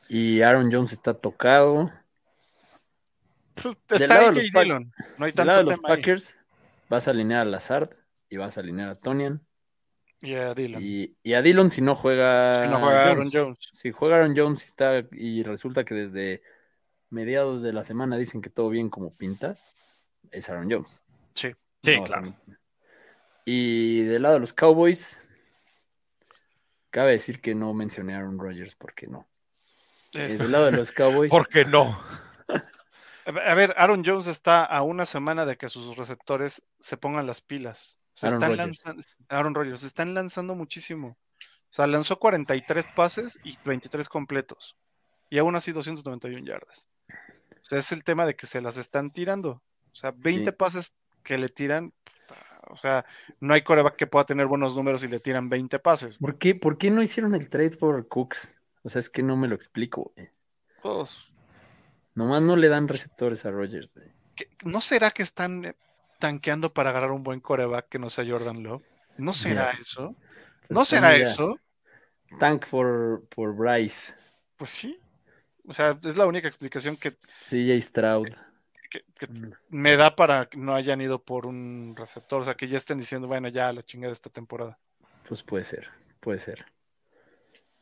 Y 0.10 0.42
Aaron 0.42 0.70
Jones 0.72 0.92
está 0.92 1.14
tocado. 1.14 1.92
Pues, 3.56 3.76
Está 4.02 4.08
lado 4.08 4.30
de 4.30 4.36
los 4.36 4.42
Jay 4.44 4.52
Pack- 4.52 4.64
Dillon. 4.64 4.94
No 5.18 5.26
hay 5.26 5.32
Del 5.32 5.36
tanto 5.36 5.44
lado 5.48 5.58
de 5.60 5.64
los 5.66 5.76
tema 5.78 5.90
ahí. 5.90 5.96
Packers, 5.98 6.36
vas 6.90 7.08
a 7.08 7.12
alinear 7.12 7.42
a 7.42 7.46
Lazard 7.46 7.90
y 8.30 8.38
vas 8.38 8.58
a 8.58 8.62
alinear 8.62 8.90
a 8.90 8.96
Tonian. 8.96 9.46
Y 10.22 10.36
a 10.36 10.54
Dillon. 10.54 10.82
Y, 10.82 11.16
y 11.22 11.34
a 11.34 11.42
Dillon 11.42 11.70
si 11.70 11.82
no 11.82 11.96
juega. 11.96 12.64
si 12.64 12.70
no 12.72 12.80
juega 12.80 13.02
Aaron 13.04 13.18
Jones. 13.30 13.34
Jones. 13.34 13.58
Si 13.72 13.92
juega 13.92 14.16
Aaron 14.18 14.36
Jones 14.38 14.62
y 14.64 14.66
está, 14.66 15.04
y 15.12 15.44
resulta 15.44 15.84
que 15.84 15.96
desde 15.96 16.42
mediados 17.10 17.62
de 17.62 17.74
la 17.74 17.84
semana 17.84 18.18
dicen 18.18 18.42
que 18.42 18.50
todo 18.50 18.70
bien 18.70 18.90
como 18.90 19.12
pinta, 19.16 19.56
es 20.32 20.50
Aaron 20.50 20.72
Jones. 20.72 21.02
Sí. 21.36 21.52
Sí, 21.84 21.96
No 21.96 22.02
vas 22.02 22.10
a 22.12 22.20
claro. 22.22 22.36
Y 23.46 24.04
del 24.04 24.22
lado 24.22 24.36
de 24.36 24.40
los 24.40 24.54
Cowboys, 24.54 25.20
cabe 26.90 27.12
decir 27.12 27.42
que 27.42 27.54
no 27.56 27.74
mencioné 27.74 28.14
a 28.16 28.20
Aaron 28.20 28.40
Rodgers 28.40 28.76
porque 28.76 29.08
no. 29.08 29.28
Eh, 30.14 30.28
Es- 30.30 30.38
del 30.38 30.52
lado 30.52 30.66
de 30.68 30.72
los 30.72 30.92
Cowboys, 30.94 31.30
¿Por 31.30 31.48
qué 31.50 31.66
no? 31.66 32.00
A 33.26 33.56
ver, 33.56 33.74
Aaron 33.78 34.04
Jones 34.06 34.28
está 34.28 34.64
a 34.66 34.82
una 34.82 35.06
semana 35.06 35.46
de 35.46 35.58
que 35.58 35.70
sus 35.70 35.96
receptores 35.98 36.64
se 36.80 36.98
pongan 36.98 37.26
las 37.28 37.42
pilas. 37.42 38.00
Se 38.14 38.28
Aaron 38.28 38.42
están 38.44 38.52
Rodgers. 38.58 38.68
lanzando, 38.86 39.04
Aaron 39.30 39.56
Rodgers, 39.56 39.80
se 39.82 39.88
están 39.88 40.14
lanzando 40.14 40.56
muchísimo. 40.56 41.18
O 41.40 41.76
sea, 41.76 41.88
lanzó 41.88 42.20
43 42.20 42.86
pases 42.96 43.40
y 43.44 43.58
23 43.66 44.08
completos. 44.10 44.76
Y 45.30 45.40
aún 45.40 45.56
así 45.56 45.72
291 45.72 46.46
yardas. 46.46 46.88
O 47.10 47.66
sea, 47.66 47.80
es 47.80 47.92
el 47.92 48.04
tema 48.04 48.26
de 48.26 48.36
que 48.36 48.46
se 48.46 48.62
las 48.62 48.78
están 48.78 49.12
tirando. 49.12 49.62
O 49.92 49.96
sea, 49.96 50.12
20 50.16 50.52
Sí. 50.52 50.56
pases 50.58 50.92
que 51.24 51.38
le 51.38 51.50
tiran. 51.50 51.94
O 52.70 52.78
sea, 52.78 53.06
no 53.40 53.54
hay 53.54 53.62
coreback 53.64 53.96
que 53.96 54.08
pueda 54.08 54.26
tener 54.26 54.46
buenos 54.48 54.76
números 54.76 55.04
y 55.04 55.08
le 55.08 55.20
tiran 55.20 55.50
20 55.50 55.80
pases. 55.80 56.18
¿por 56.18 56.38
qué, 56.38 56.56
¿por 56.56 56.78
qué 56.78 56.92
no 56.92 57.02
hicieron 57.02 57.36
el 57.36 57.50
trade 57.50 57.78
por 57.78 58.08
Cooks? 58.08 58.56
O 58.84 58.90
sea, 58.90 59.00
es 59.00 59.10
que 59.10 59.24
no 59.24 59.36
me 59.36 59.48
lo 59.48 59.56
explico. 59.56 60.14
Pues, 60.82 61.18
Nomás 62.16 62.42
no 62.42 62.56
le 62.56 62.68
dan 62.68 62.88
receptores 62.88 63.46
a 63.46 63.52
Rodgers. 63.52 63.94
güey. 63.96 64.08
¿qué- 64.36 64.50
¿No 64.64 64.82
será 64.82 65.12
que 65.12 65.24
están 65.24 65.66
eh, 65.66 65.76
tanqueando 66.20 66.74
para 66.74 66.90
agarrar 66.92 67.12
un 67.12 67.24
buen 67.24 67.40
coreback 67.40 67.90
que 67.90 68.00
no 68.00 68.10
sea 68.10 68.26
Jordan 68.28 68.64
Love? 68.64 68.84
¿No 69.18 69.34
será 69.34 69.72
eso? 69.72 70.16
Pues 70.62 70.70
¿No 70.72 70.86
será 70.86 71.16
eso? 71.16 71.60
Tank 72.40 72.66
for, 72.66 73.24
por 73.30 73.56
Bryce, 73.56 74.14
Pues 74.58 74.72
sí. 74.72 75.00
O 75.68 75.74
sea, 75.74 75.98
es 76.04 76.18
la 76.18 76.26
única 76.26 76.48
explicación 76.48 76.98
que, 76.98 77.12
CJ 77.42 77.80
Stroud. 77.82 78.28
que- 78.90 79.04
que 79.18 79.28
Mm. 79.28 79.52
me 79.70 79.96
da 79.98 80.16
para 80.16 80.48
que 80.48 80.58
no 80.58 80.76
hayan 80.76 81.02
ido 81.02 81.22
por 81.24 81.46
un 81.48 81.96
receptor. 81.98 82.42
O 82.42 82.46
sea, 82.46 82.56
que 82.56 82.68
ya 82.68 82.78
estén 82.78 82.98
diciendo, 83.00 83.28
bueno, 83.28 83.48
ya 83.50 83.72
la 83.74 83.82
chingada 83.84 84.10
de 84.10 84.14
esta 84.14 84.30
temporada. 84.30 84.78
Pues 85.28 85.42
puede 85.44 85.64
ser, 85.64 85.90
puede 86.20 86.38
ser. 86.40 86.66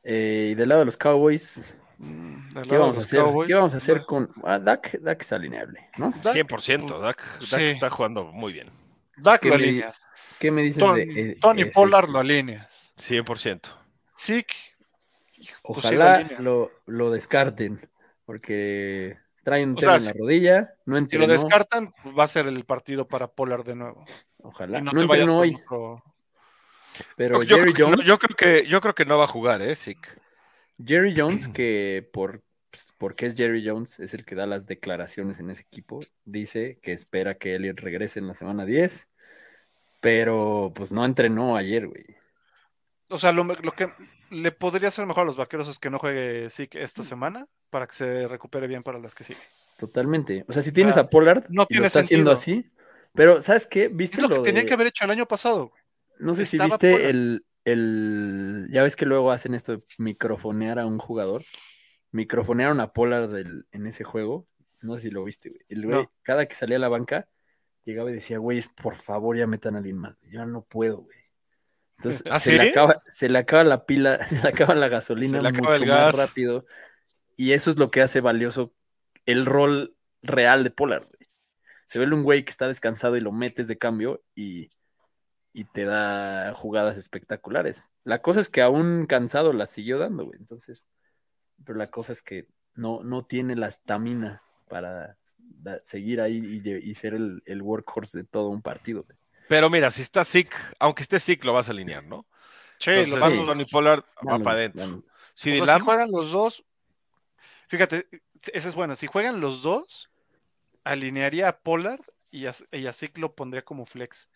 Eh, 0.03 0.49
y 0.51 0.55
del 0.55 0.69
lado 0.69 0.79
de 0.79 0.85
los 0.85 0.97
Cowboys, 0.97 1.75
¿qué 2.01 2.59
lado 2.69 2.79
vamos 2.79 2.97
a 2.97 3.01
hacer? 3.01 3.19
Cowboys, 3.21 3.47
¿Qué 3.47 3.53
vamos 3.53 3.73
a 3.73 3.77
hacer 3.77 4.05
con 4.05 4.31
ah, 4.43 4.59
Dak? 4.59 4.99
Dak 4.99 5.21
es 5.21 5.31
alineable, 5.33 5.89
¿no? 5.97 6.11
Dak, 6.23 6.35
100%. 6.35 6.99
Dak, 6.99 7.17
Dak 7.39 7.59
Sí. 7.59 7.65
está 7.67 7.89
jugando 7.89 8.25
muy 8.25 8.53
bien. 8.53 8.69
Dak 9.17 9.41
¿Qué 9.41 9.49
lo 9.49 9.57
me- 9.57 9.63
alineas. 9.63 10.01
¿Qué 10.39 10.49
me 10.51 10.61
dices 10.63 10.83
de 10.95 11.01
eh, 11.03 11.37
Tony 11.39 11.61
ese? 11.63 11.71
Pollard 11.73 12.09
lo 12.09 12.19
alineas. 12.19 12.93
100%. 12.97 13.61
Zeke. 14.17 14.55
pues 15.63 15.85
sí 15.85 15.95
lo 15.95 16.03
Ojalá 16.03 16.29
lo, 16.39 16.71
lo 16.85 17.11
descarten, 17.11 17.89
porque 18.25 19.17
trae 19.43 19.63
un 19.63 19.73
O 19.73 19.75
tema 19.75 19.91
sea, 19.93 19.97
en 19.99 20.05
la 20.05 20.11
si- 20.13 20.19
rodilla, 20.19 20.73
no 20.85 20.95
Si 20.95 20.99
entrenó. 20.99 21.27
lo 21.27 21.33
descartan, 21.33 21.93
va 22.17 22.23
a 22.23 22.27
ser 22.27 22.47
el 22.47 22.63
partido 22.65 23.07
para 23.07 23.27
Pollard 23.27 23.63
de 23.65 23.75
nuevo. 23.75 24.05
Ojalá. 24.43 24.79
Y 24.79 24.81
No, 24.83 24.91
no, 24.91 25.01
te 25.01 25.07
vayas 25.07 25.29
hoy, 25.31 25.55
otro- 25.55 26.03
pero 27.15 27.41
yo, 27.43 27.57
Jerry 27.57 27.73
creo 27.73 27.87
que, 27.87 27.91
no, 27.91 27.97
Jones, 27.97 28.05
yo 28.05 28.17
creo 28.19 28.35
que, 28.35 28.67
yo 28.67 28.81
creo 28.81 28.93
que 28.95 29.05
no 29.05 29.17
va 29.17 29.23
a 29.23 29.27
jugar, 29.27 29.61
¿eh? 29.61 29.75
Sí. 29.75 29.95
Jerry 30.85 31.13
Jones, 31.15 31.47
que 31.53 32.07
por 32.13 32.41
pues, 32.71 32.93
porque 32.97 33.25
es 33.25 33.35
Jerry 33.35 33.67
Jones, 33.67 33.99
es 33.99 34.13
el 34.13 34.23
que 34.23 34.35
da 34.35 34.45
las 34.45 34.65
declaraciones 34.65 35.39
en 35.39 35.49
ese 35.49 35.63
equipo, 35.63 35.99
dice 36.23 36.79
que 36.81 36.93
espera 36.93 37.35
que 37.35 37.55
Elliot 37.55 37.79
regrese 37.81 38.19
en 38.19 38.27
la 38.27 38.33
semana 38.33 38.65
10, 38.65 39.09
pero 39.99 40.71
pues 40.73 40.91
no 40.91 41.05
entrenó 41.05 41.55
ayer, 41.57 41.87
güey. 41.87 42.05
O 43.09 43.17
sea, 43.17 43.31
lo, 43.33 43.43
lo 43.43 43.71
que 43.73 43.89
le 44.29 44.51
podría 44.53 44.87
hacer 44.87 45.05
mejor 45.05 45.23
a 45.23 45.25
los 45.25 45.35
vaqueros 45.37 45.67
es 45.67 45.79
que 45.79 45.89
no 45.89 45.99
juegue 45.99 46.49
Zeke 46.49 46.81
esta 46.81 47.03
semana 47.03 47.45
para 47.69 47.87
que 47.87 47.93
se 47.95 48.27
recupere 48.27 48.67
bien 48.67 48.83
para 48.83 48.99
las 48.99 49.13
que 49.13 49.25
siguen. 49.25 49.43
Totalmente. 49.77 50.45
O 50.47 50.53
sea, 50.53 50.61
si 50.61 50.71
tienes 50.71 50.93
sea, 50.93 51.03
a 51.03 51.09
Pollard 51.09 51.45
no 51.49 51.65
y 51.67 51.75
lo 51.75 51.85
está 51.85 51.99
haciendo 51.99 52.31
así, 52.31 52.71
pero 53.13 53.41
¿sabes 53.41 53.65
qué? 53.67 53.85
Es 53.85 53.95
¿Viste 53.95 54.21
lo 54.21 54.29
que 54.29 54.35
lo 54.35 54.43
tenía 54.43 54.61
de- 54.61 54.67
que 54.67 54.73
haber 54.73 54.87
hecho 54.87 55.03
el 55.03 55.11
año 55.11 55.27
pasado. 55.27 55.69
güey. 55.69 55.81
No 56.19 56.33
sé 56.35 56.45
si 56.45 56.57
viste 56.57 56.91
Pollard. 56.91 57.09
el, 57.09 57.45
el... 57.65 58.67
Ya 58.71 58.83
ves 58.83 58.95
que 58.95 59.05
luego 59.05 59.31
hacen 59.31 59.53
esto 59.53 59.77
de 59.77 59.83
microfonear 59.97 60.79
a 60.79 60.85
un 60.85 60.97
jugador. 60.99 61.43
microfonearon 62.11 62.79
a 62.81 62.91
Pollard 62.93 63.29
del- 63.31 63.65
en 63.71 63.87
ese 63.87 64.03
juego. 64.03 64.47
No 64.81 64.95
sé 64.97 65.03
si 65.03 65.09
lo 65.11 65.23
viste, 65.23 65.49
güey. 65.49 65.61
El 65.69 65.85
güey, 65.85 66.01
No. 66.03 66.11
cada 66.23 66.45
que 66.45 66.55
salía 66.55 66.77
a 66.77 66.79
la 66.79 66.89
banca, 66.89 67.27
llegaba 67.85 68.09
y 68.11 68.15
decía, 68.15 68.37
güey, 68.39 68.59
por 68.81 68.95
favor, 68.95 69.37
ya 69.37 69.47
metan 69.47 69.75
a 69.75 69.77
alguien 69.77 69.97
más. 69.97 70.17
Yo 70.23 70.45
no 70.45 70.63
puedo, 70.63 70.97
güey. 71.03 71.17
Entonces, 71.97 72.23
¿Ah, 72.31 72.39
se, 72.39 72.51
sí? 72.51 72.57
le 72.57 72.69
acaba, 72.69 73.01
se 73.07 73.29
le 73.29 73.37
acaba 73.37 73.63
la 73.63 73.85
pila, 73.85 74.17
se 74.27 74.41
le 74.41 74.49
acaba 74.49 74.73
la 74.75 74.89
gasolina 74.89 75.39
acaba 75.47 75.69
mucho 75.69 75.85
más 75.85 76.15
rápido. 76.17 76.65
Y 77.37 77.53
eso 77.53 77.69
es 77.71 77.77
lo 77.79 77.91
que 77.91 78.01
hace 78.01 78.21
valioso 78.21 78.73
el 79.25 79.45
rol 79.45 79.95
real 80.23 80.63
de 80.63 80.71
Pollard, 80.71 81.03
güey. 81.03 81.29
Se 81.85 81.99
ve 81.99 82.05
un 82.05 82.23
güey 82.23 82.43
que 82.43 82.49
está 82.51 82.67
descansado 82.67 83.17
y 83.17 83.21
lo 83.21 83.31
metes 83.31 83.67
de 83.67 83.77
cambio 83.77 84.23
y, 84.33 84.71
y 85.53 85.65
te 85.65 85.85
da 85.85 86.53
jugadas 86.55 86.97
espectaculares. 86.97 87.89
La 88.03 88.21
cosa 88.21 88.39
es 88.39 88.49
que 88.49 88.61
aún 88.61 89.05
cansado 89.05 89.53
las 89.53 89.69
siguió 89.69 89.99
dando, 89.99 90.25
güey. 90.25 90.39
Entonces, 90.39 90.87
pero 91.65 91.77
la 91.77 91.87
cosa 91.87 92.11
es 92.13 92.21
que 92.21 92.47
no, 92.75 93.03
no 93.03 93.25
tiene 93.25 93.55
la 93.55 93.67
estamina 93.67 94.43
para 94.69 95.17
da- 95.37 95.79
seguir 95.81 96.21
ahí 96.21 96.61
y, 96.63 96.93
ser 96.95 97.13
el, 97.13 97.43
el 97.45 97.61
workhorse 97.61 98.19
de 98.19 98.23
todo 98.23 98.49
un 98.49 98.61
partido. 98.61 99.03
güey. 99.03 99.17
Pero 99.49 99.69
mira, 99.69 99.91
si 99.91 100.01
está 100.01 100.23
sick, 100.23 100.55
aunque 100.79 101.03
esté 101.03 101.19
sick, 101.19 101.43
lo 101.43 101.53
vas 101.53 101.67
a 101.67 101.71
alinear, 101.71 102.05
¿no? 102.05 102.25
Sí, 102.79 102.91
Entonces, 102.91 103.11
los 103.11 103.19
vas- 103.19 103.33
va 104.23 104.31
Vamos, 104.31 104.43
para 104.43 104.57
adentro. 104.57 105.03
Si 105.33 105.51
o 105.51 105.53
sea, 105.55 105.65
si 105.65 105.67
Lamb, 105.67 105.83
juegan 105.83 106.11
los 106.11 106.31
dos, 106.31 106.65
fíjate, 107.67 108.07
esa 108.53 108.67
es 108.67 108.75
buena. 108.75 108.95
Si 108.95 109.07
juegan 109.07 109.41
los 109.41 109.61
dos, 109.61 110.09
alinearía 110.83 111.49
a 111.49 111.59
Pollard 111.59 112.01
y 112.29 112.45
a, 112.45 112.53
y 112.71 112.87
a 112.87 112.93
Zeke 112.93 113.19
lo 113.19 113.35
pondría 113.35 113.63
como 113.63 113.85
flex. 113.85 114.29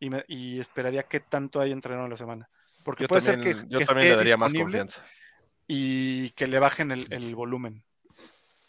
Y, 0.00 0.10
me- 0.10 0.24
y 0.26 0.58
esperaría 0.58 1.04
qué 1.04 1.20
tanto 1.20 1.60
hay 1.60 1.70
entrenado 1.72 2.06
en 2.06 2.10
la 2.10 2.16
semana. 2.16 2.48
Porque 2.84 3.04
yo 3.04 3.08
puede 3.08 3.22
también, 3.22 3.42
ser 3.56 3.62
que, 3.64 3.68
yo 3.72 3.78
que 3.78 3.84
también 3.84 4.06
esté 4.06 4.10
le 4.12 4.16
daría 4.16 4.36
más 4.36 4.52
confianza. 4.52 5.02
y 5.68 6.30
que 6.30 6.46
le 6.46 6.58
bajen 6.58 6.90
el, 6.90 7.06
el 7.10 7.34
volumen. 7.34 7.84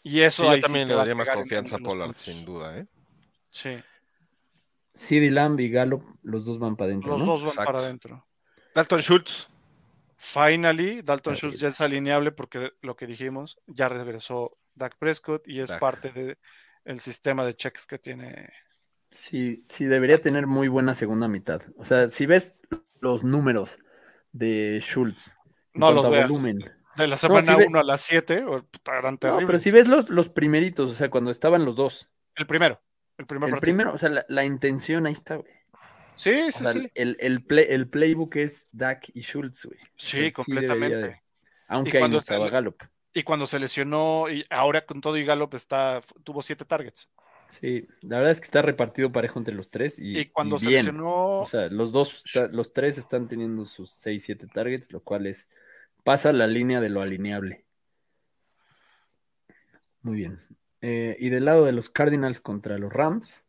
Y 0.04 0.20
eso 0.20 0.42
Sí, 0.44 0.48
ahí 0.48 0.54
yo 0.56 0.56
sí 0.56 0.62
también 0.62 0.88
le 0.88 0.94
daría 0.94 1.14
más 1.14 1.28
confianza 1.28 1.76
a 1.76 1.78
Pollard, 1.78 2.14
sin 2.14 2.44
duda, 2.44 2.78
¿eh? 2.78 2.86
Sí, 3.48 3.78
CeeDee 4.94 5.30
Lamb 5.30 5.58
y 5.60 5.70
Gallup, 5.70 6.04
los 6.22 6.44
dos 6.44 6.58
van 6.58 6.76
para 6.76 6.88
adentro, 6.90 7.12
los 7.12 7.20
¿no? 7.20 7.26
dos 7.26 7.40
van 7.42 7.50
Exacto. 7.50 7.72
para 7.72 7.84
adentro. 7.84 8.26
Dalton 8.74 9.00
Schultz, 9.00 9.48
Finally, 10.16 11.02
Dalton 11.02 11.34
Schultz 11.34 11.58
ya 11.58 11.68
es 11.68 11.80
alineable 11.80 12.30
porque 12.32 12.70
lo 12.82 12.94
que 12.94 13.06
dijimos, 13.06 13.58
ya 13.66 13.88
regresó 13.88 14.56
Dak 14.74 14.96
Prescott 14.98 15.46
y 15.48 15.60
es 15.60 15.70
Dak. 15.70 15.80
parte 15.80 16.36
del 16.84 17.00
sistema 17.00 17.44
de 17.44 17.54
checks 17.54 17.86
que 17.86 17.98
tiene. 17.98 18.48
Sí, 19.12 19.60
sí, 19.64 19.84
debería 19.84 20.20
tener 20.20 20.46
muy 20.46 20.68
buena 20.68 20.94
segunda 20.94 21.28
mitad. 21.28 21.60
O 21.76 21.84
sea, 21.84 22.08
si 22.08 22.26
ves 22.26 22.56
los 23.00 23.24
números 23.24 23.78
de 24.32 24.80
Schultz 24.82 25.36
No 25.74 25.92
los 25.92 26.10
veas. 26.10 26.28
volumen. 26.28 26.58
De 26.96 27.06
la 27.06 27.16
semana 27.16 27.42
si 27.42 27.54
ve- 27.54 27.66
1 27.66 27.78
a 27.80 27.82
las 27.84 28.00
7, 28.02 28.44
eran 28.86 29.14
No, 29.14 29.18
terribles. 29.18 29.46
pero 29.46 29.58
si 29.58 29.70
ves 29.70 29.86
los, 29.88 30.08
los 30.10 30.28
primeritos, 30.28 30.90
o 30.90 30.94
sea, 30.94 31.10
cuando 31.10 31.30
estaban 31.30 31.64
los 31.64 31.76
dos. 31.76 32.10
El 32.34 32.46
primero. 32.46 32.80
El 33.18 33.26
primer 33.26 33.50
El 33.50 33.60
primero, 33.60 33.92
o 33.92 33.98
sea, 33.98 34.08
la, 34.08 34.24
la 34.28 34.44
intención 34.44 35.06
ahí 35.06 35.12
está, 35.12 35.36
güey. 35.36 35.52
Sí, 36.14 36.30
O 36.48 36.52
sí, 36.52 36.64
sea, 36.64 36.72
sí. 36.72 36.90
el, 36.94 37.16
el, 37.20 37.44
play- 37.44 37.66
el 37.68 37.88
playbook 37.88 38.36
es 38.36 38.68
Dak 38.72 39.10
y 39.14 39.20
Schultz, 39.22 39.66
güey. 39.66 39.78
O 39.78 39.84
Sí, 39.96 40.20
sea, 40.22 40.32
completamente. 40.32 40.96
de- 40.96 41.22
aunque 41.68 41.98
ahí 41.98 42.00
cuando 42.00 42.16
no 42.16 42.18
estaba 42.18 42.48
Gallup. 42.50 42.82
Y 43.14 43.22
cuando 43.24 43.46
se 43.46 43.58
lesionó, 43.58 44.26
y 44.30 44.44
ahora 44.50 44.84
con 44.86 45.00
todo 45.02 45.16
y 45.18 45.24
Gallup 45.24 45.54
está, 45.54 46.00
tuvo 46.24 46.40
7 46.42 46.64
targets. 46.64 47.10
Sí, 47.52 47.86
la 48.00 48.16
verdad 48.16 48.30
es 48.32 48.40
que 48.40 48.46
está 48.46 48.62
repartido 48.62 49.12
parejo 49.12 49.38
entre 49.38 49.54
los 49.54 49.68
tres 49.68 49.98
y, 49.98 50.20
Y, 50.20 50.26
cuando 50.30 50.56
y 50.56 50.60
se 50.60 50.68
bien. 50.68 50.86
lesionó, 50.86 51.40
O 51.40 51.46
sea, 51.46 51.68
los 51.68 51.92
dos, 51.92 52.24
los 52.50 52.72
tres 52.72 52.96
están 52.96 53.28
teniendo 53.28 53.66
sus 53.66 53.90
6, 53.90 54.24
7 54.24 54.46
targets, 54.46 54.90
lo 54.90 55.00
cual 55.00 55.26
es, 55.26 55.50
pasa 56.02 56.32
la 56.32 56.46
línea 56.46 56.80
de 56.80 56.88
lo 56.88 57.02
alineable. 57.02 57.66
Muy 60.00 60.16
bien. 60.16 60.40
Eh, 60.80 61.14
y 61.18 61.28
del 61.28 61.44
lado 61.44 61.66
de 61.66 61.72
los 61.72 61.90
Cardinals 61.90 62.40
contra 62.40 62.78
los 62.78 62.90
Rams. 62.90 63.44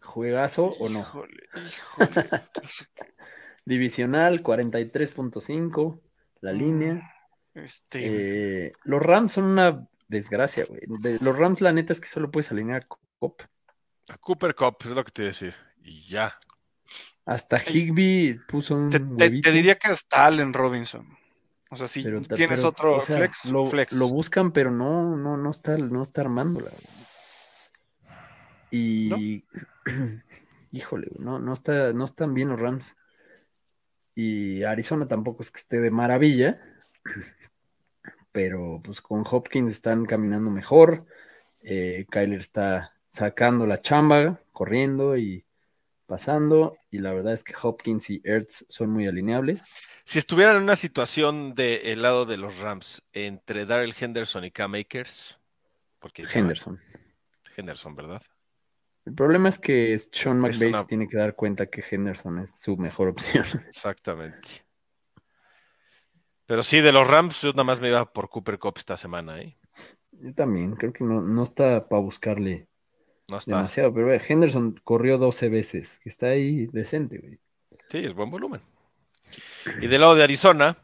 ¿Juegazo 0.00 0.68
o 0.78 0.88
no? 0.88 1.00
híjole, 1.00 1.48
híjole. 1.54 2.30
Divisional, 3.66 4.42
43.5, 4.42 6.00
la 6.40 6.52
línea. 6.52 7.02
este, 7.52 8.68
Eh, 8.68 8.72
los 8.84 9.02
Rams 9.02 9.32
son 9.32 9.44
una 9.44 9.86
desgracia, 10.08 10.64
güey. 10.66 10.80
De- 11.00 11.18
los 11.20 11.36
Rams, 11.36 11.60
la 11.60 11.72
neta 11.72 11.92
es 11.92 12.00
que 12.00 12.08
solo 12.08 12.30
puedes 12.30 12.50
alinear 12.52 12.82
a 12.82 12.86
Cop. 13.18 13.40
a 14.08 14.18
Cooper 14.18 14.54
Cup, 14.54 14.76
es 14.84 14.90
lo 14.90 15.04
que 15.04 15.10
te 15.12 15.22
iba 15.22 15.28
a 15.30 15.32
decir. 15.32 15.54
Y 15.82 16.08
ya. 16.08 16.36
Hasta 17.24 17.58
Higby 17.60 18.38
puso 18.46 18.76
un 18.76 18.90
te, 18.90 19.00
te- 19.00 19.04
huevito. 19.04 19.48
te 19.50 19.52
diría 19.54 19.76
que 19.76 19.88
hasta 19.88 20.26
Allen 20.26 20.52
Robinson. 20.52 21.06
O 21.70 21.76
sea, 21.76 21.88
si 21.88 22.04
Pero 22.04 22.22
tienes 22.22 22.60
pero, 22.60 22.68
otro 22.68 22.96
o 22.98 23.00
sea, 23.02 23.16
flex, 23.16 23.46
lo, 23.46 23.66
flex. 23.66 23.92
lo 23.92 24.06
buscan, 24.08 24.52
pero 24.52 24.70
no, 24.70 25.16
no, 25.16 25.36
no 25.36 25.50
está, 25.50 25.76
no 25.76 26.00
está 26.02 26.20
armándola. 26.20 26.70
güey. 26.70 26.84
Y 28.70 29.44
híjole, 30.72 31.08
güey, 31.10 31.24
no, 31.24 31.38
no 31.40 31.52
está, 31.52 31.92
no 31.92 32.04
están 32.04 32.34
bien 32.34 32.48
los 32.50 32.60
Rams. 32.60 32.96
Y 34.14 34.62
Arizona 34.62 35.08
tampoco 35.08 35.42
es 35.42 35.50
que 35.50 35.58
esté 35.60 35.80
de 35.80 35.90
maravilla. 35.90 36.56
Pero 38.36 38.82
pues 38.84 39.00
con 39.00 39.24
Hopkins 39.26 39.70
están 39.70 40.04
caminando 40.04 40.50
mejor. 40.50 41.06
Eh, 41.62 42.04
Kyler 42.10 42.38
está 42.38 42.92
sacando 43.08 43.66
la 43.66 43.78
chamba, 43.78 44.42
corriendo 44.52 45.16
y 45.16 45.46
pasando. 46.04 46.76
Y 46.90 46.98
la 46.98 47.14
verdad 47.14 47.32
es 47.32 47.42
que 47.42 47.54
Hopkins 47.62 48.10
y 48.10 48.20
Ertz 48.24 48.66
son 48.68 48.90
muy 48.90 49.06
alineables. 49.06 49.74
Si 50.04 50.18
estuvieran 50.18 50.56
en 50.56 50.64
una 50.64 50.76
situación 50.76 51.54
del 51.54 52.02
lado 52.02 52.26
de 52.26 52.36
los 52.36 52.58
Rams 52.58 53.02
entre 53.14 53.64
Darrell 53.64 53.94
Henderson 53.98 54.44
y 54.44 54.50
Cam 54.50 54.74
Akers, 54.74 55.38
porque 55.98 56.26
Henderson. 56.30 56.78
Henderson, 57.56 57.96
¿verdad? 57.96 58.20
El 59.06 59.14
problema 59.14 59.48
es 59.48 59.58
que 59.58 59.98
Sean 60.12 60.40
McVay 60.40 60.68
una- 60.68 60.80
se 60.80 60.84
tiene 60.84 61.08
que 61.08 61.16
dar 61.16 61.34
cuenta 61.34 61.70
que 61.70 61.82
Henderson 61.90 62.40
es 62.40 62.60
su 62.60 62.76
mejor 62.76 63.08
opción. 63.08 63.46
Exactamente. 63.66 64.65
Pero 66.46 66.62
sí, 66.62 66.80
de 66.80 66.92
los 66.92 67.08
Rams, 67.08 67.40
yo 67.42 67.50
nada 67.50 67.64
más 67.64 67.80
me 67.80 67.88
iba 67.88 68.12
por 68.12 68.28
Cooper 68.28 68.58
Cup 68.58 68.74
esta 68.78 68.96
semana, 68.96 69.40
¿eh? 69.40 69.56
Yo 70.12 70.32
también, 70.34 70.76
creo 70.76 70.92
que 70.92 71.04
no, 71.04 71.20
no 71.20 71.42
está 71.42 71.88
para 71.88 72.00
buscarle 72.00 72.68
No 73.28 73.38
está. 73.38 73.56
demasiado, 73.56 73.92
pero 73.92 74.06
güey, 74.06 74.20
Henderson 74.26 74.80
corrió 74.84 75.18
12 75.18 75.48
veces, 75.48 75.98
que 76.02 76.08
está 76.08 76.26
ahí 76.28 76.66
decente, 76.72 77.18
güey. 77.18 77.38
Sí, 77.90 77.98
es 77.98 78.14
buen 78.14 78.30
volumen. 78.30 78.60
Y 79.80 79.86
del 79.88 80.00
lado 80.00 80.14
de 80.14 80.22
Arizona, 80.24 80.76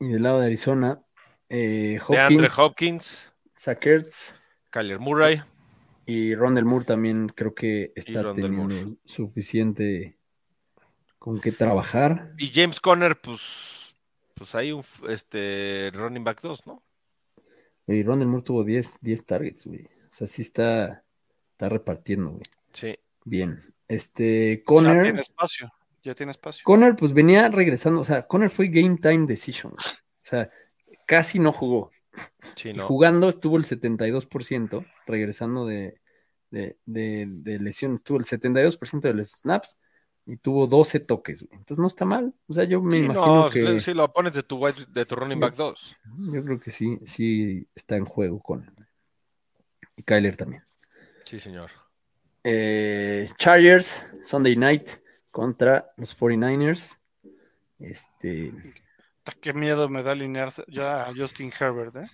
Y 0.00 0.08
del 0.08 0.22
lado 0.22 0.40
de 0.40 0.46
Arizona, 0.46 1.02
eh, 1.48 2.00
de 2.08 2.18
Andre 2.18 2.48
Hopkins, 2.56 2.58
Hopkins, 2.58 3.32
Ertz 3.82 4.34
Kyler 4.70 4.98
Murray. 4.98 5.42
y 6.06 6.34
Rondell 6.34 6.64
Moore 6.64 6.84
también 6.84 7.28
creo 7.28 7.54
que 7.54 7.92
está 7.94 8.34
teniendo 8.34 8.74
Moore. 8.74 8.96
suficiente 9.04 10.18
con 11.18 11.40
qué 11.40 11.52
trabajar. 11.52 12.32
Y 12.38 12.50
James 12.52 12.80
Conner, 12.80 13.18
pues, 13.20 13.40
pues 14.34 14.54
hay 14.54 14.72
un 14.72 14.84
este 15.08 15.90
running 15.94 16.24
back 16.24 16.40
2, 16.42 16.66
¿no? 16.66 16.82
Y 17.86 18.02
Rondell 18.02 18.28
Moore 18.28 18.44
tuvo 18.44 18.64
10, 18.64 18.98
10 19.00 19.26
targets, 19.26 19.66
güey. 19.66 19.84
O 19.84 20.14
sea, 20.14 20.26
sí 20.26 20.42
está, 20.42 21.04
está 21.52 21.68
repartiendo, 21.68 22.30
güey. 22.30 22.42
Sí. 22.72 22.98
Bien. 23.24 23.74
Este, 23.88 24.58
ya 24.58 24.64
Conner. 24.64 25.02
tiene 25.02 25.20
espacio. 25.20 25.70
Ya 26.02 26.14
tiene 26.14 26.32
espacio. 26.32 26.62
Conner, 26.64 26.96
pues 26.96 27.12
venía 27.12 27.48
regresando, 27.48 28.00
o 28.00 28.04
sea, 28.04 28.26
Conner 28.26 28.48
fue 28.50 28.68
game 28.68 28.96
time 28.98 29.26
decision. 29.26 29.72
güey. 29.72 29.84
O 29.86 30.26
sea, 30.26 30.50
casi 31.06 31.38
no 31.38 31.52
jugó. 31.52 31.90
Sí, 32.56 32.70
Y 32.70 32.72
no. 32.74 32.86
jugando 32.86 33.28
estuvo 33.28 33.56
el 33.58 33.64
72%, 33.64 34.86
regresando 35.06 35.66
de, 35.66 36.00
de, 36.50 36.78
de, 36.86 37.26
de 37.28 37.58
lesión, 37.58 37.94
estuvo 37.96 38.18
el 38.18 38.24
72% 38.24 39.00
de 39.00 39.14
los 39.14 39.28
snaps 39.30 39.76
y 40.26 40.36
tuvo 40.36 40.66
12 40.66 41.00
toques, 41.00 41.42
güey. 41.42 41.58
Entonces 41.58 41.78
no 41.78 41.86
está 41.86 42.04
mal. 42.04 42.34
O 42.46 42.52
sea, 42.54 42.64
yo 42.64 42.80
me 42.80 42.92
Sí, 42.92 42.98
imagino 42.98 43.44
no, 43.44 43.50
que 43.50 43.80
si 43.80 43.94
lo 43.94 44.12
pones 44.12 44.32
de 44.32 44.42
tu, 44.42 44.60
de 44.64 45.06
tu 45.06 45.16
running 45.16 45.40
back 45.40 45.54
2. 45.54 45.96
yo 46.32 46.44
creo 46.44 46.58
que 46.60 46.70
sí, 46.70 46.98
sí 47.04 47.68
está 47.74 47.96
en 47.96 48.04
juego 48.04 48.40
con 48.40 48.74
y 49.96 50.02
Kyler 50.02 50.36
también. 50.36 50.62
Sí, 51.24 51.38
señor. 51.38 51.70
Eh, 52.42 53.26
Chargers, 53.38 54.06
Sunday 54.22 54.56
night 54.56 54.90
contra 55.30 55.92
los 55.96 56.18
49ers. 56.18 56.98
Este, 57.78 58.52
Qué 59.40 59.52
miedo 59.52 59.88
me 59.88 60.02
da 60.02 60.12
alinearse 60.12 60.64
ya 60.68 61.06
a 61.06 61.14
Justin 61.14 61.52
Herbert, 61.58 61.96
¿eh? 61.96 62.10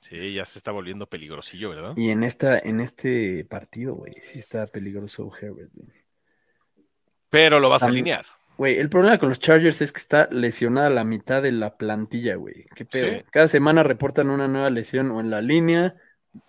Sí, 0.00 0.34
ya 0.34 0.44
se 0.44 0.58
está 0.58 0.70
volviendo 0.70 1.08
peligrosillo, 1.08 1.70
¿verdad? 1.70 1.94
y 1.96 2.10
en 2.10 2.22
esta, 2.22 2.58
en 2.58 2.80
este 2.80 3.44
partido, 3.44 3.94
güey, 3.94 4.14
sí 4.20 4.38
está 4.38 4.66
peligroso 4.66 5.30
Herbert, 5.40 5.70
güey. 5.74 5.88
Pero 7.30 7.60
lo 7.60 7.68
vas 7.68 7.82
a 7.82 7.86
alinear. 7.86 8.24
Güey, 8.56 8.78
el 8.78 8.88
problema 8.88 9.18
con 9.18 9.28
los 9.28 9.38
Chargers 9.38 9.80
es 9.82 9.92
que 9.92 10.00
está 10.00 10.28
lesionada 10.32 10.90
la 10.90 11.04
mitad 11.04 11.42
de 11.42 11.52
la 11.52 11.76
plantilla, 11.76 12.34
güey. 12.34 12.64
¿Qué 12.74 12.84
pedo? 12.84 13.18
Sí. 13.18 13.24
Cada 13.30 13.46
semana 13.46 13.82
reportan 13.84 14.30
una 14.30 14.48
nueva 14.48 14.70
lesión 14.70 15.10
o 15.12 15.20
en 15.20 15.30
la 15.30 15.40
línea 15.40 15.94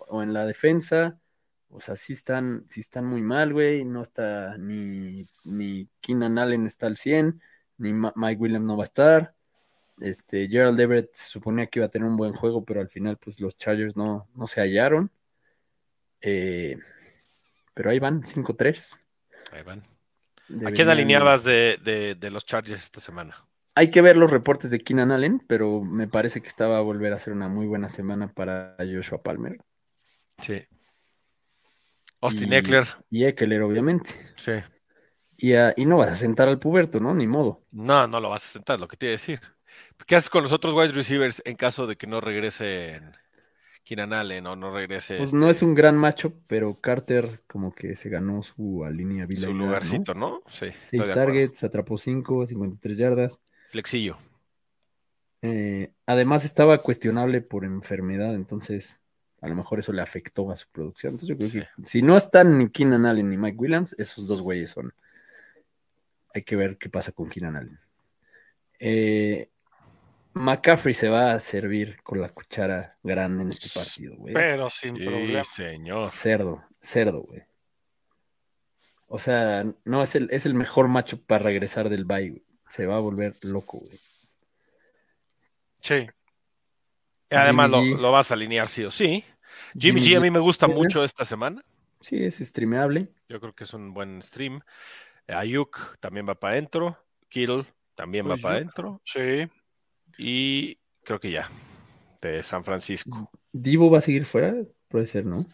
o 0.08 0.22
en 0.22 0.32
la 0.32 0.44
defensa. 0.44 1.18
O 1.68 1.80
sea, 1.80 1.94
sí 1.94 2.12
están, 2.14 2.64
sí 2.66 2.80
están 2.80 3.06
muy 3.06 3.22
mal, 3.22 3.52
güey. 3.52 3.84
No 3.84 4.02
está 4.02 4.58
ni, 4.58 5.24
ni 5.44 5.88
Keenan 6.00 6.38
Allen 6.38 6.66
está 6.66 6.88
al 6.88 6.96
100, 6.96 7.40
ni 7.78 7.92
Ma- 7.92 8.12
Mike 8.16 8.40
Williams 8.40 8.66
no 8.66 8.76
va 8.76 8.82
a 8.82 8.90
estar. 8.90 9.34
Este, 10.00 10.48
Gerald 10.48 10.80
Everett 10.80 11.10
se 11.14 11.28
suponía 11.28 11.66
que 11.68 11.78
iba 11.78 11.86
a 11.86 11.90
tener 11.90 12.08
un 12.08 12.16
buen 12.16 12.32
juego, 12.32 12.64
pero 12.64 12.80
al 12.80 12.88
final, 12.88 13.18
pues 13.18 13.38
los 13.38 13.56
Chargers 13.56 13.96
no, 13.96 14.26
no 14.34 14.46
se 14.48 14.60
hallaron. 14.62 15.12
Eh, 16.22 16.76
pero 17.72 17.90
ahí 17.90 17.98
van, 18.00 18.22
5-3. 18.24 18.98
Ahí 19.52 19.62
van. 19.62 19.84
¿A 20.66 20.70
quién 20.72 20.88
alineabas 20.88 21.44
de, 21.44 21.78
de- 21.82 22.14
de 22.14 22.30
los 22.30 22.44
Chargers 22.46 22.82
esta 22.84 23.00
semana? 23.00 23.46
Hay 23.74 23.90
que 23.90 24.02
ver 24.02 24.16
los 24.16 24.30
reportes 24.30 24.70
de 24.70 24.80
Keenan 24.80 25.12
Allen, 25.12 25.42
pero 25.46 25.80
me 25.82 26.08
parece 26.08 26.40
que 26.42 26.48
esta 26.48 26.66
va 26.66 26.78
a 26.78 26.82
volver 26.82 27.12
a 27.12 27.18
ser 27.18 27.32
una 27.32 27.48
muy 27.48 27.66
buena 27.66 27.88
semana 27.88 28.32
para 28.32 28.76
Joshua 28.78 29.22
Palmer. 29.22 29.58
Sí. 30.42 30.64
Austin 32.20 32.52
Y- 32.52 32.56
Eckler. 32.56 32.84
Y 33.10 33.24
Eckler, 33.24 33.62
obviamente. 33.62 34.10
Sí. 34.36 34.52
Y, 35.38 35.54
ah, 35.54 35.72
y 35.76 35.86
no 35.86 35.96
vas 35.96 36.08
a 36.10 36.16
sentar 36.16 36.48
al 36.48 36.58
puberto, 36.58 37.00
¿no? 37.00 37.14
Ni 37.14 37.26
modo. 37.26 37.64
No, 37.70 38.06
no 38.06 38.20
lo 38.20 38.28
vas 38.28 38.44
a 38.44 38.48
sentar, 38.52 38.78
lo 38.78 38.88
que 38.88 38.96
te 38.96 39.06
iba 39.06 39.10
a 39.10 39.18
decir. 39.18 39.40
¿Qué 40.06 40.16
haces 40.16 40.28
con 40.30 40.42
los 40.42 40.52
otros 40.52 40.74
wide 40.74 40.92
receivers 40.92 41.40
en 41.46 41.56
caso 41.56 41.86
de 41.86 41.96
que 41.96 42.06
no 42.06 42.20
regresen 42.20 43.12
Keenan 43.90 44.12
Allen 44.12 44.46
o 44.46 44.54
no 44.54 44.72
regrese 44.72 45.16
Pues 45.18 45.32
no 45.32 45.50
es 45.50 45.62
un 45.62 45.74
gran 45.74 45.96
macho, 45.98 46.32
pero 46.46 46.74
Carter 46.80 47.40
como 47.48 47.74
que 47.74 47.96
se 47.96 48.08
ganó 48.08 48.40
su 48.44 48.84
alineabilidad. 48.84 49.48
su 49.48 49.54
lugarcito, 49.54 50.14
¿no? 50.14 50.42
Sí. 50.48 50.66
Seis 50.76 51.10
targets, 51.12 51.64
atrapó 51.64 51.98
5, 51.98 52.46
53 52.46 52.96
yardas. 52.96 53.40
Flexillo. 53.70 54.16
Eh, 55.42 55.90
además 56.06 56.44
estaba 56.44 56.78
cuestionable 56.78 57.40
por 57.40 57.64
enfermedad, 57.64 58.36
entonces 58.36 59.00
a 59.40 59.48
lo 59.48 59.56
mejor 59.56 59.80
eso 59.80 59.92
le 59.92 60.02
afectó 60.02 60.52
a 60.52 60.54
su 60.56 60.68
producción. 60.70 61.14
Entonces 61.14 61.28
yo 61.30 61.36
creo 61.36 61.50
Sí. 61.50 61.58
que 61.60 61.86
si 61.88 62.02
no 62.02 62.16
están 62.16 62.58
ni 62.58 62.68
Keenan 62.70 63.06
Allen 63.06 63.28
ni 63.28 63.38
Mike 63.38 63.56
Williams, 63.58 63.96
esos 63.98 64.28
dos 64.28 64.40
güeyes 64.40 64.70
son. 64.70 64.94
Hay 66.32 66.42
que 66.42 66.54
ver 66.54 66.78
qué 66.78 66.88
pasa 66.88 67.10
con 67.10 67.28
Keenan 67.28 67.56
Allen. 67.56 67.80
Eh, 68.78 69.49
McCaffrey 70.32 70.94
se 70.94 71.08
va 71.08 71.32
a 71.32 71.38
servir 71.40 72.00
con 72.02 72.20
la 72.20 72.28
cuchara 72.28 72.96
grande 73.02 73.42
en 73.42 73.50
este 73.50 73.68
partido, 73.78 74.16
güey. 74.16 74.34
Pero 74.34 74.70
sin 74.70 74.96
Sí, 74.96 75.04
problema. 75.04 75.44
señor. 75.44 76.06
Cerdo, 76.08 76.64
cerdo, 76.80 77.22
güey. 77.22 77.42
O 79.08 79.18
sea, 79.18 79.64
no 79.84 80.02
es 80.02 80.14
el, 80.14 80.28
es 80.30 80.46
el 80.46 80.54
mejor 80.54 80.86
macho 80.88 81.20
para 81.20 81.44
regresar 81.44 81.88
del 81.88 82.04
bye, 82.04 82.30
güey. 82.30 82.44
Se 82.68 82.86
va 82.86 82.96
a 82.96 83.00
volver 83.00 83.34
loco, 83.42 83.78
güey. 83.78 83.98
Sí. 85.80 86.06
Además 87.30 87.70
lo, 87.70 87.82
lo 87.82 88.12
vas 88.12 88.30
a 88.30 88.34
alinear 88.34 88.68
sí 88.68 88.84
o 88.84 88.90
sí. 88.90 89.24
Jimmy, 89.78 90.00
G 90.02 90.16
a 90.16 90.20
mí 90.20 90.30
me 90.30 90.38
gusta 90.38 90.68
mucho 90.68 91.02
esta 91.04 91.24
semana. 91.24 91.62
Sí, 92.00 92.24
es 92.24 92.38
streameable. 92.38 93.08
Yo 93.28 93.40
creo 93.40 93.54
que 93.54 93.64
es 93.64 93.74
un 93.74 93.92
buen 93.92 94.22
stream. 94.22 94.60
Ayuk 95.26 95.98
también 96.00 96.28
va 96.28 96.34
para 96.36 96.54
adentro. 96.54 96.96
Kittle 97.28 97.64
también 97.94 98.28
va 98.28 98.36
para 98.36 98.56
adentro. 98.56 99.00
Sí. 99.04 99.48
Y 100.22 100.78
creo 101.02 101.18
que 101.18 101.30
ya. 101.30 101.48
De 102.20 102.42
San 102.42 102.62
Francisco. 102.62 103.30
Divo 103.52 103.90
va 103.90 103.98
a 103.98 104.02
seguir 104.02 104.26
fuera, 104.26 104.54
puede 104.88 105.06
ser, 105.06 105.24
¿no? 105.24 105.46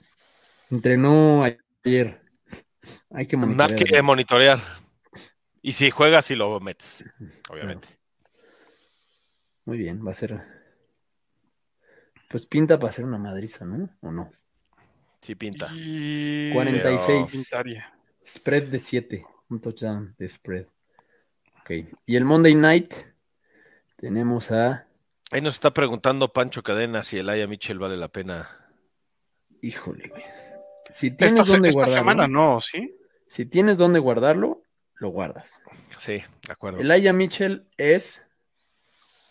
Entrenó 0.73 1.45
ayer. 1.45 2.21
Hay 3.11 3.27
que 3.27 3.37
Hay 3.37 3.41
monitorear. 3.43 3.85
que 3.85 4.03
monitorear. 4.03 4.59
Y 5.63 5.73
si 5.73 5.91
juegas, 5.91 6.25
si 6.27 6.35
lo 6.35 6.59
metes. 6.59 7.05
Obviamente. 7.49 7.87
Muy 9.65 9.79
bien, 9.79 10.05
va 10.05 10.11
a 10.11 10.15
ser. 10.15 10.43
Pues 12.29 12.45
pinta 12.47 12.77
para 12.77 12.93
ser 12.93 13.05
una 13.05 13.19
madriza, 13.19 13.65
¿no? 13.65 13.89
¿O 14.01 14.11
no? 14.11 14.33
Sí 15.21 15.37
pinta. 15.37 15.71
Y... 15.73 16.53
46. 16.53 17.31
Pintaría. 17.31 17.93
Spread 18.27 18.65
de 18.65 18.81
7. 18.81 19.27
Un 19.49 19.61
touchdown 19.61 20.15
de 20.19 20.29
spread. 20.29 20.67
Ok. 21.61 21.71
Y 22.05 22.17
el 22.17 22.25
Monday 22.25 22.57
night 22.57 22.95
tenemos 23.97 24.51
a. 24.51 24.87
Ahí 25.31 25.41
nos 25.41 25.55
está 25.55 25.73
preguntando 25.73 26.33
Pancho 26.33 26.63
Cadena 26.63 27.03
si 27.03 27.19
el 27.19 27.29
Aya 27.29 27.47
Mitchell 27.47 27.79
vale 27.79 27.97
la 27.97 28.09
pena. 28.09 28.49
Híjole, 29.61 30.09
güey. 30.09 30.23
Si 30.91 31.09
Esta, 31.09 31.27
tienes 31.27 31.47
se- 31.47 31.53
dónde 31.55 31.69
esta 31.69 31.79
guardarlo. 31.81 31.99
semana 32.01 32.29
no, 32.29 32.61
¿sí? 32.61 32.97
Si 33.27 33.45
tienes 33.47 33.79
dónde 33.79 33.99
guardarlo, 33.99 34.63
lo 34.95 35.09
guardas. 35.09 35.63
Sí, 35.99 36.23
de 36.47 36.53
acuerdo. 36.53 36.79
El 36.81 36.91
Aya 36.91 37.13
Mitchell 37.13 37.67
es 37.77 38.23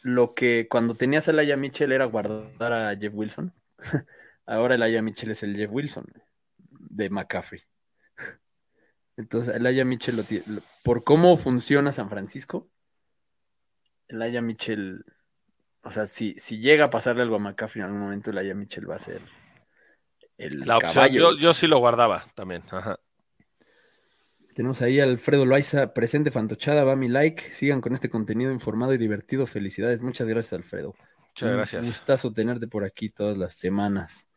lo 0.03 0.33
que 0.33 0.67
cuando 0.69 0.95
tenías 0.95 1.27
el 1.29 1.39
Aya 1.39 1.55
Mitchell 1.55 1.91
era 1.93 2.05
guardar 2.05 2.73
a 2.73 2.95
Jeff 2.97 3.13
Wilson. 3.15 3.53
Ahora 4.45 4.75
el 4.75 4.83
Aya 4.83 5.01
Mitchell 5.01 5.31
es 5.31 5.43
el 5.43 5.55
Jeff 5.55 5.71
Wilson 5.71 6.05
de 6.57 7.09
McCaffrey. 7.09 7.61
Entonces, 9.17 9.55
el 9.55 9.65
Aya 9.65 9.85
Mitchell, 9.85 10.17
lo- 10.17 10.61
por 10.83 11.03
cómo 11.05 11.37
funciona 11.37 11.91
San 11.93 12.09
Francisco, 12.09 12.67
el 14.07 14.21
Aya 14.21 14.41
Mitchell, 14.41 15.05
o 15.83 15.91
sea, 15.91 16.05
si, 16.05 16.35
si 16.37 16.59
llega 16.59 16.85
a 16.85 16.89
pasarle 16.89 17.21
algo 17.23 17.35
a 17.35 17.39
McCaffrey 17.39 17.81
en 17.81 17.87
algún 17.87 18.01
momento, 18.01 18.31
el 18.31 18.37
Aya 18.37 18.55
Mitchell 18.55 18.89
va 18.89 18.95
a 18.95 18.99
ser 18.99 19.21
el 20.37 20.61
La 20.61 20.77
opción, 20.77 20.93
caballo. 20.93 21.31
yo, 21.33 21.37
yo 21.37 21.53
sí 21.53 21.67
lo 21.67 21.77
guardaba 21.79 22.25
también. 22.35 22.61
Ajá. 22.71 22.99
Tenemos 24.53 24.81
ahí 24.81 24.99
a 25.01 25.03
Alfredo 25.03 25.45
Loaiza, 25.45 25.93
presente 25.93 26.31
fantochada, 26.31 26.85
va 26.85 26.95
mi 26.95 27.09
like. 27.09 27.41
Sigan 27.51 27.81
con 27.81 27.93
este 27.93 28.09
contenido 28.09 28.51
informado 28.53 28.93
y 28.93 28.97
divertido. 28.97 29.45
Felicidades. 29.47 30.01
Muchas 30.01 30.27
gracias, 30.29 30.53
Alfredo. 30.53 30.93
Muchas 31.29 31.49
Un 31.49 31.55
gracias. 31.57 31.85
gustazo 31.85 32.31
tenerte 32.31 32.67
por 32.67 32.85
aquí 32.85 33.09
todas 33.09 33.37
las 33.37 33.55
semanas. 33.55 34.29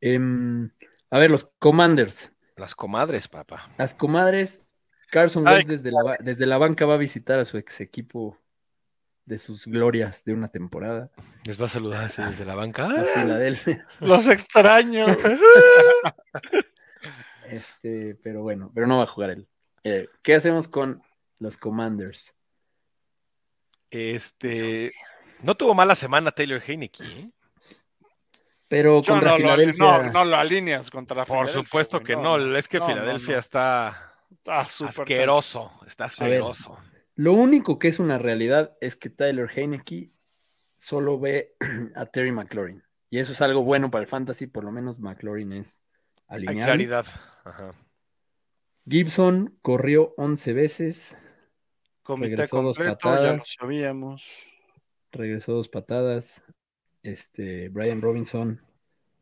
Em, 0.00 0.70
a 1.10 1.18
ver, 1.18 1.30
los 1.30 1.50
Commanders. 1.58 2.32
Las 2.56 2.74
comadres, 2.74 3.28
papá. 3.28 3.68
Las 3.76 3.92
comadres. 3.94 4.64
Carson 5.10 5.46
Wentz 5.46 5.68
desde 5.68 5.92
la, 5.92 6.16
desde 6.20 6.46
la 6.46 6.58
banca 6.58 6.86
va 6.86 6.94
a 6.94 6.98
visitar 6.98 7.38
a 7.38 7.44
su 7.44 7.56
ex 7.58 7.80
equipo 7.80 8.38
de 9.28 9.38
sus 9.38 9.66
glorias 9.66 10.24
de 10.24 10.32
una 10.32 10.48
temporada. 10.48 11.10
Les 11.44 11.60
va 11.60 11.66
a 11.66 11.68
saludar 11.68 12.04
así 12.04 12.22
desde 12.22 12.46
la 12.46 12.54
banca. 12.54 12.88
Filadelfia. 13.14 13.84
Los 14.00 14.26
extraño. 14.26 15.06
Este, 17.50 18.14
pero 18.22 18.42
bueno, 18.42 18.70
pero 18.74 18.86
no 18.86 18.98
va 18.98 19.04
a 19.04 19.06
jugar 19.06 19.30
él. 19.30 19.48
Eh, 19.82 20.06
¿Qué 20.22 20.34
hacemos 20.34 20.68
con 20.68 21.02
los 21.38 21.56
Commanders? 21.56 22.34
Este. 23.90 24.92
No 25.42 25.54
tuvo 25.56 25.72
mala 25.72 25.94
semana 25.94 26.30
Taylor 26.30 26.62
Heineke. 26.62 27.04
¿eh? 27.04 27.30
Pero 28.68 29.00
Yo 29.00 29.14
contra 29.14 29.30
no, 29.30 29.38
lo, 29.38 29.44
Filadelfia. 29.44 29.82
no, 30.02 30.12
no 30.12 30.24
lo 30.26 30.36
alineas 30.36 30.90
contra 30.90 31.24
Por 31.24 31.38
Filadelfia, 31.46 31.62
supuesto 31.62 32.00
que 32.02 32.16
no, 32.16 32.36
no. 32.36 32.54
Es 32.54 32.68
que 32.68 32.82
Filadelfia 32.82 33.34
no. 33.36 33.40
está 33.40 34.08
Ah, 34.46 34.66
asqueroso. 34.86 35.72
Está 35.86 36.08
ver. 36.20 36.42
Lo 37.18 37.32
único 37.32 37.80
que 37.80 37.88
es 37.88 37.98
una 37.98 38.16
realidad 38.16 38.76
es 38.80 38.94
que 38.94 39.10
Tyler 39.10 39.50
Heineke 39.52 40.12
solo 40.76 41.18
ve 41.18 41.56
a 41.96 42.06
Terry 42.06 42.30
McLaurin. 42.30 42.84
Y 43.10 43.18
eso 43.18 43.32
es 43.32 43.42
algo 43.42 43.64
bueno 43.64 43.90
para 43.90 44.02
el 44.02 44.08
fantasy, 44.08 44.46
por 44.46 44.62
lo 44.62 44.70
menos 44.70 45.00
McLaurin 45.00 45.52
es 45.52 45.82
Hay 46.28 46.36
alineado. 46.46 46.66
claridad. 46.68 47.06
Ajá. 47.44 47.74
Gibson 48.86 49.58
corrió 49.62 50.14
11 50.16 50.52
veces, 50.52 51.16
Comité 52.04 52.36
Regresó 52.36 52.62
dos 52.62 52.76
completo, 52.76 52.98
ya 53.02 53.10
lo 53.10 53.16
patadas. 53.16 53.56
sabíamos. 53.58 54.24
regresó 55.10 55.54
dos 55.54 55.68
patadas. 55.68 56.44
Este, 57.02 57.68
Brian 57.68 58.00
Robinson, 58.00 58.62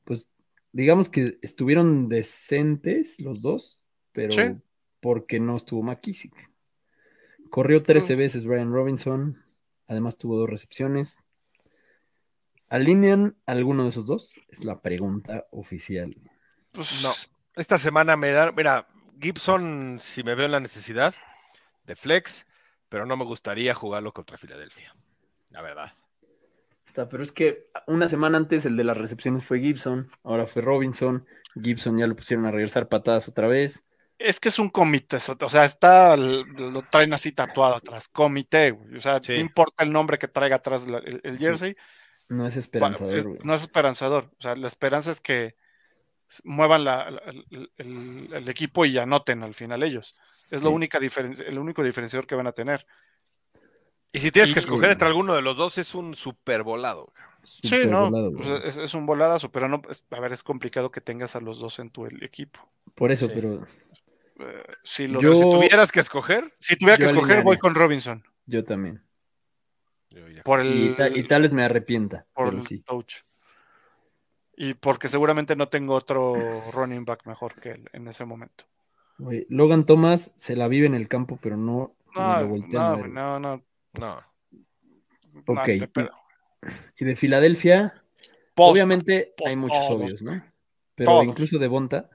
pues 0.05 0.29
digamos 0.73 1.09
que 1.09 1.39
estuvieron 1.41 2.09
decentes 2.11 3.19
los 3.21 3.41
dos, 3.41 3.83
pero 4.13 4.33
Sí. 4.33 4.61
porque 5.01 5.41
no 5.41 5.57
estuvo 5.57 5.83
McKissick. 5.83 6.35
Corrió 7.51 7.83
13 7.83 8.15
Mm. 8.15 8.19
veces 8.19 8.45
Brian 8.47 8.73
Robinson, 8.73 9.45
además 9.89 10.17
tuvo 10.19 10.37
dos 10.39 10.49
recepciones. 10.51 11.23
¿Alinean 12.69 13.37
alguno 13.47 13.85
de 13.85 13.91
esos 13.91 14.07
dos? 14.07 14.35
Es 14.49 14.65
la 14.65 14.81
pregunta 14.81 15.47
oficial. 15.51 16.15
Pues, 16.73 17.03
No. 17.03 17.13
Esta 17.55 17.79
semana 17.79 18.17
me 18.17 18.33
da. 18.33 18.53
Mira, 18.53 18.87
Gibson, 19.21 19.99
si 20.03 20.23
me 20.23 20.35
veo 20.35 20.47
en 20.47 20.53
la 20.53 20.61
necesidad 20.61 21.15
de 21.85 21.97
flex, 21.97 22.45
pero 22.89 23.07
no 23.07 23.17
me 23.17 23.25
gustaría 23.25 23.73
jugarlo 23.75 24.13
contra 24.13 24.37
Filadelfia. 24.37 24.95
La 25.51 25.63
verdad. 25.63 25.93
Está, 26.87 27.09
pero 27.09 27.23
es 27.23 27.33
que 27.33 27.71
una 27.87 28.09
semana 28.09 28.37
antes 28.37 28.67
el 28.67 28.77
de 28.77 28.85
las 28.85 28.97
recepciones 28.99 29.45
fue 29.45 29.61
Gibson, 29.61 30.11
ahora 30.23 30.47
fue 30.47 30.61
Robinson. 30.63 31.27
Gibson 31.63 31.97
ya 31.97 32.07
lo 32.07 32.15
pusieron 32.17 32.45
a 32.47 32.51
regresar 32.51 32.89
patadas 32.89 33.29
otra 33.29 33.49
vez. 33.49 33.85
Es 34.19 34.41
que 34.41 34.49
es 34.49 34.59
un 34.59 34.71
comité, 34.71 35.19
o 35.41 35.49
sea, 35.51 35.65
está, 35.67 36.17
lo 36.17 36.83
traen 36.91 37.13
así 37.13 37.33
tatuado 37.33 37.77
atrás, 37.77 38.09
comité, 38.09 38.71
güey. 38.71 38.97
O 38.97 39.01
sea, 39.01 39.21
Sí. 39.23 39.33
no 39.33 39.39
importa 39.41 39.85
el 39.85 39.93
nombre 39.93 40.19
que 40.19 40.27
traiga 40.27 40.57
atrás 40.57 40.87
la- 40.89 40.99
el, 40.99 41.21
el 41.23 41.37
Sí, 41.37 41.45
jersey, 41.45 41.77
No 42.29 42.47
es 42.47 42.57
esperanzador, 42.57 43.15
es- 43.15 43.25
güey. 43.27 43.39
no 43.45 43.55
es 43.55 43.63
esperanzador. 43.63 44.31
O 44.39 44.43
sea, 44.43 44.57
la 44.57 44.69
esperanza 44.69 45.11
es 45.13 45.21
que 45.21 45.55
muevan 46.45 46.83
la- 46.85 47.11
la- 47.11 47.23
el, 47.51 47.71
el- 47.77 48.29
el 48.33 48.49
equipo 48.49 48.85
y 48.85 48.97
anoten 48.99 49.43
al 49.45 49.55
final 49.55 49.83
ellos. 49.83 50.19
Es 50.51 50.63
lo 50.63 50.71
Sí. 50.71 50.75
única 50.75 50.99
diferencia, 50.99 51.47
el 51.47 51.59
único 51.59 51.83
diferenciador 51.85 52.27
que 52.27 52.35
van 52.35 52.47
a 52.49 52.53
tener. 52.53 52.87
Y 54.13 54.19
si 54.21 54.31
tienes 54.33 54.51
Y- 54.51 54.55
que 54.55 54.61
escoger 54.61 54.91
entre 54.93 55.07
alguno 55.09 55.35
de 55.35 55.43
los 55.43 55.57
dos, 55.59 55.77
es 55.79 55.95
un 55.95 56.15
super 56.17 56.63
volado. 56.63 57.13
Sí, 57.43 57.69
Súper 57.69 57.89
no, 57.91 58.11
volado, 58.11 58.43
sea, 58.43 58.57
es, 58.69 58.77
es 58.77 58.95
un 58.95 59.05
voladazo, 59.07 59.53
pero 59.53 59.69
no, 59.69 59.83
es- 59.91 60.05
a 60.11 60.19
ver, 60.21 60.33
es 60.33 60.43
complicado 60.43 60.91
que 60.91 61.01
tengas 61.03 61.37
a 61.37 61.41
los 61.41 61.61
dos 61.61 61.79
en 61.79 61.91
tu 61.91 62.07
el 62.07 62.23
equipo. 62.25 62.59
Por 62.95 63.13
eso, 63.13 63.27
Sí. 63.27 63.33
pero 63.35 63.65
si, 64.83 65.07
lo- 65.07 65.21
Yo- 65.21 65.35
Si 65.35 65.41
tuvieras 65.43 65.93
que 65.93 66.01
escoger, 66.01 66.55
si 66.59 66.77
tuviera 66.77 66.99
que 66.99 67.05
escoger, 67.05 67.43
voy 67.43 67.59
con 67.59 67.75
Robinson. 67.75 68.25
yo 68.47 68.65
también. 68.65 69.03
Por 70.45 70.61
el, 70.61 70.73
Y, 70.85 70.97
ta- 70.97 71.09
y 71.09 71.25
tal 71.25 71.43
vez 71.43 71.53
me 71.53 71.63
arrepienta, 71.63 72.27
por 72.33 72.47
pero 72.51 72.59
el 72.63 72.67
sí. 72.67 72.81
touch. 72.81 73.17
Y 74.57 74.73
porque 74.75 75.09
seguramente 75.09 75.55
no 75.57 75.69
tengo 75.69 75.95
otro 75.95 76.35
running 76.73 77.05
back 77.05 77.27
mejor 77.27 77.55
que 77.61 77.73
él 77.73 77.91
en 77.93 78.09
ese 78.09 78.25
momento. 78.25 78.65
Logan 79.49 79.85
Thomas 79.85 80.33
se 80.37 80.57
la 80.57 80.69
vive 80.69 80.87
en 80.87 80.95
el 80.95 81.09
campo, 81.09 81.39
pero 81.43 81.57
no, 81.59 81.95
No, 82.15 82.41
lo 82.41 82.49
voltean 82.49 83.13
no, 83.13 83.39
no, 83.39 83.57
no. 83.57 83.63
No. 84.01 84.23
Ok. 85.47 85.69
Y 86.99 87.05
de 87.05 87.17
Filadelfia, 87.17 88.03
Post, 88.55 88.73
obviamente 88.73 89.35
post 89.37 89.49
hay 89.51 89.57
muchos 89.57 89.91
obvios, 89.91 90.23
¿no? 90.23 90.43
Pero 90.95 91.11
todos. 91.11 91.25
incluso 91.27 91.59
de 91.59 91.69
Bonta, 91.69 92.09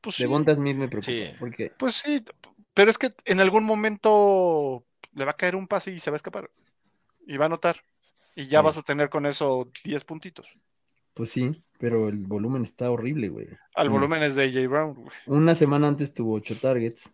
pues 0.00 0.16
sí, 0.16 0.22
de 0.22 0.28
Bonta 0.28 0.54
Smith 0.54 0.76
me 0.76 0.88
preocupa, 0.88 1.12
Sí. 1.12 1.30
porque 1.38 1.72
pues 1.78 1.94
sí, 1.94 2.24
pero 2.74 2.90
es 2.90 2.98
que 2.98 3.12
en 3.24 3.40
algún 3.40 3.64
momento 3.64 4.84
le 5.12 5.24
va 5.24 5.32
a 5.32 5.36
caer 5.36 5.56
un 5.56 5.66
pase 5.66 5.90
y 5.92 5.98
se 5.98 6.10
va 6.10 6.14
a 6.14 6.18
escapar. 6.18 6.50
Y 7.26 7.36
va 7.38 7.44
a 7.44 7.46
anotar. 7.46 7.76
Y 8.36 8.46
ya 8.48 8.60
Sí. 8.60 8.64
vas 8.66 8.78
a 8.78 8.82
tener 8.82 9.08
con 9.10 9.26
eso 9.26 9.70
10 9.84 10.04
puntitos. 10.04 10.46
pues 11.14 11.30
sí, 11.30 11.50
pero 11.78 12.10
el 12.10 12.26
volumen 12.26 12.62
está 12.62 12.90
horrible, 12.90 13.30
güey. 13.30 13.48
Al 13.74 13.88
Mm. 13.88 13.92
volumen 13.94 14.22
es 14.22 14.34
de 14.34 14.44
AJ 14.44 14.66
Brown. 14.68 14.92
güey. 14.94 15.08
Una 15.24 15.54
semana 15.54 15.88
antes 15.88 16.12
tuvo 16.12 16.34
8 16.34 16.56
targets, 16.60 17.10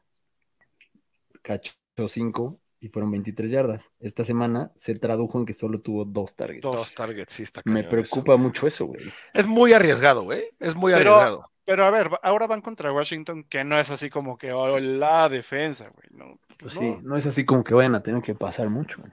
cachó 1.43 1.73
5 2.09 2.59
y 2.81 2.89
fueron 2.89 3.11
23 3.13 3.51
yardas. 3.53 3.93
Esta 4.01 4.25
semana 4.25 4.73
se 4.75 4.97
tradujo 4.99 5.39
en 5.39 5.47
que 5.47 5.53
solo 5.55 5.81
tuvo 5.81 6.05
2 6.05 6.35
targets. 6.35 6.63
Dos. 6.63 6.95
Targets, 6.95 7.33
sí 7.33 7.45
está 7.45 7.63
Me 7.65 7.75
cañón 7.75 7.91
preocupa 7.91 8.37
mucho 8.37 8.67
eso, 8.67 8.87
güey. 8.87 9.03
Es 9.35 9.47
muy 9.47 9.73
arriesgado, 9.73 10.23
güey. 10.25 10.47
Es 10.59 10.75
muy 10.75 10.93
Pero- 10.93 11.15
arriesgado. 11.15 11.52
Pero 11.65 11.85
a 11.85 11.91
ver, 11.91 12.11
ahora 12.23 12.47
van 12.49 12.61
contra 12.61 12.93
Washington, 12.93 13.45
que 13.45 13.63
no 13.65 13.79
es 13.79 13.89
así 13.91 14.11
como 14.11 14.37
que 14.37 14.53
oh, 14.53 14.81
la 14.81 15.29
defensa, 15.29 15.91
güey. 15.91 16.09
No, 16.11 16.39
Pues 16.59 16.75
no. 16.75 16.81
sí, 16.81 16.99
no 17.03 17.17
es 17.17 17.27
así 17.27 17.45
como 17.45 17.63
que 17.63 17.75
vayan 17.75 17.95
a 17.95 18.03
tener 18.03 18.21
que 18.23 18.35
pasar 18.35 18.69
mucho. 18.69 19.01
güey. 19.01 19.13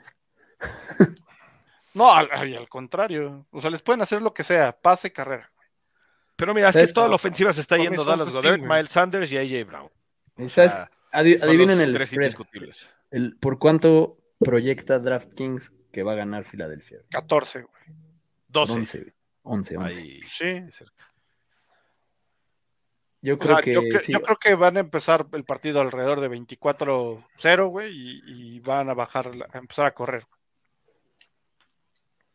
No, 1.94 2.14
al, 2.14 2.30
al 2.32 2.70
contrario. 2.70 3.46
O 3.52 3.62
sea, 3.62 3.70
les 3.70 3.82
pueden 3.82 4.02
hacer 4.02 4.22
lo 4.22 4.34
que 4.34 4.44
sea, 4.44 4.72
pase 4.80 5.12
carrera. 5.12 5.52
Pero 6.36 6.54
mira, 6.54 6.70
es 6.70 6.74
¿Sabes 6.74 6.90
que 6.90 6.94
toda 6.94 7.08
la 7.10 7.16
ofensiva 7.16 7.52
se 7.52 7.62
está 7.62 7.78
yendo 7.78 8.04
Dallas 8.04 8.32
pues, 8.32 8.36
Goddard. 8.44 8.62
Miles 8.62 8.92
Sanders 8.92 9.32
y 9.32 9.38
AJ 9.38 9.68
Brown. 9.68 9.90
¿Y 10.38 10.48
¿Sabes? 10.50 10.74
sea, 10.74 10.90
Adi- 11.12 11.42
adivinen 11.42 11.82
el 11.82 12.00
spread. 12.00 12.34
El, 13.12 13.36
¿Por 13.38 13.60
cuánto 13.60 14.18
proyecta 14.40 15.00
DraftKings 15.00 15.74
que 15.92 16.04
va 16.04 16.14
a 16.14 16.16
ganar 16.16 16.46
Filadelfia? 16.46 17.00
14, 17.12 17.64
güey. 17.64 17.84
12. 18.48 18.72
11, 18.74 18.98
güey. 19.00 19.14
11, 19.44 19.78
11. 19.78 20.02
Ahí, 20.02 20.22
Sí. 20.22 20.62
cerca. 20.72 21.09
Yo 23.22 23.36
O 23.36 23.38
creo 23.38 23.56
sea, 23.56 23.64
que 23.64 23.74
yo, 23.74 23.82
cre- 23.82 24.00
sí. 24.00 24.14
yo 24.14 24.22
creo 24.22 24.38
que 24.38 24.56
van 24.56 24.78
a 24.78 24.80
empezar 24.80 25.28
el 25.34 25.44
partido 25.44 25.82
alrededor 25.82 26.22
de 26.22 26.30
24-0, 26.30 27.68
güey, 27.70 27.92
y, 27.94 28.22
y 28.56 28.60
van 28.62 28.90
a 28.90 28.94
bajar, 28.94 29.32
a 29.52 29.58
empezar 29.58 29.86
a 29.86 29.94
correr. 29.94 30.24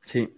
Sí. 0.05 0.35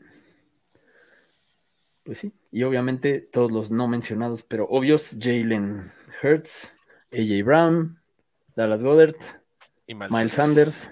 Pues 2.05 2.19
sí. 2.19 2.33
Y 2.53 2.63
obviamente 2.63 3.21
todos 3.21 3.51
los 3.51 3.71
no 3.71 3.89
mencionados, 3.89 4.45
pero 4.45 4.67
obvios, 4.69 5.17
Jalen 5.21 5.91
Hurts, 6.23 6.73
AJ 7.13 7.45
Brown, 7.45 8.01
Dallas 8.55 8.83
Goddard, 8.85 9.17
Y 9.89 9.95
Miles, 9.95 10.13
Miles 10.13 10.33
Sanders, 10.33 10.91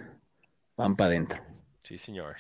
van 0.77 0.97
para 0.97 1.09
adentro. 1.11 1.41
Sí, 1.85 1.99
señor. 1.99 2.37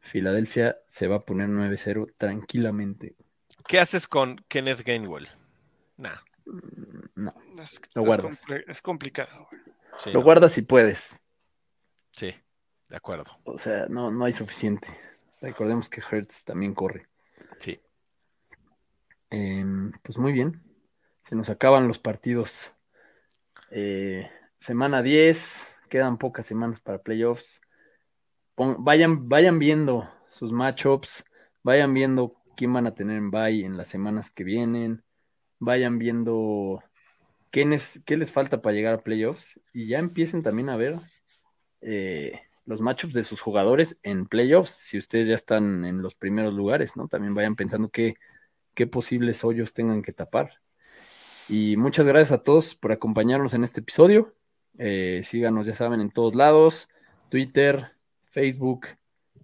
Filadelfia 0.00 0.76
se 0.86 1.06
va 1.08 1.16
a 1.16 1.20
poner 1.24 1.48
9-0 1.48 2.12
tranquilamente. 2.18 3.16
¿Qué 3.66 3.78
haces 3.80 4.06
con 4.08 4.36
Kenneth 4.48 4.82
Gainwell? 4.84 5.28
Nah. 5.96 6.16
No, 7.14 7.34
Es, 7.60 7.80
Lo 7.94 8.02
es 8.02 8.06
guardas. 8.06 8.44
es 8.66 8.82
complicado. 8.82 9.48
Sí, 9.98 10.10
lo 10.12 10.20
no. 10.20 10.24
guardas 10.24 10.52
si 10.52 10.62
puedes. 10.62 11.20
Sí, 12.12 12.34
de 12.88 12.96
acuerdo. 12.96 13.24
O 13.44 13.56
sea, 13.58 13.86
no, 13.88 14.10
no 14.10 14.24
hay 14.24 14.32
suficiente. 14.32 14.88
Recordemos 15.40 15.88
que 15.88 16.00
Hertz 16.00 16.44
también 16.44 16.74
corre. 16.74 17.06
Sí. 17.58 17.80
Em, 19.30 19.92
pues 20.02 20.18
muy 20.18 20.32
bien. 20.32 20.62
Se 21.22 21.34
nos 21.36 21.48
acaban 21.50 21.88
los 21.88 21.98
partidos. 21.98 22.72
Eh, 23.70 24.30
semana 24.56 25.02
10. 25.02 25.76
Quedan 25.88 26.18
pocas 26.18 26.46
semanas 26.46 26.80
para 26.80 27.02
playoffs. 27.02 27.60
Pon- 28.54 28.84
vayan, 28.84 29.28
vayan 29.28 29.58
viendo 29.58 30.10
sus 30.28 30.52
matchups. 30.52 31.24
Vayan 31.62 31.94
viendo 31.94 32.34
quién 32.56 32.72
van 32.72 32.86
a 32.86 32.94
tener 32.94 33.16
en 33.16 33.30
bye 33.30 33.64
en 33.64 33.76
las 33.76 33.88
semanas 33.88 34.30
que 34.30 34.44
vienen. 34.44 35.02
Vayan 35.64 35.98
viendo 35.98 36.82
qué, 37.52 37.78
qué 38.04 38.16
les 38.16 38.32
falta 38.32 38.60
para 38.60 38.74
llegar 38.74 38.94
a 38.94 39.04
playoffs. 39.04 39.60
Y 39.72 39.86
ya 39.86 40.00
empiecen 40.00 40.42
también 40.42 40.68
a 40.70 40.76
ver 40.76 40.96
eh, 41.80 42.40
los 42.66 42.80
matchups 42.80 43.14
de 43.14 43.22
sus 43.22 43.40
jugadores 43.40 43.94
en 44.02 44.26
playoffs. 44.26 44.72
Si 44.72 44.98
ustedes 44.98 45.28
ya 45.28 45.36
están 45.36 45.84
en 45.84 46.02
los 46.02 46.16
primeros 46.16 46.52
lugares, 46.52 46.96
¿no? 46.96 47.06
También 47.06 47.34
vayan 47.34 47.54
pensando 47.54 47.90
qué, 47.90 48.14
qué 48.74 48.88
posibles 48.88 49.44
hoyos 49.44 49.72
tengan 49.72 50.02
que 50.02 50.12
tapar. 50.12 50.60
Y 51.48 51.76
muchas 51.76 52.08
gracias 52.08 52.32
a 52.32 52.42
todos 52.42 52.74
por 52.74 52.90
acompañarnos 52.90 53.54
en 53.54 53.62
este 53.62 53.82
episodio. 53.82 54.34
Eh, 54.78 55.20
síganos, 55.22 55.66
ya 55.66 55.74
saben, 55.74 56.00
en 56.00 56.10
todos 56.10 56.34
lados, 56.34 56.88
Twitter, 57.28 57.92
Facebook, 58.24 58.88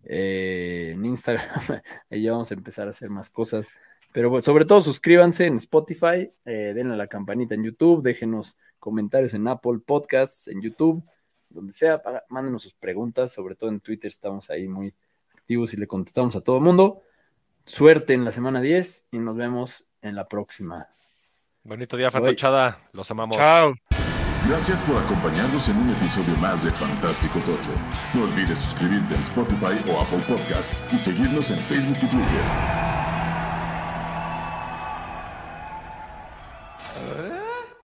eh, 0.03 0.95
en 0.95 1.07
Instagram. 1.07 1.47
Ahí 2.11 2.23
ya 2.23 2.33
vamos 2.33 2.51
a 2.51 2.55
empezar 2.55 2.89
a 2.89 2.91
hacer 2.91 3.09
más 3.09 3.31
cosas. 3.31 3.69
Pero 4.13 4.31
bueno, 4.31 4.43
sobre 4.43 4.65
todo 4.65 4.81
suscríbanse 4.81 5.47
en 5.47 5.57
Spotify, 5.57 6.31
eh, 6.45 6.73
denle 6.75 6.95
a 6.95 6.97
la 6.97 7.07
campanita 7.07 7.55
en 7.55 7.65
YouTube, 7.65 8.03
déjenos 8.03 8.57
comentarios 8.79 9.35
en 9.35 9.47
Apple 9.49 9.79
Podcasts, 9.85 10.49
en 10.49 10.61
YouTube, 10.63 11.03
donde 11.51 11.73
sea, 11.73 12.03
para- 12.03 12.25
mándenos 12.29 12.63
sus 12.63 12.75
preguntas, 12.75 13.33
sobre 13.33 13.55
todo 13.55 13.71
en 13.71 13.81
Twitter 13.81 14.09
estamos 14.09 14.49
ahí 14.51 14.67
muy 14.69 14.95
activos 15.35 15.73
y 15.75 15.77
le 15.77 15.87
contestamos 15.87 16.35
a 16.37 16.41
todo 16.41 16.57
el 16.59 16.63
mundo. 16.65 17.03
Suerte 17.67 18.15
en 18.15 18.25
la 18.25 18.33
semana 18.33 18.61
10 18.61 19.05
y 19.11 19.19
nos 19.19 19.37
vemos 19.37 19.87
en 20.01 20.15
la 20.17 20.27
próxima. 20.27 20.87
Bonito 21.65 21.97
día. 21.97 22.11
Fantochada. 22.11 22.89
Los 22.93 23.11
amamos. 23.11 23.37
Chao. 23.37 23.75
Gracias 24.47 24.81
por 24.83 24.97
acompañarnos 24.97 25.69
en 25.69 25.77
un 25.77 25.91
episodio 25.91 26.35
más 26.37 26.65
de 26.65 26.71
Fantástico 26.71 27.39
Tocho. 27.41 27.73
No 28.15 28.23
olvides 28.25 28.59
suscribirte 28.59 29.15
en 29.17 29.21
Spotify 29.21 29.79
o 29.91 30.01
Apple 30.01 30.23
Podcast 30.27 30.73
y 30.93 30.99
seguirnos 30.99 31.51
en 31.51 31.59
Facebook 31.61 31.97
y 31.99 32.09
Twitter. 32.09 32.98